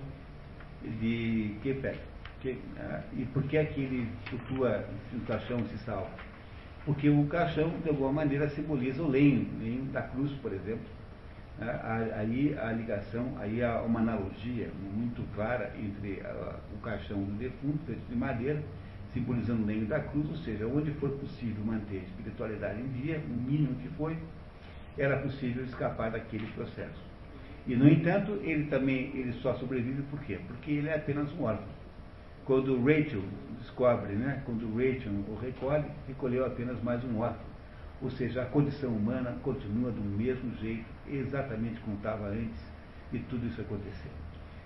de 0.84 1.56
Kefek. 1.64 2.00
Que, 2.42 2.60
ah, 2.78 3.02
e 3.14 3.26
por 3.26 3.44
que 3.44 3.58
é 3.58 3.66
que 3.66 3.82
ele 3.82 4.08
flutua 4.26 4.86
no 5.12 5.22
caixão 5.22 5.60
e 5.60 5.68
se 5.70 5.78
salva? 5.80 6.12
Porque 6.86 7.10
o 7.10 7.26
caixão, 7.28 7.70
de 7.84 7.90
alguma 7.90 8.14
maneira, 8.14 8.48
simboliza 8.50 9.02
o 9.02 9.10
lenho, 9.10 9.48
o 9.56 9.60
lenho 9.60 9.86
da 9.86 10.04
cruz, 10.04 10.32
por 10.34 10.54
exemplo 10.54 10.97
aí 11.60 12.56
a 12.60 12.72
ligação, 12.72 13.36
aí 13.40 13.64
há 13.64 13.82
uma 13.82 14.00
analogia 14.00 14.70
muito 14.94 15.24
clara 15.34 15.74
entre 15.78 16.22
o 16.74 16.78
caixão 16.82 17.24
do 17.24 17.32
defunto, 17.38 17.80
feito 17.86 18.08
de 18.08 18.16
madeira, 18.16 18.62
simbolizando 19.14 19.64
o 19.64 19.66
lenho 19.66 19.86
da 19.88 20.00
cruz, 20.00 20.30
ou 20.30 20.38
seja, 20.38 20.68
onde 20.68 20.92
for 20.92 21.10
possível 21.12 21.64
manter 21.66 22.00
a 22.00 22.04
espiritualidade 22.04 22.80
em 22.80 22.88
dia, 23.02 23.20
o 23.20 23.34
mínimo 23.34 23.76
que 23.76 23.90
foi, 23.90 24.18
era 24.98 25.18
possível 25.18 25.64
escapar 25.64 26.12
daquele 26.12 26.46
processo. 26.48 27.02
E, 27.66 27.76
no 27.76 27.88
entanto, 27.88 28.40
ele 28.44 28.66
também 28.68 29.12
ele 29.16 29.34
só 29.42 29.54
sobrevive 29.56 30.02
por 30.04 30.20
quê? 30.22 30.40
Porque 30.48 30.72
ele 30.72 30.90
é 30.90 30.96
apenas 30.96 31.32
um 31.34 31.44
órfão. 31.44 31.68
Quando 32.46 32.80
Rachel 32.82 33.22
descobre, 33.60 34.14
né, 34.14 34.42
quando 34.46 34.74
Rachel 34.74 35.12
o 35.28 35.36
recolhe, 35.42 35.86
recolheu 36.08 36.46
apenas 36.46 36.82
mais 36.82 37.04
um 37.04 37.20
órfão. 37.20 37.46
Ou 38.02 38.10
seja, 38.12 38.44
a 38.44 38.46
condição 38.46 38.92
humana 38.92 39.36
continua 39.44 39.92
do 39.92 40.02
mesmo 40.02 40.56
jeito, 40.58 40.86
exatamente 41.10 41.80
como 41.82 41.98
estava 41.98 42.28
antes 42.28 42.62
de 43.12 43.20
tudo 43.20 43.48
isso 43.48 43.62
acontecer. 43.62 44.12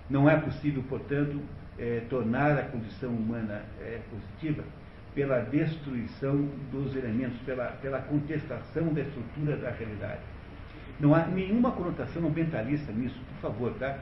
Não 0.10 0.30
é 0.30 0.38
possível, 0.38 0.84
portanto, 0.90 1.40
é, 1.78 2.02
tornar 2.10 2.58
a 2.58 2.64
condição 2.64 3.12
humana 3.12 3.64
é, 3.80 4.00
positiva 4.10 4.64
pela 5.14 5.40
destruição 5.42 6.50
dos 6.72 6.96
elementos, 6.96 7.38
pela, 7.42 7.66
pela 7.82 8.00
contestação 8.00 8.94
da 8.94 9.02
estrutura 9.02 9.58
da 9.58 9.70
realidade. 9.72 10.22
Não 11.00 11.14
há 11.16 11.26
nenhuma 11.26 11.72
conotação 11.72 12.28
ambientalista 12.28 12.92
nisso, 12.92 13.20
por 13.34 13.52
favor, 13.52 13.74
tá? 13.80 13.98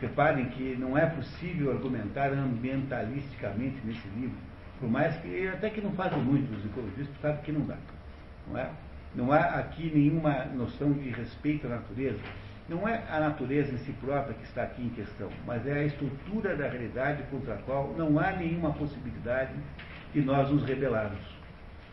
Reparem 0.00 0.46
que 0.50 0.76
não 0.76 0.96
é 0.96 1.06
possível 1.06 1.72
argumentar 1.72 2.32
ambientalisticamente 2.32 3.76
nesse 3.84 4.06
livro, 4.16 4.36
por 4.78 4.88
mais 4.88 5.16
que, 5.16 5.48
até 5.48 5.70
que 5.70 5.80
não 5.80 5.92
fazem 5.92 6.18
muito 6.20 6.54
os 6.54 6.64
ecologistas, 6.64 7.20
sabe 7.20 7.42
que 7.42 7.52
não 7.52 7.62
dá. 7.62 7.76
Não 8.46 8.58
é? 8.58 8.70
Não 9.14 9.32
há 9.32 9.40
aqui 9.40 9.90
nenhuma 9.94 10.44
noção 10.54 10.92
de 10.92 11.10
respeito 11.10 11.66
à 11.66 11.70
natureza. 11.70 12.18
Não 12.68 12.86
é 12.86 13.02
a 13.10 13.20
natureza 13.20 13.72
em 13.72 13.78
si 13.78 13.92
própria 13.92 14.34
que 14.34 14.44
está 14.44 14.64
aqui 14.64 14.82
em 14.82 14.90
questão, 14.90 15.30
mas 15.46 15.66
é 15.66 15.72
a 15.72 15.84
estrutura 15.84 16.54
da 16.54 16.68
realidade 16.68 17.22
contra 17.30 17.54
a 17.54 17.56
qual 17.58 17.94
não 17.96 18.18
há 18.18 18.32
nenhuma 18.32 18.72
possibilidade 18.74 19.52
de 20.12 20.20
nós 20.20 20.50
nos 20.50 20.64
rebelarmos. 20.64 21.18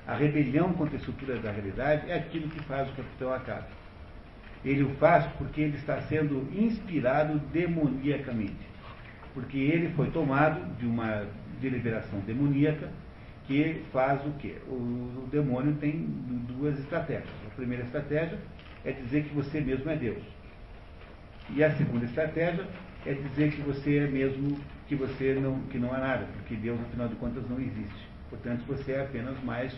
A 0.05 0.13
rebelião 0.13 0.73
contra 0.73 0.95
a 0.95 0.99
estrutura 0.99 1.37
da 1.39 1.51
realidade 1.51 2.11
é 2.11 2.15
aquilo 2.15 2.49
que 2.49 2.61
faz 2.63 2.89
o 2.89 2.93
capitão 2.93 3.33
Acabe. 3.33 3.67
Ele 4.63 4.83
o 4.83 4.89
faz 4.95 5.25
porque 5.37 5.61
ele 5.61 5.77
está 5.77 6.01
sendo 6.01 6.47
inspirado 6.53 7.39
demoniacamente. 7.53 8.67
Porque 9.33 9.57
ele 9.57 9.93
foi 9.95 10.11
tomado 10.11 10.59
de 10.77 10.85
uma 10.85 11.25
deliberação 11.61 12.19
demoníaca 12.19 12.89
que 13.47 13.83
faz 13.91 14.25
o 14.25 14.31
quê? 14.39 14.55
O, 14.67 14.73
o 14.73 15.27
demônio 15.31 15.75
tem 15.75 16.07
duas 16.47 16.77
estratégias. 16.79 17.29
A 17.47 17.55
primeira 17.55 17.83
estratégia 17.83 18.39
é 18.83 18.91
dizer 18.91 19.23
que 19.23 19.33
você 19.33 19.59
mesmo 19.61 19.89
é 19.89 19.95
Deus. 19.95 20.23
E 21.49 21.63
a 21.63 21.71
segunda 21.75 22.05
estratégia 22.05 22.65
é 23.05 23.13
dizer 23.13 23.51
que 23.51 23.61
você 23.61 23.99
é 23.99 24.07
mesmo 24.07 24.57
que 24.87 24.95
você 24.95 25.37
não, 25.39 25.59
que 25.61 25.77
não 25.77 25.95
é 25.95 25.99
nada, 25.99 26.25
porque 26.33 26.55
Deus, 26.55 26.79
afinal 26.81 27.07
de 27.07 27.15
contas, 27.15 27.47
não 27.49 27.59
existe. 27.59 28.07
Portanto, 28.29 28.63
você 28.67 28.93
é 28.93 29.01
apenas 29.01 29.41
mais 29.43 29.73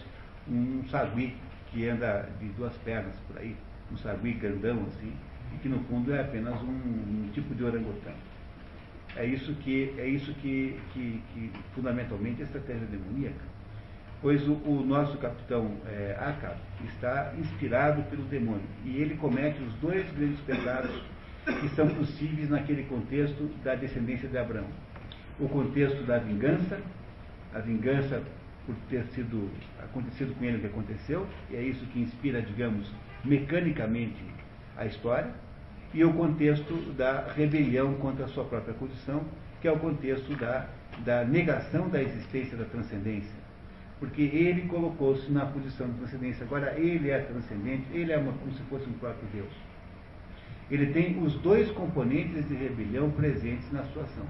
um 0.50 0.84
sagui 0.90 1.36
que 1.72 1.88
anda 1.88 2.30
de 2.40 2.48
duas 2.50 2.74
pernas 2.78 3.16
por 3.28 3.38
aí, 3.38 3.56
um 3.92 3.98
sagui 3.98 4.34
grandão 4.34 4.86
assim, 4.88 5.14
e 5.54 5.58
que 5.58 5.68
no 5.68 5.80
fundo 5.86 6.14
é 6.14 6.22
apenas 6.22 6.62
um, 6.62 6.68
um 6.68 7.30
tipo 7.34 7.54
de 7.54 7.64
orangotango. 7.64 8.18
É 9.16 9.26
isso 9.26 9.54
que, 9.56 9.94
é 9.98 10.08
isso 10.08 10.34
que, 10.36 10.80
que, 10.94 11.22
que 11.34 11.52
fundamentalmente 11.74 12.42
é 12.42 12.44
a 12.44 12.48
estratégia 12.48 12.86
demoníaca. 12.88 13.57
Pois 14.22 14.48
o, 14.48 14.54
o 14.54 14.84
nosso 14.86 15.18
capitão 15.18 15.72
é, 15.86 16.16
Acab 16.20 16.58
está 16.86 17.34
inspirado 17.38 18.02
pelo 18.04 18.24
demônio 18.24 18.66
e 18.84 18.98
ele 18.98 19.16
comete 19.16 19.62
os 19.62 19.74
dois 19.76 20.10
grandes 20.14 20.40
pecados 20.42 20.92
que 21.62 21.70
são 21.70 21.88
possíveis 21.88 22.50
naquele 22.50 22.84
contexto 22.84 23.50
da 23.64 23.76
descendência 23.76 24.28
de 24.28 24.38
Abraão. 24.38 24.68
O 25.40 25.48
contexto 25.48 26.04
da 26.04 26.18
vingança, 26.18 26.80
a 27.54 27.60
vingança 27.60 28.22
por 28.66 28.76
ter 28.90 29.06
sido 29.14 29.50
acontecido 29.82 30.38
com 30.38 30.44
ele 30.44 30.58
o 30.58 30.60
que 30.60 30.68
aconteceu, 30.68 31.26
e 31.50 31.56
é 31.56 31.62
isso 31.62 31.86
que 31.86 32.00
inspira, 32.00 32.42
digamos, 32.42 32.92
mecanicamente 33.24 34.22
a 34.76 34.86
história, 34.86 35.32
e 35.94 36.04
o 36.04 36.12
contexto 36.12 36.74
da 36.94 37.32
rebelião 37.34 37.94
contra 37.96 38.26
a 38.26 38.28
sua 38.28 38.44
própria 38.44 38.74
condição, 38.74 39.24
que 39.62 39.68
é 39.68 39.72
o 39.72 39.80
contexto 39.80 40.36
da, 40.36 40.68
da 41.06 41.24
negação 41.24 41.88
da 41.88 42.02
existência 42.02 42.58
da 42.58 42.66
transcendência. 42.66 43.47
Porque 44.00 44.22
ele 44.22 44.68
colocou-se 44.68 45.32
na 45.32 45.46
posição 45.46 45.88
de 45.88 45.98
transcendência. 45.98 46.46
Agora, 46.46 46.78
ele 46.80 47.10
é 47.10 47.20
transcendente, 47.20 47.86
ele 47.92 48.12
é 48.12 48.18
uma, 48.18 48.32
como 48.34 48.52
se 48.52 48.62
fosse 48.64 48.88
um 48.88 48.94
próprio 48.94 49.28
Deus. 49.34 49.52
Ele 50.70 50.94
tem 50.94 51.22
os 51.24 51.34
dois 51.36 51.72
componentes 51.72 52.48
de 52.48 52.56
rebelião 52.56 53.10
presentes 53.12 53.72
na 53.72 53.84
sua 53.86 54.04
ação. 54.04 54.26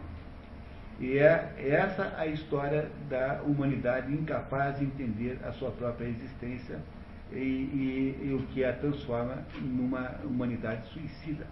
E 0.99 1.17
é 1.17 1.53
essa 1.59 2.15
a 2.17 2.25
história 2.25 2.89
da 3.09 3.41
humanidade 3.43 4.11
incapaz 4.11 4.79
de 4.79 4.85
entender 4.85 5.39
a 5.43 5.51
sua 5.51 5.71
própria 5.71 6.07
existência 6.07 6.79
e, 7.31 7.35
e, 7.35 8.19
e 8.23 8.33
o 8.33 8.39
que 8.47 8.63
a 8.63 8.73
transforma 8.73 9.43
numa 9.61 10.15
humanidade 10.23 10.87
suicida. 10.87 11.45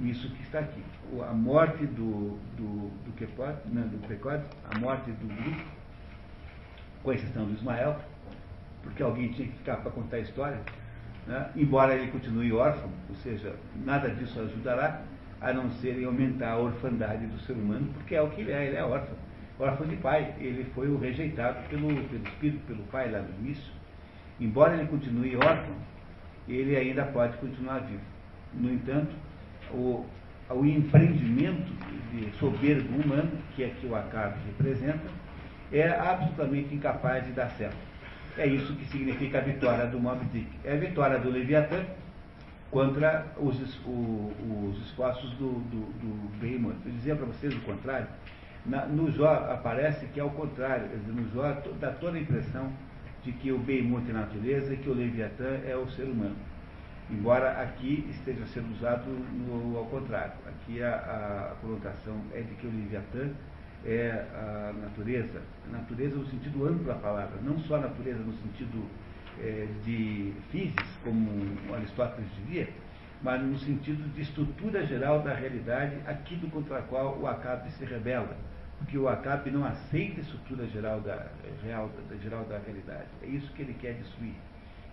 Isso 0.00 0.28
que 0.30 0.42
está 0.42 0.60
aqui. 0.60 0.82
A 1.28 1.32
morte 1.32 1.84
do, 1.86 2.38
do, 2.56 2.90
do, 3.04 3.12
Kepod, 3.16 3.56
não, 3.66 3.82
do 3.82 3.98
Pecod, 4.08 4.42
a 4.70 4.78
morte 4.78 5.10
do 5.12 5.26
grupo, 5.28 5.64
com 7.02 7.12
exceção 7.12 7.46
do 7.46 7.52
Ismael, 7.52 7.96
porque 8.82 9.02
alguém 9.02 9.28
tinha 9.32 9.48
que 9.48 9.58
ficar 9.58 9.76
para 9.76 9.90
contar 9.90 10.16
a 10.16 10.20
história, 10.20 10.60
né? 11.26 11.50
embora 11.56 11.94
ele 11.94 12.10
continue 12.10 12.52
órfão, 12.52 12.90
ou 13.08 13.16
seja, 13.16 13.54
nada 13.84 14.08
disso 14.10 14.40
ajudará, 14.40 15.02
a 15.40 15.52
não 15.52 15.70
ser 15.70 15.98
em 15.98 16.04
aumentar 16.04 16.52
a 16.52 16.58
orfandade 16.58 17.26
do 17.26 17.38
ser 17.40 17.54
humano, 17.54 17.88
porque 17.94 18.14
é 18.14 18.22
o 18.22 18.30
que 18.30 18.42
ele 18.42 18.52
é, 18.52 18.66
ele 18.66 18.76
é 18.76 18.84
órfão. 18.84 19.16
Órfão 19.58 19.86
de 19.86 19.96
pai, 19.96 20.34
ele 20.38 20.64
foi 20.74 20.88
o 20.88 20.98
rejeitado 20.98 21.68
pelo, 21.68 21.88
pelo 21.88 22.24
espírito, 22.24 22.64
pelo 22.66 22.82
pai 22.84 23.10
lá 23.10 23.20
no 23.20 23.28
início. 23.44 23.72
Embora 24.40 24.74
ele 24.74 24.86
continue 24.86 25.36
órfão, 25.36 25.74
ele 26.48 26.76
ainda 26.76 27.04
pode 27.06 27.36
continuar 27.38 27.80
vivo. 27.80 28.00
No 28.54 28.72
entanto, 28.72 29.14
o, 29.72 30.04
o 30.50 30.64
empreendimento 30.64 31.72
de 32.12 32.30
soberbo 32.38 33.02
humano, 33.02 33.30
que 33.54 33.64
é 33.64 33.68
que 33.68 33.86
o 33.86 33.94
Acabe 33.94 34.36
representa, 34.46 35.08
é 35.72 35.88
absolutamente 35.88 36.74
incapaz 36.74 37.24
de 37.24 37.32
dar 37.32 37.50
certo. 37.50 37.76
É 38.36 38.46
isso 38.46 38.74
que 38.74 38.84
significa 38.86 39.38
a 39.38 39.40
vitória 39.40 39.86
do 39.86 39.98
Mob 39.98 40.24
Dick. 40.26 40.48
É 40.64 40.72
a 40.72 40.76
vitória 40.76 41.18
do 41.18 41.30
Leviatã 41.30 41.84
contra 42.70 43.26
os, 43.36 43.56
o, 43.84 44.32
os 44.68 44.86
esforços 44.86 45.30
do, 45.32 45.50
do, 45.50 45.86
do 46.00 46.38
Behemoth. 46.38 46.76
Eu 46.84 46.92
dizia 46.92 47.14
para 47.14 47.26
vocês 47.26 47.54
o 47.54 47.60
contrário. 47.60 48.06
Na, 48.64 48.86
no 48.86 49.10
Jó 49.10 49.30
aparece 49.50 50.06
que 50.06 50.20
é 50.20 50.24
o 50.24 50.30
contrário. 50.30 50.88
No 51.06 51.28
Jó 51.30 51.60
dá 51.78 51.90
toda 51.90 52.16
a 52.16 52.20
impressão 52.20 52.72
de 53.22 53.32
que 53.32 53.52
o 53.52 53.58
Behemoth 53.58 54.08
é 54.08 54.10
a 54.12 54.14
natureza 54.14 54.72
e 54.72 54.76
que 54.78 54.88
o 54.88 54.94
Leviatã 54.94 55.60
é 55.66 55.76
o 55.76 55.88
ser 55.90 56.04
humano. 56.04 56.36
Embora 57.10 57.60
aqui 57.60 58.06
esteja 58.10 58.46
sendo 58.46 58.72
usado 58.72 59.10
no, 59.10 59.76
ao 59.76 59.84
contrário. 59.86 60.32
Aqui 60.46 60.82
a, 60.82 60.94
a 61.52 61.54
conotação 61.60 62.18
é 62.32 62.40
de 62.40 62.54
que 62.54 62.66
o 62.66 62.70
Leviatã 62.70 63.30
é 63.84 64.24
a 64.34 64.72
natureza, 64.80 65.42
a 65.68 65.72
natureza 65.72 66.16
no 66.16 66.26
sentido 66.26 66.66
amplo 66.66 66.84
da 66.84 66.94
palavra, 66.94 67.40
não 67.42 67.58
só 67.60 67.76
a 67.76 67.80
natureza 67.80 68.20
no 68.20 68.32
sentido 68.34 68.86
é, 69.40 69.66
de 69.84 70.32
física, 70.50 70.84
como 71.04 71.74
Aristóteles 71.74 72.30
dizia, 72.44 72.68
mas 73.22 73.42
no 73.42 73.58
sentido 73.58 74.12
de 74.14 74.22
estrutura 74.22 74.84
geral 74.86 75.22
da 75.22 75.32
realidade, 75.32 75.96
aquilo 76.06 76.50
contra 76.50 76.78
a 76.78 76.82
qual 76.82 77.18
o 77.18 77.26
Acabe 77.26 77.70
se 77.72 77.84
rebela, 77.84 78.36
porque 78.78 78.98
o 78.98 79.08
Acabe 79.08 79.50
não 79.50 79.64
aceita 79.64 80.20
a 80.20 80.22
estrutura 80.22 80.66
geral 80.66 81.00
da, 81.00 81.28
real, 81.62 81.90
da, 82.08 82.16
geral 82.16 82.44
da 82.44 82.58
realidade. 82.58 83.06
É 83.22 83.26
isso 83.26 83.52
que 83.52 83.62
ele 83.62 83.74
quer 83.74 83.94
destruir. 83.94 84.34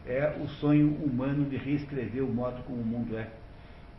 É 0.06 0.36
o 0.40 0.48
sonho 0.48 0.94
humano 1.03 1.45
de 1.45 1.57
reescrever 1.57 2.24
o 2.24 2.32
modo 2.32 2.64
como 2.64 2.82
o 2.82 2.86
mundo 2.86 3.18
é 3.18 3.28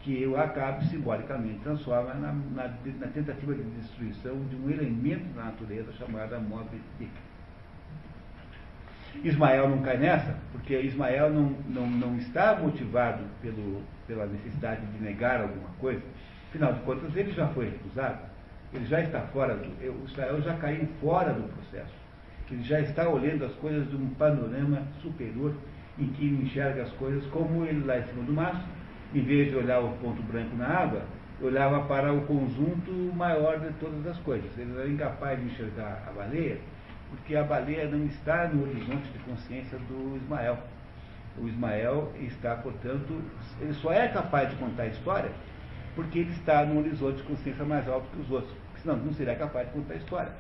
que 0.01 0.27
o 0.27 0.37
Acabe 0.37 0.87
simbolicamente 0.87 1.61
transforma 1.61 2.15
na, 2.15 2.33
na, 2.33 2.69
na, 2.69 3.07
tentativa 3.09 3.55
de 3.55 3.63
destruição 3.63 4.35
de 4.47 4.57
um 4.57 4.71
elemento 4.71 5.25
da 5.35 5.45
natureza 5.45 5.93
chamado 5.93 6.41
Mob 6.41 6.69
Dick. 6.99 7.11
Ismael 9.23 9.69
não 9.69 9.83
cai 9.83 9.99
nessa, 9.99 10.39
porque 10.53 10.79
Ismael 10.81 11.31
não, 11.31 11.51
não, 11.69 11.87
não 11.87 12.17
está 12.17 12.57
motivado 12.57 13.25
pelo, 13.43 13.83
pela 14.07 14.25
necessidade 14.27 14.87
de 14.87 15.03
negar 15.03 15.43
alguma 15.43 15.69
coisa. 15.79 16.03
Afinal 16.49 16.73
de 16.73 16.81
contas, 16.81 17.15
ele 17.15 17.33
já 17.33 17.49
foi 17.49 17.67
recusado, 17.67 18.21
ele 18.73 18.87
já 18.87 19.01
está 19.03 19.21
fora 19.33 19.55
do. 19.55 19.67
O 19.67 20.05
Israel 20.07 20.41
já 20.41 20.57
caiu 20.57 20.89
fora 21.01 21.33
do 21.33 21.43
processo. 21.53 21.93
Ele 22.51 22.63
já 22.63 22.81
está 22.81 23.09
olhando 23.09 23.45
as 23.45 23.53
coisas 23.55 23.89
de 23.89 23.97
um 23.97 24.09
panorama 24.11 24.83
superior 25.03 25.55
em 25.99 26.09
que 26.09 26.25
enxerga 26.25 26.83
as 26.83 26.91
coisas 26.93 27.25
como 27.27 27.65
ele 27.65 27.85
lá 27.85 27.99
em 27.99 28.05
cima 28.07 28.25
do 28.25 28.33
mastro 28.33 28.80
em 29.15 29.23
vez 29.23 29.51
de 29.51 29.57
olhar 29.57 29.81
o 29.81 29.93
ponto 29.99 30.23
branco 30.23 30.57
na 30.57 30.67
água, 30.67 31.03
olhava 31.41 31.81
para 31.83 32.13
o 32.13 32.23
conjunto 32.23 32.93
maior 33.15 33.59
de 33.59 33.73
todas 33.75 34.07
as 34.07 34.19
coisas. 34.19 34.51
Ele 34.59 34.73
era 34.79 34.89
incapaz 34.89 35.39
de 35.39 35.47
enxergar 35.47 36.05
a 36.07 36.13
baleia, 36.13 36.59
porque 37.11 37.35
a 37.35 37.43
baleia 37.43 37.89
não 37.89 38.07
está 38.07 38.49
no 38.49 38.63
horizonte 38.63 39.09
de 39.11 39.19
consciência 39.21 39.79
do 39.79 40.17
Ismael. 40.17 40.59
O 41.39 41.49
Ismael 41.49 42.13
está, 42.21 42.57
portanto, 42.57 43.21
ele 43.61 43.73
só 43.75 43.93
é 43.93 44.09
capaz 44.09 44.51
de 44.51 44.57
contar 44.57 44.83
a 44.85 44.89
história 44.89 45.31
porque 45.95 46.21
ele 46.21 46.31
está 46.31 46.65
no 46.65 46.81
horizonte 46.81 47.17
de 47.17 47.23
consciência 47.25 47.65
mais 47.65 47.89
alto 47.89 48.07
que 48.13 48.21
os 48.21 48.31
outros. 48.31 48.53
Senão, 48.83 48.97
não 48.97 49.13
seria 49.13 49.35
capaz 49.35 49.67
de 49.67 49.75
contar 49.75 49.95
a 49.95 49.97
história. 49.97 50.33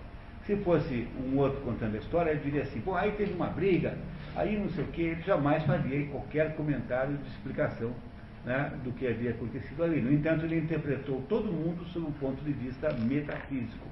Se 0.46 0.56
fosse 0.56 1.06
um 1.22 1.36
outro 1.36 1.60
contando 1.60 1.94
a 1.94 1.98
história, 1.98 2.30
ele 2.30 2.40
diria 2.40 2.62
assim, 2.62 2.80
pô, 2.80 2.94
aí 2.94 3.12
teve 3.12 3.34
uma 3.34 3.48
briga, 3.48 3.96
aí 4.34 4.58
não 4.58 4.70
sei 4.70 4.84
o 4.84 4.86
quê, 4.88 5.02
ele 5.02 5.22
jamais 5.22 5.62
faria 5.64 6.06
qualquer 6.06 6.56
comentário 6.56 7.16
de 7.18 7.28
explicação 7.28 7.92
né, 8.44 8.72
do 8.82 8.92
que 8.92 9.06
havia 9.06 9.30
acontecido 9.30 9.82
ali. 9.82 10.00
No 10.00 10.12
entanto, 10.12 10.44
ele 10.44 10.58
interpretou 10.58 11.22
todo 11.28 11.52
mundo 11.52 11.84
sob 11.86 12.06
um 12.06 12.12
ponto 12.12 12.42
de 12.42 12.52
vista 12.52 12.92
metafísico. 12.92 13.86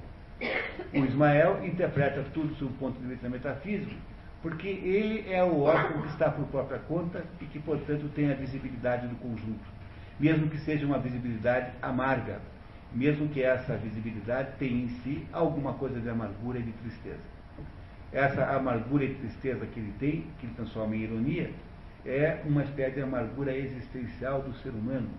O 0.93 0.97
Ismael 0.97 1.65
interpreta 1.65 2.23
tudo 2.33 2.55
sob 2.55 2.71
um 2.71 2.77
ponto 2.77 2.99
de 2.99 3.07
vista 3.07 3.29
metafísico, 3.29 3.93
porque 4.41 4.67
ele 4.67 5.29
é 5.29 5.43
o 5.43 5.61
órgão 5.61 6.01
que 6.01 6.07
está 6.09 6.31
por 6.31 6.45
própria 6.47 6.79
conta 6.79 7.23
e 7.41 7.45
que, 7.45 7.59
portanto, 7.59 8.09
tem 8.15 8.31
a 8.31 8.35
visibilidade 8.35 9.07
do 9.07 9.15
conjunto, 9.17 9.65
mesmo 10.19 10.49
que 10.49 10.57
seja 10.59 10.85
uma 10.85 10.97
visibilidade 10.97 11.71
amarga, 11.81 12.39
mesmo 12.93 13.27
que 13.27 13.43
essa 13.43 13.75
visibilidade 13.75 14.53
tenha 14.57 14.85
em 14.85 14.89
si 15.03 15.27
alguma 15.31 15.73
coisa 15.73 15.99
de 15.99 16.09
amargura 16.09 16.57
e 16.57 16.63
de 16.63 16.71
tristeza. 16.71 17.19
Essa 18.11 18.45
amargura 18.55 19.03
e 19.03 19.13
tristeza 19.15 19.65
que 19.67 19.79
ele 19.79 19.93
tem, 19.99 20.25
que 20.39 20.47
ele 20.47 20.53
transforma 20.55 20.95
em 20.95 21.01
ironia, 21.01 21.51
é 22.05 22.41
uma 22.45 22.63
espécie 22.63 22.95
de 22.95 23.01
amargura 23.01 23.55
existencial 23.55 24.41
do 24.41 24.53
ser 24.57 24.69
humano. 24.69 25.09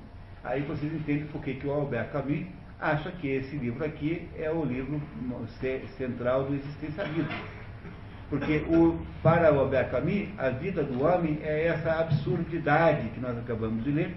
Aí 0.43 0.63
vocês 0.63 0.93
entendem 0.93 1.27
por 1.27 1.43
que, 1.43 1.61
o 1.67 1.71
Albert 1.71 2.11
Camus 2.11 2.47
acha 2.81 3.11
que 3.11 3.29
esse 3.29 3.57
livro 3.57 3.85
aqui 3.85 4.27
é 4.39 4.51
o 4.51 4.65
livro 4.65 5.01
central 5.99 6.45
do 6.45 6.55
existencialismo. 6.55 7.29
Porque 8.31 8.65
o, 8.69 8.99
para 9.23 9.53
o 9.53 9.61
Albert 9.61 9.91
Camus, 9.91 10.29
a 10.39 10.51
vida 10.51 10.83
do 10.83 11.05
homem 11.05 11.39
é 11.43 11.67
essa 11.67 12.01
absurdidade 12.01 13.09
que 13.11 13.21
nós 13.21 13.37
acabamos 13.37 13.85
de 13.85 13.91
ler, 13.91 14.15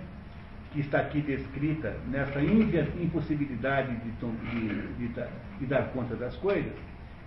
que 0.71 0.79
está 0.79 0.99
aqui 0.99 1.19
descrita 1.21 1.95
nessa 2.07 2.41
impossibilidade 2.41 3.95
de, 3.97 4.11
de, 4.11 5.07
de, 5.07 5.25
de 5.59 5.65
dar 5.65 5.89
conta 5.89 6.15
das 6.15 6.35
coisas, 6.37 6.73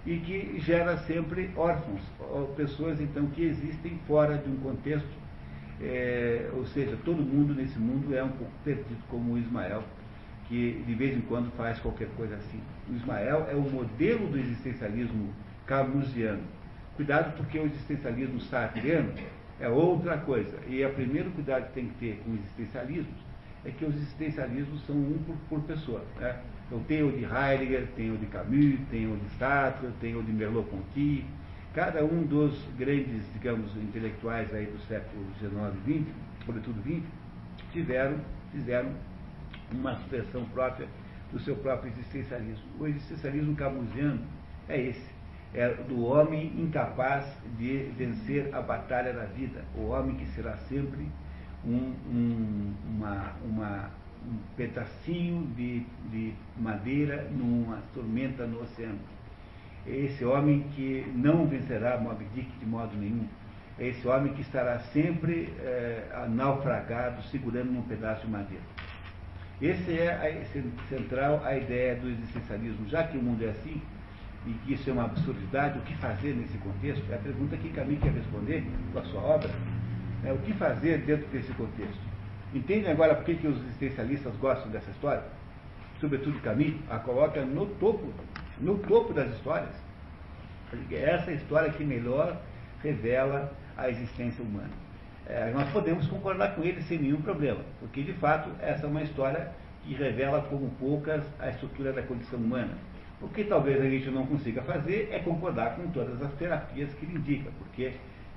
e 0.07 0.17
que 0.19 0.61
gera 0.61 0.97
sempre 0.99 1.51
órfãos, 1.57 2.01
pessoas 2.57 3.01
então 3.01 3.27
que 3.27 3.43
existem 3.43 3.99
fora 4.07 4.39
de 4.39 4.49
um 4.49 4.57
contexto, 4.57 5.26
é, 5.81 6.49
ou 6.55 6.67
seja, 6.67 6.97
todo 7.05 7.23
mundo 7.23 7.55
nesse 7.55 7.79
mundo 7.79 8.15
é 8.15 8.23
um 8.23 8.31
pouco 8.31 8.53
perdido, 8.65 9.03
como 9.09 9.35
o 9.35 9.39
Ismael, 9.39 9.83
que 10.49 10.83
de 10.87 10.95
vez 10.95 11.17
em 11.17 11.21
quando 11.23 11.51
faz 11.57 11.79
qualquer 11.79 12.09
coisa 12.17 12.37
assim. 12.37 12.61
O 12.89 12.95
Ismael 12.95 13.47
é 13.51 13.55
o 13.55 13.63
modelo 13.63 14.29
do 14.29 14.39
existencialismo 14.39 15.33
camusiano. 15.67 16.43
Cuidado 16.95 17.37
porque 17.37 17.59
o 17.59 17.67
existencialismo 17.67 18.41
sartreano 18.41 19.13
é 19.61 19.69
outra 19.69 20.17
coisa. 20.19 20.57
E 20.67 20.85
o 20.85 20.91
primeiro 20.95 21.31
cuidado 21.31 21.67
que 21.67 21.75
tem 21.75 21.89
que 21.89 21.95
ter 21.95 22.23
com 22.25 22.33
os 22.33 22.41
existencialismos 22.41 23.27
é 23.65 23.71
que 23.71 23.85
os 23.85 23.95
existencialismos 23.95 24.87
são 24.87 24.97
um 24.97 25.19
por, 25.27 25.37
por 25.49 25.61
pessoa. 25.67 26.03
Né? 26.19 26.37
Então 26.67 26.81
tem 26.85 27.03
o 27.03 27.13
de 27.13 27.25
Heidegger, 27.25 27.89
tem 27.95 28.11
o 28.11 28.17
de 28.17 28.27
Camus, 28.27 28.79
tem 28.91 29.13
o 29.13 29.17
de 29.17 29.29
Sartre, 29.39 29.89
tem 30.01 30.17
o 30.17 30.23
de 30.23 30.33
Merleau-Ponty. 30.33 31.25
Cada 31.77 32.03
um 32.03 32.23
dos 32.23 32.59
grandes, 32.79 33.31
digamos, 33.35 33.77
intelectuais 33.77 34.51
aí 34.55 34.65
do 34.65 34.79
século 34.87 35.27
XIX 35.39 35.53
e 35.87 35.99
XX, 35.99 36.15
sobretudo 36.47 36.81
XX, 36.81 37.03
tiveram, 37.71 38.19
fizeram 38.51 38.95
uma 39.71 39.93
expressão 39.93 40.47
própria 40.47 40.89
do 41.31 41.39
seu 41.39 41.55
próprio 41.57 41.93
existencialismo. 41.93 42.65
O 42.81 42.87
existencialismo 42.87 43.55
camusiano 43.57 44.23
é 44.71 44.81
esse. 44.81 45.15
É 45.53 45.69
do 45.69 46.03
homem 46.03 46.47
incapaz 46.59 47.27
de 47.59 47.93
vencer 47.99 48.55
a 48.55 48.63
batalha 48.63 49.13
da 49.13 49.27
vida. 49.27 49.63
O 49.75 49.89
homem 49.89 50.17
que 50.17 50.25
será 50.29 50.57
sempre 50.71 51.07
um, 51.63 51.93
um, 52.09 52.75
uma, 52.87 53.35
uma, 53.45 53.91
um 54.27 54.39
pedacinho 54.57 55.47
de, 55.55 55.81
de 56.11 56.33
madeira 56.57 57.29
numa 57.31 57.83
tormenta 57.93 58.47
no 58.47 58.63
oceano. 58.63 58.99
É 59.89 59.97
esse 59.97 60.25
homem 60.25 60.65
que 60.75 61.07
não 61.15 61.47
vencerá 61.47 61.99
Moby 61.99 62.27
Dick 62.35 62.51
de 62.59 62.67
modo 62.67 62.97
nenhum. 62.97 63.27
É 63.79 63.89
esse 63.89 64.07
homem 64.09 64.33
que 64.33 64.41
estará 64.41 64.79
sempre 64.93 65.53
é, 65.61 66.27
naufragado, 66.31 67.23
segurando 67.25 67.71
um 67.71 67.83
pedaço 67.83 68.27
de 68.27 68.33
madeira. 68.33 68.65
Essa 69.63 69.91
é 69.91 70.43
a, 70.43 70.89
central 70.89 71.43
a 71.45 71.57
ideia 71.57 71.95
do 71.95 72.09
existencialismo. 72.09 72.89
Já 72.89 73.05
que 73.05 73.17
o 73.17 73.23
mundo 73.23 73.45
é 73.45 73.51
assim, 73.51 73.81
e 74.47 74.53
que 74.65 74.75
isso 74.75 74.89
é 74.89 74.93
uma 74.93 75.05
absurdidade, 75.05 75.79
o 75.79 75.83
que 75.83 75.95
fazer 75.97 76.35
nesse 76.35 76.57
contexto? 76.59 77.05
É 77.11 77.17
a 77.17 77.19
pergunta 77.19 77.57
que 77.57 77.69
Camus 77.71 77.99
quer 77.99 78.13
responder 78.13 78.65
com 78.93 78.99
a 78.99 79.05
sua 79.05 79.21
obra. 79.21 79.51
É, 80.25 80.33
o 80.33 80.39
que 80.39 80.53
fazer 80.55 80.99
dentro 80.99 81.27
desse 81.29 81.53
contexto? 81.55 82.01
Entendem 82.55 82.91
agora 82.91 83.15
por 83.15 83.25
que, 83.25 83.35
que 83.35 83.47
os 83.47 83.57
existencialistas 83.65 84.35
gostam 84.37 84.71
dessa 84.71 84.91
história? 84.91 85.25
Sobretudo 86.01 86.41
Camus, 86.41 86.75
a 86.89 86.99
coloca 86.99 87.45
no 87.45 87.67
topo, 87.67 88.13
no 88.61 88.79
topo 88.79 89.13
das 89.13 89.31
histórias. 89.35 89.75
Essa 90.91 91.33
história 91.33 91.71
que 91.71 91.85
melhor 91.85 92.41
revela 92.83 93.53
a 93.77 93.89
existência 93.89 94.43
humana. 94.43 94.71
É, 95.27 95.51
nós 95.53 95.69
podemos 95.71 96.07
concordar 96.07 96.55
com 96.55 96.63
ele 96.63 96.81
sem 96.83 96.99
nenhum 96.99 97.21
problema, 97.21 97.61
porque 97.81 98.03
de 98.03 98.13
fato 98.15 98.51
essa 98.61 98.87
é 98.87 98.89
uma 98.89 99.03
história 99.03 99.53
que 99.83 99.95
revela 99.95 100.43
como 100.43 100.71
poucas 100.79 101.25
a 101.41 101.49
estrutura 101.51 101.93
da 101.93 102.03
condição 102.03 102.39
humana. 102.39 102.75
O 103.21 103.29
que 103.29 103.45
talvez 103.45 103.81
a 103.81 103.89
gente 103.89 104.11
não 104.11 104.27
consiga 104.27 104.63
fazer 104.63 105.09
é 105.11 105.19
concordar 105.21 105.77
com 105.77 105.89
todas 105.91 106.21
as 106.23 106.33
terapias 106.35 106.93
que 106.95 107.07
ele 107.07 107.17
indica, 107.17 107.51
porque 107.59 107.93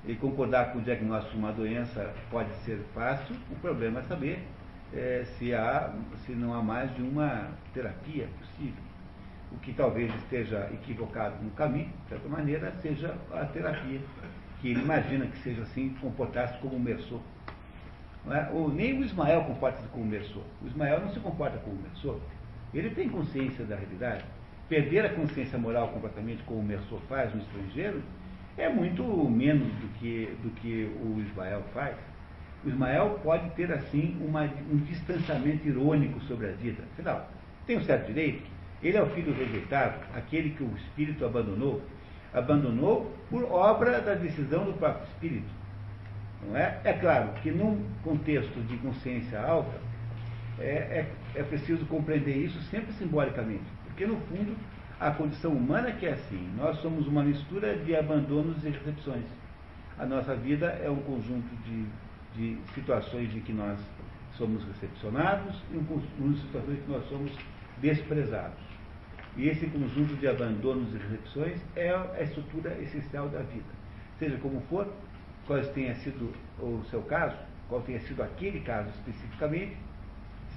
e 0.06 0.14
concordar 0.14 0.72
com 0.72 0.78
o 0.78 0.82
diagnóstico 0.82 1.34
de 1.34 1.38
uma 1.38 1.52
doença 1.52 2.12
pode 2.30 2.50
ser 2.64 2.80
fácil, 2.94 3.36
o 3.50 3.56
problema 3.56 4.00
é 4.00 4.02
saber 4.04 4.42
é, 4.94 5.24
se, 5.38 5.54
há, 5.54 5.92
se 6.24 6.32
não 6.32 6.54
há 6.54 6.62
mais 6.62 6.94
de 6.94 7.02
uma 7.02 7.48
terapia 7.74 8.26
possível. 8.38 8.89
O 9.52 9.58
que 9.58 9.72
talvez 9.72 10.14
esteja 10.14 10.70
equivocado 10.72 11.42
no 11.42 11.50
caminho, 11.50 11.90
de 12.04 12.08
certa 12.08 12.28
maneira, 12.28 12.72
seja 12.80 13.16
a 13.32 13.44
terapia, 13.46 14.00
que 14.60 14.68
ele 14.68 14.80
imagina 14.80 15.26
que 15.26 15.38
seja 15.38 15.62
assim, 15.62 15.90
comportar-se 16.00 16.58
como 16.58 16.76
um 16.76 16.80
Merceau. 16.80 17.20
É? 18.30 18.48
Ou 18.52 18.68
nem 18.68 18.98
o 18.98 19.04
Ismael 19.04 19.44
comporta-se 19.44 19.88
como 19.88 20.04
um 20.04 20.08
Merceau. 20.08 20.44
O 20.62 20.66
Ismael 20.66 21.00
não 21.00 21.12
se 21.12 21.18
comporta 21.20 21.58
como 21.58 21.76
um 21.76 21.82
Merceau. 21.82 22.20
Ele 22.72 22.90
tem 22.90 23.08
consciência 23.08 23.64
da 23.64 23.76
realidade. 23.76 24.24
Perder 24.68 25.06
a 25.06 25.08
consciência 25.08 25.58
moral 25.58 25.88
completamente, 25.88 26.42
como 26.44 26.60
o 26.60 26.64
Merceau 26.64 27.00
faz 27.08 27.34
no 27.34 27.40
estrangeiro, 27.40 28.02
é 28.56 28.68
muito 28.68 29.02
menos 29.28 29.66
do 29.66 29.88
que, 29.98 30.26
do 30.42 30.50
que 30.50 30.84
o 31.02 31.20
Ismael 31.20 31.62
faz. 31.72 31.96
O 32.64 32.68
Ismael 32.68 33.18
pode 33.22 33.48
ter, 33.50 33.72
assim, 33.72 34.16
uma, 34.20 34.44
um 34.70 34.76
distanciamento 34.76 35.66
irônico 35.66 36.20
sobre 36.20 36.48
a 36.48 36.52
vida. 36.52 36.82
Afinal, 36.92 37.28
tem 37.66 37.78
um 37.78 37.82
certo 37.82 38.06
direito. 38.06 38.42
Ele 38.82 38.96
é 38.96 39.02
o 39.02 39.10
filho 39.10 39.34
rejeitado, 39.34 40.00
aquele 40.14 40.50
que 40.50 40.62
o 40.62 40.76
espírito 40.76 41.24
abandonou. 41.24 41.82
Abandonou 42.32 43.14
por 43.28 43.44
obra 43.44 44.00
da 44.00 44.14
decisão 44.14 44.64
do 44.64 44.72
próprio 44.74 45.04
espírito. 45.08 45.50
Não 46.46 46.56
é? 46.56 46.80
é 46.84 46.92
claro 46.94 47.32
que 47.42 47.50
num 47.50 47.84
contexto 48.02 48.60
de 48.66 48.76
consciência 48.78 49.40
alta, 49.40 49.78
é, 50.58 50.64
é, 50.64 51.12
é 51.34 51.42
preciso 51.42 51.84
compreender 51.86 52.36
isso 52.36 52.58
sempre 52.70 52.92
simbolicamente. 52.94 53.64
Porque, 53.84 54.06
no 54.06 54.16
fundo, 54.22 54.56
a 55.00 55.10
condição 55.10 55.52
humana 55.52 55.92
que 55.92 56.06
é 56.06 56.12
assim. 56.12 56.52
Nós 56.56 56.78
somos 56.80 57.06
uma 57.06 57.22
mistura 57.22 57.76
de 57.76 57.96
abandonos 57.96 58.62
e 58.64 58.68
recepções. 58.68 59.24
A 59.98 60.04
nossa 60.06 60.34
vida 60.34 60.66
é 60.82 60.90
um 60.90 61.00
conjunto 61.02 61.48
de, 61.64 61.86
de 62.34 62.58
situações 62.74 63.34
em 63.34 63.40
que 63.40 63.52
nós 63.52 63.78
somos 64.36 64.62
recepcionados 64.64 65.56
e 65.72 65.76
um 65.76 65.84
conjunto 65.84 66.34
de 66.34 66.40
situações 66.42 66.78
em 66.78 66.82
que 66.82 66.90
nós 66.90 67.08
somos 67.08 67.32
desprezados. 67.80 68.58
E 69.36 69.48
esse 69.48 69.66
conjunto 69.66 70.14
de 70.16 70.26
abandonos 70.26 70.92
e 70.94 70.98
recepções 70.98 71.60
é 71.76 71.90
a 71.90 72.22
estrutura 72.22 72.76
essencial 72.80 73.28
da 73.28 73.40
vida. 73.40 73.72
Seja 74.18 74.36
como 74.38 74.60
for, 74.62 74.86
qual 75.46 75.60
tenha 75.66 75.94
sido 75.96 76.32
o 76.58 76.82
seu 76.90 77.02
caso, 77.02 77.36
qual 77.68 77.80
tenha 77.82 78.00
sido 78.00 78.22
aquele 78.22 78.60
caso 78.60 78.88
especificamente, 78.90 79.76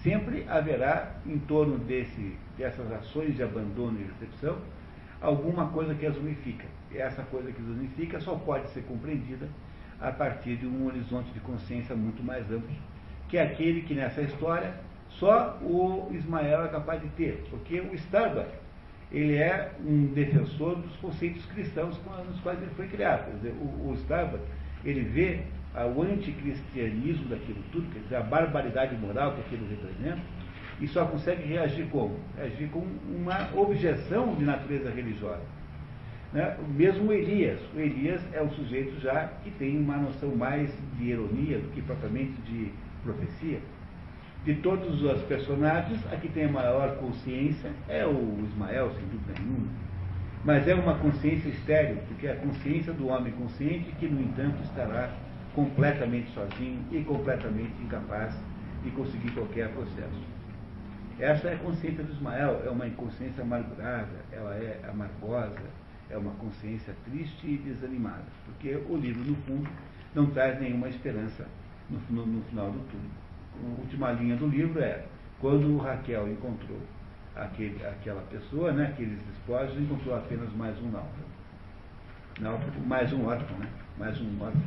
sempre 0.01 0.45
haverá 0.49 1.15
em 1.25 1.39
torno 1.39 1.77
desse, 1.77 2.35
dessas 2.57 2.91
ações 2.91 3.35
de 3.35 3.43
abandono 3.43 3.99
e 3.99 4.03
recepção 4.03 4.57
alguma 5.23 5.69
coisa 5.69 5.95
que 5.95 6.05
as 6.05 6.17
unifica. 6.17 6.65
E 6.91 6.97
essa 6.97 7.23
coisa 7.23 7.51
que 7.51 7.61
as 7.61 7.67
unifica 7.67 8.19
só 8.19 8.35
pode 8.35 8.69
ser 8.71 8.81
compreendida 8.81 9.47
a 9.99 10.11
partir 10.11 10.57
de 10.57 10.67
um 10.67 10.85
horizonte 10.85 11.31
de 11.31 11.39
consciência 11.39 11.95
muito 11.95 12.21
mais 12.21 12.43
amplo, 12.51 12.75
que 13.29 13.37
é 13.37 13.43
aquele 13.43 13.81
que 13.83 13.93
nessa 13.93 14.21
história 14.21 14.73
só 15.19 15.57
o 15.61 16.09
Ismael 16.11 16.65
é 16.65 16.67
capaz 16.67 17.01
de 17.01 17.07
ter, 17.09 17.43
porque 17.49 17.79
o 17.79 17.93
Starbuck 17.95 18.49
ele 19.11 19.35
é 19.35 19.71
um 19.85 20.07
defensor 20.07 20.75
dos 20.75 20.95
conceitos 20.95 21.45
cristãos 21.45 21.99
nos 22.27 22.39
quais 22.41 22.59
ele 22.61 22.71
foi 22.75 22.87
criado. 22.87 23.25
Quer 23.25 23.35
dizer, 23.37 23.53
o, 23.61 23.89
o 23.89 23.93
Starbuck 23.93 24.43
ele 24.83 25.01
vê 25.01 25.41
o 25.95 26.01
anticristianismo 26.01 27.25
daquilo 27.29 27.63
tudo, 27.71 27.91
quer 27.91 27.99
dizer, 27.99 28.15
a 28.15 28.21
barbaridade 28.21 28.95
moral 28.97 29.33
que 29.33 29.41
aquilo 29.41 29.67
representa, 29.67 30.21
e 30.79 30.87
só 30.87 31.05
consegue 31.05 31.47
reagir 31.47 31.87
como? 31.87 32.17
Reagir 32.35 32.69
com 32.69 32.85
uma 33.07 33.49
objeção 33.55 34.35
de 34.35 34.43
natureza 34.43 34.89
religiosa. 34.89 35.41
Né? 36.33 36.57
Mesmo 36.75 37.13
Elias, 37.13 37.59
o 37.75 37.79
Elias 37.79 38.21
é 38.33 38.41
um 38.41 38.49
sujeito 38.51 38.99
já 38.99 39.27
que 39.43 39.51
tem 39.51 39.77
uma 39.77 39.97
noção 39.97 40.35
mais 40.35 40.69
de 40.97 41.05
ironia 41.05 41.59
do 41.59 41.69
que 41.69 41.81
propriamente 41.81 42.33
de 42.41 42.71
profecia. 43.03 43.59
De 44.45 44.55
todos 44.55 45.01
os 45.01 45.21
personagens, 45.21 46.01
a 46.11 46.17
que 46.17 46.27
tem 46.27 46.43
a 46.43 46.51
maior 46.51 46.97
consciência 46.97 47.71
é 47.87 48.05
o 48.05 48.43
Ismael, 48.45 48.91
sem 48.91 49.05
dúvida 49.07 49.39
nenhuma. 49.39 49.71
Mas 50.43 50.67
é 50.67 50.75
uma 50.75 50.95
consciência 50.95 51.47
estéril, 51.47 51.95
porque 52.09 52.27
é 52.27 52.33
a 52.33 52.35
consciência 52.35 52.91
do 52.91 53.07
homem 53.07 53.31
consciente 53.31 53.89
que, 53.97 54.05
no 54.05 54.21
entanto, 54.21 54.61
estará 54.63 55.13
completamente 55.55 56.29
sozinho 56.33 56.83
e 56.91 57.01
completamente 57.05 57.71
incapaz 57.81 58.35
de 58.83 58.91
conseguir 58.91 59.31
qualquer 59.31 59.69
processo. 59.69 60.21
Essa 61.17 61.47
é 61.47 61.53
a 61.53 61.59
consciência 61.59 62.03
do 62.03 62.11
Ismael, 62.11 62.63
é 62.65 62.69
uma 62.69 62.85
inconsciência 62.85 63.43
amargurada, 63.43 64.25
ela 64.29 64.55
é 64.55 64.81
amargosa, 64.89 65.63
é 66.09 66.17
uma 66.17 66.31
consciência 66.31 66.93
triste 67.05 67.47
e 67.47 67.57
desanimada, 67.57 68.25
porque 68.45 68.75
o 68.89 68.97
livro, 68.97 69.23
no 69.23 69.37
fundo, 69.43 69.69
não 70.13 70.25
traz 70.31 70.59
nenhuma 70.59 70.89
esperança 70.89 71.47
no, 71.89 71.99
no, 72.09 72.25
no 72.25 72.41
final 72.43 72.69
do 72.69 72.79
túnel. 72.91 73.22
Última 73.79 74.11
linha 74.11 74.35
do 74.35 74.47
livro 74.47 74.79
é, 74.79 75.03
quando 75.39 75.77
Raquel 75.77 76.31
encontrou 76.31 76.79
aquele, 77.35 77.85
aquela 77.85 78.21
pessoa, 78.23 78.71
né, 78.71 78.87
aqueles 78.87 79.19
despojos, 79.23 79.77
encontrou 79.79 80.15
apenas 80.15 80.51
mais 80.53 80.77
um 80.79 80.89
náufrago. 80.89 81.29
náufrago 82.39 82.81
mais 82.85 83.11
um 83.13 83.25
órfão, 83.25 83.57
né? 83.57 83.69
mais 83.97 84.19
um 84.21 84.41
órfão. 84.41 84.61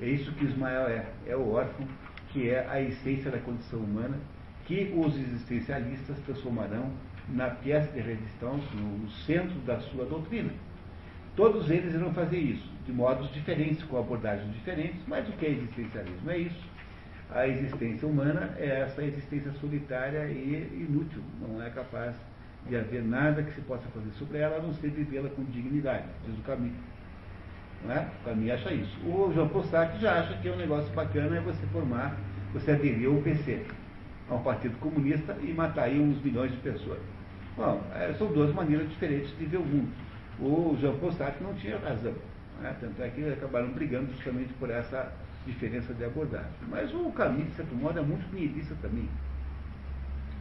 É 0.00 0.06
isso 0.06 0.32
que 0.32 0.44
Ismael 0.44 0.88
é. 0.88 1.06
É 1.26 1.36
o 1.36 1.52
órfão, 1.52 1.86
que 2.28 2.48
é 2.48 2.66
a 2.68 2.80
essência 2.80 3.30
da 3.30 3.38
condição 3.38 3.80
humana, 3.80 4.16
que 4.66 4.92
os 4.96 5.16
existencialistas 5.16 6.18
transformarão 6.20 6.90
na 7.28 7.50
peça 7.50 7.90
de 7.92 8.00
resistência, 8.00 8.76
no 8.76 9.10
centro 9.10 9.58
da 9.60 9.80
sua 9.80 10.04
doutrina. 10.04 10.52
Todos 11.34 11.70
eles 11.70 11.94
irão 11.94 12.12
fazer 12.12 12.38
isso, 12.38 12.68
de 12.84 12.92
modos 12.92 13.32
diferentes, 13.32 13.82
com 13.84 13.98
abordagens 13.98 14.52
diferentes, 14.52 15.00
mas 15.06 15.28
o 15.28 15.32
que 15.32 15.46
é 15.46 15.50
existencialismo? 15.50 16.30
É 16.30 16.38
isso. 16.38 16.77
A 17.30 17.46
existência 17.46 18.08
humana 18.08 18.54
é 18.56 18.80
essa 18.80 19.02
existência 19.02 19.52
solitária 19.60 20.26
e 20.26 20.86
inútil, 20.88 21.22
não 21.40 21.62
é 21.62 21.68
capaz 21.68 22.14
de 22.66 22.76
haver 22.76 23.02
nada 23.02 23.42
que 23.42 23.52
se 23.52 23.60
possa 23.62 23.86
fazer 23.88 24.10
sobre 24.18 24.38
ela, 24.38 24.56
a 24.56 24.62
não 24.62 24.72
ser 24.74 24.90
vivê-la 24.90 25.28
com 25.30 25.44
dignidade, 25.44 26.04
diz 26.26 26.38
o 26.38 26.42
caminho. 26.42 26.74
É? 27.88 28.06
O 28.22 28.24
caminho 28.24 28.54
acha 28.54 28.72
isso. 28.72 28.98
O 29.06 29.30
João 29.32 29.48
Possac 29.48 30.00
já 30.00 30.20
acha 30.20 30.34
que 30.38 30.48
é 30.48 30.52
um 30.52 30.56
negócio 30.56 30.92
bacana 30.94 31.36
é 31.36 31.40
você 31.40 31.64
formar, 31.66 32.16
você 32.52 32.72
aderir 32.72 33.08
ao 33.08 33.20
PC, 33.22 33.64
ao 34.28 34.40
Partido 34.40 34.76
Comunista 34.78 35.36
e 35.42 35.52
matar 35.52 35.84
aí 35.84 36.00
uns 36.00 36.20
milhões 36.22 36.50
de 36.50 36.56
pessoas. 36.58 36.98
Bom, 37.56 37.82
é, 37.94 38.12
são 38.14 38.28
duas 38.28 38.52
maneiras 38.54 38.88
diferentes 38.88 39.36
de 39.38 39.44
ver 39.44 39.58
o 39.58 39.64
mundo. 39.64 39.92
O 40.40 40.76
Jean 40.80 40.94
Paul 40.96 41.12
não 41.40 41.54
tinha 41.54 41.78
razão. 41.78 42.14
Né? 42.60 42.74
Tanto 42.80 43.02
é 43.02 43.08
que 43.08 43.32
acabaram 43.32 43.68
brigando 43.70 44.12
justamente 44.12 44.52
por 44.54 44.70
essa 44.70 45.12
diferença 45.48 45.94
de 45.94 46.04
abordagem. 46.04 46.50
Mas 46.68 46.92
o 46.94 47.10
caminho, 47.10 47.46
de 47.46 47.54
certo 47.54 47.74
modo, 47.74 47.98
é 47.98 48.02
muito 48.02 48.32
nihilista 48.32 48.74
também. 48.82 49.08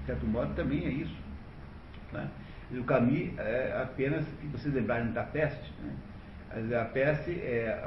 De 0.01 0.05
certo 0.05 0.25
modo, 0.27 0.53
também 0.55 0.85
é 0.85 0.89
isso. 0.89 1.15
Né? 2.11 2.29
O 2.71 2.83
Camus 2.83 3.37
é 3.37 3.81
apenas, 3.81 4.25
se 4.25 4.47
vocês 4.47 4.73
lembrarem 4.73 5.11
da 5.11 5.23
peste, 5.23 5.73
né? 5.81 5.95
a 6.79 6.85
peste 6.85 7.31
é 7.31 7.79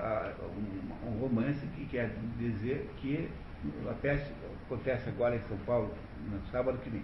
um, 0.43 1.09
um, 1.09 1.21
romance 1.21 1.67
que 1.77 1.87
quer 1.87 2.11
dizer 2.39 2.89
que 2.99 3.29
a 3.89 3.95
peste 3.95 4.33
acontece 4.67 5.09
agora 5.09 5.37
em 5.37 5.41
São 5.41 5.57
Paulo, 5.59 5.93
no 6.31 6.41
sábado 6.51 6.79
que 6.79 6.89
vem. 6.89 7.03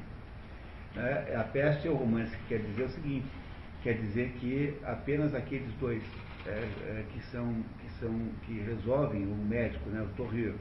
Né? 0.95 1.37
A 1.39 1.45
peste 1.45 1.87
é 1.87 1.91
o 1.91 1.95
romance 1.95 2.35
que 2.37 2.45
quer 2.49 2.59
dizer 2.61 2.85
o 2.85 2.89
seguinte, 2.89 3.27
quer 3.83 3.95
dizer 3.95 4.33
que 4.41 4.75
apenas 4.85 5.35
aqueles 5.35 5.73
dois 5.75 6.03
é, 6.47 6.51
é, 6.51 7.05
que, 7.13 7.21
são, 7.27 7.63
são, 8.01 8.13
que 8.45 8.61
resolvem, 8.61 9.25
o 9.25 9.37
médico, 9.37 9.89
né, 9.91 10.03
o 10.03 10.17
Torrio, 10.17 10.55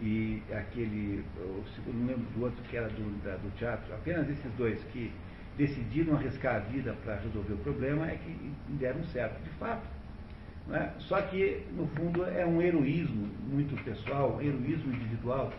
e 0.00 0.42
aquele, 0.52 1.24
o 1.36 1.64
segundo, 1.74 1.98
não 1.98 2.06
lembro 2.06 2.24
do 2.34 2.44
outro 2.44 2.62
que 2.64 2.76
era 2.76 2.88
do, 2.88 3.24
da, 3.24 3.36
do 3.36 3.50
teatro, 3.56 3.92
apenas 3.92 4.28
esses 4.30 4.52
dois 4.56 4.82
que 4.92 5.10
decidiram 5.56 6.14
arriscar 6.14 6.56
a 6.56 6.58
vida 6.60 6.94
para 7.04 7.16
resolver 7.16 7.54
o 7.54 7.58
problema 7.58 8.08
é 8.08 8.16
que 8.16 8.52
deram 8.74 9.02
certo, 9.04 9.42
de 9.42 9.50
fato. 9.58 9.86
É? 10.70 10.90
Só 10.98 11.20
que, 11.22 11.64
no 11.74 11.86
fundo, 11.88 12.24
é 12.24 12.46
um 12.46 12.60
heroísmo 12.60 13.26
muito 13.50 13.74
pessoal, 13.84 14.36
um 14.36 14.40
heroísmo 14.40 14.92
individual, 14.92 15.52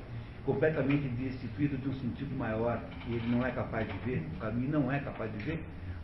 completamente 0.46 1.08
destituído 1.10 1.78
de 1.78 1.90
um 1.90 1.94
sentido 1.96 2.36
maior 2.38 2.80
que 3.02 3.14
ele 3.14 3.28
não 3.28 3.46
é 3.46 3.52
capaz 3.52 3.88
de 3.88 3.98
ver, 4.00 4.24
o 4.36 4.40
caminho 4.40 4.72
não 4.72 4.92
é 4.92 5.00
capaz 5.00 5.32
de 5.32 5.44
ver, 5.44 5.64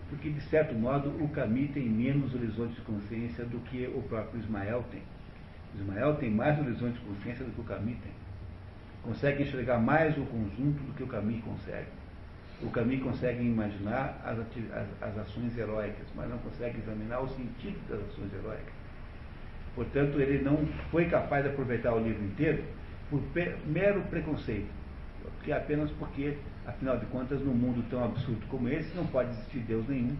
porque, 0.09 0.29
de 0.29 0.41
certo 0.41 0.75
modo, 0.75 1.09
o 1.23 1.27
Camus 1.29 1.71
tem 1.71 1.89
menos 1.89 2.33
horizonte 2.33 2.75
de 2.75 2.81
consciência 2.81 3.43
do 3.45 3.59
que 3.61 3.87
o 3.87 4.01
próprio 4.03 4.39
Ismael 4.39 4.83
tem. 4.91 5.01
Ismael 5.75 6.15
tem 6.15 6.29
mais 6.29 6.59
horizonte 6.59 6.93
de 6.99 7.05
consciência 7.05 7.43
do 7.43 7.51
que 7.51 7.61
o 7.61 7.63
Camus 7.63 7.97
tem. 8.03 8.11
Consegue 9.03 9.43
enxergar 9.43 9.79
mais 9.79 10.17
o 10.17 10.25
conjunto 10.25 10.81
do 10.83 10.93
que 10.93 11.03
o 11.03 11.07
Camus 11.07 11.43
consegue. 11.43 11.87
O 12.61 12.69
Camus 12.69 13.01
consegue 13.01 13.43
imaginar 13.43 14.21
as, 14.23 14.39
as, 14.39 14.87
as 15.01 15.17
ações 15.17 15.57
heróicas, 15.57 16.07
mas 16.15 16.29
não 16.29 16.37
consegue 16.37 16.77
examinar 16.79 17.21
o 17.21 17.27
sentido 17.29 17.77
das 17.89 17.99
ações 18.09 18.33
heróicas. 18.33 18.73
Portanto, 19.75 20.19
ele 20.21 20.41
não 20.41 20.65
foi 20.89 21.05
capaz 21.05 21.43
de 21.43 21.49
aproveitar 21.49 21.93
o 21.93 21.99
livro 21.99 22.23
inteiro 22.23 22.63
por 23.09 23.21
mero 23.65 24.01
preconceito, 24.03 24.69
que 25.43 25.51
é 25.51 25.57
apenas 25.57 25.91
porque 25.91 26.37
Afinal 26.67 26.97
de 26.97 27.05
contas, 27.07 27.39
num 27.41 27.53
mundo 27.53 27.85
tão 27.89 28.03
absurdo 28.03 28.43
como 28.47 28.67
esse, 28.67 28.95
não 28.95 29.05
pode 29.05 29.29
existir 29.29 29.59
Deus 29.59 29.87
nenhum. 29.87 30.15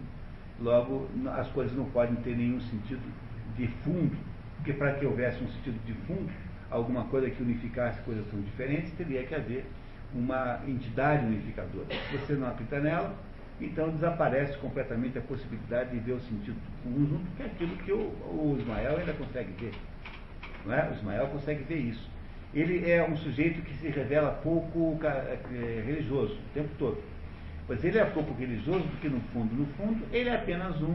Logo, 0.60 1.08
as 1.36 1.48
coisas 1.48 1.76
não 1.76 1.86
podem 1.86 2.14
ter 2.16 2.36
nenhum 2.36 2.60
sentido 2.60 3.02
de 3.56 3.66
fundo, 3.82 4.16
porque 4.56 4.72
para 4.72 4.94
que 4.94 5.04
houvesse 5.04 5.42
um 5.42 5.48
sentido 5.48 5.84
de 5.84 5.92
fundo, 6.06 6.30
alguma 6.70 7.04
coisa 7.04 7.28
que 7.28 7.42
unificasse 7.42 8.00
coisas 8.02 8.24
tão 8.30 8.40
diferentes, 8.40 8.92
teria 8.92 9.24
que 9.24 9.34
haver 9.34 9.66
uma 10.14 10.60
entidade 10.66 11.26
unificadora. 11.26 11.86
Se 12.10 12.16
você 12.16 12.34
não 12.34 12.48
acredita 12.48 12.80
nela, 12.80 13.14
então 13.60 13.90
desaparece 13.90 14.56
completamente 14.58 15.18
a 15.18 15.22
possibilidade 15.22 15.90
de 15.90 15.98
ver 15.98 16.12
o 16.12 16.20
sentido 16.20 16.56
conjunto, 16.82 17.26
que 17.36 17.42
é 17.42 17.46
aquilo 17.46 17.76
que 17.78 17.92
o, 17.92 17.98
o 17.98 18.56
Ismael 18.58 18.98
ainda 18.98 19.12
consegue 19.14 19.52
ver. 19.60 19.74
Não 20.64 20.74
é? 20.74 20.88
O 20.90 20.94
Ismael 20.94 21.26
consegue 21.28 21.64
ver 21.64 21.78
isso 21.78 22.15
ele 22.56 22.90
é 22.90 23.06
um 23.06 23.16
sujeito 23.18 23.60
que 23.60 23.74
se 23.74 23.88
revela 23.88 24.30
pouco 24.42 24.98
é, 25.04 25.82
religioso 25.84 26.32
o 26.32 26.54
tempo 26.54 26.70
todo. 26.78 26.98
Pois 27.66 27.84
ele 27.84 27.98
é 27.98 28.04
pouco 28.04 28.32
religioso 28.32 28.84
porque, 28.92 29.08
no 29.10 29.20
fundo, 29.32 29.54
no 29.54 29.66
fundo, 29.74 30.02
ele 30.10 30.30
é 30.30 30.36
apenas 30.36 30.80
um, 30.80 30.94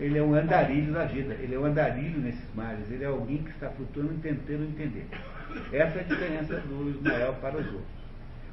ele 0.00 0.18
é 0.18 0.22
um 0.22 0.34
andarilho 0.34 0.92
da 0.92 1.04
vida, 1.04 1.34
ele 1.34 1.54
é 1.54 1.58
um 1.58 1.66
andarilho 1.66 2.18
nesses 2.18 2.54
mares, 2.54 2.90
ele 2.90 3.04
é 3.04 3.08
alguém 3.08 3.38
que 3.38 3.50
está 3.50 3.68
flutuando 3.68 4.14
tentando 4.22 4.64
entender. 4.64 5.06
Essa 5.70 5.98
é 5.98 6.00
a 6.00 6.04
diferença 6.04 6.60
do 6.60 6.90
Ismael 6.90 7.34
para 7.42 7.58
os 7.58 7.66
outros. 7.66 8.02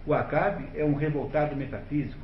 O 0.06 0.14
Acabe 0.14 0.66
é 0.76 0.84
um 0.84 0.96
revoltado 0.96 1.56
metafísico. 1.56 2.20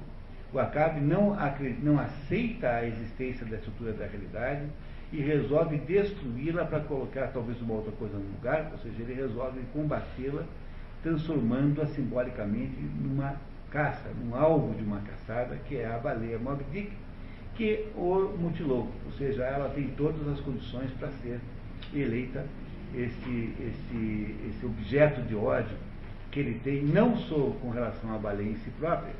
O 0.52 0.60
Acabe 0.60 1.00
não, 1.00 1.38
não 1.82 2.00
aceita 2.00 2.70
a 2.72 2.86
existência 2.86 3.46
da 3.46 3.56
estrutura 3.56 3.94
da 3.94 4.06
realidade, 4.06 4.64
e 5.16 5.22
resolve 5.22 5.78
destruí-la 5.78 6.66
para 6.66 6.82
colocar 6.82 7.28
talvez 7.28 7.62
uma 7.62 7.76
outra 7.76 7.92
coisa 7.94 8.18
no 8.18 8.26
lugar, 8.34 8.70
ou 8.74 8.78
seja, 8.80 9.02
ele 9.02 9.14
resolve 9.14 9.62
combatê-la, 9.72 10.44
transformando-a 11.02 11.86
simbolicamente 11.88 12.76
numa 13.02 13.36
caça, 13.72 14.10
num 14.22 14.36
alvo 14.36 14.76
de 14.76 14.84
uma 14.84 15.00
caçada, 15.00 15.56
que 15.68 15.78
é 15.78 15.86
a 15.86 15.98
baleia 15.98 16.38
Moby 16.38 16.66
Dick, 16.70 16.92
que 17.56 17.88
o 17.96 18.36
mutilou, 18.38 18.92
ou 19.06 19.12
seja, 19.18 19.46
ela 19.46 19.70
tem 19.70 19.88
todas 19.96 20.28
as 20.28 20.42
condições 20.42 20.92
para 21.00 21.08
ser 21.22 21.40
eleita 21.94 22.46
esse, 22.94 23.54
esse, 23.62 24.36
esse 24.50 24.66
objeto 24.66 25.22
de 25.22 25.36
ódio 25.36 25.78
que 26.30 26.42
ele 26.42 26.60
tem, 26.62 26.84
não 26.84 27.16
só 27.16 27.52
com 27.62 27.70
relação 27.70 28.14
à 28.14 28.18
baleia 28.18 28.50
em 28.50 28.58
si 28.58 28.70
própria, 28.72 29.14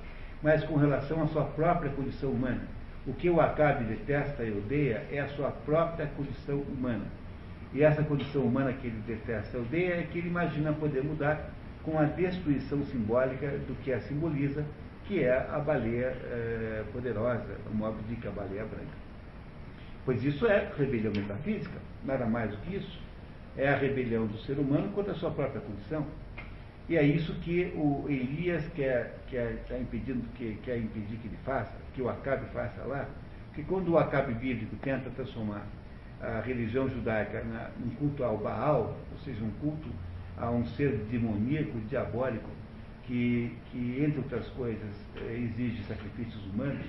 mas 0.44 0.62
com 0.66 0.76
relação 0.76 1.24
à 1.24 1.28
sua 1.28 1.46
própria 1.46 1.90
condição 1.92 2.32
humana. 2.32 2.68
O 3.08 3.14
que 3.14 3.30
o 3.30 3.40
Acabe 3.40 3.84
detesta 3.86 4.44
e 4.44 4.52
odeia 4.52 5.06
é 5.12 5.20
a 5.20 5.28
sua 5.30 5.52
própria 5.52 6.08
condição 6.08 6.58
humana. 6.58 7.06
E 7.72 7.84
essa 7.84 8.02
condição 8.04 8.42
humana 8.42 8.74
que 8.74 8.88
ele 8.88 9.00
detesta 9.06 9.58
e 9.58 9.62
odeia 9.62 10.00
é 10.00 10.04
que 10.04 10.18
ele 10.18 10.30
imagina 10.30 10.74
poder 10.74 11.04
mudar 11.04 11.52
com 11.84 12.00
a 12.00 12.06
destruição 12.06 12.84
simbólica 12.86 13.48
do 13.48 13.76
que 13.84 13.94
a 13.94 14.02
simboliza, 14.02 14.66
que 15.06 15.24
é 15.24 15.38
a 15.38 15.60
baleia 15.60 16.08
é, 16.08 16.84
poderosa, 16.92 17.58
o 17.72 17.76
Mob 17.76 17.96
Dick, 18.10 18.28
a 18.28 18.32
baleia 18.32 18.66
branca. 18.66 19.06
Pois 20.04 20.24
isso 20.24 20.48
é 20.48 20.72
rebelião 20.76 21.14
metafísica, 21.16 21.80
nada 22.04 22.26
mais 22.26 22.50
do 22.50 22.58
que 22.58 22.78
isso. 22.78 23.00
É 23.56 23.70
a 23.70 23.76
rebelião 23.76 24.26
do 24.26 24.38
ser 24.40 24.58
humano 24.58 24.90
contra 24.94 25.14
a 25.14 25.16
sua 25.16 25.30
própria 25.30 25.62
condição. 25.62 26.06
E 26.90 26.98
é 26.98 27.04
isso 27.04 27.34
que 27.36 27.72
o 27.76 28.06
Elias 28.08 28.68
quer, 28.76 29.18
quer, 29.28 29.64
quer, 29.68 29.80
impedindo, 29.80 30.24
que, 30.36 30.58
quer 30.64 30.78
impedir 30.78 31.18
que 31.18 31.28
ele 31.28 31.38
faça, 31.44 31.74
que 31.96 32.02
o 32.02 32.10
Acabe 32.10 32.46
faça 32.54 32.84
lá, 32.84 33.08
que 33.54 33.64
quando 33.64 33.94
o 33.94 33.98
Acabe 33.98 34.34
bíblico 34.34 34.76
tenta 34.82 35.10
transformar 35.12 35.66
a 36.22 36.42
religião 36.42 36.90
judaica 36.90 37.44
num 37.80 37.90
culto 37.96 38.24
ao 38.24 38.38
Baal, 38.38 38.98
ou 39.12 39.18
seja, 39.20 39.44
um 39.44 39.52
culto 39.62 39.90
a 40.38 40.52
um 40.52 40.66
ser 40.66 40.98
demoníaco, 41.10 41.80
diabólico, 41.88 42.50
que, 43.04 43.56
que 43.72 44.04
entre 44.04 44.20
outras 44.20 44.48
coisas, 44.50 44.90
eh, 45.16 45.38
exige 45.44 45.84
sacrifícios 45.84 46.44
humanos, 46.48 46.86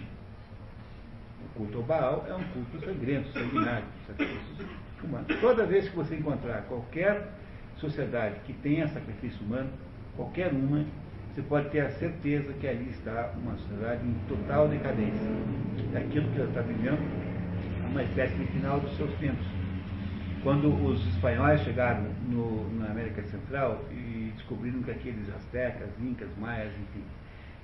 o 1.45 1.59
culto 1.59 1.79
ao 1.79 1.85
Baal 1.85 2.27
é 2.29 2.35
um 2.35 2.45
culto 2.45 2.85
sangrento, 2.85 3.29
sanguinário, 3.29 3.87
sacrifícios 4.07 4.67
humanos. 5.03 5.41
Toda 5.41 5.67
vez 5.67 5.89
que 5.89 5.95
você 5.97 6.17
encontrar 6.17 6.63
qualquer 6.63 7.29
sociedade 7.77 8.41
que 8.47 8.53
tenha 8.55 8.89
sacrifício 8.89 9.45
humano, 9.45 9.71
qualquer 10.17 10.51
uma, 10.53 10.85
você 11.37 11.43
pode 11.43 11.69
ter 11.69 11.81
a 11.81 11.91
certeza 11.91 12.51
que 12.55 12.67
ali 12.67 12.89
está 12.89 13.31
uma 13.37 13.55
sociedade 13.59 14.03
em 14.07 14.15
total 14.27 14.69
decadência. 14.69 15.31
Daquilo 15.93 16.31
que 16.31 16.41
ela 16.41 16.49
está 16.49 16.63
vivendo, 16.63 16.99
uma 17.91 18.03
espécie 18.03 18.35
de 18.37 18.47
final 18.47 18.81
dos 18.81 18.97
seus 18.97 19.13
tempos. 19.17 19.47
Quando 20.43 20.73
os 20.87 21.07
espanhóis 21.09 21.61
chegaram 21.61 22.05
no, 22.31 22.73
na 22.79 22.87
América 22.87 23.23
Central 23.25 23.85
e 23.91 24.33
descobriram 24.35 24.83
que 24.83 24.91
aqueles 24.91 25.29
astecas, 25.35 25.91
incas, 26.01 26.31
maias, 26.39 26.73
enfim, 26.73 27.05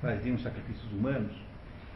faziam 0.03 0.37
sacrifícios 0.37 0.93
humanos, 0.93 1.33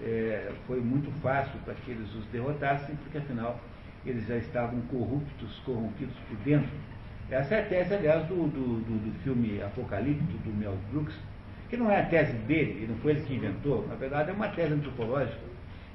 é, 0.01 0.51
foi 0.67 0.81
muito 0.81 1.11
fácil 1.21 1.61
para 1.67 1.75
que 1.75 1.91
eles 1.91 2.15
os 2.15 2.25
derrotassem, 2.29 2.97
porque 2.97 3.19
afinal 3.19 3.61
eles 4.07 4.27
já 4.27 4.39
estavam 4.39 4.81
corruptos, 4.83 5.59
corrompidos 5.67 6.17
por 6.27 6.39
dentro 6.39 6.71
essa 7.29 7.57
é 7.57 7.61
a 7.61 7.67
tese, 7.67 7.93
aliás, 7.93 8.25
do, 8.29 8.37
do, 8.37 8.79
do, 8.85 9.11
do 9.11 9.23
filme 9.25 9.61
Apocalipto, 9.61 10.39
do 10.39 10.57
Mel 10.57 10.79
Brooks, 10.93 11.15
que 11.69 11.77
não 11.77 11.91
é 11.91 12.01
a 12.01 12.07
tese 12.07 12.33
dele, 12.33 12.85
e 12.85 12.87
não 12.87 12.97
foi 12.99 13.13
ele 13.13 13.21
que 13.23 13.35
inventou, 13.35 13.87
na 13.89 13.95
verdade 13.95 14.31
é 14.31 14.33
uma 14.33 14.49
tese 14.49 14.73
antropológica, 14.73 15.41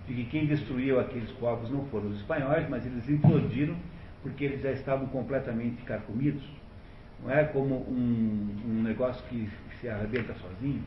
de 0.07 0.14
que 0.14 0.23
quem 0.26 0.45
destruiu 0.45 0.99
aqueles 0.99 1.30
povos 1.31 1.69
não 1.69 1.85
foram 1.85 2.10
os 2.10 2.18
espanhóis, 2.18 2.68
mas 2.69 2.85
eles 2.85 3.07
implodiram 3.10 3.76
porque 4.22 4.45
eles 4.45 4.61
já 4.61 4.72
estavam 4.72 5.07
completamente 5.07 5.81
carcomidos. 5.84 6.43
Não 7.23 7.31
é 7.31 7.43
como 7.45 7.76
um, 7.76 8.56
um 8.65 8.84
negócio 8.84 9.23
que 9.30 9.49
se 9.80 9.88
arrebenta 9.88 10.34
sozinho. 10.35 10.84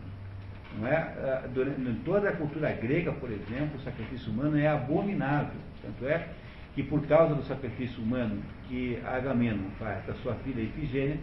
Não 0.78 0.88
é? 0.88 0.96
Ah, 0.96 1.48
durante, 1.52 1.80
em 1.80 1.94
toda 2.04 2.28
a 2.28 2.32
cultura 2.32 2.72
grega, 2.72 3.12
por 3.12 3.30
exemplo, 3.30 3.76
o 3.76 3.80
sacrifício 3.80 4.32
humano 4.32 4.58
é 4.58 4.66
abominável. 4.66 5.60
Tanto 5.82 6.06
é 6.06 6.28
que 6.74 6.82
por 6.82 7.06
causa 7.06 7.34
do 7.34 7.42
sacrifício 7.44 8.02
humano 8.02 8.42
que 8.68 8.98
Agamemnon 9.04 9.70
faz 9.78 10.04
da 10.06 10.14
sua 10.14 10.34
filha 10.36 10.60
Ifigênia, 10.60 11.18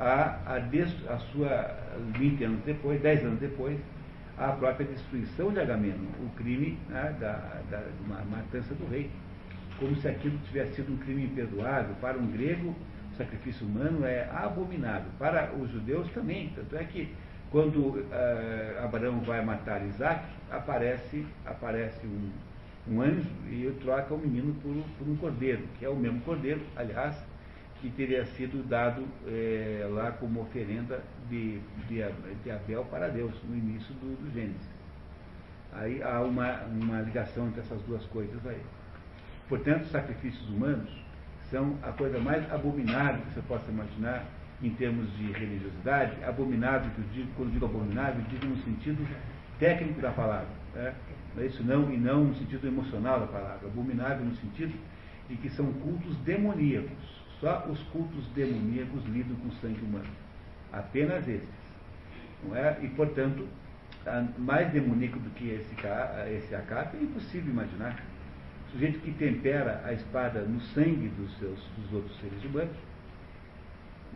a, 0.00 0.38
a, 0.46 1.14
a 1.14 1.18
sua, 1.18 1.76
20 2.18 2.44
anos 2.44 2.60
depois, 2.64 3.00
10 3.02 3.24
anos 3.24 3.38
depois, 3.38 3.78
a 4.38 4.48
própria 4.52 4.86
destruição 4.86 5.52
de 5.52 5.60
Agamemnon, 5.60 6.08
o 6.24 6.30
crime 6.34 6.78
né, 6.88 7.14
da, 7.20 7.60
da 7.70 7.84
matança 8.24 8.74
do 8.74 8.90
rei. 8.90 9.10
Como 9.78 9.94
se 9.96 10.08
aquilo 10.08 10.38
tivesse 10.46 10.76
sido 10.76 10.92
um 10.92 10.96
crime 10.96 11.24
imperdoável. 11.24 11.94
Para 12.00 12.18
um 12.18 12.26
grego, 12.26 12.74
o 13.12 13.16
sacrifício 13.16 13.66
humano 13.66 14.04
é 14.04 14.28
abominável. 14.32 15.10
Para 15.18 15.52
os 15.52 15.70
judeus 15.70 16.10
também. 16.12 16.52
Tanto 16.54 16.76
é 16.76 16.84
que 16.84 17.14
quando 17.50 17.98
uh, 17.98 18.84
Abraão 18.84 19.20
vai 19.20 19.44
matar 19.44 19.84
Isaac, 19.86 20.24
aparece, 20.50 21.26
aparece 21.44 22.06
um, 22.06 22.30
um 22.88 23.02
anjo 23.02 23.28
e 23.48 23.70
troca 23.82 24.14
o 24.14 24.18
menino 24.18 24.54
por, 24.62 24.74
por, 24.98 25.08
um 25.08 25.16
cordeiro, 25.16 25.62
que 25.78 25.84
é 25.84 25.88
o 25.88 25.96
mesmo 25.96 26.20
cordeiro, 26.20 26.60
aliás, 26.76 27.16
que 27.80 27.90
teria 27.90 28.24
sido 28.26 28.62
dado 28.68 29.04
é, 29.26 29.86
lá 29.90 30.12
como 30.12 30.42
oferenda 30.42 31.02
de, 31.28 31.60
de, 31.88 32.50
Abel 32.50 32.84
para 32.84 33.08
Deus, 33.08 33.32
no 33.48 33.56
início 33.56 33.94
do, 33.94 34.22
do 34.22 34.32
Gênesis. 34.32 34.68
Aí 35.72 36.02
há 36.02 36.20
uma, 36.20 36.62
uma 36.64 37.00
ligação 37.00 37.48
entre 37.48 37.60
essas 37.60 37.80
duas 37.82 38.04
coisas 38.06 38.44
aí. 38.46 38.60
Portanto, 39.48 39.86
sacrifícios 39.86 40.48
humanos 40.50 40.90
são 41.50 41.76
a 41.82 41.92
coisa 41.92 42.18
mais 42.20 42.50
abominável 42.52 43.22
que 43.22 43.34
você 43.34 43.42
possa 43.42 43.70
imaginar 43.70 44.24
em 44.62 44.70
termos 44.70 45.10
de 45.16 45.32
religiosidade. 45.32 46.22
Abominável, 46.24 46.90
que 46.90 46.98
eu 46.98 47.04
digo, 47.12 47.28
quando 47.36 47.52
digo 47.52 47.64
abominável, 47.64 48.22
digo 48.28 48.46
no 48.46 48.56
sentido 48.58 49.06
técnico 49.58 50.00
da 50.00 50.10
palavra. 50.10 50.48
Né? 50.74 50.94
É 51.38 51.46
isso 51.46 51.62
não, 51.62 51.92
e 51.92 51.96
não 51.96 52.24
no 52.24 52.34
sentido 52.34 52.66
emocional 52.66 53.20
da 53.20 53.26
palavra. 53.26 53.66
Abominável 53.66 54.24
no 54.24 54.34
sentido 54.36 54.74
de 55.28 55.36
que 55.36 55.48
são 55.50 55.72
cultos 55.72 56.16
demoníacos 56.18 57.19
só 57.40 57.66
os 57.70 57.82
cultos 57.84 58.26
demoníacos 58.34 59.02
lidam 59.06 59.34
com 59.36 59.50
sangue 59.52 59.80
humano. 59.80 60.10
Apenas 60.72 61.26
esses. 61.26 61.48
Não 62.44 62.54
é? 62.54 62.78
E, 62.82 62.88
portanto, 62.88 63.48
mais 64.38 64.70
demoníaco 64.72 65.18
do 65.18 65.30
que 65.30 65.48
esse, 65.48 65.74
esse 66.36 66.54
é 66.54 67.02
impossível 67.02 67.50
imaginar. 67.50 68.02
O 68.68 68.72
sujeito 68.72 69.00
que 69.00 69.12
tempera 69.12 69.82
a 69.84 69.92
espada 69.92 70.42
no 70.42 70.60
sangue 70.60 71.08
dos, 71.08 71.36
seus, 71.38 71.58
dos 71.78 71.92
outros 71.92 72.20
seres 72.20 72.44
humanos. 72.44 72.76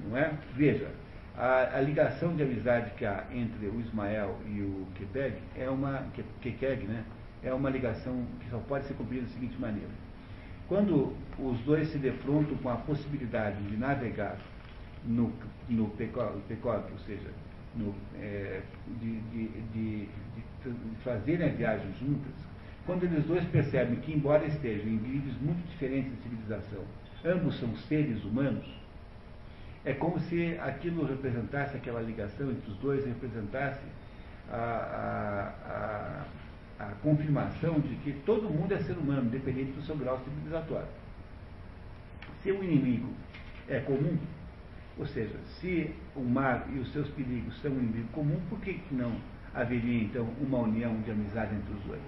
Não 0.06 0.16
é? 0.16 0.32
Veja, 0.54 0.88
a, 1.36 1.78
a, 1.78 1.80
ligação 1.80 2.36
de 2.36 2.42
amizade 2.42 2.90
que 2.96 3.06
há 3.06 3.24
entre 3.32 3.66
o 3.66 3.80
Ismael 3.80 4.38
e 4.46 4.60
o 4.60 4.86
Kekeg 4.96 5.36
é 5.56 5.68
uma, 5.68 6.06
Kekeg, 6.40 6.84
né? 6.84 7.04
é 7.42 7.52
uma 7.52 7.70
ligação 7.70 8.26
que 8.40 8.50
só 8.50 8.58
pode 8.58 8.86
ser 8.86 8.94
cumprida 8.94 9.22
da 9.22 9.28
seguinte 9.28 9.58
maneira 9.58 10.03
quando 10.68 11.14
os 11.38 11.58
dois 11.60 11.88
se 11.88 11.98
defrontam 11.98 12.56
com 12.56 12.68
a 12.70 12.76
possibilidade 12.76 13.62
de 13.64 13.76
navegar 13.76 14.38
no, 15.04 15.32
no 15.68 15.88
pecote, 15.90 16.92
ou 16.92 16.98
seja, 17.00 17.30
no, 17.76 17.94
é, 18.18 18.62
de, 19.00 19.20
de, 19.20 19.48
de, 19.72 20.06
de 20.06 20.96
fazerem 21.02 21.48
a 21.48 21.52
viagem 21.52 21.92
juntas, 22.00 22.32
quando 22.86 23.04
eles 23.04 23.24
dois 23.24 23.44
percebem 23.46 23.96
que, 23.96 24.12
embora 24.12 24.46
estejam 24.46 24.86
em 24.86 24.96
níveis 24.96 25.36
muito 25.40 25.66
diferentes 25.68 26.10
de 26.16 26.22
civilização, 26.22 26.82
ambos 27.24 27.58
são 27.58 27.74
seres 27.88 28.22
humanos, 28.24 28.66
é 29.84 29.92
como 29.92 30.18
se 30.18 30.58
aquilo 30.60 31.04
representasse, 31.04 31.76
aquela 31.76 32.00
ligação 32.00 32.50
entre 32.50 32.70
os 32.70 32.76
dois 32.78 33.04
representasse 33.04 33.82
a, 34.50 34.56
a, 34.56 35.70
a 35.70 36.24
a 36.78 36.86
confirmação 37.02 37.80
de 37.80 37.94
que 37.96 38.12
todo 38.24 38.50
mundo 38.50 38.72
é 38.72 38.78
ser 38.78 38.96
humano, 38.96 39.26
independente 39.26 39.72
do 39.72 39.82
seu 39.82 39.96
grau 39.96 40.20
civilizatório. 40.24 40.88
Se 42.42 42.50
o 42.50 42.62
inimigo 42.62 43.08
é 43.68 43.80
comum, 43.80 44.18
ou 44.98 45.06
seja, 45.06 45.36
se 45.60 45.92
o 46.14 46.20
mar 46.20 46.66
e 46.72 46.78
os 46.78 46.92
seus 46.92 47.08
perigos 47.08 47.60
são 47.60 47.72
um 47.72 47.78
inimigo 47.78 48.08
comum, 48.08 48.40
por 48.48 48.60
que 48.60 48.80
não 48.90 49.12
haveria 49.54 50.02
então 50.02 50.28
uma 50.40 50.58
união 50.58 51.00
de 51.02 51.10
amizade 51.10 51.54
entre 51.54 51.72
os 51.74 51.82
dois? 51.84 52.02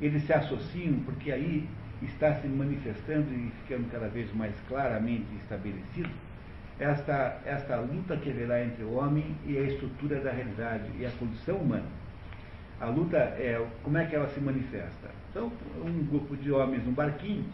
Eles 0.00 0.24
se 0.24 0.32
associam 0.32 1.00
porque 1.04 1.30
aí 1.30 1.68
está 2.02 2.34
se 2.34 2.48
manifestando 2.48 3.32
e 3.32 3.50
ficando 3.62 3.90
cada 3.90 4.08
vez 4.08 4.32
mais 4.34 4.54
claramente 4.68 5.26
estabelecido 5.40 6.10
esta, 6.78 7.40
esta 7.44 7.76
luta 7.76 8.16
que 8.16 8.30
haverá 8.30 8.64
entre 8.64 8.82
o 8.84 8.94
homem 8.94 9.36
e 9.46 9.56
a 9.56 9.62
estrutura 9.62 10.20
da 10.20 10.32
realidade 10.32 10.90
e 10.98 11.06
a 11.06 11.10
condição 11.12 11.56
humana. 11.56 11.86
A 12.84 12.88
luta 12.88 13.16
é 13.16 13.66
como 13.82 13.96
é 13.96 14.04
que 14.04 14.14
ela 14.14 14.28
se 14.28 14.38
manifesta. 14.40 15.10
Então, 15.30 15.50
um 15.82 16.04
grupo 16.04 16.36
de 16.36 16.52
homens 16.52 16.84
num 16.84 16.92
barquinho 16.92 17.46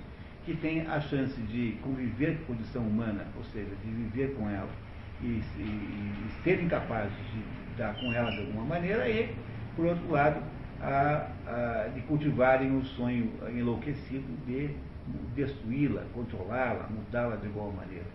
que 0.45 0.57
tem 0.57 0.85
a 0.89 1.01
chance 1.01 1.41
de 1.43 1.79
conviver 1.83 2.37
com 2.39 2.53
a 2.53 2.57
condição 2.57 2.83
humana, 2.83 3.25
ou 3.37 3.45
seja, 3.45 3.71
de 3.85 3.91
viver 3.93 4.35
com 4.35 4.51
ela 4.51 4.69
e, 5.23 5.27
e, 5.27 5.63
e 5.63 6.43
serem 6.43 6.69
capazes 6.69 7.13
de 7.13 7.77
dar 7.79 7.95
com 7.95 8.13
ela 8.13 8.29
de 8.33 8.41
alguma 8.41 8.65
maneira 8.65 9.09
e, 9.09 9.33
por 9.77 9.87
outro 9.87 10.11
lado, 10.11 10.43
a, 10.83 11.29
a, 11.47 11.89
de 11.95 12.01
cultivarem 12.01 12.77
o 12.77 12.85
sonho 12.85 13.31
enlouquecido 13.57 14.27
de 14.49 14.71
destruí-la, 15.37 16.03
controlá-la, 16.13 16.89
mudá-la 16.91 17.37
de 17.37 17.47
igual 17.47 17.71
maneira. 17.71 18.07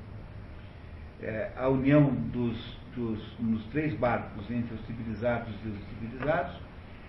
É, 1.22 1.50
a 1.56 1.70
união 1.70 2.14
dos, 2.34 2.78
dos, 2.94 3.40
nos 3.40 3.64
três 3.68 3.94
barcos 3.94 4.52
entre 4.52 4.76
os 4.76 4.86
civilizados 4.86 5.54
e 5.64 5.70
os 5.70 5.78
civilizados 5.88 6.66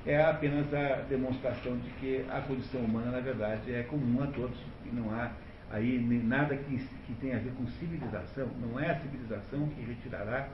é 0.06 0.22
apenas 0.22 0.72
a 0.72 1.02
demonstração 1.08 1.76
de 1.78 1.90
que 1.98 2.24
a 2.30 2.40
condição 2.40 2.80
humana, 2.80 3.10
na 3.10 3.20
verdade, 3.20 3.74
é 3.74 3.82
comum 3.82 4.22
a 4.22 4.28
todos 4.28 4.56
e 4.84 4.94
não 4.94 5.10
há 5.12 5.32
aí 5.70 5.98
nada 5.98 6.56
que, 6.56 6.78
que 6.78 7.14
tenha 7.20 7.36
a 7.36 7.40
ver 7.40 7.50
com 7.54 7.66
civilização. 7.66 8.48
Não 8.60 8.78
é 8.78 8.92
a 8.92 9.00
civilização 9.00 9.68
que 9.70 9.82
retirará 9.82 10.48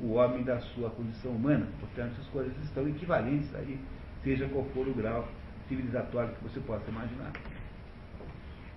o 0.00 0.14
homem 0.14 0.42
da 0.42 0.58
sua 0.60 0.90
condição 0.90 1.30
humana. 1.30 1.66
Portanto, 1.78 2.20
as 2.20 2.26
coisas 2.26 2.52
estão 2.64 2.88
equivalentes 2.88 3.54
aí, 3.54 3.78
seja 4.24 4.48
qual 4.48 4.64
for 4.74 4.88
o 4.88 4.92
grau 4.92 5.28
civilizatório 5.68 6.34
que 6.34 6.42
você 6.42 6.58
possa 6.60 6.90
imaginar. 6.90 7.32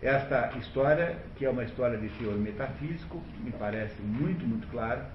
Esta 0.04 0.56
história, 0.60 1.18
que 1.36 1.46
é 1.46 1.50
uma 1.50 1.64
história 1.64 1.98
de 1.98 2.10
teor 2.10 2.36
metafísico, 2.36 3.22
me 3.44 3.52
parece 3.52 4.00
muito, 4.02 4.46
muito 4.46 4.68
clara 4.68 5.10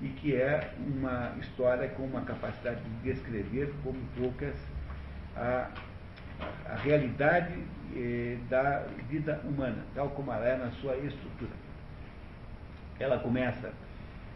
e 0.00 0.08
que 0.08 0.34
é 0.34 0.72
uma 0.78 1.32
história 1.40 1.88
com 1.88 2.04
uma 2.04 2.20
capacidade 2.22 2.80
de 2.82 3.12
descrever 3.12 3.72
como 3.82 3.98
poucas 4.16 4.54
a, 5.34 5.70
a 6.66 6.74
realidade 6.76 7.54
eh, 7.94 8.36
da 8.50 8.86
vida 9.08 9.40
humana, 9.44 9.84
tal 9.94 10.10
como 10.10 10.32
ela 10.32 10.46
é 10.46 10.56
na 10.56 10.70
sua 10.72 10.96
estrutura. 10.96 11.52
Ela 12.98 13.18
começa 13.18 13.72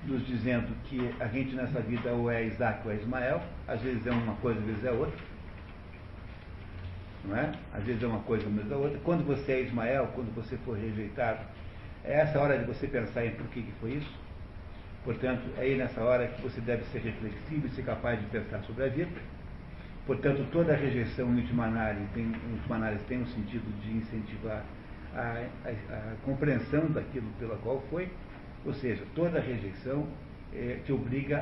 nos 0.04 0.26
dizendo 0.26 0.74
que 0.84 1.14
a 1.20 1.26
gente 1.26 1.54
nessa 1.54 1.80
vida 1.80 2.10
ou 2.10 2.30
é 2.30 2.44
Isaac 2.44 2.86
ou 2.86 2.92
é 2.92 2.96
Ismael, 2.96 3.42
às 3.68 3.82
vezes 3.82 4.06
é 4.06 4.10
uma 4.10 4.34
coisa, 4.36 4.58
às 4.60 4.66
vezes 4.66 4.84
é 4.84 4.90
outra. 4.92 5.30
Não 7.22 7.36
é? 7.36 7.52
Às 7.74 7.84
vezes 7.84 8.02
é 8.02 8.06
uma 8.06 8.20
coisa, 8.20 8.46
às 8.46 8.54
vezes 8.54 8.72
é 8.72 8.76
outra. 8.76 8.98
Quando 9.00 9.26
você 9.26 9.52
é 9.52 9.60
Ismael, 9.60 10.08
quando 10.14 10.34
você 10.34 10.56
for 10.58 10.78
rejeitado, 10.78 11.40
é 12.02 12.20
essa 12.20 12.40
hora 12.40 12.58
de 12.58 12.64
você 12.64 12.86
pensar 12.86 13.26
em 13.26 13.32
por 13.32 13.46
que, 13.48 13.60
que 13.60 13.72
foi 13.72 13.92
isso 13.92 14.29
Portanto, 15.04 15.42
é 15.56 15.62
aí 15.62 15.78
nessa 15.78 16.02
hora 16.02 16.26
que 16.28 16.42
você 16.42 16.60
deve 16.60 16.84
ser 16.84 16.98
reflexivo 16.98 17.66
e 17.66 17.70
ser 17.70 17.82
capaz 17.82 18.20
de 18.20 18.26
pensar 18.26 18.62
sobre 18.64 18.84
a 18.84 18.88
vida. 18.88 19.10
Portanto, 20.06 20.46
toda 20.52 20.72
a 20.72 20.76
rejeição 20.76 21.28
no 21.28 21.40
ultimanare 21.40 22.00
tem, 22.12 22.32
ultimanare 22.52 22.98
tem 23.08 23.22
um 23.22 23.26
sentido 23.26 23.64
de 23.80 23.96
incentivar 23.96 24.62
a, 25.14 25.44
a, 25.64 25.68
a, 25.68 26.14
compreensão 26.24 26.86
daquilo 26.90 27.28
pela 27.38 27.56
qual 27.58 27.80
foi, 27.90 28.10
ou 28.64 28.74
seja, 28.74 29.02
toda 29.14 29.40
rejeição 29.40 30.06
é, 30.52 30.80
te 30.84 30.92
obriga 30.92 31.38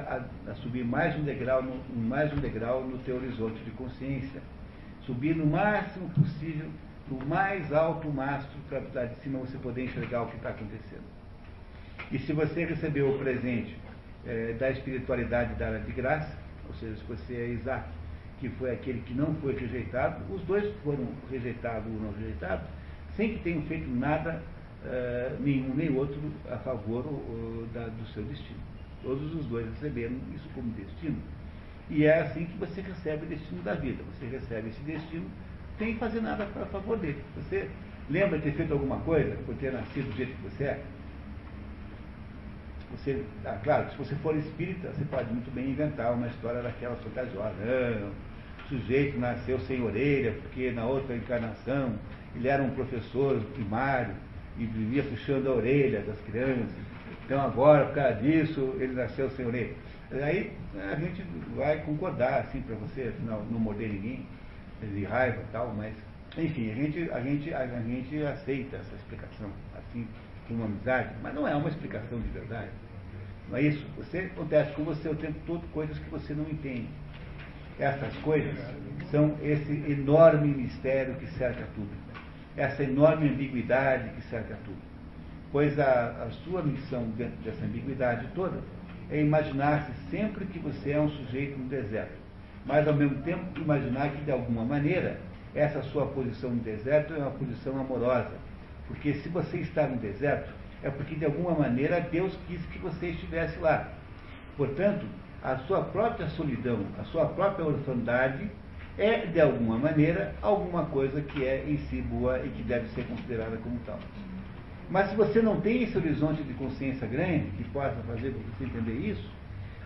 a, 0.47 0.51
a, 0.51 0.55
subir 0.57 0.85
mais 0.85 1.17
um 1.17 1.23
degrau, 1.23 1.63
no, 1.63 1.83
mais 1.97 2.33
um 2.33 2.37
degrau 2.37 2.85
no 2.85 2.99
teu 2.99 3.17
horizonte 3.17 3.63
de 3.65 3.71
consciência, 3.73 4.41
subir 5.01 5.35
no 5.35 5.47
máximo 5.47 6.09
possível, 6.11 6.69
no 7.11 7.27
mais 7.27 7.73
alto 7.73 8.09
mastro, 8.09 8.57
para 8.69 9.07
de 9.07 9.17
cima 9.21 9.39
você 9.39 9.57
poder 9.59 9.85
enxergar 9.85 10.23
o 10.23 10.27
que 10.27 10.37
está 10.37 10.51
acontecendo. 10.51 11.18
E 12.11 12.19
se 12.19 12.33
você 12.33 12.65
recebeu 12.65 13.11
o 13.11 13.19
presente 13.19 13.77
é, 14.27 14.55
da 14.59 14.71
espiritualidade 14.71 15.55
dada 15.55 15.79
de 15.81 15.93
graça, 15.93 16.37
ou 16.67 16.75
seja, 16.75 16.97
se 16.97 17.05
você 17.05 17.35
é 17.35 17.49
Isaac, 17.49 17.89
que 18.41 18.49
foi 18.51 18.71
aquele 18.71 19.01
que 19.01 19.15
não 19.15 19.35
foi 19.37 19.55
rejeitado, 19.55 20.23
os 20.33 20.43
dois 20.43 20.73
foram 20.83 21.09
rejeitados 21.31 21.87
ou 21.93 22.01
não 22.01 22.13
rejeitados, 22.13 22.67
sem 23.17 23.35
que 23.35 23.41
tenham 23.41 23.63
feito 23.63 23.89
nada, 23.91 24.43
uh, 24.85 25.43
nenhum 25.43 25.75
nem 25.75 25.95
outro, 25.95 26.19
a 26.51 26.57
favor 26.59 27.05
uh, 27.05 27.69
da, 27.75 27.87
do 27.87 28.07
seu 28.15 28.23
destino. 28.23 28.61
Todos 29.03 29.35
os 29.35 29.47
dois 29.47 29.67
receberam 29.75 30.17
isso 30.35 30.49
como 30.55 30.71
destino. 30.73 31.17
E 31.91 32.05
é 32.05 32.21
assim 32.21 32.45
que 32.45 32.57
você 32.59 32.81
recebe 32.81 33.25
o 33.25 33.29
destino 33.29 33.63
da 33.63 33.75
vida. 33.75 34.03
Você 34.13 34.27
recebe 34.27 34.69
esse 34.69 34.81
destino 34.83 35.27
sem 35.79 35.97
fazer 35.97 36.21
nada 36.21 36.45
a 36.45 36.67
favor 36.67 36.99
dele. 36.99 37.23
Você 37.37 37.69
lembra 38.11 38.39
de 38.39 38.45
ter 38.45 38.53
feito 38.53 38.73
alguma 38.73 38.99
coisa 39.01 39.37
por 39.47 39.55
ter 39.57 39.73
nascido 39.73 40.11
do 40.11 40.17
jeito 40.17 40.35
que 40.37 40.43
você 40.43 40.65
é? 40.65 40.83
Você, 42.91 43.23
ah, 43.45 43.59
claro, 43.63 43.91
se 43.91 43.97
você 43.99 44.15
for 44.17 44.37
espírita, 44.37 44.89
você 44.89 45.05
pode 45.05 45.33
muito 45.33 45.51
bem 45.55 45.71
inventar 45.71 46.13
uma 46.15 46.27
história 46.27 46.63
daquela 46.63 46.97
fantasiosa. 46.97 47.55
Não, 47.61 48.11
sujeito 48.69 49.19
nasceu 49.19 49.59
sem 49.61 49.83
orelha, 49.83 50.33
porque 50.43 50.71
na 50.71 50.85
outra 50.85 51.17
encarnação 51.17 51.95
ele 52.35 52.49
era 52.49 52.63
um 52.63 52.71
professor 52.71 53.41
primário 53.55 54.15
e 54.59 54.67
vivia 54.67 55.03
puxando 55.03 55.49
a 55.49 55.55
orelha 55.55 56.01
das 56.01 56.19
crianças. 56.21 56.77
Então 57.25 57.41
agora, 57.41 57.87
por 57.87 57.95
causa 57.95 58.15
disso, 58.17 58.75
ele 58.79 58.95
nasceu 58.95 59.31
sem 59.31 59.47
orelha. 59.47 59.75
Aí 60.11 60.53
a 60.91 60.97
gente 60.97 61.23
vai 61.55 61.83
concordar, 61.83 62.41
assim, 62.41 62.63
para 62.63 62.75
você, 62.77 63.13
afinal, 63.15 63.45
não 63.51 63.59
morder 63.59 63.91
ninguém, 63.91 64.27
de 64.81 65.05
raiva 65.05 65.39
e 65.43 65.53
tal, 65.53 65.75
mas, 65.77 65.95
enfim, 66.37 66.71
a 66.71 66.75
gente, 66.75 67.11
a, 67.11 67.21
gente, 67.21 67.53
a, 67.53 67.67
gente 67.67 68.23
aceita 68.23 68.77
essa 68.77 68.95
explicação, 68.95 69.51
assim, 69.77 70.07
uma 70.55 70.67
amizade, 70.67 71.11
mas 71.23 71.35
não 71.35 71.47
é 71.47 71.55
uma 71.55 71.69
explicação 71.69 72.21
de 72.21 72.29
verdade. 72.29 72.71
Não 73.49 73.57
é 73.57 73.63
isso? 73.63 73.87
Você 73.97 74.19
acontece 74.19 74.73
com 74.73 74.85
você 74.85 75.09
o 75.09 75.15
tempo 75.15 75.39
todo 75.47 75.63
coisas 75.73 75.99
que 75.99 76.11
você 76.11 76.35
não 76.35 76.45
entende. 76.45 76.89
Essas 77.79 78.15
coisas 78.19 78.57
são 79.11 79.37
esse 79.43 79.73
enorme 79.91 80.49
mistério 80.49 81.15
que 81.15 81.27
cerca 81.39 81.65
tudo. 81.75 81.91
Essa 82.57 82.83
enorme 82.83 83.29
ambiguidade 83.29 84.11
que 84.11 84.23
cerca 84.23 84.59
tudo. 84.65 84.79
Pois 85.51 85.79
a, 85.79 86.25
a 86.25 86.31
sua 86.45 86.63
missão 86.63 87.05
dentro 87.17 87.37
dessa 87.43 87.65
ambiguidade 87.65 88.27
toda 88.35 88.61
é 89.11 89.21
imaginar-se 89.21 89.93
sempre 90.11 90.45
que 90.47 90.59
você 90.59 90.91
é 90.91 91.01
um 91.01 91.09
sujeito 91.09 91.59
no 91.59 91.69
deserto, 91.69 92.19
mas 92.67 92.87
ao 92.87 92.95
mesmo 92.95 93.23
tempo 93.23 93.59
imaginar 93.59 94.11
que 94.11 94.23
de 94.25 94.31
alguma 94.31 94.65
maneira 94.65 95.19
essa 95.55 95.83
sua 95.85 96.07
posição 96.07 96.51
no 96.51 96.61
deserto 96.61 97.15
é 97.15 97.19
uma 97.19 97.31
posição 97.31 97.79
amorosa, 97.81 98.33
porque 98.89 99.15
se 99.15 99.29
você 99.29 99.59
está 99.59 99.87
no 99.87 99.97
deserto 99.97 100.53
é 100.83 100.91
porque 100.91 101.15
de 101.15 101.25
alguma 101.25 101.53
maneira 101.53 102.01
Deus 102.01 102.37
quis 102.47 102.61
que 102.67 102.79
você 102.79 103.09
estivesse 103.09 103.59
lá. 103.59 103.89
Portanto, 104.57 105.07
a 105.43 105.57
sua 105.59 105.83
própria 105.83 106.29
solidão, 106.29 106.85
a 106.99 107.05
sua 107.05 107.27
própria 107.27 107.67
orfandade 107.67 108.51
é 108.97 109.27
de 109.27 109.41
alguma 109.41 109.79
maneira 109.79 110.35
alguma 110.43 110.85
coisa 110.87 111.21
que 111.21 111.45
é 111.45 111.65
em 111.69 111.79
si 111.87 112.01
boa 112.03 112.41
e 112.45 112.49
que 112.49 112.63
deve 112.63 112.89
ser 112.89 113.05
considerada 113.07 113.57
como 113.59 113.79
tal. 113.87 113.99
Mas 114.91 115.11
se 115.11 115.17
você 115.17 115.41
não 115.41 115.61
tem 115.61 115.83
esse 115.83 115.97
horizonte 115.97 116.43
de 116.43 116.55
consciência 116.55 117.07
grande, 117.07 117.51
que 117.57 117.65
possa 117.65 117.95
fazer 118.07 118.31
você 118.31 118.65
entender 118.65 118.95
isso, 118.95 119.31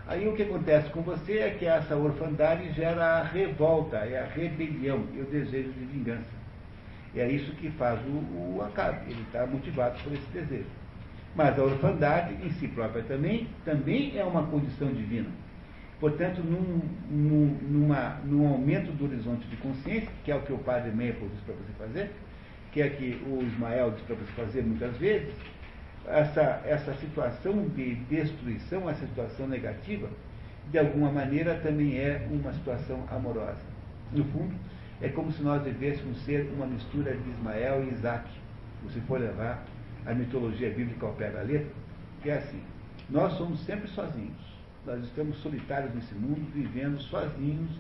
aí 0.06 0.26
o 0.28 0.34
que 0.34 0.42
acontece 0.42 0.88
com 0.90 1.02
você 1.02 1.38
é 1.38 1.50
que 1.50 1.66
essa 1.66 1.96
orfandade 1.96 2.72
gera 2.72 3.18
a 3.18 3.22
revolta, 3.24 3.96
é 3.98 4.20
a 4.20 4.26
rebelião 4.26 5.04
e 5.14 5.20
o 5.20 5.24
desejo 5.24 5.72
de 5.72 5.84
vingança. 5.84 6.41
E 7.14 7.20
é 7.20 7.28
isso 7.30 7.52
que 7.56 7.70
faz 7.72 8.00
o, 8.06 8.56
o 8.56 8.62
acabe, 8.62 9.10
ele 9.10 9.22
está 9.22 9.46
motivado 9.46 9.98
por 10.02 10.12
esse 10.12 10.26
desejo. 10.32 10.68
Mas 11.34 11.58
a 11.58 11.62
orfandade 11.62 12.34
em 12.44 12.50
si 12.52 12.68
própria 12.68 13.02
também, 13.04 13.48
também 13.64 14.18
é 14.18 14.24
uma 14.24 14.46
condição 14.46 14.88
divina. 14.92 15.28
Portanto, 16.00 16.42
num, 16.42 16.80
num, 17.10 17.58
numa, 17.62 18.20
num 18.24 18.48
aumento 18.48 18.90
do 18.92 19.04
horizonte 19.04 19.46
de 19.46 19.56
consciência, 19.56 20.08
que 20.24 20.32
é 20.32 20.36
o 20.36 20.42
que 20.42 20.52
o 20.52 20.58
padre 20.58 20.90
Maple 20.90 21.28
diz 21.32 21.40
para 21.44 21.54
você 21.54 21.72
fazer, 21.78 22.10
que 22.72 22.82
é 22.82 22.88
que 22.88 23.22
o 23.26 23.42
Ismael 23.42 23.92
diz 23.92 24.02
para 24.02 24.16
você 24.16 24.32
fazer 24.32 24.62
muitas 24.62 24.96
vezes, 24.96 25.32
essa, 26.06 26.60
essa 26.66 26.94
situação 26.94 27.68
de 27.68 27.94
destruição, 28.10 28.90
essa 28.90 29.06
situação 29.06 29.46
negativa, 29.46 30.08
de 30.70 30.78
alguma 30.78 31.10
maneira 31.10 31.54
também 31.56 31.96
é 31.96 32.26
uma 32.30 32.52
situação 32.52 33.04
amorosa. 33.10 33.62
No 34.12 34.24
fundo, 34.24 34.54
é 35.02 35.08
como 35.08 35.32
se 35.32 35.42
nós 35.42 35.62
devêssemos 35.62 36.16
ser 36.24 36.48
uma 36.54 36.64
mistura 36.64 37.14
de 37.14 37.30
Ismael 37.30 37.84
e 37.84 37.92
Isaac. 37.92 38.30
Se 38.92 39.00
for 39.00 39.20
levar 39.20 39.64
a 40.06 40.14
mitologia 40.14 40.70
bíblica 40.70 41.06
ao 41.06 41.12
pé 41.14 41.30
da 41.30 41.42
letra, 41.42 41.70
que 42.22 42.30
é 42.30 42.38
assim: 42.38 42.60
nós 43.10 43.32
somos 43.34 43.60
sempre 43.60 43.88
sozinhos. 43.88 44.52
Nós 44.86 45.02
estamos 45.04 45.36
solitários 45.38 45.94
nesse 45.94 46.14
mundo, 46.14 46.48
vivendo 46.52 47.00
sozinhos 47.00 47.70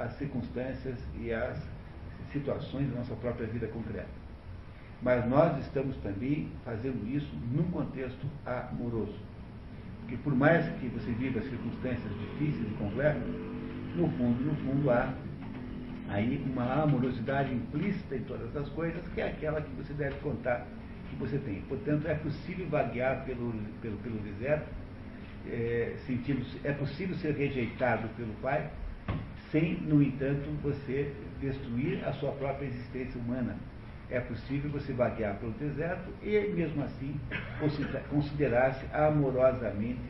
as 0.00 0.12
circunstâncias 0.14 0.98
e 1.20 1.32
as 1.32 1.60
situações 2.32 2.88
da 2.90 2.98
nossa 2.98 3.14
própria 3.16 3.46
vida 3.46 3.66
concreta. 3.68 4.20
Mas 5.02 5.28
nós 5.28 5.58
estamos 5.64 5.96
também 5.98 6.48
fazendo 6.64 7.08
isso 7.08 7.30
num 7.52 7.64
contexto 7.70 8.26
amoroso. 8.44 9.18
Porque 10.00 10.16
por 10.18 10.34
mais 10.34 10.68
que 10.78 10.88
você 10.88 11.10
viva 11.12 11.40
circunstâncias 11.40 12.12
difíceis 12.20 12.70
e 12.70 12.74
complexas, 12.74 13.28
no 13.96 14.08
fundo, 14.10 14.44
no 14.44 14.54
fundo 14.56 14.90
há 14.90 15.12
aí 16.10 16.44
uma 16.44 16.82
amorosidade 16.82 17.54
implícita 17.54 18.16
em 18.16 18.22
todas 18.24 18.54
as 18.56 18.68
coisas, 18.70 19.00
que 19.14 19.20
é 19.20 19.28
aquela 19.28 19.60
que 19.60 19.70
você 19.76 19.92
deve 19.94 20.16
contar 20.16 20.66
que 21.08 21.16
você 21.16 21.38
tem. 21.38 21.62
Portanto, 21.62 22.06
é 22.06 22.14
possível 22.14 22.68
vaguear 22.68 23.24
pelo, 23.24 23.52
pelo, 23.80 23.96
pelo 23.98 24.18
deserto, 24.18 24.66
é, 25.48 25.94
sentindo, 26.06 26.44
é 26.64 26.72
possível 26.72 27.16
ser 27.16 27.34
rejeitado 27.34 28.08
pelo 28.16 28.32
Pai, 28.42 28.70
sem, 29.50 29.74
no 29.80 30.02
entanto, 30.02 30.48
você 30.62 31.12
destruir 31.40 32.04
a 32.04 32.12
sua 32.14 32.32
própria 32.32 32.66
existência 32.66 33.20
humana. 33.20 33.56
É 34.10 34.18
possível 34.18 34.70
você 34.70 34.92
vaguear 34.92 35.36
pelo 35.36 35.52
deserto 35.52 36.12
e, 36.22 36.38
mesmo 36.52 36.82
assim, 36.82 37.18
considerar-se 38.10 38.84
amorosamente 38.92 40.00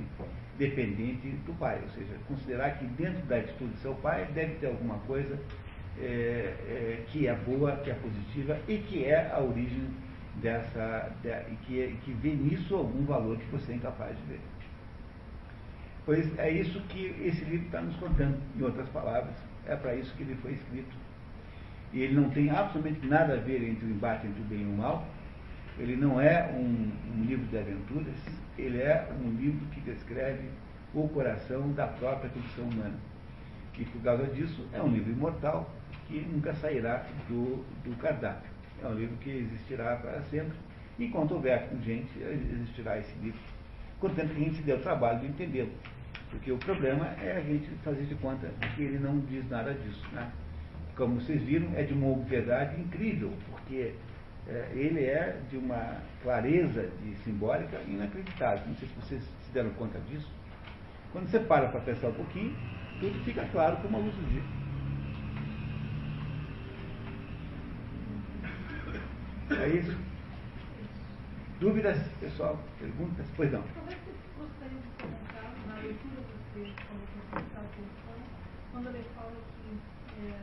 dependente 0.59 1.28
do 1.47 1.52
pai. 1.59 1.81
Ou 1.82 1.90
seja, 1.90 2.14
considerar 2.27 2.78
que 2.78 2.85
dentro 2.86 3.22
da 3.27 3.36
atitude 3.36 3.72
do 3.72 3.78
seu 3.78 3.94
pai 3.97 4.27
deve 4.35 4.55
ter 4.55 4.68
alguma 4.68 4.98
coisa 5.01 5.39
é, 5.98 6.02
é, 6.02 7.04
que 7.08 7.26
é 7.26 7.34
boa, 7.34 7.76
que 7.76 7.90
é 7.90 7.94
positiva 7.94 8.58
e 8.68 8.78
que 8.78 9.04
é 9.04 9.30
a 9.32 9.40
origem 9.40 9.88
dessa. 10.36 11.12
De, 11.22 11.28
e 11.28 11.56
que, 11.66 11.82
é, 11.82 11.92
que 12.04 12.12
vê 12.12 12.30
nisso 12.30 12.74
algum 12.74 13.04
valor 13.04 13.36
que 13.36 13.46
você 13.46 13.72
é 13.72 13.74
incapaz 13.76 14.16
de 14.16 14.22
ver. 14.24 14.40
Pois 16.06 16.38
é 16.38 16.50
isso 16.50 16.80
que 16.88 17.14
esse 17.22 17.44
livro 17.44 17.66
está 17.66 17.80
nos 17.80 17.96
contando. 17.96 18.38
Em 18.56 18.62
outras 18.62 18.88
palavras, 18.88 19.34
é 19.66 19.76
para 19.76 19.94
isso 19.94 20.14
que 20.16 20.22
ele 20.22 20.36
foi 20.36 20.52
escrito. 20.52 20.96
E 21.92 22.00
ele 22.00 22.14
não 22.14 22.30
tem 22.30 22.50
absolutamente 22.50 23.06
nada 23.06 23.34
a 23.34 23.36
ver 23.36 23.62
entre 23.68 23.86
o 23.86 23.90
embate 23.90 24.26
entre 24.26 24.40
o 24.40 24.44
bem 24.44 24.62
e 24.62 24.64
o 24.64 24.76
mal. 24.76 25.06
Ele 25.78 25.96
não 25.96 26.20
é 26.20 26.50
um, 26.52 26.90
um 27.16 27.24
livro 27.24 27.46
de 27.46 27.58
aventuras, 27.58 28.16
ele 28.58 28.78
é 28.78 29.08
um 29.24 29.30
livro 29.30 29.66
que 29.68 29.80
descreve 29.80 30.48
o 30.94 31.08
coração 31.08 31.72
da 31.72 31.86
própria 31.86 32.30
condição 32.30 32.64
humana. 32.64 32.98
E 33.78 33.84
por 33.84 34.02
causa 34.02 34.26
disso, 34.26 34.66
é 34.72 34.82
um 34.82 34.88
livro 34.88 35.10
imortal 35.10 35.70
que 36.11 36.20
nunca 36.20 36.53
sairá 36.55 37.07
do, 37.28 37.65
do 37.85 37.97
cardápio. 37.99 38.51
É 38.82 38.87
um 38.89 38.95
livro 38.95 39.16
que 39.19 39.31
existirá 39.31 39.97
para 39.97 40.20
sempre. 40.23 40.57
Enquanto 40.99 41.32
houver 41.32 41.69
gente, 41.82 42.11
existirá 42.19 42.99
esse 42.99 43.16
livro. 43.20 43.39
Contanto 43.99 44.35
que 44.35 44.43
a 44.43 44.45
gente 44.45 44.73
o 44.73 44.78
trabalho 44.78 45.20
de 45.20 45.27
entendê-lo. 45.27 45.73
Porque 46.31 46.51
o 46.53 46.59
problema 46.59 47.07
é 47.23 47.37
a 47.37 47.41
gente 47.41 47.69
fazer 47.85 48.05
de 48.05 48.15
conta 48.16 48.49
que 48.74 48.82
ele 48.82 48.99
não 48.99 49.20
diz 49.20 49.49
nada 49.49 49.73
disso. 49.73 50.07
Né? 50.12 50.31
Como 50.97 51.20
vocês 51.20 51.43
viram, 51.43 51.69
é 51.74 51.82
de 51.82 51.93
uma 51.93 52.09
obviedade 52.09 52.81
incrível, 52.81 53.32
porque 53.51 53.95
é, 54.47 54.69
ele 54.74 55.05
é 55.05 55.39
de 55.49 55.57
uma 55.57 55.99
clareza 56.23 56.89
de 57.03 57.15
simbólica 57.16 57.78
inacreditável. 57.87 58.66
Não 58.66 58.77
sei 58.77 58.89
se 58.89 58.95
vocês 58.95 59.23
se 59.23 59.53
deram 59.53 59.70
conta 59.70 59.99
disso. 60.01 60.31
Quando 61.12 61.28
você 61.28 61.41
para 61.41 61.69
para 61.69 61.81
pensar 61.81 62.09
um 62.09 62.15
pouquinho, 62.15 62.55
tudo 63.01 63.24
fica 63.24 63.45
claro 63.53 63.77
como 63.78 63.97
a 63.97 64.01
luz 64.01 64.15
do 64.15 64.31
dia. 64.31 64.60
É 69.51 69.68
isso? 69.68 69.97
Dúvidas, 71.60 71.98
pessoal? 72.20 72.59
Perguntas? 72.78 73.27
Pois 73.36 73.52
não 73.52 73.62
você 76.52 76.72
quando 78.72 78.89
ele 78.89 79.05
fala 79.14 79.32
que, 79.32 80.27
é, 80.27 80.35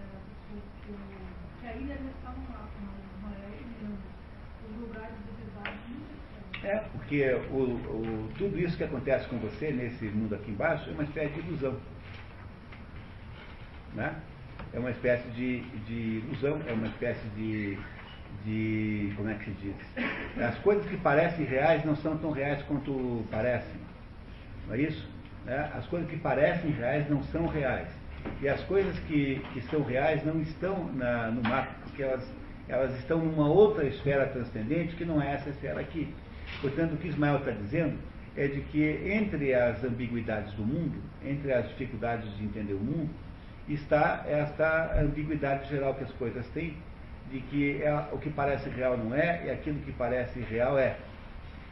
o, 0.54 1.62
que 1.62 1.68
a 1.68 1.76
ilha 1.76 1.96
no 1.96 2.12
mapa, 2.50 2.70
mas 3.24 3.34
Israel 3.34 3.54
e 4.64 4.72
os 4.72 4.88
lugares 4.88 5.16
de 6.62 6.68
É, 6.68 6.78
porque 6.78 7.34
o, 7.52 7.58
o, 7.58 8.30
tudo 8.38 8.60
isso 8.60 8.78
que 8.78 8.84
acontece 8.84 9.28
com 9.28 9.38
você 9.38 9.72
nesse 9.72 10.06
mundo 10.06 10.36
aqui 10.36 10.52
embaixo 10.52 10.90
é 10.90 10.94
uma 10.94 11.04
espécie 11.04 11.34
de 11.34 11.48
ilusão. 11.48 11.80
Né? 13.94 14.22
É 14.74 14.80
uma 14.80 14.92
espécie 14.92 15.28
de, 15.30 15.62
de 15.62 16.20
ilusão, 16.20 16.62
é 16.68 16.74
uma 16.74 16.88
espécie 16.88 17.28
de, 17.30 17.78
de. 18.46 19.14
Como 19.16 19.30
é 19.30 19.34
que 19.36 19.46
se 19.46 19.52
diz? 19.62 19.76
As 20.44 20.58
coisas 20.60 20.86
que 20.86 20.98
parecem 20.98 21.46
reais 21.46 21.84
não 21.86 21.96
são 21.96 22.18
tão 22.18 22.32
reais 22.32 22.62
quanto 22.64 23.26
parecem. 23.32 23.80
Não 24.68 24.76
é 24.76 24.82
isso? 24.82 25.08
Né? 25.46 25.72
As 25.76 25.86
coisas 25.88 26.10
que 26.10 26.18
parecem 26.18 26.72
reais 26.72 27.10
não 27.10 27.24
são 27.24 27.48
reais. 27.48 27.88
E 28.42 28.50
as 28.50 28.62
coisas 28.64 28.98
que, 29.08 29.42
que 29.54 29.62
são 29.62 29.84
reais 29.84 30.26
não 30.26 30.42
estão 30.42 30.92
na, 30.94 31.30
no 31.32 31.42
mapa, 31.42 31.72
porque 31.84 32.04
elas, 32.04 32.30
elas 32.68 32.98
estão 33.00 33.20
numa 33.20 33.48
outra 33.48 33.86
esfera 33.86 34.28
transcendente 34.28 34.96
que 34.96 35.06
não 35.06 35.22
é 35.22 35.34
essa 35.34 35.50
esfera 35.50 35.80
aqui. 35.80 36.14
Portanto, 36.62 36.94
o 36.94 36.98
que 36.98 37.08
Ismael 37.08 37.38
está 37.38 37.52
dizendo 37.52 37.98
é 38.36 38.48
de 38.48 38.62
que 38.62 38.84
entre 39.12 39.54
as 39.54 39.84
ambiguidades 39.84 40.54
do 40.54 40.64
mundo, 40.64 41.02
entre 41.26 41.52
as 41.52 41.68
dificuldades 41.70 42.36
de 42.38 42.44
entender 42.44 42.74
o 42.74 42.80
mundo, 42.80 43.10
está 43.68 44.24
esta 44.28 45.00
ambiguidade 45.02 45.70
geral 45.70 45.96
que 45.96 46.04
as 46.04 46.12
coisas 46.14 46.48
têm, 46.50 46.78
de 47.32 47.40
que 47.42 47.82
é, 47.82 48.08
o 48.12 48.18
que 48.18 48.30
parece 48.30 48.70
real 48.70 48.98
não 48.98 49.16
é 49.16 49.46
e 49.46 49.52
aquilo 49.52 49.80
que 49.80 49.92
parece 49.92 50.40
real 50.42 50.78
é. 50.78 50.98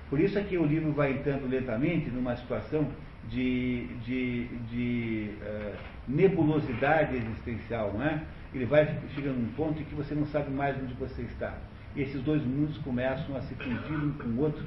Por 0.10 0.19
isso 0.19 0.38
é 0.38 0.44
que 0.44 0.57
o 0.57 0.65
livro 0.65 0.91
vai 0.91 1.11
entrando 1.11 1.49
lentamente 1.49 2.10
numa 2.10 2.36
situação 2.36 2.88
de, 3.30 3.88
de, 4.06 4.48
de 4.69 5.32
uh, 5.41 5.76
nebulosidade 6.07 7.15
existencial, 7.15 7.91
não 7.94 8.06
é? 8.06 8.22
Ele 8.53 8.65
vai 8.65 8.86
chegando 9.14 9.38
num 9.38 9.52
ponto 9.53 9.82
em 9.82 9.86
que 9.86 9.95
você 9.95 10.14
não 10.14 10.26
sabe 10.27 10.52
mais 10.52 10.77
onde 10.82 10.94
você 10.94 11.23
está. 11.23 11.57
E 11.95 12.02
esses 12.02 12.22
dois 12.22 12.44
mundos 12.44 12.77
começam 12.80 13.36
a 13.36 13.41
se 13.41 13.56
fundir 13.56 13.98
um 13.98 14.11
com 14.14 14.27
o 14.27 14.41
outro. 14.41 14.64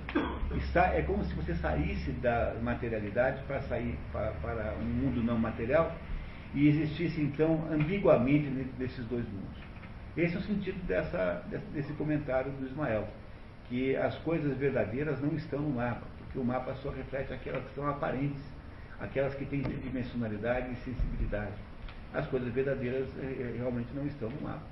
É 0.94 1.02
como 1.02 1.24
se 1.24 1.35
você 1.35 1.55
saísse 1.55 2.10
da 2.12 2.55
materialidade 2.62 3.43
para 3.44 3.60
sair 3.62 3.97
para, 4.10 4.32
para 4.43 4.74
um 4.81 4.85
mundo 4.85 5.23
não 5.23 5.39
material 5.39 5.94
e 6.55 6.69
existisse 6.69 7.20
então 7.20 7.66
ambiguamente 7.70 8.48
dentro 8.48 8.73
desses 8.78 9.05
dois 9.06 9.24
mundos. 9.27 9.68
Esse 10.19 10.35
é 10.35 10.39
o 10.40 10.43
sentido 10.43 10.85
dessa, 10.85 11.45
desse 11.73 11.93
comentário 11.93 12.51
do 12.51 12.66
Ismael, 12.66 13.07
que 13.69 13.95
as 13.95 14.19
coisas 14.19 14.57
verdadeiras 14.59 15.20
não 15.20 15.32
estão 15.36 15.61
no 15.61 15.70
mapa, 15.70 16.05
porque 16.19 16.40
o 16.40 16.45
mapa 16.45 16.74
só 16.82 16.90
reflete 16.90 17.32
aquelas 17.32 17.62
que 17.62 17.74
são 17.77 17.89
aparentes, 17.89 18.43
aquelas 18.99 19.32
que 19.36 19.45
têm 19.45 19.62
tridimensionalidade 19.62 20.73
e 20.73 20.77
sensibilidade. 20.78 21.55
As 22.12 22.27
coisas 22.27 22.53
verdadeiras 22.53 23.09
eh, 23.16 23.36
eh, 23.39 23.55
realmente 23.59 23.95
não 23.95 24.05
estão 24.09 24.28
no 24.28 24.40
mapa. 24.40 24.66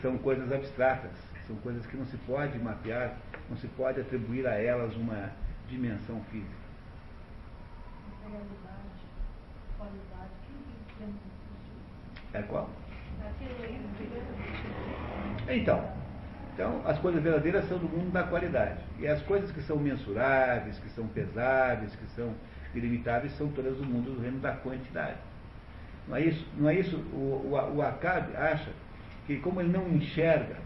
São 0.00 0.16
coisas 0.16 0.50
abstratas, 0.50 1.12
são 1.46 1.56
coisas 1.56 1.84
que 1.84 1.98
não 1.98 2.06
se 2.06 2.16
pode 2.18 2.58
mapear, 2.60 3.18
não 3.50 3.58
se 3.58 3.66
pode 3.68 4.00
atribuir 4.00 4.46
a 4.46 4.54
elas 4.54 4.96
uma 4.96 5.32
dimensão 5.68 6.18
física. 6.30 6.60
É 12.32 12.42
qual? 12.42 12.70
Então, 15.48 16.00
então, 16.54 16.82
as 16.84 16.98
coisas 16.98 17.22
verdadeiras 17.22 17.66
são 17.68 17.78
do 17.78 17.88
mundo 17.88 18.12
da 18.12 18.22
qualidade. 18.22 18.80
E 18.98 19.06
as 19.06 19.22
coisas 19.22 19.50
que 19.50 19.62
são 19.62 19.78
mensuráveis, 19.78 20.78
que 20.78 20.90
são 20.90 21.06
pesáveis, 21.06 21.96
que 21.96 22.06
são 22.10 22.34
ilimitáveis, 22.74 23.32
são 23.38 23.48
todas 23.48 23.78
do 23.78 23.84
mundo 23.84 24.14
do 24.14 24.20
reino 24.20 24.38
da 24.40 24.52
quantidade. 24.52 25.16
Não 26.06 26.16
é 26.16 26.22
isso? 26.22 26.46
Não 26.58 26.68
é 26.68 26.74
isso? 26.74 26.96
O, 27.14 27.48
o, 27.50 27.76
o 27.76 27.82
Acabe 27.82 28.36
acha 28.36 28.70
que, 29.26 29.36
como 29.38 29.60
ele 29.60 29.70
não 29.70 29.88
enxerga 29.88 30.56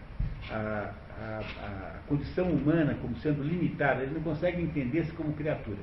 a, 0.51 0.91
a, 1.17 1.39
a 1.39 1.99
condição 2.07 2.49
humana 2.49 2.97
como 3.01 3.15
sendo 3.17 3.41
limitada, 3.41 4.03
ele 4.03 4.15
não 4.15 4.21
consegue 4.21 4.61
entender-se 4.61 5.11
como 5.13 5.33
criatura. 5.33 5.79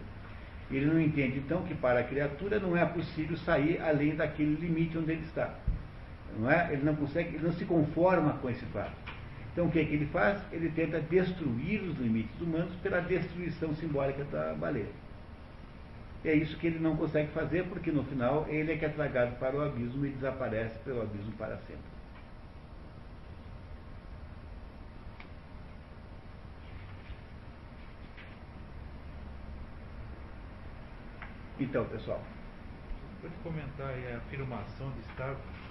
Ele 0.70 0.86
não 0.86 1.00
entende, 1.00 1.38
então, 1.38 1.62
que 1.62 1.74
para 1.74 2.00
a 2.00 2.04
criatura 2.04 2.58
não 2.58 2.76
é 2.76 2.84
possível 2.84 3.36
sair 3.38 3.80
além 3.80 4.14
daquele 4.14 4.56
limite 4.56 4.98
onde 4.98 5.12
ele 5.12 5.22
está. 5.22 5.54
Não 6.38 6.50
é? 6.50 6.72
Ele 6.72 6.82
não 6.82 6.96
consegue, 6.96 7.36
ele 7.36 7.44
não 7.44 7.52
se 7.52 7.64
conforma 7.64 8.34
com 8.34 8.48
esse 8.48 8.64
fato. 8.66 8.92
Então 9.52 9.66
o 9.66 9.70
que, 9.70 9.80
é 9.80 9.84
que 9.84 9.94
ele 9.94 10.06
faz? 10.06 10.40
Ele 10.50 10.70
tenta 10.70 11.00
destruir 11.00 11.82
os 11.82 11.98
limites 11.98 12.40
humanos 12.40 12.74
pela 12.82 13.00
destruição 13.00 13.74
simbólica 13.74 14.24
da 14.24 14.54
baleia. 14.54 14.86
É 16.24 16.34
isso 16.34 16.56
que 16.56 16.68
ele 16.68 16.78
não 16.78 16.96
consegue 16.96 17.30
fazer, 17.32 17.64
porque 17.64 17.90
no 17.90 18.04
final 18.04 18.46
ele 18.48 18.72
é 18.72 18.76
que 18.76 18.84
é 18.84 18.88
tragado 18.88 19.36
para 19.36 19.56
o 19.56 19.62
abismo 19.62 20.06
e 20.06 20.10
desaparece 20.10 20.78
pelo 20.80 21.02
abismo 21.02 21.32
para 21.32 21.56
sempre. 21.58 21.92
Então, 31.58 31.84
pessoal. 31.86 32.20
Pode 33.20 33.34
comentar 33.42 33.88
aí 33.88 34.12
a 34.12 34.16
afirmação 34.16 34.90
de 34.92 35.00
Starbucks 35.10 35.61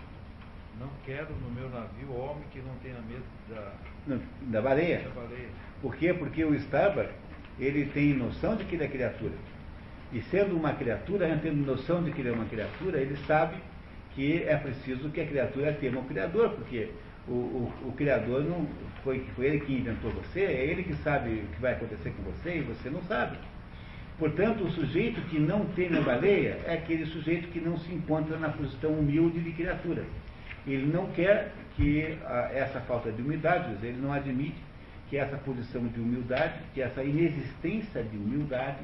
não 0.79 0.89
quero 1.05 1.33
no 1.35 1.51
meu 1.51 1.69
navio 1.69 2.13
homem 2.15 2.43
que 2.51 2.59
não 2.59 2.73
tenha 2.83 2.99
medo 3.01 3.23
da, 3.49 3.73
não, 4.07 4.21
da 4.49 4.61
baleia. 4.61 4.99
Da 4.99 5.21
baleia. 5.21 5.49
Por 5.81 5.95
quê? 5.95 6.13
Porque 6.13 6.43
o 6.43 6.55
Starbuck, 6.55 7.09
ele 7.59 7.85
tem 7.87 8.13
noção 8.13 8.55
de 8.55 8.65
que 8.65 8.75
ele 8.75 8.83
é 8.83 8.87
criatura. 8.87 9.33
E 10.13 10.21
sendo 10.23 10.55
uma 10.55 10.73
criatura, 10.73 11.27
tendo 11.41 11.65
noção 11.65 12.03
de 12.03 12.11
que 12.11 12.21
ele 12.21 12.29
é 12.29 12.33
uma 12.33 12.45
criatura, 12.45 12.99
ele 12.99 13.15
sabe 13.25 13.55
que 14.13 14.43
é 14.43 14.57
preciso 14.57 15.09
que 15.09 15.21
a 15.21 15.25
criatura 15.25 15.73
tema 15.73 16.01
o 16.01 16.05
Criador, 16.05 16.49
porque 16.49 16.89
o, 17.27 17.31
o, 17.31 17.73
o, 17.85 17.91
Criador 17.93 18.43
não 18.43 18.67
foi, 19.03 19.25
foi 19.35 19.45
ele 19.45 19.59
que 19.61 19.73
inventou 19.73 20.11
você, 20.11 20.41
é 20.41 20.65
ele 20.65 20.83
que 20.83 20.95
sabe 20.95 21.29
o 21.29 21.47
que 21.55 21.61
vai 21.61 21.73
acontecer 21.73 22.11
com 22.11 22.23
você 22.23 22.57
e 22.57 22.61
você 22.61 22.89
não 22.89 23.01
sabe. 23.03 23.37
Portanto, 24.19 24.63
o 24.63 24.71
sujeito 24.71 25.21
que 25.29 25.39
não 25.39 25.65
teme 25.67 25.97
a 25.97 26.01
baleia 26.01 26.59
é 26.65 26.73
aquele 26.73 27.05
sujeito 27.05 27.47
que 27.47 27.59
não 27.59 27.77
se 27.77 27.91
encontra 27.93 28.37
na 28.37 28.49
posição 28.49 28.91
humilde 28.91 29.39
de 29.39 29.51
criatura. 29.51 30.03
Ele 30.65 30.91
não 30.91 31.07
quer 31.11 31.51
que 31.75 32.17
a, 32.25 32.51
essa 32.53 32.79
falta 32.81 33.11
de 33.11 33.21
humildade, 33.21 33.75
ele 33.83 33.99
não 34.01 34.13
admite 34.13 34.61
que 35.09 35.17
essa 35.17 35.37
posição 35.37 35.85
de 35.87 35.99
humildade, 35.99 36.53
que 36.73 36.81
essa 36.81 37.03
inexistência 37.03 38.03
de 38.03 38.17
humildade 38.17 38.79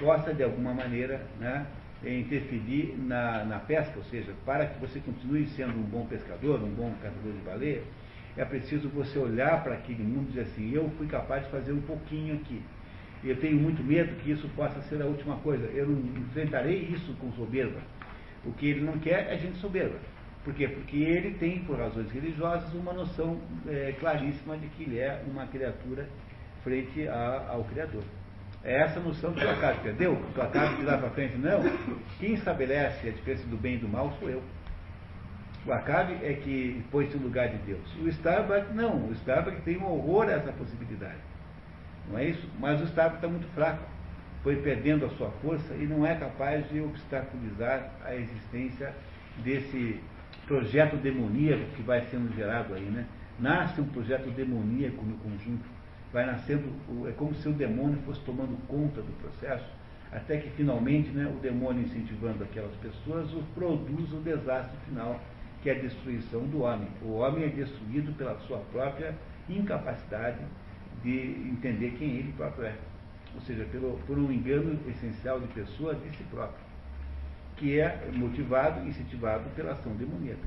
possa, 0.00 0.34
de 0.34 0.42
alguma 0.42 0.74
maneira, 0.74 1.24
né, 1.38 1.66
interferir 2.04 2.96
na, 2.98 3.44
na 3.44 3.58
pesca, 3.60 3.92
ou 3.96 4.04
seja, 4.04 4.32
para 4.44 4.66
que 4.66 4.80
você 4.80 4.98
continue 5.00 5.46
sendo 5.48 5.78
um 5.78 5.82
bom 5.82 6.04
pescador, 6.06 6.60
um 6.62 6.74
bom 6.74 6.92
caçador 7.00 7.32
de 7.32 7.38
baleia, 7.38 7.82
é 8.36 8.44
preciso 8.44 8.88
você 8.88 9.18
olhar 9.18 9.62
para 9.62 9.74
aquele 9.74 10.02
mundo 10.02 10.28
e 10.28 10.32
dizer 10.32 10.40
assim, 10.42 10.72
eu 10.72 10.90
fui 10.96 11.06
capaz 11.06 11.44
de 11.44 11.50
fazer 11.50 11.72
um 11.72 11.82
pouquinho 11.82 12.34
aqui. 12.34 12.60
Eu 13.22 13.36
tenho 13.36 13.56
muito 13.56 13.84
medo 13.84 14.16
que 14.22 14.32
isso 14.32 14.48
possa 14.56 14.80
ser 14.82 15.00
a 15.00 15.06
última 15.06 15.36
coisa. 15.36 15.64
Eu 15.66 15.86
não 15.86 16.22
enfrentarei 16.22 16.88
isso 16.92 17.14
com 17.20 17.30
soberba. 17.32 17.78
O 18.44 18.52
que 18.52 18.66
ele 18.66 18.80
não 18.80 18.98
quer 18.98 19.32
é 19.32 19.38
gente 19.38 19.58
soberba. 19.58 19.96
Por 20.44 20.52
quê? 20.54 20.66
Porque 20.66 20.96
ele 20.96 21.34
tem, 21.38 21.60
por 21.60 21.78
razões 21.78 22.10
religiosas, 22.10 22.72
uma 22.74 22.92
noção 22.92 23.40
é, 23.68 23.94
claríssima 23.98 24.56
de 24.56 24.66
que 24.68 24.82
ele 24.82 24.98
é 24.98 25.22
uma 25.26 25.46
criatura 25.46 26.08
frente 26.64 27.06
a, 27.06 27.46
ao 27.50 27.64
Criador. 27.64 28.02
É 28.64 28.80
essa 28.80 29.00
noção 29.00 29.32
que 29.32 29.44
o 29.44 29.50
Acabe 29.50 29.80
perdeu, 29.80 30.20
Acabe 30.36 30.76
de 30.76 30.82
lá 30.82 30.98
para 30.98 31.10
frente, 31.10 31.36
não. 31.36 31.60
Quem 32.18 32.34
estabelece 32.34 33.08
a 33.08 33.12
diferença 33.12 33.46
do 33.46 33.56
bem 33.56 33.74
e 33.74 33.78
do 33.78 33.88
mal 33.88 34.16
sou 34.18 34.30
eu. 34.30 34.42
O 35.64 35.72
Acabe 35.72 36.14
é 36.24 36.32
que 36.32 36.84
pôs-se 36.90 37.16
no 37.16 37.24
lugar 37.24 37.48
de 37.48 37.56
Deus. 37.58 37.80
O 38.00 38.08
Starbuck, 38.08 38.72
não. 38.74 39.08
O 39.08 39.12
Starbuck 39.12 39.60
tem 39.62 39.78
um 39.78 39.86
horror 39.86 40.28
a 40.28 40.32
essa 40.32 40.52
possibilidade. 40.52 41.18
Não 42.10 42.18
é 42.18 42.26
isso? 42.26 42.48
Mas 42.58 42.80
o 42.80 42.84
Starbuck 42.84 43.16
está 43.16 43.28
muito 43.28 43.46
fraco. 43.54 43.84
Foi 44.42 44.56
perdendo 44.56 45.06
a 45.06 45.10
sua 45.10 45.30
força 45.40 45.72
e 45.74 45.86
não 45.86 46.04
é 46.04 46.16
capaz 46.16 46.68
de 46.68 46.80
obstaculizar 46.80 47.92
a 48.04 48.14
existência 48.14 48.92
desse 49.44 50.00
projeto 50.46 50.96
demoníaco 50.96 51.64
que 51.76 51.82
vai 51.82 52.02
sendo 52.10 52.34
gerado 52.34 52.74
aí, 52.74 52.84
né? 52.84 53.06
Nasce 53.38 53.80
um 53.80 53.86
projeto 53.86 54.30
demoníaco 54.30 55.04
no 55.04 55.16
conjunto, 55.18 55.64
vai 56.12 56.26
nascendo, 56.26 56.64
é 57.08 57.12
como 57.12 57.34
se 57.34 57.48
o 57.48 57.52
demônio 57.52 57.98
fosse 58.04 58.20
tomando 58.20 58.56
conta 58.66 59.00
do 59.00 59.12
processo, 59.20 59.64
até 60.10 60.36
que 60.36 60.50
finalmente 60.50 61.08
né, 61.10 61.26
o 61.26 61.40
demônio 61.40 61.82
incentivando 61.82 62.44
aquelas 62.44 62.74
pessoas 62.76 63.30
produz 63.54 64.12
o 64.12 64.16
desastre 64.16 64.76
final, 64.86 65.20
que 65.62 65.70
é 65.70 65.76
a 65.76 65.78
destruição 65.78 66.42
do 66.42 66.62
homem. 66.62 66.88
O 67.02 67.14
homem 67.14 67.44
é 67.44 67.48
destruído 67.48 68.12
pela 68.16 68.38
sua 68.40 68.58
própria 68.72 69.14
incapacidade 69.48 70.40
de 71.02 71.50
entender 71.50 71.92
quem 71.98 72.16
ele 72.16 72.32
próprio 72.36 72.66
é. 72.66 72.74
Ou 73.34 73.40
seja, 73.40 73.64
pelo, 73.72 73.98
por 74.06 74.18
um 74.18 74.30
engano 74.30 74.78
essencial 74.86 75.40
de 75.40 75.46
pessoa 75.48 75.94
de 75.94 76.16
si 76.16 76.24
próprio 76.24 76.71
que 77.62 77.78
é 77.78 78.10
motivado 78.12 78.84
e 78.84 78.88
incentivado 78.88 79.48
pela 79.50 79.70
ação 79.70 79.94
demoníaca. 79.94 80.42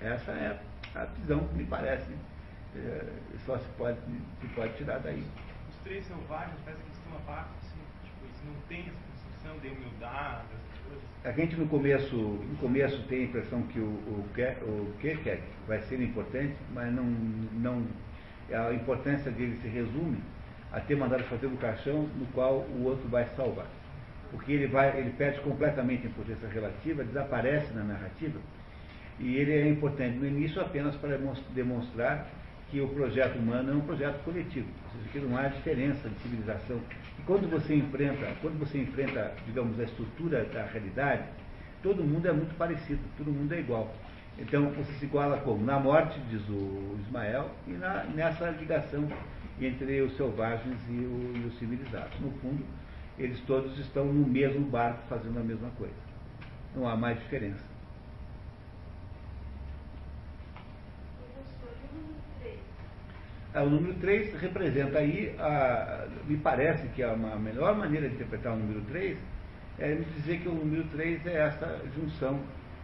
Essa 0.00 0.32
é 0.32 0.58
a 0.94 1.04
visão 1.04 1.46
que 1.48 1.56
me 1.56 1.66
parece, 1.66 2.10
é, 2.74 3.04
só 3.44 3.58
se 3.58 3.68
pode, 3.76 3.98
se 4.40 4.46
pode 4.54 4.74
tirar 4.78 4.98
daí. 5.00 5.22
Os 5.68 5.76
três 5.84 6.06
selvagens 6.06 6.56
parece 6.64 6.82
que 6.82 6.88
eles 6.88 6.98
têm 7.00 7.12
uma 7.12 7.20
parte, 7.20 7.50
assim, 7.60 7.80
tipo, 8.02 8.24
eles 8.24 8.40
não 8.46 8.54
têm 8.66 8.80
essa 8.80 8.98
concepção 9.12 9.58
de 9.58 9.68
humildade, 9.68 10.46
essas 10.54 10.78
coisas. 10.86 11.04
A 11.22 11.32
gente 11.32 11.56
no 11.56 11.68
começo, 11.68 12.16
no 12.16 12.56
começo 12.56 13.02
tem 13.08 13.20
a 13.20 13.24
impressão 13.24 13.62
que 13.64 13.78
o, 13.78 13.84
o, 13.84 14.26
o 14.62 14.94
Kierkegaard 15.00 15.42
vai 15.68 15.82
ser 15.82 16.00
importante, 16.00 16.56
mas 16.72 16.90
não, 16.94 17.04
não, 17.04 17.86
a 18.50 18.72
importância 18.72 19.30
dele 19.30 19.58
se 19.60 19.68
resume 19.68 20.22
a 20.72 20.80
ter 20.80 20.96
mandado 20.96 21.24
fazer 21.24 21.46
um 21.46 21.56
caixão 21.56 22.08
no 22.16 22.26
qual 22.32 22.58
o 22.58 22.84
outro 22.84 23.08
vai 23.08 23.26
salvar. 23.36 23.66
Porque 24.30 24.52
ele, 24.52 24.66
vai, 24.68 24.96
ele 24.98 25.10
perde 25.10 25.40
completamente 25.40 26.06
a 26.06 26.10
importância 26.10 26.48
relativa, 26.48 27.02
desaparece 27.02 27.72
na 27.74 27.82
narrativa, 27.82 28.38
e 29.18 29.36
ele 29.36 29.52
é 29.52 29.68
importante 29.68 30.16
no 30.16 30.26
início 30.26 30.60
apenas 30.60 30.94
para 30.96 31.18
demonstrar 31.52 32.26
que 32.70 32.80
o 32.80 32.88
projeto 32.88 33.36
humano 33.36 33.72
é 33.72 33.74
um 33.74 33.80
projeto 33.80 34.22
coletivo, 34.24 34.68
ou 34.84 35.00
seja, 35.00 35.10
que 35.12 35.18
não 35.18 35.36
há 35.36 35.48
diferença 35.48 36.08
de 36.08 36.18
civilização. 36.20 36.80
E 37.18 37.22
quando 37.22 37.50
você 37.50 37.74
enfrenta, 37.74 38.32
quando 38.40 38.58
você 38.58 38.78
enfrenta, 38.78 39.34
digamos, 39.44 39.78
a 39.80 39.82
estrutura 39.82 40.44
da 40.44 40.64
realidade, 40.66 41.24
todo 41.82 42.04
mundo 42.04 42.28
é 42.28 42.32
muito 42.32 42.56
parecido, 42.56 43.00
todo 43.18 43.32
mundo 43.32 43.52
é 43.52 43.58
igual. 43.58 43.92
Então 44.40 44.70
você 44.70 44.92
se 44.94 45.04
iguala 45.04 45.38
como? 45.38 45.64
Na 45.64 45.78
morte, 45.78 46.18
diz 46.30 46.42
o 46.48 46.96
Ismael, 47.00 47.50
e 47.66 47.72
na, 47.72 48.04
nessa 48.04 48.50
ligação 48.50 49.06
entre 49.60 50.00
os 50.00 50.16
selvagens 50.16 50.78
e, 50.88 50.92
o, 50.92 51.36
e 51.36 51.46
os 51.46 51.58
civilizados. 51.58 52.18
No 52.20 52.30
fundo, 52.38 52.64
eles 53.18 53.38
todos 53.42 53.78
estão 53.78 54.06
no 54.06 54.26
mesmo 54.26 54.64
barco 54.66 55.02
fazendo 55.08 55.38
a 55.38 55.42
mesma 55.42 55.68
coisa. 55.76 55.94
Não 56.74 56.88
há 56.88 56.96
mais 56.96 57.18
diferença. 57.18 57.70
o 63.52 63.68
número 63.68 63.94
3 63.94 64.40
representa 64.40 64.98
aí, 64.98 65.34
a, 65.38 66.06
me 66.24 66.36
parece 66.36 66.86
que 66.88 67.02
a, 67.02 67.12
a 67.12 67.36
melhor 67.36 67.76
maneira 67.76 68.08
de 68.08 68.14
interpretar 68.14 68.52
o 68.52 68.56
número 68.56 68.80
3 68.82 69.18
é 69.80 69.94
dizer 69.94 70.40
que 70.40 70.48
o 70.48 70.54
número 70.54 70.84
3 70.84 71.26
é 71.26 71.46
essa 71.46 71.80
junção, 71.94 72.40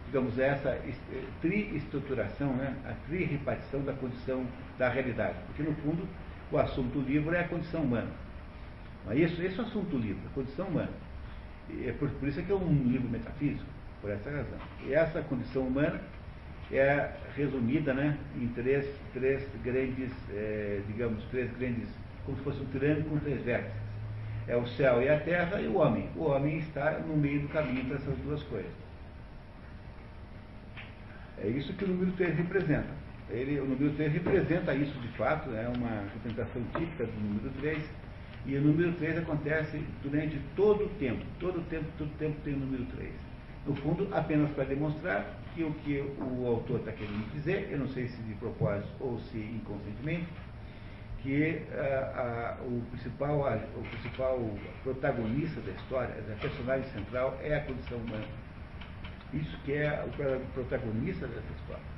digamos, 0.07 0.39
essa 0.39 0.79
tri-estruturação, 1.41 2.53
né? 2.53 2.75
a 2.85 2.93
tri-repartição 3.07 3.81
da 3.83 3.93
condição 3.93 4.45
da 4.77 4.89
realidade. 4.89 5.35
Porque, 5.47 5.63
no 5.63 5.75
fundo, 5.75 6.07
o 6.51 6.57
assunto 6.57 6.99
do 6.99 7.01
livro 7.01 7.35
é 7.35 7.41
a 7.41 7.47
condição 7.47 7.83
humana. 7.83 8.09
É 9.09 9.15
isso? 9.15 9.41
Esse 9.41 9.59
é 9.59 9.63
o 9.63 9.65
assunto 9.65 9.89
do 9.89 9.97
livro, 9.97 10.21
a 10.25 10.33
condição 10.33 10.67
humana. 10.67 10.91
E 11.69 11.87
é 11.87 11.93
por, 11.93 12.09
por 12.09 12.27
isso 12.27 12.39
é 12.39 12.43
que 12.43 12.51
é 12.51 12.55
um 12.55 12.73
livro 12.85 13.09
metafísico, 13.09 13.65
por 14.01 14.09
essa 14.09 14.29
razão. 14.29 14.59
E 14.85 14.93
essa 14.93 15.21
condição 15.21 15.63
humana 15.63 16.01
é 16.71 17.11
resumida 17.35 17.93
né, 17.93 18.17
em 18.35 18.47
três, 18.49 18.85
três 19.13 19.45
grandes, 19.63 20.11
é, 20.31 20.81
digamos, 20.87 21.23
três 21.25 21.51
grandes, 21.57 21.87
como 22.25 22.37
se 22.37 22.43
fosse 22.43 22.61
um 22.61 22.65
triângulo 22.65 23.09
com 23.09 23.19
três 23.19 23.41
vértices. 23.43 23.87
É 24.47 24.55
o 24.55 24.65
céu 24.65 25.01
e 25.01 25.09
a 25.09 25.19
terra 25.19 25.59
e 25.59 25.67
o 25.67 25.77
homem. 25.77 26.09
O 26.15 26.23
homem 26.23 26.59
está 26.59 26.99
no 26.99 27.17
meio 27.17 27.41
do 27.41 27.49
caminho 27.49 27.83
para 27.85 27.97
essas 27.97 28.17
duas 28.19 28.41
coisas. 28.43 28.71
É 31.43 31.47
isso 31.47 31.73
que 31.73 31.85
o 31.85 31.87
número 31.87 32.11
3 32.13 32.35
representa. 32.35 32.89
Ele, 33.29 33.59
o 33.59 33.65
número 33.65 33.93
3 33.93 34.13
representa 34.13 34.73
isso 34.73 34.97
de 34.99 35.07
fato, 35.09 35.49
é 35.51 35.67
uma 35.67 36.03
representação 36.13 36.63
típica 36.75 37.05
do 37.05 37.19
número 37.19 37.49
3. 37.59 37.83
E 38.45 38.55
o 38.55 38.61
número 38.61 38.93
3 38.93 39.17
acontece 39.17 39.83
durante 40.01 40.39
todo 40.55 40.85
o 40.85 40.89
tempo. 40.97 41.23
Todo 41.39 41.59
o 41.59 41.63
tempo, 41.63 41.85
todo 41.97 42.07
o 42.07 42.17
tempo 42.17 42.35
tem 42.43 42.53
o 42.53 42.57
número 42.57 42.85
3. 42.85 43.11
No 43.65 43.75
fundo, 43.75 44.07
apenas 44.13 44.49
para 44.51 44.63
demonstrar 44.63 45.37
que 45.53 45.63
o 45.63 45.73
que 45.73 45.99
o 45.99 46.47
autor 46.47 46.79
está 46.79 46.91
querendo 46.93 47.29
dizer, 47.33 47.67
eu 47.69 47.79
não 47.79 47.87
sei 47.89 48.07
se 48.07 48.21
de 48.21 48.33
propósito 48.35 48.87
ou 48.99 49.19
se 49.19 49.37
inconscientemente, 49.37 50.27
que 51.21 51.61
uh, 51.71 52.63
o, 52.65 52.81
principal, 52.91 53.39
o 53.75 53.81
principal 53.89 54.39
protagonista 54.83 55.59
da 55.61 55.71
história, 55.71 56.15
a 56.31 56.39
personagem 56.39 56.89
central, 56.91 57.37
é 57.43 57.55
a 57.55 57.61
condição 57.61 57.97
humana. 57.97 58.25
Isso 59.33 59.57
que 59.65 59.73
é 59.73 60.03
o 60.05 60.53
protagonista 60.53 61.27
dessa 61.27 61.53
história. 61.59 61.96